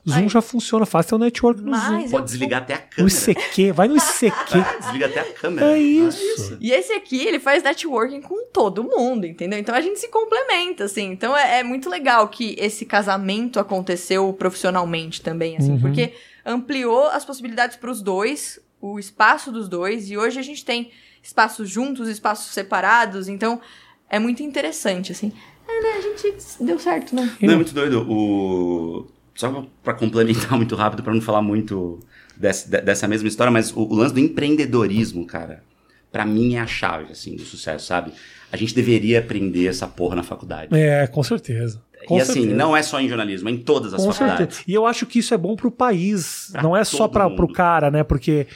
Zoom, 0.08 0.14
Aí. 0.16 0.28
já 0.28 0.40
funciona. 0.40 0.86
Faz 0.86 1.06
teu 1.06 1.18
network 1.18 1.60
no 1.60 1.74
Zoom. 1.76 1.92
Mas 1.92 2.10
Pode 2.10 2.22
eu- 2.22 2.24
desligar 2.26 2.62
até 2.62 2.74
a 2.74 2.78
No 2.78 2.84
câmera. 3.10 3.14
ICQ. 3.30 3.72
Vai 3.72 3.88
no 3.88 3.96
ICQ. 3.96 4.64
Desliga 4.80 5.06
até 5.06 5.20
a 5.20 5.32
câmera. 5.32 5.66
É 5.72 5.78
isso. 5.78 6.56
E 6.60 6.70
esse 6.72 6.92
aqui, 6.92 7.20
ele 7.26 7.38
faz 7.38 7.62
networking 7.62 8.20
com 8.22 8.46
todo 8.52 8.82
mundo, 8.84 9.26
entendeu? 9.26 9.58
Então 9.58 9.74
a 9.74 9.80
gente 9.80 9.98
se 10.00 10.08
complementa, 10.08 10.84
assim. 10.84 11.10
Então 11.12 11.36
é, 11.36 11.60
é 11.60 11.62
muito 11.62 11.88
legal 11.90 12.28
que 12.28 12.54
esse 12.58 12.84
casamento 12.86 13.60
aconteceu 13.60 14.32
profissionalmente 14.32 15.20
também, 15.20 15.56
assim, 15.58 15.72
Uhum. 15.72 15.80
porque 15.80 16.12
ampliou 16.44 17.06
as 17.08 17.24
possibilidades 17.24 17.76
pros 17.76 18.00
dois, 18.00 18.58
o 18.80 18.98
espaço 18.98 19.52
dos 19.52 19.68
dois, 19.68 20.10
e 20.10 20.16
hoje 20.16 20.38
a 20.38 20.42
gente 20.42 20.64
tem 20.64 20.90
espaços 21.22 21.68
juntos, 21.68 22.08
espaços 22.08 22.52
separados, 22.52 23.28
então 23.28 23.60
é 24.08 24.18
muito 24.18 24.42
interessante, 24.42 25.12
assim. 25.12 25.32
É, 25.68 25.82
né? 25.82 25.88
A 25.98 26.00
gente 26.00 26.36
deu 26.60 26.78
certo, 26.78 27.14
né? 27.14 27.30
Não, 27.42 27.52
é 27.52 27.56
muito 27.56 27.74
doido. 27.74 28.06
O... 28.10 29.06
Só 29.34 29.50
pra- 29.50 29.64
pra 29.84 29.94
complementar 29.94 30.52
muito 30.56 30.74
rápido, 30.74 31.02
pra 31.02 31.12
não 31.14 31.20
falar 31.20 31.42
muito 31.42 32.00
desse- 32.36 32.68
de- 32.70 32.80
dessa 32.80 33.06
mesma 33.06 33.28
história, 33.28 33.50
mas 33.50 33.70
o, 33.72 33.80
o 33.80 33.94
lance 33.94 34.14
do 34.14 34.20
empreendedorismo, 34.20 35.26
cara, 35.26 35.62
pra 36.10 36.24
mim 36.24 36.54
é 36.56 36.60
a 36.60 36.66
chave, 36.66 37.12
assim, 37.12 37.36
do 37.36 37.42
sucesso, 37.44 37.86
sabe? 37.86 38.12
A 38.50 38.56
gente 38.56 38.74
deveria 38.74 39.18
aprender 39.18 39.66
essa 39.66 39.86
porra 39.86 40.16
na 40.16 40.22
faculdade. 40.22 40.74
É, 40.74 41.06
com 41.06 41.22
certeza. 41.22 41.82
Com 42.06 42.16
e 42.16 42.20
assim, 42.22 42.32
certeza. 42.32 42.56
não 42.56 42.74
é 42.76 42.82
só 42.82 42.98
em 43.00 43.08
jornalismo, 43.08 43.48
é 43.48 43.52
em 43.52 43.58
todas 43.58 43.92
as 43.92 44.02
Com 44.02 44.10
faculdades. 44.12 44.38
certeza. 44.56 44.62
E 44.66 44.72
eu 44.72 44.86
acho 44.86 45.04
que 45.04 45.18
isso 45.18 45.34
é 45.34 45.36
bom 45.36 45.54
pro 45.54 45.70
país. 45.70 46.48
Pra 46.52 46.62
não 46.62 46.74
é 46.76 46.82
só 46.82 47.06
para 47.06 47.28
pro 47.28 47.52
cara, 47.52 47.90
né? 47.90 48.02
Porque 48.02 48.46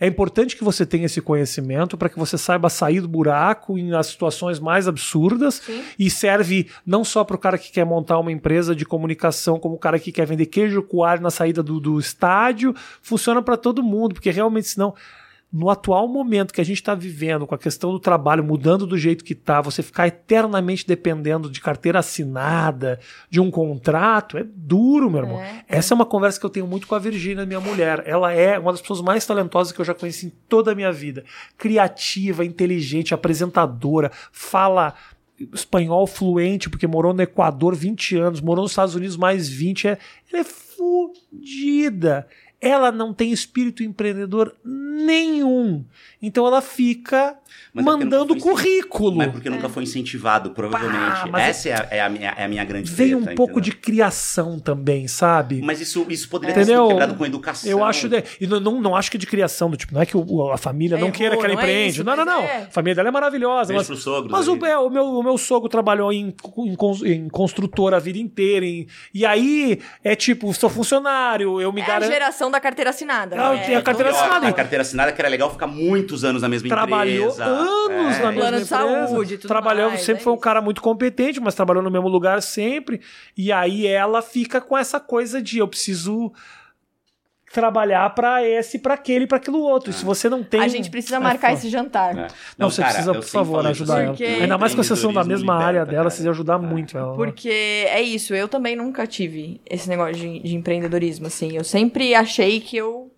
é 0.00 0.06
importante 0.06 0.56
que 0.56 0.64
você 0.64 0.84
tenha 0.84 1.06
esse 1.06 1.20
conhecimento 1.20 1.96
para 1.96 2.08
que 2.08 2.18
você 2.18 2.36
saiba 2.36 2.68
sair 2.68 3.00
do 3.00 3.08
buraco 3.08 3.78
em 3.78 3.94
as 3.94 4.08
situações 4.08 4.58
mais 4.58 4.86
absurdas 4.88 5.62
Sim. 5.64 5.82
e 5.98 6.10
serve 6.10 6.68
não 6.84 7.04
só 7.04 7.24
para 7.24 7.36
o 7.36 7.38
cara 7.38 7.58
que 7.58 7.70
quer 7.70 7.84
montar 7.84 8.18
uma 8.18 8.32
empresa 8.32 8.74
de 8.74 8.84
comunicação, 8.84 9.58
como 9.58 9.74
o 9.74 9.78
cara 9.78 9.98
que 9.98 10.12
quer 10.12 10.26
vender 10.26 10.46
queijo 10.46 10.82
coalho 10.82 11.22
na 11.22 11.30
saída 11.30 11.62
do, 11.62 11.80
do 11.80 11.98
estádio, 11.98 12.74
funciona 13.00 13.42
para 13.42 13.56
todo 13.56 13.82
mundo, 13.82 14.14
porque 14.14 14.30
realmente 14.30 14.68
senão 14.68 14.94
no 15.52 15.70
atual 15.70 16.08
momento 16.08 16.52
que 16.52 16.60
a 16.60 16.64
gente 16.64 16.78
está 16.78 16.94
vivendo, 16.94 17.46
com 17.46 17.54
a 17.54 17.58
questão 17.58 17.92
do 17.92 18.00
trabalho 18.00 18.42
mudando 18.42 18.86
do 18.86 18.98
jeito 18.98 19.24
que 19.24 19.32
está, 19.32 19.60
você 19.60 19.82
ficar 19.82 20.06
eternamente 20.08 20.86
dependendo 20.86 21.48
de 21.48 21.60
carteira 21.60 22.00
assinada, 22.00 22.98
de 23.30 23.40
um 23.40 23.50
contrato, 23.50 24.36
é 24.36 24.44
duro, 24.44 25.10
meu 25.10 25.20
irmão. 25.20 25.40
É. 25.40 25.64
Essa 25.68 25.94
é 25.94 25.96
uma 25.96 26.04
conversa 26.04 26.38
que 26.38 26.44
eu 26.44 26.50
tenho 26.50 26.66
muito 26.66 26.86
com 26.86 26.94
a 26.94 26.98
Virgínia, 26.98 27.46
minha 27.46 27.60
mulher. 27.60 28.02
Ela 28.06 28.32
é 28.32 28.58
uma 28.58 28.72
das 28.72 28.80
pessoas 28.80 29.00
mais 29.00 29.24
talentosas 29.24 29.72
que 29.72 29.80
eu 29.80 29.84
já 29.84 29.94
conheci 29.94 30.26
em 30.26 30.32
toda 30.48 30.72
a 30.72 30.74
minha 30.74 30.92
vida. 30.92 31.24
Criativa, 31.56 32.44
inteligente, 32.44 33.14
apresentadora, 33.14 34.10
fala 34.32 34.94
espanhol 35.52 36.06
fluente, 36.06 36.70
porque 36.70 36.86
morou 36.86 37.12
no 37.12 37.22
Equador 37.22 37.74
20 37.74 38.16
anos, 38.16 38.40
morou 38.40 38.62
nos 38.62 38.72
Estados 38.72 38.94
Unidos 38.94 39.16
mais 39.16 39.48
20. 39.48 39.88
É, 39.88 39.98
ela 40.32 40.40
é 40.40 40.44
fudida. 40.44 42.26
Ela 42.60 42.90
não 42.90 43.12
tem 43.12 43.32
espírito 43.32 43.82
empreendedor 43.82 44.54
nenhum. 44.64 45.84
Então 46.26 46.46
ela 46.46 46.60
fica 46.60 47.36
Mas 47.72 47.84
é 47.84 47.88
mandando 47.88 48.34
foi 48.34 48.40
currículo. 48.40 49.16
Mas 49.16 49.30
porque 49.30 49.48
nunca 49.48 49.68
foi 49.68 49.84
incentivado, 49.84 50.50
provavelmente. 50.50 51.30
Pá, 51.30 51.40
Essa 51.40 51.68
é 51.68 51.72
a, 51.74 51.88
é 51.92 52.00
a 52.00 52.08
minha, 52.08 52.34
é 52.36 52.44
a 52.44 52.48
minha 52.48 52.64
grande 52.64 52.90
Veio 52.90 53.18
um 53.18 53.24
pouco 53.24 53.58
entendeu? 53.58 53.60
de 53.60 53.72
criação 53.72 54.58
também, 54.58 55.06
sabe? 55.06 55.62
Mas 55.62 55.80
isso, 55.80 56.04
isso 56.08 56.28
poderia 56.28 56.54
ter 56.54 56.64
sido 56.64 56.88
quebrado 56.88 57.14
com 57.14 57.24
educação. 57.24 57.70
Eu 57.70 57.84
acho. 57.84 58.08
de- 58.08 58.24
E 58.40 58.46
não, 58.46 58.58
não, 58.60 58.80
não 58.80 58.96
acho 58.96 59.10
que 59.10 59.16
de 59.18 59.26
criação, 59.26 59.70
do 59.70 59.76
tipo, 59.76 59.94
não 59.94 60.00
é 60.02 60.06
que 60.06 60.16
o- 60.16 60.50
a 60.52 60.56
família 60.58 60.96
não 60.96 61.06
Errou, 61.06 61.16
queira 61.16 61.36
que 61.36 61.44
ela 61.44 61.54
não 61.54 61.60
é 61.60 61.62
empreende. 61.64 61.90
isso, 61.94 62.04
não, 62.04 62.16
não, 62.16 62.24
não. 62.24 62.40
é. 62.42 62.62
A 62.64 62.70
família 62.70 62.94
dela 62.96 63.08
é 63.08 63.12
maravilhosa. 63.12 63.68
Beijo 63.68 63.78
Mas, 63.78 63.86
pros 63.86 64.02
sogros 64.02 64.32
mas 64.32 64.48
o, 64.48 64.66
é, 64.66 64.76
o, 64.78 64.90
meu, 64.90 65.04
o 65.04 65.22
meu 65.22 65.38
sogro 65.38 65.68
trabalhou 65.68 66.12
em, 66.12 66.34
em, 66.58 66.76
em 67.12 67.28
construtora 67.28 67.96
a 67.96 68.00
vida 68.00 68.18
inteira. 68.18 68.66
em- 68.66 68.86
e 69.14 69.24
aí 69.24 69.80
é 70.02 70.16
tipo, 70.16 70.52
sou 70.54 70.68
funcionário, 70.68 71.60
eu 71.60 71.72
me 71.72 71.80
É 71.80 71.84
a 71.84 71.86
garanto. 71.86 72.10
geração 72.10 72.50
da 72.50 72.58
carteira 72.60 72.90
assinada. 72.90 73.36
Não, 73.36 73.54
né? 73.54 73.74
a 73.76 73.82
carteira 73.82 74.10
Então, 74.10 74.20
assinada. 74.22 74.48
A 74.48 74.52
carteira 74.52 74.82
assinada 74.82 75.12
que 75.12 75.20
era 75.20 75.28
legal 75.28 75.50
ficar 75.50 75.66
muitos 76.16 76.24
anos 76.24 76.42
na 76.42 76.48
mesma 76.48 76.68
Trabalhou 76.68 77.24
empresa. 77.30 77.44
anos 77.44 77.90
É. 77.90 77.96
na 77.96 78.02
mesma 78.04 78.20
Plano 78.32 78.56
de 78.56 78.62
empresa. 78.62 78.66
saúde 78.66 79.34
e 79.34 79.38
tudo 79.38 79.48
Trabalhou, 79.48 79.88
mais, 79.88 80.00
sempre 80.00 80.20
é 80.20 80.24
foi 80.24 80.32
um 80.32 80.38
cara 80.38 80.60
muito 80.60 80.80
competente, 80.82 81.40
mas 81.40 81.54
trabalhou 81.54 81.82
no 81.82 81.90
mesmo 81.90 82.08
lugar 82.08 82.40
sempre. 82.42 83.00
E 83.36 83.52
aí 83.52 83.86
ela 83.86 84.22
fica 84.22 84.60
com 84.60 84.76
essa 84.76 84.98
coisa 84.98 85.40
de 85.42 85.58
eu 85.58 85.68
preciso 85.68 86.32
trabalhar 87.52 88.10
pra 88.14 88.44
esse, 88.46 88.78
pra 88.78 88.94
aquele, 88.94 89.26
pra 89.26 89.38
aquilo 89.38 89.60
outro. 89.60 89.90
E 89.90 89.92
se 89.92 90.04
você 90.04 90.28
não 90.28 90.42
tem. 90.42 90.60
A 90.60 90.68
gente 90.68 90.90
precisa 90.90 91.16
é 91.16 91.18
marcar 91.18 91.48
foda. 91.48 91.58
esse 91.60 91.68
jantar. 91.70 92.16
É. 92.18 92.26
Não, 92.58 92.68
você 92.70 92.82
cara, 92.82 92.92
precisa, 92.94 93.14
por 93.14 93.22
favor, 93.24 93.66
ajudar 93.66 94.00
ela. 94.02 94.08
Porque- 94.08 94.24
Ainda 94.24 94.58
mais 94.58 94.72
que 94.74 94.78
vocês 94.78 94.98
são 94.98 95.12
da 95.12 95.24
mesma 95.24 95.54
área 95.54 95.66
liberta, 95.80 95.90
dela, 95.90 96.02
cara. 96.04 96.10
vocês 96.10 96.24
iam 96.24 96.32
ajudar 96.32 96.54
É. 96.54 96.58
muito 96.58 96.98
ela. 96.98 97.14
Porque 97.14 97.48
é 97.48 98.02
isso, 98.02 98.34
eu 98.34 98.48
também 98.48 98.76
nunca 98.76 99.06
tive 99.06 99.60
esse 99.64 99.88
negócio 99.88 100.14
de, 100.16 100.40
de 100.40 100.54
empreendedorismo, 100.56 101.28
assim. 101.28 101.56
Eu 101.56 101.64
sempre 101.64 102.14
achei 102.14 102.60
que 102.60 102.76
eu. 102.76 103.10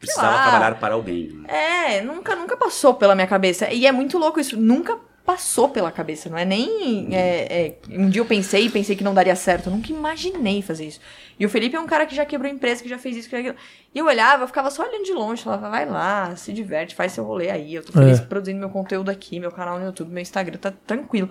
Precisava 0.00 0.34
lá. 0.34 0.42
trabalhar 0.42 0.74
para 0.80 0.94
alguém. 0.94 1.28
né? 1.28 1.96
É, 1.96 2.00
nunca, 2.00 2.34
nunca 2.34 2.56
passou 2.56 2.94
pela 2.94 3.14
minha 3.14 3.26
cabeça. 3.26 3.70
E 3.70 3.86
é 3.86 3.92
muito 3.92 4.16
louco 4.18 4.40
isso, 4.40 4.56
nunca 4.58 4.98
passou 5.26 5.68
pela 5.68 5.92
cabeça, 5.92 6.28
não 6.28 6.36
é 6.38 6.44
nem. 6.44 7.14
é, 7.14 7.66
é, 7.66 7.78
um 7.90 8.08
dia 8.08 8.20
eu 8.20 8.26
pensei 8.26 8.64
e 8.66 8.70
pensei 8.70 8.96
que 8.96 9.04
não 9.04 9.14
daria 9.14 9.36
certo. 9.36 9.66
Eu 9.68 9.72
nunca 9.76 9.92
imaginei 9.92 10.62
fazer 10.62 10.86
isso. 10.86 11.00
E 11.38 11.46
o 11.46 11.48
Felipe 11.48 11.76
é 11.76 11.80
um 11.80 11.86
cara 11.86 12.04
que 12.06 12.14
já 12.16 12.24
quebrou 12.26 12.50
empresa, 12.50 12.82
que 12.82 12.88
já 12.88 12.98
fez 12.98 13.16
isso, 13.16 13.28
que 13.28 13.36
já 13.36 13.40
aquilo. 13.40 13.56
E 13.94 13.98
eu 13.98 14.06
olhava, 14.06 14.42
eu 14.42 14.46
ficava 14.48 14.70
só 14.70 14.82
olhando 14.82 15.04
de 15.04 15.12
longe, 15.12 15.42
falava, 15.42 15.68
vai 15.70 15.86
lá, 15.86 16.34
se 16.34 16.52
diverte, 16.52 16.94
faz 16.94 17.12
seu 17.12 17.22
rolê 17.24 17.50
aí. 17.50 17.74
Eu 17.74 17.84
tô 17.84 17.92
feliz 17.92 18.18
É. 18.18 18.22
produzindo 18.22 18.58
meu 18.58 18.70
conteúdo 18.70 19.10
aqui, 19.10 19.38
meu 19.38 19.52
canal 19.52 19.78
no 19.78 19.84
YouTube, 19.86 20.10
meu 20.10 20.22
Instagram, 20.22 20.58
tá 20.58 20.72
tranquilo. 20.86 21.30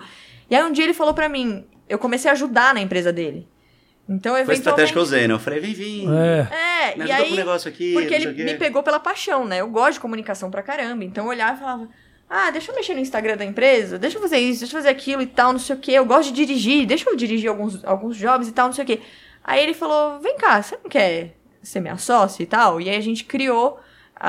E 0.49 0.55
aí 0.55 0.63
um 0.63 0.71
dia 0.71 0.83
ele 0.85 0.93
falou 0.93 1.13
pra 1.13 1.27
mim, 1.27 1.65
eu 1.89 1.97
comecei 1.99 2.29
a 2.29 2.33
ajudar 2.33 2.73
na 2.73 2.79
empresa 2.81 3.11
dele. 3.11 3.47
Então, 4.09 4.31
Foi 4.33 4.39
a 4.39 4.43
eventualmente. 4.43 4.59
estratégia 4.59 4.91
que 4.93 4.97
eu 4.97 5.03
usei, 5.03 5.27
né? 5.27 5.33
Eu 5.35 5.39
falei, 5.39 5.59
vem, 5.59 5.73
vem. 5.73 6.07
É. 6.17 6.47
É, 6.91 6.97
Me 6.97 7.05
e 7.05 7.11
aí. 7.11 7.27
com 7.27 7.33
o 7.33 7.37
negócio 7.37 7.69
aqui. 7.69 7.93
Porque 7.93 8.13
ele 8.13 8.43
me 8.43 8.55
pegou 8.55 8.81
pela 8.81 8.99
paixão, 8.99 9.45
né? 9.45 9.61
Eu 9.61 9.67
gosto 9.69 9.93
de 9.93 9.99
comunicação 9.99 10.49
pra 10.49 10.63
caramba. 10.63 11.03
Então 11.03 11.25
eu 11.25 11.29
olhava 11.29 11.55
e 11.55 11.59
falava: 11.59 11.89
Ah, 12.29 12.49
deixa 12.49 12.71
eu 12.71 12.75
mexer 12.75 12.95
no 12.95 12.99
Instagram 13.01 13.37
da 13.37 13.45
empresa, 13.45 13.99
deixa 13.99 14.17
eu 14.17 14.21
fazer 14.21 14.39
isso, 14.39 14.61
deixa 14.61 14.75
eu 14.75 14.79
fazer 14.81 14.89
aquilo 14.89 15.21
e 15.21 15.27
tal, 15.27 15.51
não 15.53 15.59
sei 15.59 15.75
o 15.75 15.79
quê. 15.79 15.91
Eu 15.91 16.05
gosto 16.05 16.33
de 16.33 16.45
dirigir, 16.45 16.85
deixa 16.87 17.07
eu 17.09 17.15
dirigir 17.15 17.49
alguns, 17.49 17.83
alguns 17.85 18.17
jobs 18.17 18.47
e 18.47 18.51
tal, 18.51 18.65
não 18.67 18.73
sei 18.73 18.83
o 18.83 18.87
quê. 18.87 18.99
Aí 19.43 19.61
ele 19.61 19.73
falou: 19.75 20.19
Vem 20.19 20.37
cá, 20.37 20.61
você 20.61 20.75
não 20.83 20.89
quer 20.89 21.35
ser 21.61 21.79
minha 21.79 21.97
sócia 21.97 22.41
e 22.41 22.45
tal? 22.47 22.81
E 22.81 22.89
aí 22.89 22.95
a 22.95 23.01
gente 23.01 23.23
criou, 23.25 23.79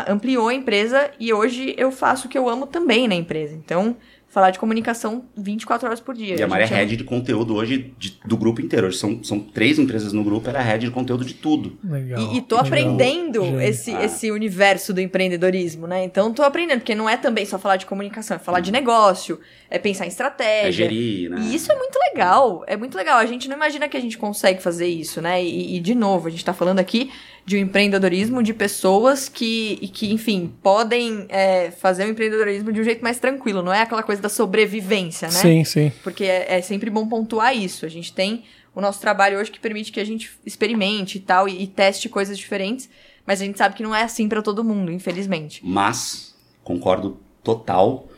ampliou 0.08 0.48
a 0.48 0.54
empresa 0.54 1.10
e 1.18 1.32
hoje 1.32 1.74
eu 1.78 1.90
faço 1.90 2.26
o 2.26 2.30
que 2.30 2.36
eu 2.36 2.48
amo 2.48 2.66
também 2.66 3.08
na 3.08 3.14
empresa. 3.14 3.54
Então, 3.54 3.96
falar 4.30 4.52
de 4.52 4.60
comunicação 4.60 5.24
24 5.36 5.88
horas 5.88 5.98
por 6.00 6.14
dia. 6.14 6.36
E 6.38 6.42
a 6.42 6.46
Maria 6.46 6.64
é 6.64 6.68
ama- 6.68 6.76
head 6.76 6.96
de 6.96 7.02
conteúdo 7.02 7.56
hoje 7.56 7.92
de- 7.98 8.16
do 8.24 8.36
grupo 8.36 8.60
inteiro. 8.60 8.86
Hoje 8.86 8.96
são, 8.96 9.22
são 9.24 9.40
três 9.40 9.76
empresas 9.76 10.12
no 10.12 10.22
grupo, 10.22 10.48
ela 10.48 10.60
é 10.60 10.62
head 10.62 10.86
de 10.86 10.90
conteúdo 10.92 11.24
de 11.24 11.34
tudo. 11.34 11.76
Legal. 11.82 12.32
E, 12.32 12.36
e 12.38 12.40
tô 12.40 12.54
Legal. 12.54 12.66
aprendendo 12.68 13.42
Gente. 13.44 13.64
esse, 13.64 13.90
Ah. 13.92 14.04
esse 14.04 14.30
universo 14.30 14.94
do 14.94 15.00
empreendedorismo, 15.00 15.86
né? 15.88 16.04
Então 16.04 16.32
tô 16.32 16.42
aprendendo, 16.44 16.78
porque 16.78 16.94
não 16.94 17.08
é 17.10 17.16
também 17.16 17.44
só 17.44 17.58
falar 17.58 17.76
de 17.76 17.86
comunicação, 17.86 18.36
é 18.36 18.40
falar 18.40 18.60
de 18.60 18.70
negócio, 18.70 19.40
é 19.68 19.78
pensar 19.80 20.04
em 20.04 20.06
É 20.06 20.10
estratégia. 20.10 20.72
gerir, 20.72 21.28
né? 21.28 21.40
E 21.42 21.54
isso 21.54 21.70
é 21.72 21.74
muito 21.74 21.98
legal, 21.98 22.62
é 22.68 22.76
muito 22.76 22.96
legal. 22.96 23.18
A 23.18 23.26
gente 23.26 23.48
não 23.48 23.56
imagina 23.56 23.88
que 23.88 23.96
a 23.96 24.00
gente 24.00 24.16
consegue 24.16 24.62
fazer 24.62 24.86
isso, 24.86 25.20
né? 25.20 25.42
E, 25.42 25.76
e, 25.76 25.80
de 25.80 25.94
novo, 25.94 26.28
a 26.28 26.30
gente 26.30 26.44
tá 26.44 26.54
falando 26.54 26.78
aqui 26.78 27.10
de 27.44 27.56
um 27.56 27.60
empreendedorismo 27.60 28.42
de 28.42 28.54
pessoas 28.54 29.28
que, 29.28 29.78
e 29.80 29.88
que 29.88 30.12
enfim, 30.12 30.52
podem 30.62 31.26
é, 31.28 31.70
fazer 31.70 32.04
o 32.04 32.08
empreendedorismo 32.08 32.72
de 32.72 32.80
um 32.80 32.84
jeito 32.84 33.02
mais 33.02 33.18
tranquilo, 33.18 33.62
não 33.62 33.72
é 33.72 33.82
aquela 33.82 34.02
coisa 34.02 34.20
da 34.20 34.28
sobrevivência, 34.28 35.28
né? 35.28 35.40
Sim, 35.40 35.64
sim. 35.64 35.92
Porque 36.02 36.24
é, 36.24 36.58
é 36.58 36.62
sempre 36.62 36.90
bom 36.90 37.08
pontuar 37.08 37.56
isso. 37.56 37.84
A 37.86 37.88
gente 37.88 38.12
tem 38.12 38.44
o 38.74 38.80
nosso 38.80 39.00
trabalho 39.00 39.38
hoje 39.38 39.50
que 39.50 39.58
permite 39.58 39.90
que 39.90 40.00
a 40.00 40.04
gente 40.04 40.30
experimente 40.44 41.18
e 41.18 41.20
tal, 41.20 41.48
e, 41.48 41.62
e 41.62 41.66
teste 41.66 42.08
coisas 42.08 42.38
diferentes, 42.38 42.88
mas 43.26 43.40
a 43.40 43.44
gente 43.44 43.58
sabe 43.58 43.74
que 43.74 43.82
não 43.82 43.94
é 43.94 44.02
assim 44.02 44.28
pra 44.28 44.42
todo 44.42 44.62
mundo, 44.64 44.92
infelizmente. 44.92 45.60
Mas, 45.64 46.34
concordo 46.62 47.18
total. 47.42 48.08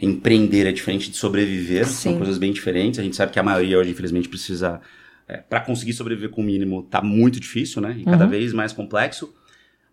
Empreender 0.00 0.66
é 0.66 0.72
diferente 0.72 1.10
de 1.10 1.16
sobreviver, 1.16 1.86
são 1.86 2.12
Sim. 2.12 2.18
coisas 2.18 2.36
bem 2.36 2.52
diferentes. 2.52 3.00
A 3.00 3.02
gente 3.02 3.16
sabe 3.16 3.32
que 3.32 3.38
a 3.38 3.42
maioria 3.42 3.78
hoje, 3.78 3.90
infelizmente, 3.90 4.28
precisa. 4.28 4.80
É, 5.28 5.38
para 5.38 5.60
conseguir 5.60 5.92
sobreviver 5.92 6.30
com 6.30 6.40
o 6.40 6.44
mínimo, 6.44 6.82
tá 6.84 7.02
muito 7.02 7.40
difícil, 7.40 7.82
né? 7.82 7.96
E 7.98 8.04
cada 8.04 8.24
Uhum. 8.24 8.30
vez 8.30 8.52
mais 8.52 8.72
complexo. 8.72 9.34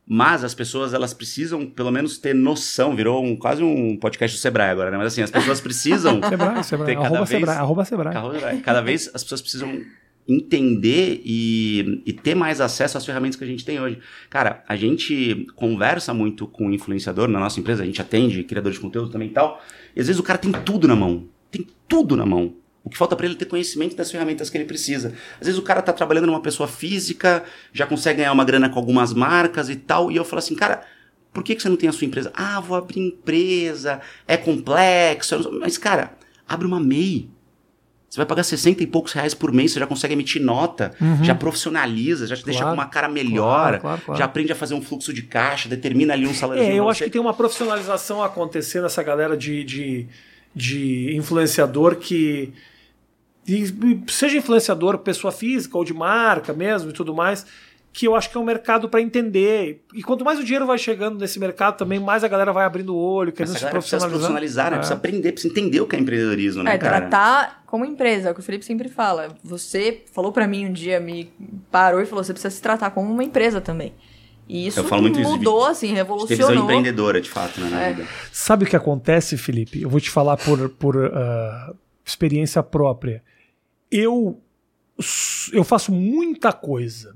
Mas 0.06 0.44
as 0.44 0.54
pessoas, 0.54 0.94
elas 0.94 1.14
precisam, 1.14 1.66
pelo 1.66 1.90
menos, 1.90 2.18
ter 2.18 2.36
noção. 2.36 2.96
Virou 2.96 3.24
um, 3.24 3.36
quase 3.38 3.64
um 3.64 3.96
podcast 3.98 4.38
do 4.38 4.40
Sebrae 4.42 4.70
agora, 4.70 4.92
né? 4.92 4.98
Mas 4.98 5.08
assim, 5.08 5.22
as 5.22 5.32
pessoas 5.32 5.62
precisam. 5.62 6.20
Sebrae, 6.30 6.64
Sebrae. 6.64 6.96
Cada 6.96 7.06
Arroba 7.08 7.26
vez- 7.26 7.30
Sebrae. 7.30 7.58
Arroba 7.58 7.86
Sebrae. 7.86 8.62
Cada 8.62 8.82
vez 8.82 9.10
as 9.14 9.24
pessoas 9.24 9.42
precisam 9.42 9.82
entender 10.28 11.22
e, 11.26 12.02
e 12.06 12.14
ter 12.14 12.36
mais 12.36 12.62
acesso 12.62 12.98
às 12.98 13.06
ferramentas 13.06 13.36
que 13.38 13.44
a 13.44 13.48
gente 13.48 13.66
tem 13.66 13.80
hoje. 13.80 14.00
Cara, 14.30 14.64
a 14.68 14.76
gente 14.76 15.48
conversa 15.56 16.14
muito 16.14 16.48
com 16.48 16.68
o 16.68 16.74
influenciador 16.74 17.28
na 17.28 17.40
nossa 17.40 17.60
empresa, 17.60 17.84
a 17.84 17.86
gente 17.86 18.02
atende 18.02 18.44
criadores 18.44 18.78
de 18.78 18.82
conteúdo 18.82 19.10
também 19.10 19.30
e 19.30 19.32
tal, 19.32 19.62
e 19.96 20.00
às 20.00 20.08
vezes 20.08 20.20
o 20.20 20.24
cara 20.24 20.38
tem 20.40 20.52
tudo 20.52 20.88
na 20.88 20.96
mão. 20.96 21.26
Tem 21.52 21.68
tudo 21.88 22.16
na 22.16 22.26
mão. 22.26 22.56
O 22.84 22.90
que 22.90 22.98
falta 22.98 23.16
para 23.16 23.26
ele 23.26 23.36
é 23.36 23.38
ter 23.38 23.46
conhecimento 23.46 23.96
das 23.96 24.12
ferramentas 24.12 24.50
que 24.50 24.58
ele 24.58 24.66
precisa. 24.66 25.14
Às 25.40 25.48
vezes 25.48 25.58
o 25.58 25.64
cara 25.64 25.82
tá 25.82 25.94
trabalhando 25.94 26.28
numa 26.28 26.42
pessoa 26.42 26.68
física, 26.68 27.44
já 27.72 27.86
consegue 27.86 28.18
ganhar 28.18 28.34
uma 28.34 28.44
grana 28.44 28.70
com 28.70 28.78
algumas 28.78 29.14
marcas 29.14 29.70
e 29.70 29.76
tal, 29.76 30.12
e 30.12 30.18
eu 30.18 30.26
falo 30.26 30.40
assim, 30.40 30.54
cara, 30.54 30.84
por 31.32 31.44
que, 31.44 31.56
que 31.56 31.62
você 31.62 31.70
não 31.70 31.78
tem 31.78 31.90
a 31.90 31.94
sua 31.94 32.06
empresa? 32.06 32.32
Ah, 32.36 32.60
vou 32.60 32.78
abrir 32.78 33.00
empresa, 33.00 34.02
é 34.28 34.38
complexo. 34.38 35.50
Mas, 35.60 35.78
cara, 35.78 36.14
abre 36.48 36.68
uma 36.68 36.80
MEI. 36.80 37.30
Você 38.14 38.18
vai 38.18 38.28
pagar 38.28 38.44
60 38.44 38.84
e 38.84 38.86
poucos 38.86 39.12
reais 39.14 39.34
por 39.34 39.52
mês, 39.52 39.72
você 39.72 39.80
já 39.80 39.88
consegue 39.88 40.14
emitir 40.14 40.40
nota, 40.40 40.94
já 41.24 41.34
profissionaliza, 41.34 42.28
já 42.28 42.36
te 42.36 42.46
deixa 42.46 42.60
Uhum. 42.60 42.66
Claro, 42.66 42.78
com 42.78 42.84
uma 42.84 42.88
cara 42.88 43.10
melhor, 43.10 43.80
claro, 43.80 44.02
claro, 44.06 44.20
já 44.20 44.26
aprende 44.26 44.52
a 44.52 44.56
fazer 44.56 44.76
um 44.76 44.84
fluxo 44.84 45.12
de 45.12 45.24
caixa, 45.24 45.68
determina 45.68 46.14
ali 46.14 46.28
um 46.28 46.34
salário. 46.34 46.62
É, 46.62 46.76
eu 46.76 46.88
acho 46.88 47.04
que 47.04 47.10
tem 47.10 47.20
uma 47.20 47.34
profissionalização 47.34 48.22
acontecendo 48.22 48.84
nessa 48.84 49.02
galera 49.02 49.36
de, 49.36 49.64
de, 49.64 50.08
de 50.54 51.16
influenciador 51.16 51.96
que. 51.96 52.54
E 53.48 54.02
seja 54.08 54.38
influenciador, 54.38 54.98
pessoa 55.00 55.32
física 55.32 55.78
ou 55.78 55.84
de 55.84 55.94
marca 55.94 56.54
mesmo 56.54 56.90
e 56.90 56.94
tudo 56.94 57.14
mais, 57.14 57.46
que 57.92 58.08
eu 58.08 58.16
acho 58.16 58.30
que 58.32 58.38
é 58.38 58.40
um 58.40 58.44
mercado 58.44 58.90
para 58.90 59.02
entender. 59.02 59.84
E 59.94 60.02
quanto 60.02 60.26
mais 60.26 60.40
o 60.40 60.44
dinheiro 60.44 60.66
vai 60.66 60.78
chegando 60.80 61.20
nesse 61.20 61.40
mercado 61.40 61.78
também, 61.78 62.00
mais 62.00 62.24
a 62.24 62.28
galera 62.28 62.52
vai 62.52 62.66
abrindo 62.66 62.96
o 62.96 62.98
olho, 62.98 63.32
querendo 63.32 63.54
se 63.54 63.60
precisa 63.60 63.68
se 63.68 63.72
profissionalizar. 63.72 64.10
profissionalizar, 64.10 64.72
né? 64.72 64.76
É. 64.78 64.80
Precisa 64.80 64.96
aprender, 64.96 65.32
precisa 65.32 65.54
entender 65.54 65.82
o 65.82 65.86
que 65.88 65.96
é 65.96 66.00
empreendedorismo, 66.00 66.64
né, 66.64 66.74
é, 66.74 66.78
cara? 66.80 67.02
tratar 67.02 67.64
como 67.68 67.86
empresa, 67.86 68.30
é 68.30 68.32
o 68.32 68.34
que 68.34 68.40
o 68.40 68.44
Felipe 68.44 68.66
sempre 68.66 68.90
fala. 68.90 69.30
Você 69.44 70.04
falou 70.12 70.32
pra 70.32 70.48
mim 70.48 70.66
um 70.66 70.74
dia, 70.74 71.00
me 71.00 71.32
parou 71.72 72.02
e 72.02 72.06
falou, 72.06 72.24
você 72.24 72.34
precisa 72.34 72.54
se 72.56 72.62
tratar 72.62 72.90
como 72.92 73.12
uma 73.12 73.24
empresa 73.24 73.62
também. 73.62 73.94
E 74.50 74.68
isso 74.68 74.80
Eu 74.80 74.84
falo 74.86 75.04
muito 75.04 75.20
isso, 75.20 75.30
mudou, 75.30 75.66
assim, 75.66 75.88
Ter 75.88 75.94
visão 75.94 75.98
revolucionou. 76.04 76.64
empreendedora, 76.64 77.22
de 77.22 77.30
fato, 77.30 77.62
né, 77.62 77.70
na 77.70 77.82
É. 77.82 77.94
vida. 77.94 78.08
Sabe 78.32 78.66
o 78.66 78.68
que 78.68 78.76
acontece, 78.76 79.38
Felipe? 79.38 79.82
Eu 79.82 79.90
vou 79.90 80.00
te 80.02 80.10
falar 80.10 80.36
por, 80.38 80.68
por 80.70 80.98
ah, 81.14 81.74
experiência 82.04 82.62
própria. 82.64 83.24
Eu, 83.96 84.42
eu 85.54 85.64
faço 85.64 85.92
muita 85.92 86.52
coisa. 86.52 87.16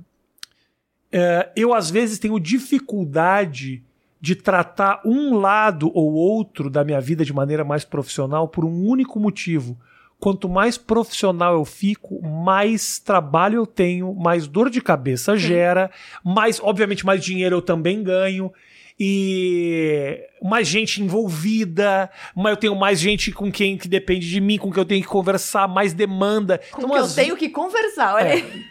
É, 1.11 1.51
eu, 1.55 1.73
às 1.73 1.89
vezes, 1.89 2.19
tenho 2.19 2.39
dificuldade 2.39 3.83
de 4.21 4.35
tratar 4.35 5.01
um 5.03 5.35
lado 5.35 5.91
ou 5.91 6.13
outro 6.13 6.69
da 6.69 6.83
minha 6.83 7.01
vida 7.01 7.25
de 7.25 7.33
maneira 7.33 7.63
mais 7.63 7.83
profissional 7.83 8.47
por 8.47 8.63
um 8.63 8.85
único 8.85 9.19
motivo. 9.19 9.75
Quanto 10.19 10.47
mais 10.47 10.77
profissional 10.77 11.53
eu 11.53 11.65
fico, 11.65 12.21
mais 12.21 12.99
trabalho 12.99 13.55
eu 13.55 13.65
tenho, 13.65 14.13
mais 14.13 14.47
dor 14.47 14.69
de 14.69 14.81
cabeça 14.81 15.35
gera, 15.35 15.89
mais, 16.23 16.59
obviamente, 16.59 17.05
mais 17.05 17.23
dinheiro 17.23 17.55
eu 17.55 17.61
também 17.61 18.03
ganho 18.03 18.51
e 18.99 20.19
mais 20.41 20.67
gente 20.67 21.01
envolvida, 21.01 22.09
mas 22.35 22.51
eu 22.51 22.57
tenho 22.57 22.75
mais 22.75 22.99
gente 22.99 23.31
com 23.31 23.51
quem 23.51 23.77
que 23.77 23.87
depende 23.87 24.29
de 24.29 24.39
mim, 24.39 24.57
com 24.57 24.71
quem 24.71 24.81
eu 24.81 24.85
tenho 24.85 25.01
que 25.01 25.07
conversar, 25.07 25.67
mais 25.67 25.93
demanda. 25.93 26.59
Com 26.71 26.81
Então, 26.81 26.89
que 26.91 26.97
eu 26.97 27.03
às 27.03 27.15
tenho 27.15 27.35
que 27.35 27.49
conversar, 27.49 28.15
olha 28.15 28.27
É. 28.27 28.31
aí. 28.33 28.65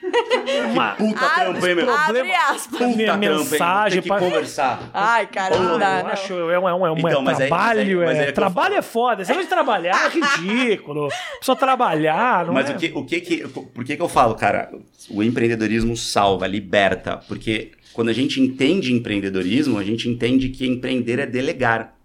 uma, 0.70 0.92
Puta 0.94 1.20
Abre- 1.26 1.44
trampo, 1.44 1.66
hein, 1.66 1.74
meu? 1.74 1.90
Abre 1.94 2.32
aspas. 2.32 2.80
minha 2.96 3.14
Puta 3.14 3.16
mensagem 3.16 4.02
que 4.02 4.08
pra- 4.08 4.18
conversar. 4.18 4.90
Ai, 4.94 5.26
cara, 5.26 5.58
não 5.58 5.78
dá, 5.78 5.98
eu 5.98 6.04
não. 6.04 6.10
acho, 6.10 6.32
é 6.34 6.58
um, 6.58 6.68
é 6.68 6.74
um, 6.74 6.86
é 6.86 6.90
um 6.92 6.98
Então, 6.98 7.22
mas 7.22 7.40
aí- 7.40 7.48
trabalho, 7.48 7.76
mas 7.76 7.88
aí- 7.88 8.06
mas 8.06 8.18
aí 8.18 8.22
é, 8.22 8.26
é 8.26 8.28
eu 8.30 8.34
trabalho 8.34 8.74
é 8.76 8.82
foda. 8.82 9.22
Negócio 9.22 9.42
de 9.42 9.48
trabalhar 9.48 10.06
é 10.06 10.08
ridículo. 10.08 11.08
Só 11.42 11.54
trabalhar, 11.54 12.46
não 12.46 12.54
Mas 12.54 12.70
é? 12.70 12.72
o 12.74 12.76
que, 12.78 12.92
o 12.94 13.04
que 13.04 13.20
que. 13.20 13.48
Por 13.48 13.84
que 13.84 13.96
que 13.96 14.02
eu 14.02 14.08
falo, 14.08 14.34
cara? 14.34 14.70
O 15.10 15.22
empreendedorismo 15.22 15.96
salva, 15.96 16.46
liberta. 16.46 17.20
Porque 17.28 17.72
quando 17.92 18.08
a 18.08 18.12
gente 18.12 18.40
entende 18.40 18.92
empreendedorismo, 18.92 19.78
a 19.78 19.84
gente 19.84 20.08
entende 20.08 20.48
que 20.48 20.66
empreender 20.66 21.18
é 21.18 21.26
delegar. 21.26 21.96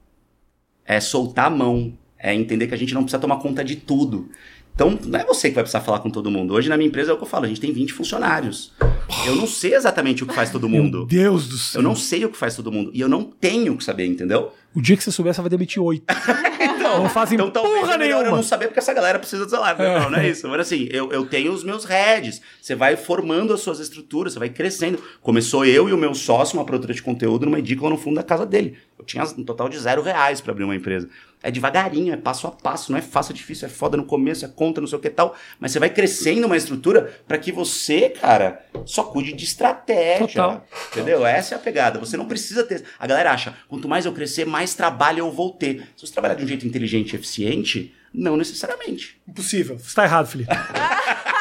É 0.85 0.99
soltar 0.99 1.45
a 1.45 1.49
mão. 1.49 1.97
É 2.17 2.33
entender 2.33 2.67
que 2.67 2.73
a 2.73 2.77
gente 2.77 2.93
não 2.93 3.03
precisa 3.03 3.19
tomar 3.19 3.37
conta 3.37 3.63
de 3.63 3.75
tudo. 3.75 4.29
Então, 4.73 4.97
não 5.05 5.19
é 5.19 5.25
você 5.25 5.49
que 5.49 5.55
vai 5.55 5.63
precisar 5.63 5.81
falar 5.81 5.99
com 5.99 6.09
todo 6.09 6.31
mundo. 6.31 6.53
Hoje, 6.53 6.69
na 6.69 6.77
minha 6.77 6.87
empresa, 6.87 7.11
é 7.11 7.13
o 7.13 7.17
que 7.17 7.23
eu 7.23 7.27
falo. 7.27 7.45
A 7.45 7.47
gente 7.47 7.61
tem 7.61 7.71
20 7.71 7.93
funcionários. 7.93 8.71
Eu 9.27 9.35
não 9.35 9.45
sei 9.45 9.75
exatamente 9.75 10.23
o 10.23 10.27
que 10.27 10.33
faz 10.33 10.49
todo 10.49 10.67
Meu 10.69 10.81
mundo. 10.83 11.05
Deus 11.05 11.47
do 11.47 11.57
céu. 11.57 11.79
Eu 11.79 11.83
não 11.83 11.95
sei 11.95 12.25
o 12.25 12.29
que 12.29 12.37
faz 12.37 12.55
todo 12.55 12.71
mundo. 12.71 12.89
E 12.93 13.01
eu 13.01 13.09
não 13.09 13.23
tenho 13.23 13.75
que 13.77 13.83
saber, 13.83 14.05
entendeu? 14.05 14.53
O 14.73 14.81
dia 14.81 14.95
que 14.95 15.03
você 15.03 15.11
souber, 15.11 15.33
você 15.33 15.41
vai 15.41 15.49
demitir 15.49 15.81
oito. 15.81 16.05
Então, 16.81 17.03
Não 17.03 17.09
fazem 17.09 17.35
Então 17.35 17.49
talvez 17.49 17.81
porra 17.81 17.93
é 17.93 17.97
melhor 17.97 18.17
eu 18.17 18.21
nenhuma. 18.23 18.37
não 18.37 18.43
saber 18.43 18.65
porque 18.65 18.79
essa 18.79 18.93
galera 18.93 19.17
precisa 19.19 19.45
do 19.45 19.49
salário. 19.51 19.81
É. 19.81 19.99
Não, 19.99 20.09
não 20.09 20.17
é 20.19 20.27
isso. 20.27 20.47
Mas 20.49 20.61
assim, 20.61 20.87
eu, 20.91 21.11
eu 21.11 21.25
tenho 21.25 21.53
os 21.53 21.63
meus 21.63 21.85
heads. 21.85 22.41
Você 22.61 22.75
vai 22.75 22.97
formando 22.97 23.53
as 23.53 23.61
suas 23.61 23.79
estruturas, 23.79 24.33
você 24.33 24.39
vai 24.39 24.49
crescendo. 24.49 25.01
Começou 25.21 25.63
eu 25.63 25.87
e 25.87 25.93
o 25.93 25.97
meu 25.97 26.13
sócio, 26.13 26.57
uma 26.57 26.65
produtora 26.65 26.93
de 26.93 27.01
conteúdo, 27.01 27.45
numa 27.45 27.59
edícula 27.59 27.89
no 27.89 27.97
fundo 27.97 28.15
da 28.15 28.23
casa 28.23 28.45
dele. 28.45 28.77
Eu 28.99 29.05
tinha 29.05 29.23
um 29.23 29.43
total 29.43 29.69
de 29.69 29.79
zero 29.79 30.01
reais 30.01 30.41
pra 30.41 30.51
abrir 30.51 30.63
uma 30.65 30.75
empresa. 30.75 31.07
É 31.43 31.49
devagarinho, 31.49 32.13
é 32.13 32.17
passo 32.17 32.47
a 32.47 32.51
passo, 32.51 32.91
não 32.91 32.99
é 32.99 33.01
fácil, 33.01 33.31
é 33.31 33.35
difícil, 33.35 33.67
é 33.67 33.69
foda 33.69 33.97
no 33.97 34.05
começo, 34.05 34.45
é 34.45 34.47
conta, 34.47 34.79
não 34.79 34.87
sei 34.87 34.97
o 34.97 35.01
que 35.01 35.09
tal. 35.09 35.35
Mas 35.59 35.71
você 35.71 35.79
vai 35.79 35.89
crescendo 35.89 36.45
uma 36.45 36.57
estrutura 36.57 37.13
pra 37.27 37.37
que 37.37 37.51
você, 37.51 38.09
cara, 38.09 38.63
só 38.85 39.03
cuide 39.03 39.33
de 39.33 39.43
estratégia. 39.43 40.27
Total. 40.27 40.67
Entendeu? 40.91 41.25
Essa 41.25 41.55
é 41.55 41.57
a 41.57 41.59
pegada. 41.59 41.99
Você 41.99 42.15
não 42.15 42.27
precisa 42.27 42.63
ter. 42.63 42.83
A 42.99 43.07
galera 43.07 43.31
acha, 43.31 43.55
quanto 43.67 43.87
mais 43.89 44.05
eu 44.05 44.13
crescer, 44.13 44.45
mais 44.45 44.73
trabalho 44.73 45.19
eu 45.19 45.31
vou 45.31 45.51
ter. 45.51 45.87
Se 45.95 46.05
você 46.05 46.13
trabalhar 46.13 46.35
de 46.35 46.43
um 46.43 46.47
jeito 46.47 46.67
inteligente 46.67 47.13
e 47.13 47.15
eficiente, 47.15 47.93
não 48.13 48.37
necessariamente. 48.37 49.19
Impossível. 49.27 49.77
Você 49.77 49.95
tá 49.95 50.03
errado, 50.03 50.27
Felipe. 50.27 50.51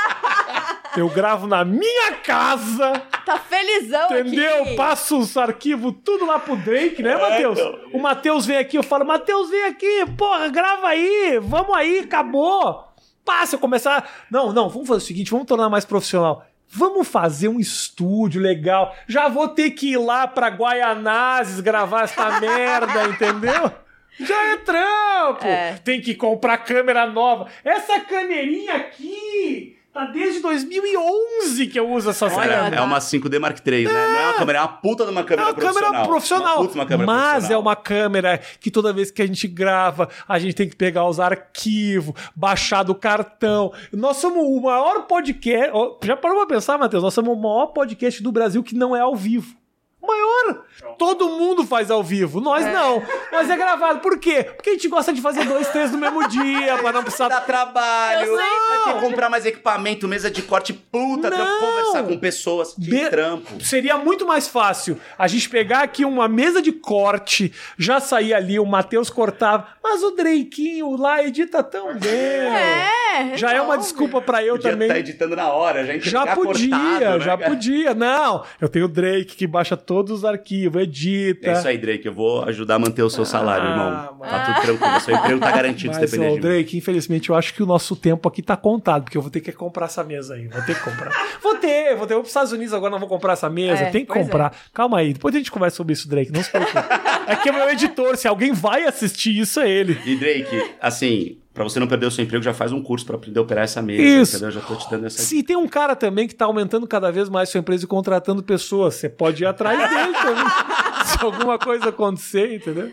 Eu 0.96 1.08
gravo 1.08 1.46
na 1.46 1.64
minha 1.64 2.12
casa, 2.24 3.00
Tá 3.24 3.38
felizão 3.38 4.06
entendeu? 4.18 4.62
aqui. 4.62 4.76
Passo 4.76 5.18
os 5.18 5.36
arquivos 5.36 5.94
tudo 6.04 6.26
lá 6.26 6.38
pro 6.38 6.56
Drake, 6.56 7.02
né, 7.02 7.16
Matheus? 7.16 7.58
então. 7.58 7.78
O 7.92 7.98
Matheus 8.00 8.44
vem 8.46 8.56
aqui, 8.58 8.76
eu 8.76 8.82
falo, 8.82 9.04
Matheus, 9.04 9.50
vem 9.50 9.64
aqui, 9.64 10.04
porra, 10.18 10.48
grava 10.48 10.88
aí, 10.88 11.38
vamos 11.42 11.76
aí, 11.76 12.00
acabou. 12.00 12.84
Passa, 13.24 13.54
eu 13.54 13.60
começar. 13.60 14.08
Não, 14.30 14.52
não, 14.52 14.68
vamos 14.68 14.88
fazer 14.88 14.98
o 14.98 15.06
seguinte, 15.06 15.30
vamos 15.30 15.46
tornar 15.46 15.68
mais 15.68 15.84
profissional. 15.84 16.44
Vamos 16.72 17.06
fazer 17.08 17.48
um 17.48 17.58
estúdio 17.60 18.40
legal. 18.40 18.94
Já 19.06 19.28
vou 19.28 19.48
ter 19.48 19.70
que 19.70 19.92
ir 19.92 19.96
lá 19.98 20.26
pra 20.26 20.48
Guaianazes 20.48 21.60
gravar 21.60 22.04
essa 22.04 22.38
merda, 22.40 23.04
entendeu? 23.08 23.70
Já 24.18 24.52
é 24.52 24.56
trampo. 24.58 25.44
É. 25.44 25.74
Tem 25.84 26.00
que 26.00 26.14
comprar 26.14 26.58
câmera 26.58 27.06
nova. 27.06 27.48
Essa 27.64 28.00
caneirinha 28.00 28.74
aqui 28.76 29.78
tá 29.92 30.04
desde 30.06 30.40
2011 30.40 31.66
que 31.66 31.78
eu 31.78 31.88
uso 31.90 32.10
essas 32.10 32.32
Olha, 32.32 32.48
câmeras. 32.58 32.78
é 32.78 32.80
uma 32.82 32.98
5D 32.98 33.38
Mark 33.40 33.58
III, 33.66 33.84
né? 33.86 33.92
Não 33.92 33.98
é 34.00 34.24
uma 34.28 34.32
câmera, 34.38 34.58
é 34.58 34.62
uma 34.62 34.68
puta 34.68 35.04
de 35.04 35.10
uma 35.10 35.20
É 35.20 35.24
câmera 35.24 35.46
uma 35.48 35.54
profissional. 35.54 35.90
câmera 35.90 36.08
profissional. 36.08 36.56
Uma 36.56 36.66
puta 36.66 36.74
uma 36.78 36.86
câmera 36.86 37.06
mas 37.06 37.22
profissional. 37.30 37.58
é 37.58 37.62
uma 37.62 37.76
câmera 37.76 38.40
que 38.60 38.70
toda 38.70 38.92
vez 38.92 39.10
que 39.10 39.22
a 39.22 39.26
gente 39.26 39.48
grava, 39.48 40.08
a 40.28 40.38
gente 40.38 40.54
tem 40.54 40.68
que 40.68 40.76
pegar 40.76 41.06
os 41.08 41.18
arquivos, 41.20 42.14
baixar 42.34 42.82
do 42.82 42.94
cartão. 42.94 43.72
Nós 43.92 44.16
somos 44.18 44.42
o 44.44 44.60
maior 44.60 45.02
podcast. 45.06 45.70
Já 46.02 46.16
parou 46.16 46.38
pra 46.38 46.46
pensar, 46.46 46.78
Matheus? 46.78 47.02
Nós 47.02 47.14
somos 47.14 47.32
o 47.36 47.40
maior 47.40 47.66
podcast 47.66 48.22
do 48.22 48.30
Brasil 48.32 48.62
que 48.62 48.74
não 48.74 48.94
é 48.94 49.00
ao 49.00 49.14
vivo. 49.16 49.59
Maior! 50.02 50.64
Todo 50.98 51.28
mundo 51.28 51.64
faz 51.66 51.90
ao 51.90 52.02
vivo. 52.02 52.40
Nós 52.40 52.64
não. 52.64 53.02
Nós 53.30 53.48
é 53.50 53.56
gravado. 53.56 54.00
Por 54.00 54.18
quê? 54.18 54.42
Porque 54.44 54.70
a 54.70 54.72
gente 54.72 54.88
gosta 54.88 55.12
de 55.12 55.20
fazer 55.20 55.44
dois, 55.44 55.68
três 55.68 55.90
no 55.92 55.98
mesmo 55.98 56.26
dia, 56.28 56.78
pra 56.78 56.92
não 56.92 57.02
precisar. 57.02 57.28
Dá 57.30 57.40
trabalho, 57.40 58.26
Eu 58.26 58.36
sei. 58.36 58.46
vai 58.68 58.84
ter 58.84 58.94
que 58.94 59.00
comprar 59.06 59.28
mais 59.28 59.44
equipamento, 59.44 60.08
mesa 60.08 60.30
de 60.30 60.42
corte, 60.42 60.72
puta, 60.72 61.28
Não. 61.28 61.36
trampo, 61.36 61.60
conversar 61.60 62.02
com 62.04 62.18
pessoas, 62.18 62.72
que 62.74 62.90
Be- 62.90 63.10
trampo. 63.10 63.62
Seria 63.62 63.96
muito 63.98 64.26
mais 64.26 64.48
fácil 64.48 64.98
a 65.18 65.28
gente 65.28 65.48
pegar 65.48 65.82
aqui 65.82 66.04
uma 66.04 66.28
mesa 66.28 66.62
de 66.62 66.72
corte, 66.72 67.52
já 67.78 68.00
sair 68.00 68.32
ali, 68.34 68.58
o 68.58 68.64
Matheus 68.66 69.10
cortava, 69.10 69.66
mas 69.82 70.02
o 70.02 70.12
Dreiquinho 70.12 70.96
lá 70.96 71.22
edita 71.22 71.62
tão 71.62 71.94
bem. 71.98 72.10
É, 72.10 72.88
Já 73.36 73.52
é 73.52 73.60
uma 73.60 73.76
desculpa 73.76 74.20
pra 74.20 74.42
eu 74.44 74.54
Podia 74.54 74.70
também. 74.72 74.88
tá 74.88 74.98
editando 74.98 75.36
na 75.36 75.48
hora, 75.52 75.84
já, 75.84 75.98
Já 75.98 76.34
podia, 76.34 76.70
cortado, 76.70 77.18
né, 77.18 77.20
já 77.20 77.36
cara? 77.36 77.50
podia. 77.50 77.94
Não, 77.94 78.44
eu 78.60 78.68
tenho 78.68 78.84
o 78.86 78.88
Drake 78.88 79.36
que 79.36 79.46
baixa 79.46 79.76
todos 79.76 80.18
os 80.18 80.24
arquivos, 80.24 80.82
edita. 80.82 81.50
É 81.50 81.52
isso 81.52 81.68
aí, 81.68 81.78
Drake. 81.78 82.06
Eu 82.06 82.14
vou 82.14 82.42
ajudar 82.44 82.76
a 82.76 82.78
manter 82.78 83.02
o 83.02 83.10
seu 83.10 83.24
salário, 83.24 83.66
Ah, 83.66 83.70
irmão. 83.70 84.18
mano. 84.18 84.30
Tá 84.30 84.44
tudo 84.44 84.60
tranquilo. 84.78 85.00
Seu 85.00 85.14
emprego 85.16 85.40
tá 85.40 85.50
garantido 85.50 85.94
Mas, 85.94 86.10
depender 86.10 86.26
ó, 86.26 86.28
de 86.30 86.34
mim. 86.36 86.40
Drake, 86.40 86.76
infelizmente, 86.76 87.30
eu 87.30 87.34
acho 87.36 87.54
que 87.54 87.62
o 87.62 87.66
nosso 87.66 87.94
tempo 87.96 88.28
aqui 88.28 88.42
tá 88.42 88.56
contado, 88.56 89.04
porque 89.04 89.16
eu 89.16 89.22
vou 89.22 89.30
ter 89.30 89.40
que 89.40 89.52
comprar 89.52 89.86
essa 89.86 90.02
mesa 90.04 90.34
aí. 90.34 90.46
Vou 90.48 90.62
ter 90.62 90.74
que 90.74 90.82
comprar. 90.82 91.10
vou 91.42 91.54
ter, 91.56 91.94
vou 91.96 92.06
ter. 92.06 92.14
Vou 92.14 92.22
pros 92.22 92.30
Estados 92.30 92.52
Unidos 92.52 92.72
agora, 92.74 92.90
não 92.92 92.98
vou 92.98 93.08
comprar 93.08 93.32
essa 93.34 93.48
mesa. 93.50 93.82
É, 93.84 93.90
tem 93.90 94.04
que 94.04 94.12
comprar. 94.12 94.54
Calma 94.72 94.98
aí, 94.98 95.12
depois 95.12 95.34
a 95.34 95.38
gente 95.38 95.50
conversa 95.50 95.76
sobre 95.76 95.92
isso, 95.94 96.08
Drake. 96.08 96.32
Não 96.32 96.42
se 96.42 96.50
preocupe. 96.50 96.78
é 97.26 97.36
que 97.36 97.48
é 97.48 97.52
meu 97.52 97.68
editor. 97.70 98.16
Se 98.16 98.28
alguém 98.28 98.52
vai 98.52 98.84
assistir 98.84 99.38
isso, 99.38 99.60
é 99.60 99.68
ele. 99.70 99.98
E 100.04 100.16
Drake, 100.16 100.70
assim, 100.80 101.38
pra 101.52 101.64
você 101.64 101.80
não 101.80 101.86
perder 101.86 102.06
o 102.06 102.10
seu 102.10 102.24
emprego, 102.24 102.42
já 102.42 102.54
faz 102.54 102.72
um 102.72 102.82
curso 102.82 103.04
pra 103.04 103.16
aprender 103.16 103.38
a 103.38 103.42
operar 103.42 103.64
essa 103.64 103.82
mesa, 103.82 104.02
Isso. 104.02 104.36
entendeu? 104.36 104.50
Já 104.52 104.60
tô 104.60 104.76
te 104.76 104.90
dando 104.90 105.06
essa 105.06 105.22
Se 105.22 105.42
tem 105.42 105.56
um 105.56 105.68
cara 105.68 105.96
também 105.96 106.28
que 106.28 106.34
tá 106.34 106.44
aumentando 106.44 106.86
cada 106.86 107.10
vez 107.10 107.28
mais 107.28 107.48
sua 107.48 107.60
empresa 107.60 107.84
e 107.84 107.88
contratando 107.88 108.42
pessoas, 108.42 108.94
você 108.94 109.08
pode 109.08 109.42
ir 109.42 109.46
atrás 109.46 109.78
dele 109.78 110.12
também. 110.12 110.44
Se 111.06 111.24
alguma 111.24 111.58
coisa 111.58 111.88
acontecer, 111.88 112.54
entendeu? 112.54 112.92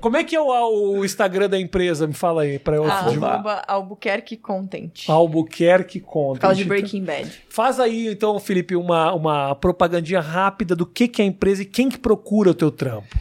Como 0.00 0.16
é 0.16 0.24
que 0.24 0.36
é 0.36 0.40
o, 0.40 0.98
o 0.98 1.04
Instagram 1.04 1.48
da 1.48 1.58
empresa? 1.58 2.06
Me 2.06 2.14
fala 2.14 2.42
aí, 2.42 2.58
pra 2.58 2.76
eu. 2.76 2.84
Arroba 2.84 3.62
Albuquerque 3.66 4.36
Content. 4.36 5.08
Albuquerque 5.08 6.00
Content. 6.00 6.40
Causa 6.40 6.56
de 6.56 6.64
Breaking 6.64 7.04
Bad. 7.04 7.42
Faz 7.48 7.80
aí, 7.80 8.08
então, 8.08 8.38
Felipe, 8.38 8.76
uma, 8.76 9.12
uma 9.12 9.54
propagandinha 9.54 10.20
rápida 10.20 10.76
do 10.76 10.86
que, 10.86 11.08
que 11.08 11.22
é 11.22 11.24
a 11.24 11.28
empresa 11.28 11.62
e 11.62 11.64
quem 11.64 11.88
que 11.88 11.98
procura 11.98 12.50
o 12.50 12.54
teu 12.54 12.70
trampo. 12.70 13.18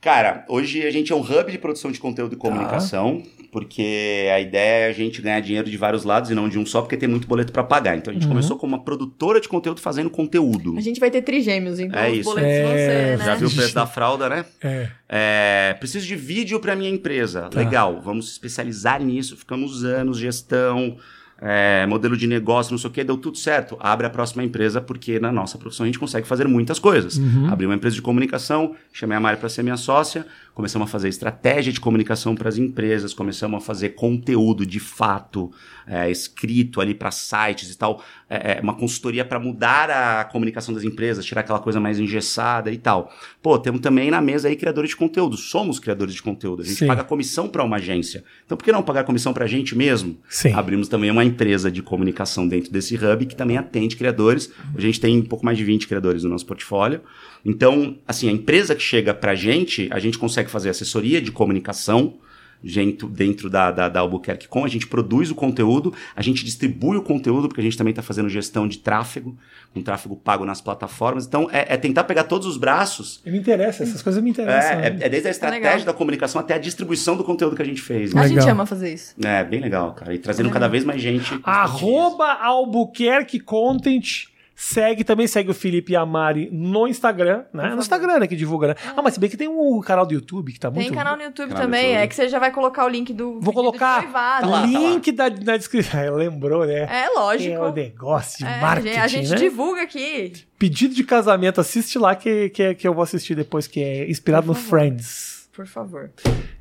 Cara, 0.00 0.44
hoje 0.48 0.84
a 0.86 0.90
gente 0.90 1.12
é 1.12 1.16
um 1.16 1.20
hub 1.20 1.50
de 1.50 1.58
produção 1.58 1.90
de 1.90 2.00
conteúdo 2.00 2.34
e 2.34 2.36
comunicação, 2.36 3.22
porque 3.52 4.28
a 4.34 4.40
ideia 4.40 4.86
é 4.86 4.88
a 4.88 4.92
gente 4.92 5.20
ganhar 5.20 5.38
dinheiro 5.40 5.70
de 5.70 5.76
vários 5.76 6.04
lados 6.04 6.30
e 6.30 6.34
não 6.34 6.48
de 6.48 6.58
um 6.58 6.64
só, 6.64 6.80
porque 6.80 6.96
tem 6.96 7.06
muito 7.06 7.28
boleto 7.28 7.52
pra 7.52 7.62
pagar. 7.62 7.98
Então 7.98 8.10
a 8.10 8.14
gente 8.14 8.22
Uhum. 8.24 8.30
começou 8.30 8.56
como 8.56 8.74
uma 8.74 8.82
produtora 8.82 9.38
de 9.42 9.46
conteúdo 9.46 9.78
fazendo 9.78 10.08
conteúdo. 10.08 10.74
A 10.78 10.80
gente 10.80 10.98
vai 10.98 11.10
ter 11.10 11.20
trigêmeos, 11.20 11.78
então 11.78 12.00
É 12.00 12.10
isso. 12.10 12.30
boletos 12.30 12.62
vão 12.62 12.72
É, 12.72 12.86
ser, 12.86 13.18
né? 13.18 13.24
Já 13.26 13.34
viu 13.34 13.48
o 13.48 13.54
preço 13.54 13.74
da 13.74 13.86
fralda, 13.86 14.26
né? 14.30 14.44
É. 14.64 14.88
É, 15.06 15.76
preciso 15.78 16.06
de 16.06 16.16
vídeo 16.16 16.58
para 16.60 16.74
minha 16.74 16.88
empresa. 16.90 17.42
Tá. 17.50 17.58
Legal, 17.60 18.00
vamos 18.02 18.24
se 18.26 18.32
especializar 18.32 19.02
nisso. 19.04 19.36
Ficamos 19.36 19.84
anos, 19.84 20.16
gestão, 20.18 20.96
é, 21.44 21.84
modelo 21.86 22.16
de 22.16 22.26
negócio, 22.26 22.70
não 22.72 22.78
sei 22.78 22.88
o 22.88 22.92
que, 22.92 23.04
deu 23.04 23.18
tudo 23.18 23.36
certo. 23.36 23.76
Abre 23.80 24.06
a 24.06 24.10
próxima 24.10 24.42
empresa, 24.44 24.80
porque 24.80 25.18
na 25.20 25.30
nossa 25.30 25.58
profissão 25.58 25.84
a 25.84 25.88
gente 25.88 25.98
consegue 25.98 26.26
fazer 26.26 26.48
muitas 26.48 26.78
coisas. 26.78 27.18
Uhum. 27.18 27.48
Abri 27.52 27.66
uma 27.66 27.74
empresa 27.74 27.96
de 27.96 28.00
comunicação, 28.02 28.74
chamei 28.92 29.16
a 29.16 29.20
Mari 29.20 29.36
para 29.38 29.48
ser 29.50 29.62
minha 29.62 29.76
sócia, 29.76 30.24
começamos 30.54 30.88
a 30.88 30.90
fazer 30.90 31.08
estratégia 31.08 31.72
de 31.72 31.80
comunicação 31.80 32.34
para 32.34 32.48
as 32.48 32.58
empresas, 32.58 33.14
começamos 33.14 33.62
a 33.62 33.64
fazer 33.64 33.90
conteúdo 33.90 34.66
de 34.66 34.78
fato, 34.78 35.50
é, 35.86 36.10
escrito 36.10 36.80
ali 36.80 36.94
para 36.94 37.10
sites 37.10 37.70
e 37.70 37.78
tal, 37.78 38.04
é, 38.28 38.58
é, 38.58 38.60
uma 38.60 38.74
consultoria 38.74 39.24
para 39.24 39.38
mudar 39.38 39.90
a 39.90 40.24
comunicação 40.24 40.74
das 40.74 40.84
empresas, 40.84 41.24
tirar 41.24 41.40
aquela 41.40 41.58
coisa 41.58 41.80
mais 41.80 41.98
engessada 41.98 42.70
e 42.70 42.76
tal. 42.76 43.12
Pô, 43.42 43.58
temos 43.58 43.80
também 43.80 44.10
na 44.10 44.20
mesa 44.20 44.48
aí 44.48 44.56
criadores 44.56 44.90
de 44.90 44.96
conteúdo, 44.96 45.36
somos 45.36 45.78
criadores 45.78 46.14
de 46.14 46.22
conteúdo, 46.22 46.62
a 46.62 46.64
gente 46.64 46.78
Sim. 46.78 46.86
paga 46.86 47.02
comissão 47.02 47.48
para 47.48 47.64
uma 47.64 47.76
agência. 47.76 48.22
Então 48.44 48.56
por 48.56 48.64
que 48.64 48.72
não 48.72 48.82
pagar 48.82 49.04
comissão 49.04 49.32
para 49.32 49.44
a 49.44 49.48
gente 49.48 49.76
mesmo? 49.76 50.18
Sim. 50.28 50.52
Abrimos 50.52 50.88
também 50.88 51.10
uma 51.10 51.24
empresa 51.24 51.70
de 51.70 51.82
comunicação 51.82 52.46
dentro 52.46 52.70
desse 52.70 52.94
hub 52.96 53.26
que 53.26 53.34
também 53.34 53.56
atende 53.56 53.96
criadores. 53.96 54.52
A 54.76 54.80
gente 54.80 55.00
tem 55.00 55.18
um 55.18 55.24
pouco 55.24 55.44
mais 55.44 55.56
de 55.56 55.64
20 55.64 55.88
criadores 55.88 56.24
no 56.24 56.30
nosso 56.30 56.44
portfólio. 56.44 57.00
Então, 57.44 57.96
assim, 58.06 58.28
a 58.28 58.32
empresa 58.32 58.74
que 58.74 58.82
chega 58.82 59.12
pra 59.12 59.34
gente, 59.34 59.88
a 59.92 59.98
gente 59.98 60.18
consegue 60.18 60.50
fazer 60.50 60.70
assessoria 60.70 61.20
de 61.20 61.32
comunicação 61.32 62.14
dentro, 62.62 63.08
dentro 63.08 63.50
da, 63.50 63.70
da, 63.70 63.88
da 63.88 64.00
Albuquerque 64.00 64.46
Com, 64.46 64.64
a 64.64 64.68
gente 64.68 64.86
produz 64.86 65.30
o 65.30 65.34
conteúdo, 65.34 65.92
a 66.14 66.22
gente 66.22 66.44
distribui 66.44 66.96
o 66.96 67.02
conteúdo, 67.02 67.48
porque 67.48 67.60
a 67.60 67.64
gente 67.64 67.76
também 67.76 67.90
está 67.90 68.02
fazendo 68.02 68.28
gestão 68.28 68.68
de 68.68 68.78
tráfego, 68.78 69.36
com 69.74 69.82
tráfego 69.82 70.14
pago 70.14 70.44
nas 70.44 70.60
plataformas. 70.60 71.26
Então, 71.26 71.48
é, 71.52 71.74
é 71.74 71.76
tentar 71.76 72.04
pegar 72.04 72.24
todos 72.24 72.46
os 72.46 72.56
braços. 72.56 73.20
Me 73.26 73.38
interessa, 73.38 73.82
essas 73.82 74.02
coisas 74.02 74.22
me 74.22 74.30
interessam. 74.30 74.78
É, 74.78 74.86
é, 74.86 74.98
é 75.00 75.08
desde 75.08 75.28
a 75.28 75.30
estratégia 75.30 75.70
legal. 75.70 75.86
da 75.86 75.92
comunicação 75.92 76.40
até 76.40 76.54
a 76.54 76.58
distribuição 76.58 77.16
do 77.16 77.24
conteúdo 77.24 77.56
que 77.56 77.62
a 77.62 77.64
gente 77.64 77.82
fez. 77.82 78.14
A 78.14 78.20
Né? 78.20 78.28
gente 78.28 78.38
Legal. 78.38 78.52
ama 78.52 78.66
fazer 78.66 78.92
isso. 78.94 79.14
É, 79.22 79.42
bem 79.42 79.60
legal, 79.60 79.92
cara. 79.94 80.14
E 80.14 80.18
trazendo 80.18 80.50
cada 80.50 80.68
vez 80.68 80.84
mais 80.84 81.00
gente. 81.00 81.38
Arroba 81.42 82.32
Albuquerque 82.34 83.40
Content. 83.40 84.30
Segue, 84.64 85.02
também 85.02 85.26
segue 85.26 85.50
o 85.50 85.54
Felipe 85.54 85.92
e 85.92 85.96
a 85.96 86.06
Mari 86.06 86.48
no 86.52 86.86
Instagram, 86.86 87.42
né? 87.52 87.70
No. 87.74 87.80
Instagram, 87.80 88.20
né, 88.20 88.28
que 88.28 88.36
divulga, 88.36 88.68
né? 88.68 88.74
Ah, 88.96 89.02
mas 89.02 89.14
se 89.14 89.18
bem 89.20 89.28
que 89.28 89.36
tem 89.36 89.48
um 89.48 89.80
canal 89.80 90.06
do 90.06 90.14
YouTube 90.14 90.52
que 90.52 90.60
tá 90.60 90.70
muito... 90.70 90.86
Tem 90.86 90.94
canal 90.96 91.16
no 91.16 91.22
YouTube 91.24 91.48
Canal 91.48 91.64
também, 91.64 91.86
YouTube. 91.86 92.02
é 92.04 92.06
que 92.06 92.14
você 92.14 92.28
já 92.28 92.38
vai 92.38 92.52
colocar 92.52 92.84
o 92.84 92.88
link 92.88 93.12
do 93.12 93.40
Vou 93.40 93.52
colocar 93.52 94.02
noivado. 94.04 94.48
Tá 94.48 94.60
tá 94.60 94.66
link 94.66 95.10
da, 95.10 95.28
na 95.30 95.56
descrição. 95.56 95.98
É, 96.00 96.08
lembrou, 96.10 96.64
né? 96.64 96.84
É 96.88 97.06
É 97.06 97.08
lógico. 97.10 97.60
o 97.60 97.72
negócio 97.72 98.38
de 98.38 98.44
É, 98.44 98.60
marketing, 98.60 98.98
a 98.98 99.06
gente 99.08 99.30
né? 99.30 99.36
divulga 99.36 99.82
aqui. 99.82 100.32
Pedido 100.56 100.94
de 100.94 101.02
casamento, 101.02 101.60
assiste 101.60 101.98
lá 101.98 102.14
que, 102.14 102.48
que, 102.50 102.74
que 102.76 102.86
eu 102.86 102.94
vou 102.94 103.02
assistir 103.02 103.34
depois, 103.34 103.66
que 103.66 103.82
é 103.82 104.08
inspirado 104.08 104.46
no. 104.46 104.54
Friends. 104.54 105.48
Por 105.52 105.66
favor. 105.66 106.10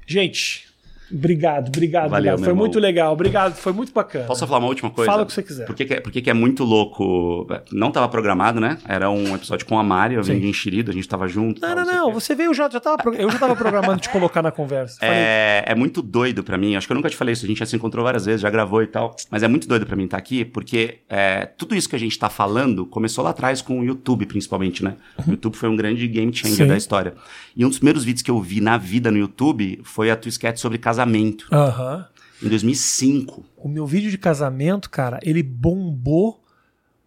Gente, 0.08 0.68
obrigado, 1.14 1.68
obrigado, 1.70 2.10
Valeu, 2.10 2.34
obrigado. 2.34 2.44
Foi 2.46 2.54
muito 2.54 2.80
legal, 2.80 3.14
obrigado, 3.14 3.54
foi 3.56 3.74
muito 3.74 3.94
bacana. 3.94 4.26
Posso 4.26 4.46
falar 4.46 4.60
uma 4.60 4.68
última 4.68 4.90
coisa? 4.90 5.12
Fala 5.12 5.24
o 5.24 5.26
que 5.26 5.34
você 5.34 5.44
quiser. 5.44 5.66
Por 5.66 5.76
que, 5.76 5.94
é- 5.94 6.00
por 6.00 6.12
que, 6.12 6.22
que 6.22 6.30
é 6.30 6.34
muito 6.34 6.64
louco? 6.64 7.48
Não 7.72 7.90
estava 7.90 8.08
programado, 8.08 8.60
né? 8.60 8.78
Era 8.88 9.10
um 9.10 9.36
episódio 9.36 9.66
com 9.66 9.78
a 9.78 9.84
Mari, 9.84 10.16
eu 10.16 10.24
vim 10.24 10.40
de 10.40 10.48
enxerido, 10.48 10.92
a 10.92 10.94
gente 10.94 11.08
tava 11.08 11.28
junto. 11.28 11.62
Não, 11.62 11.76
tal, 11.76 11.86
não, 11.86 11.94
não, 11.94 12.08
quê. 12.08 12.14
você 12.14 12.36
veio, 12.36 12.54
já, 12.54 12.70
já 12.70 12.80
tava, 12.80 13.10
eu 13.16 13.30
já 13.30 13.40
tava 13.40 13.56
programando 13.56 14.00
te 14.00 14.10
colocar 14.10 14.42
na 14.42 14.52
conversa. 14.52 14.98
É, 15.02 15.64
é 15.68 15.76
muito 15.76 16.02
doido 16.02 16.44
pra 16.44 16.58
mim, 16.58 16.76
acho 16.76 16.88
que 16.88 16.94
eu 16.94 16.96
nunca 16.96 17.10
te 17.10 17.16
falei 17.16 17.34
isso, 17.34 17.46
a 17.46 17.48
gente 17.48 17.60
já 17.60 17.66
se 17.66 17.76
encontrou 17.76 18.04
várias 18.04 18.26
vezes, 18.26 18.42
já 18.42 18.50
gravou 18.50 18.82
e 18.82 18.88
tal, 18.88 19.16
mas 19.30 19.44
é 19.44 19.48
muito 19.48 19.68
doido 19.68 19.86
pra 19.86 19.96
mim 19.96 20.06
estar 20.06 20.18
aqui, 20.18 20.44
porque 20.46 21.00
é, 21.10 21.46
tudo 21.46 21.76
isso 21.76 21.90
que 21.90 21.96
a 21.96 22.00
gente 22.00 22.18
tá 22.18 22.30
falando 22.30 22.86
começou 22.86 23.24
lá 23.24 23.32
atrás 23.32 23.62
com 23.62 23.80
o 23.80 23.84
YouTube, 23.84 24.26
principalmente, 24.26 24.84
né? 24.84 24.96
O 25.28 25.32
YouTube 25.32 25.56
foi 25.56 25.70
um 25.70 25.76
grande 25.76 26.08
game 26.08 26.34
changer 26.34 26.58
Sim. 26.58 26.68
da 26.68 26.78
história. 26.78 27.14
E 27.56 27.66
um 27.66 27.70
dos 27.70 27.78
primeiros 27.80 28.04
vídeos 28.04 28.22
que 28.22 28.32
eu 28.32 28.40
vi 28.40 28.62
na 28.62 28.78
vida 28.78 29.12
no 29.12 29.18
YouTube 29.18 29.80
foi 29.84 30.10
a 30.10 30.16
tua 30.16 30.30
sketch 30.30 30.58
sobre 30.58 30.78
casamento. 30.78 31.01
Casamento, 31.02 31.48
Aham. 31.52 32.08
em 32.42 32.50
2005. 32.50 33.44
O 33.58 33.68
meu 33.68 33.86
vídeo 33.86 34.10
de 34.12 34.18
casamento, 34.18 34.90
cara, 34.90 35.20
ele 35.24 35.44
bombou 35.44 36.44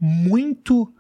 muito. 0.01 0.93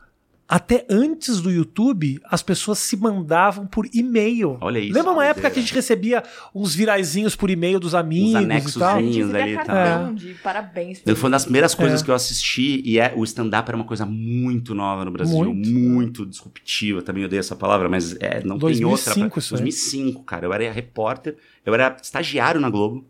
Até 0.46 0.84
antes 0.90 1.40
do 1.40 1.50
YouTube, 1.50 2.20
as 2.26 2.42
pessoas 2.42 2.78
se 2.78 2.98
mandavam 2.98 3.66
por 3.66 3.88
e-mail. 3.94 4.58
Olha 4.60 4.78
isso, 4.78 4.92
Lembra 4.92 5.12
uma 5.12 5.24
época 5.24 5.50
que 5.50 5.58
a 5.58 5.62
gente 5.62 5.74
recebia 5.74 6.22
uns 6.54 6.74
viraizinhos 6.74 7.34
por 7.34 7.48
e-mail 7.48 7.80
dos 7.80 7.94
amigos 7.94 8.30
e 8.30 8.78
tal? 8.78 8.96
anexozinhos. 8.96 9.32
Recebia 9.32 9.42
ali, 9.42 9.54
tá. 9.56 9.64
cartão 9.64 10.14
de 10.14 10.34
parabéns. 10.34 11.00
Foi 11.02 11.14
uma 11.14 11.30
das 11.30 11.44
primeiras 11.44 11.74
coisas 11.74 12.02
É. 12.02 12.04
que 12.04 12.10
eu 12.10 12.14
assisti 12.14 12.82
e 12.84 12.98
é, 12.98 13.14
o 13.16 13.24
stand-up 13.24 13.66
era 13.68 13.74
uma 13.76 13.86
coisa 13.86 14.04
muito 14.04 14.74
nova 14.74 15.02
no 15.04 15.10
Brasil, 15.10 15.38
Muito. 15.54 15.70
muito, 15.70 16.26
disruptiva. 16.26 17.00
Também 17.00 17.24
odeio 17.24 17.40
essa 17.40 17.56
palavra, 17.56 17.88
mas 17.88 18.14
é, 18.20 18.42
não 18.44 18.58
2005 18.58 19.14
tem 19.14 19.24
outra. 19.24 19.38
isso 19.38 19.54
aí. 19.54 19.60
2005, 19.62 20.22
cara. 20.24 20.44
Eu 20.44 20.52
era 20.52 20.70
repórter, 20.70 21.36
eu 21.64 21.72
era 21.72 21.96
estagiário 22.02 22.60
na 22.60 22.68
Globo 22.68 23.02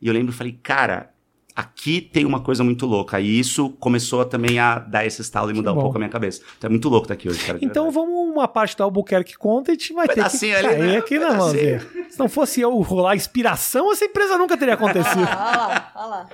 e 0.00 0.08
eu 0.08 0.12
lembro, 0.12 0.32
falei, 0.32 0.58
cara, 0.60 1.11
aqui 1.54 2.00
tem 2.00 2.24
uma 2.24 2.40
coisa 2.40 2.64
muito 2.64 2.86
louca. 2.86 3.20
E 3.20 3.38
isso 3.38 3.70
começou 3.80 4.24
também 4.24 4.58
a 4.58 4.78
dar 4.78 5.06
esse 5.06 5.20
estalo 5.20 5.50
e 5.50 5.54
mudar 5.54 5.72
um 5.72 5.80
pouco 5.80 5.96
a 5.96 5.98
minha 5.98 6.10
cabeça. 6.10 6.42
Então 6.58 6.68
é 6.68 6.70
muito 6.70 6.88
louco 6.88 7.04
estar 7.04 7.14
aqui 7.14 7.28
hoje, 7.28 7.44
cara. 7.44 7.58
Então 7.62 7.90
vamos 7.90 8.32
uma 8.32 8.48
parte 8.48 8.76
da 8.76 8.84
Albuquerque 8.84 9.36
Conta 9.36 9.70
e 9.70 9.72
a 9.72 9.74
gente 9.74 9.92
vai 9.92 10.08
ter 10.08 10.28
que 10.28 10.52
ali, 10.52 10.68
cair 10.68 10.78
né? 10.78 10.96
aqui 10.96 11.18
na 11.18 11.34
mão. 11.34 11.52
Pedacinho. 11.52 12.10
Se 12.10 12.18
não 12.18 12.28
fosse 12.28 12.60
eu 12.60 12.78
rolar 12.80 13.16
inspiração, 13.16 13.92
essa 13.92 14.04
empresa 14.04 14.36
nunca 14.36 14.56
teria 14.56 14.74
acontecido. 14.74 15.26
Ah, 15.28 15.92
olha 15.96 16.06
lá, 16.06 16.06
olha 16.06 16.06
lá. 16.06 16.28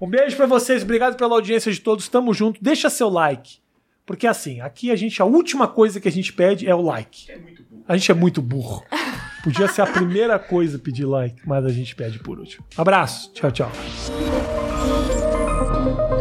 Um 0.00 0.08
beijo 0.08 0.36
pra 0.36 0.46
vocês, 0.46 0.82
obrigado 0.82 1.16
pela 1.16 1.34
audiência 1.34 1.72
de 1.72 1.80
todos, 1.80 2.08
tamo 2.08 2.32
junto. 2.32 2.62
Deixa 2.62 2.88
seu 2.90 3.08
like. 3.08 3.58
Porque 4.06 4.26
assim, 4.26 4.60
aqui 4.62 4.90
a 4.90 4.96
gente, 4.96 5.20
a 5.20 5.24
última 5.26 5.68
coisa 5.68 6.00
que 6.00 6.08
a 6.08 6.12
gente 6.12 6.32
pede 6.32 6.66
é 6.66 6.74
o 6.74 6.80
like. 6.80 7.26
A 7.86 7.96
gente 7.96 8.10
é 8.10 8.14
muito 8.14 8.40
burro. 8.40 8.82
Podia 9.44 9.68
ser 9.68 9.82
a 9.82 9.86
primeira 9.86 10.38
coisa 10.38 10.78
pedir 10.78 11.04
like, 11.04 11.40
mas 11.46 11.64
a 11.64 11.70
gente 11.70 11.94
pede 11.94 12.18
por 12.18 12.38
último. 12.38 12.64
Abraço, 12.76 13.30
tchau, 13.32 13.50
tchau. 13.50 13.70
Thank 15.88 16.10
you. 16.12 16.17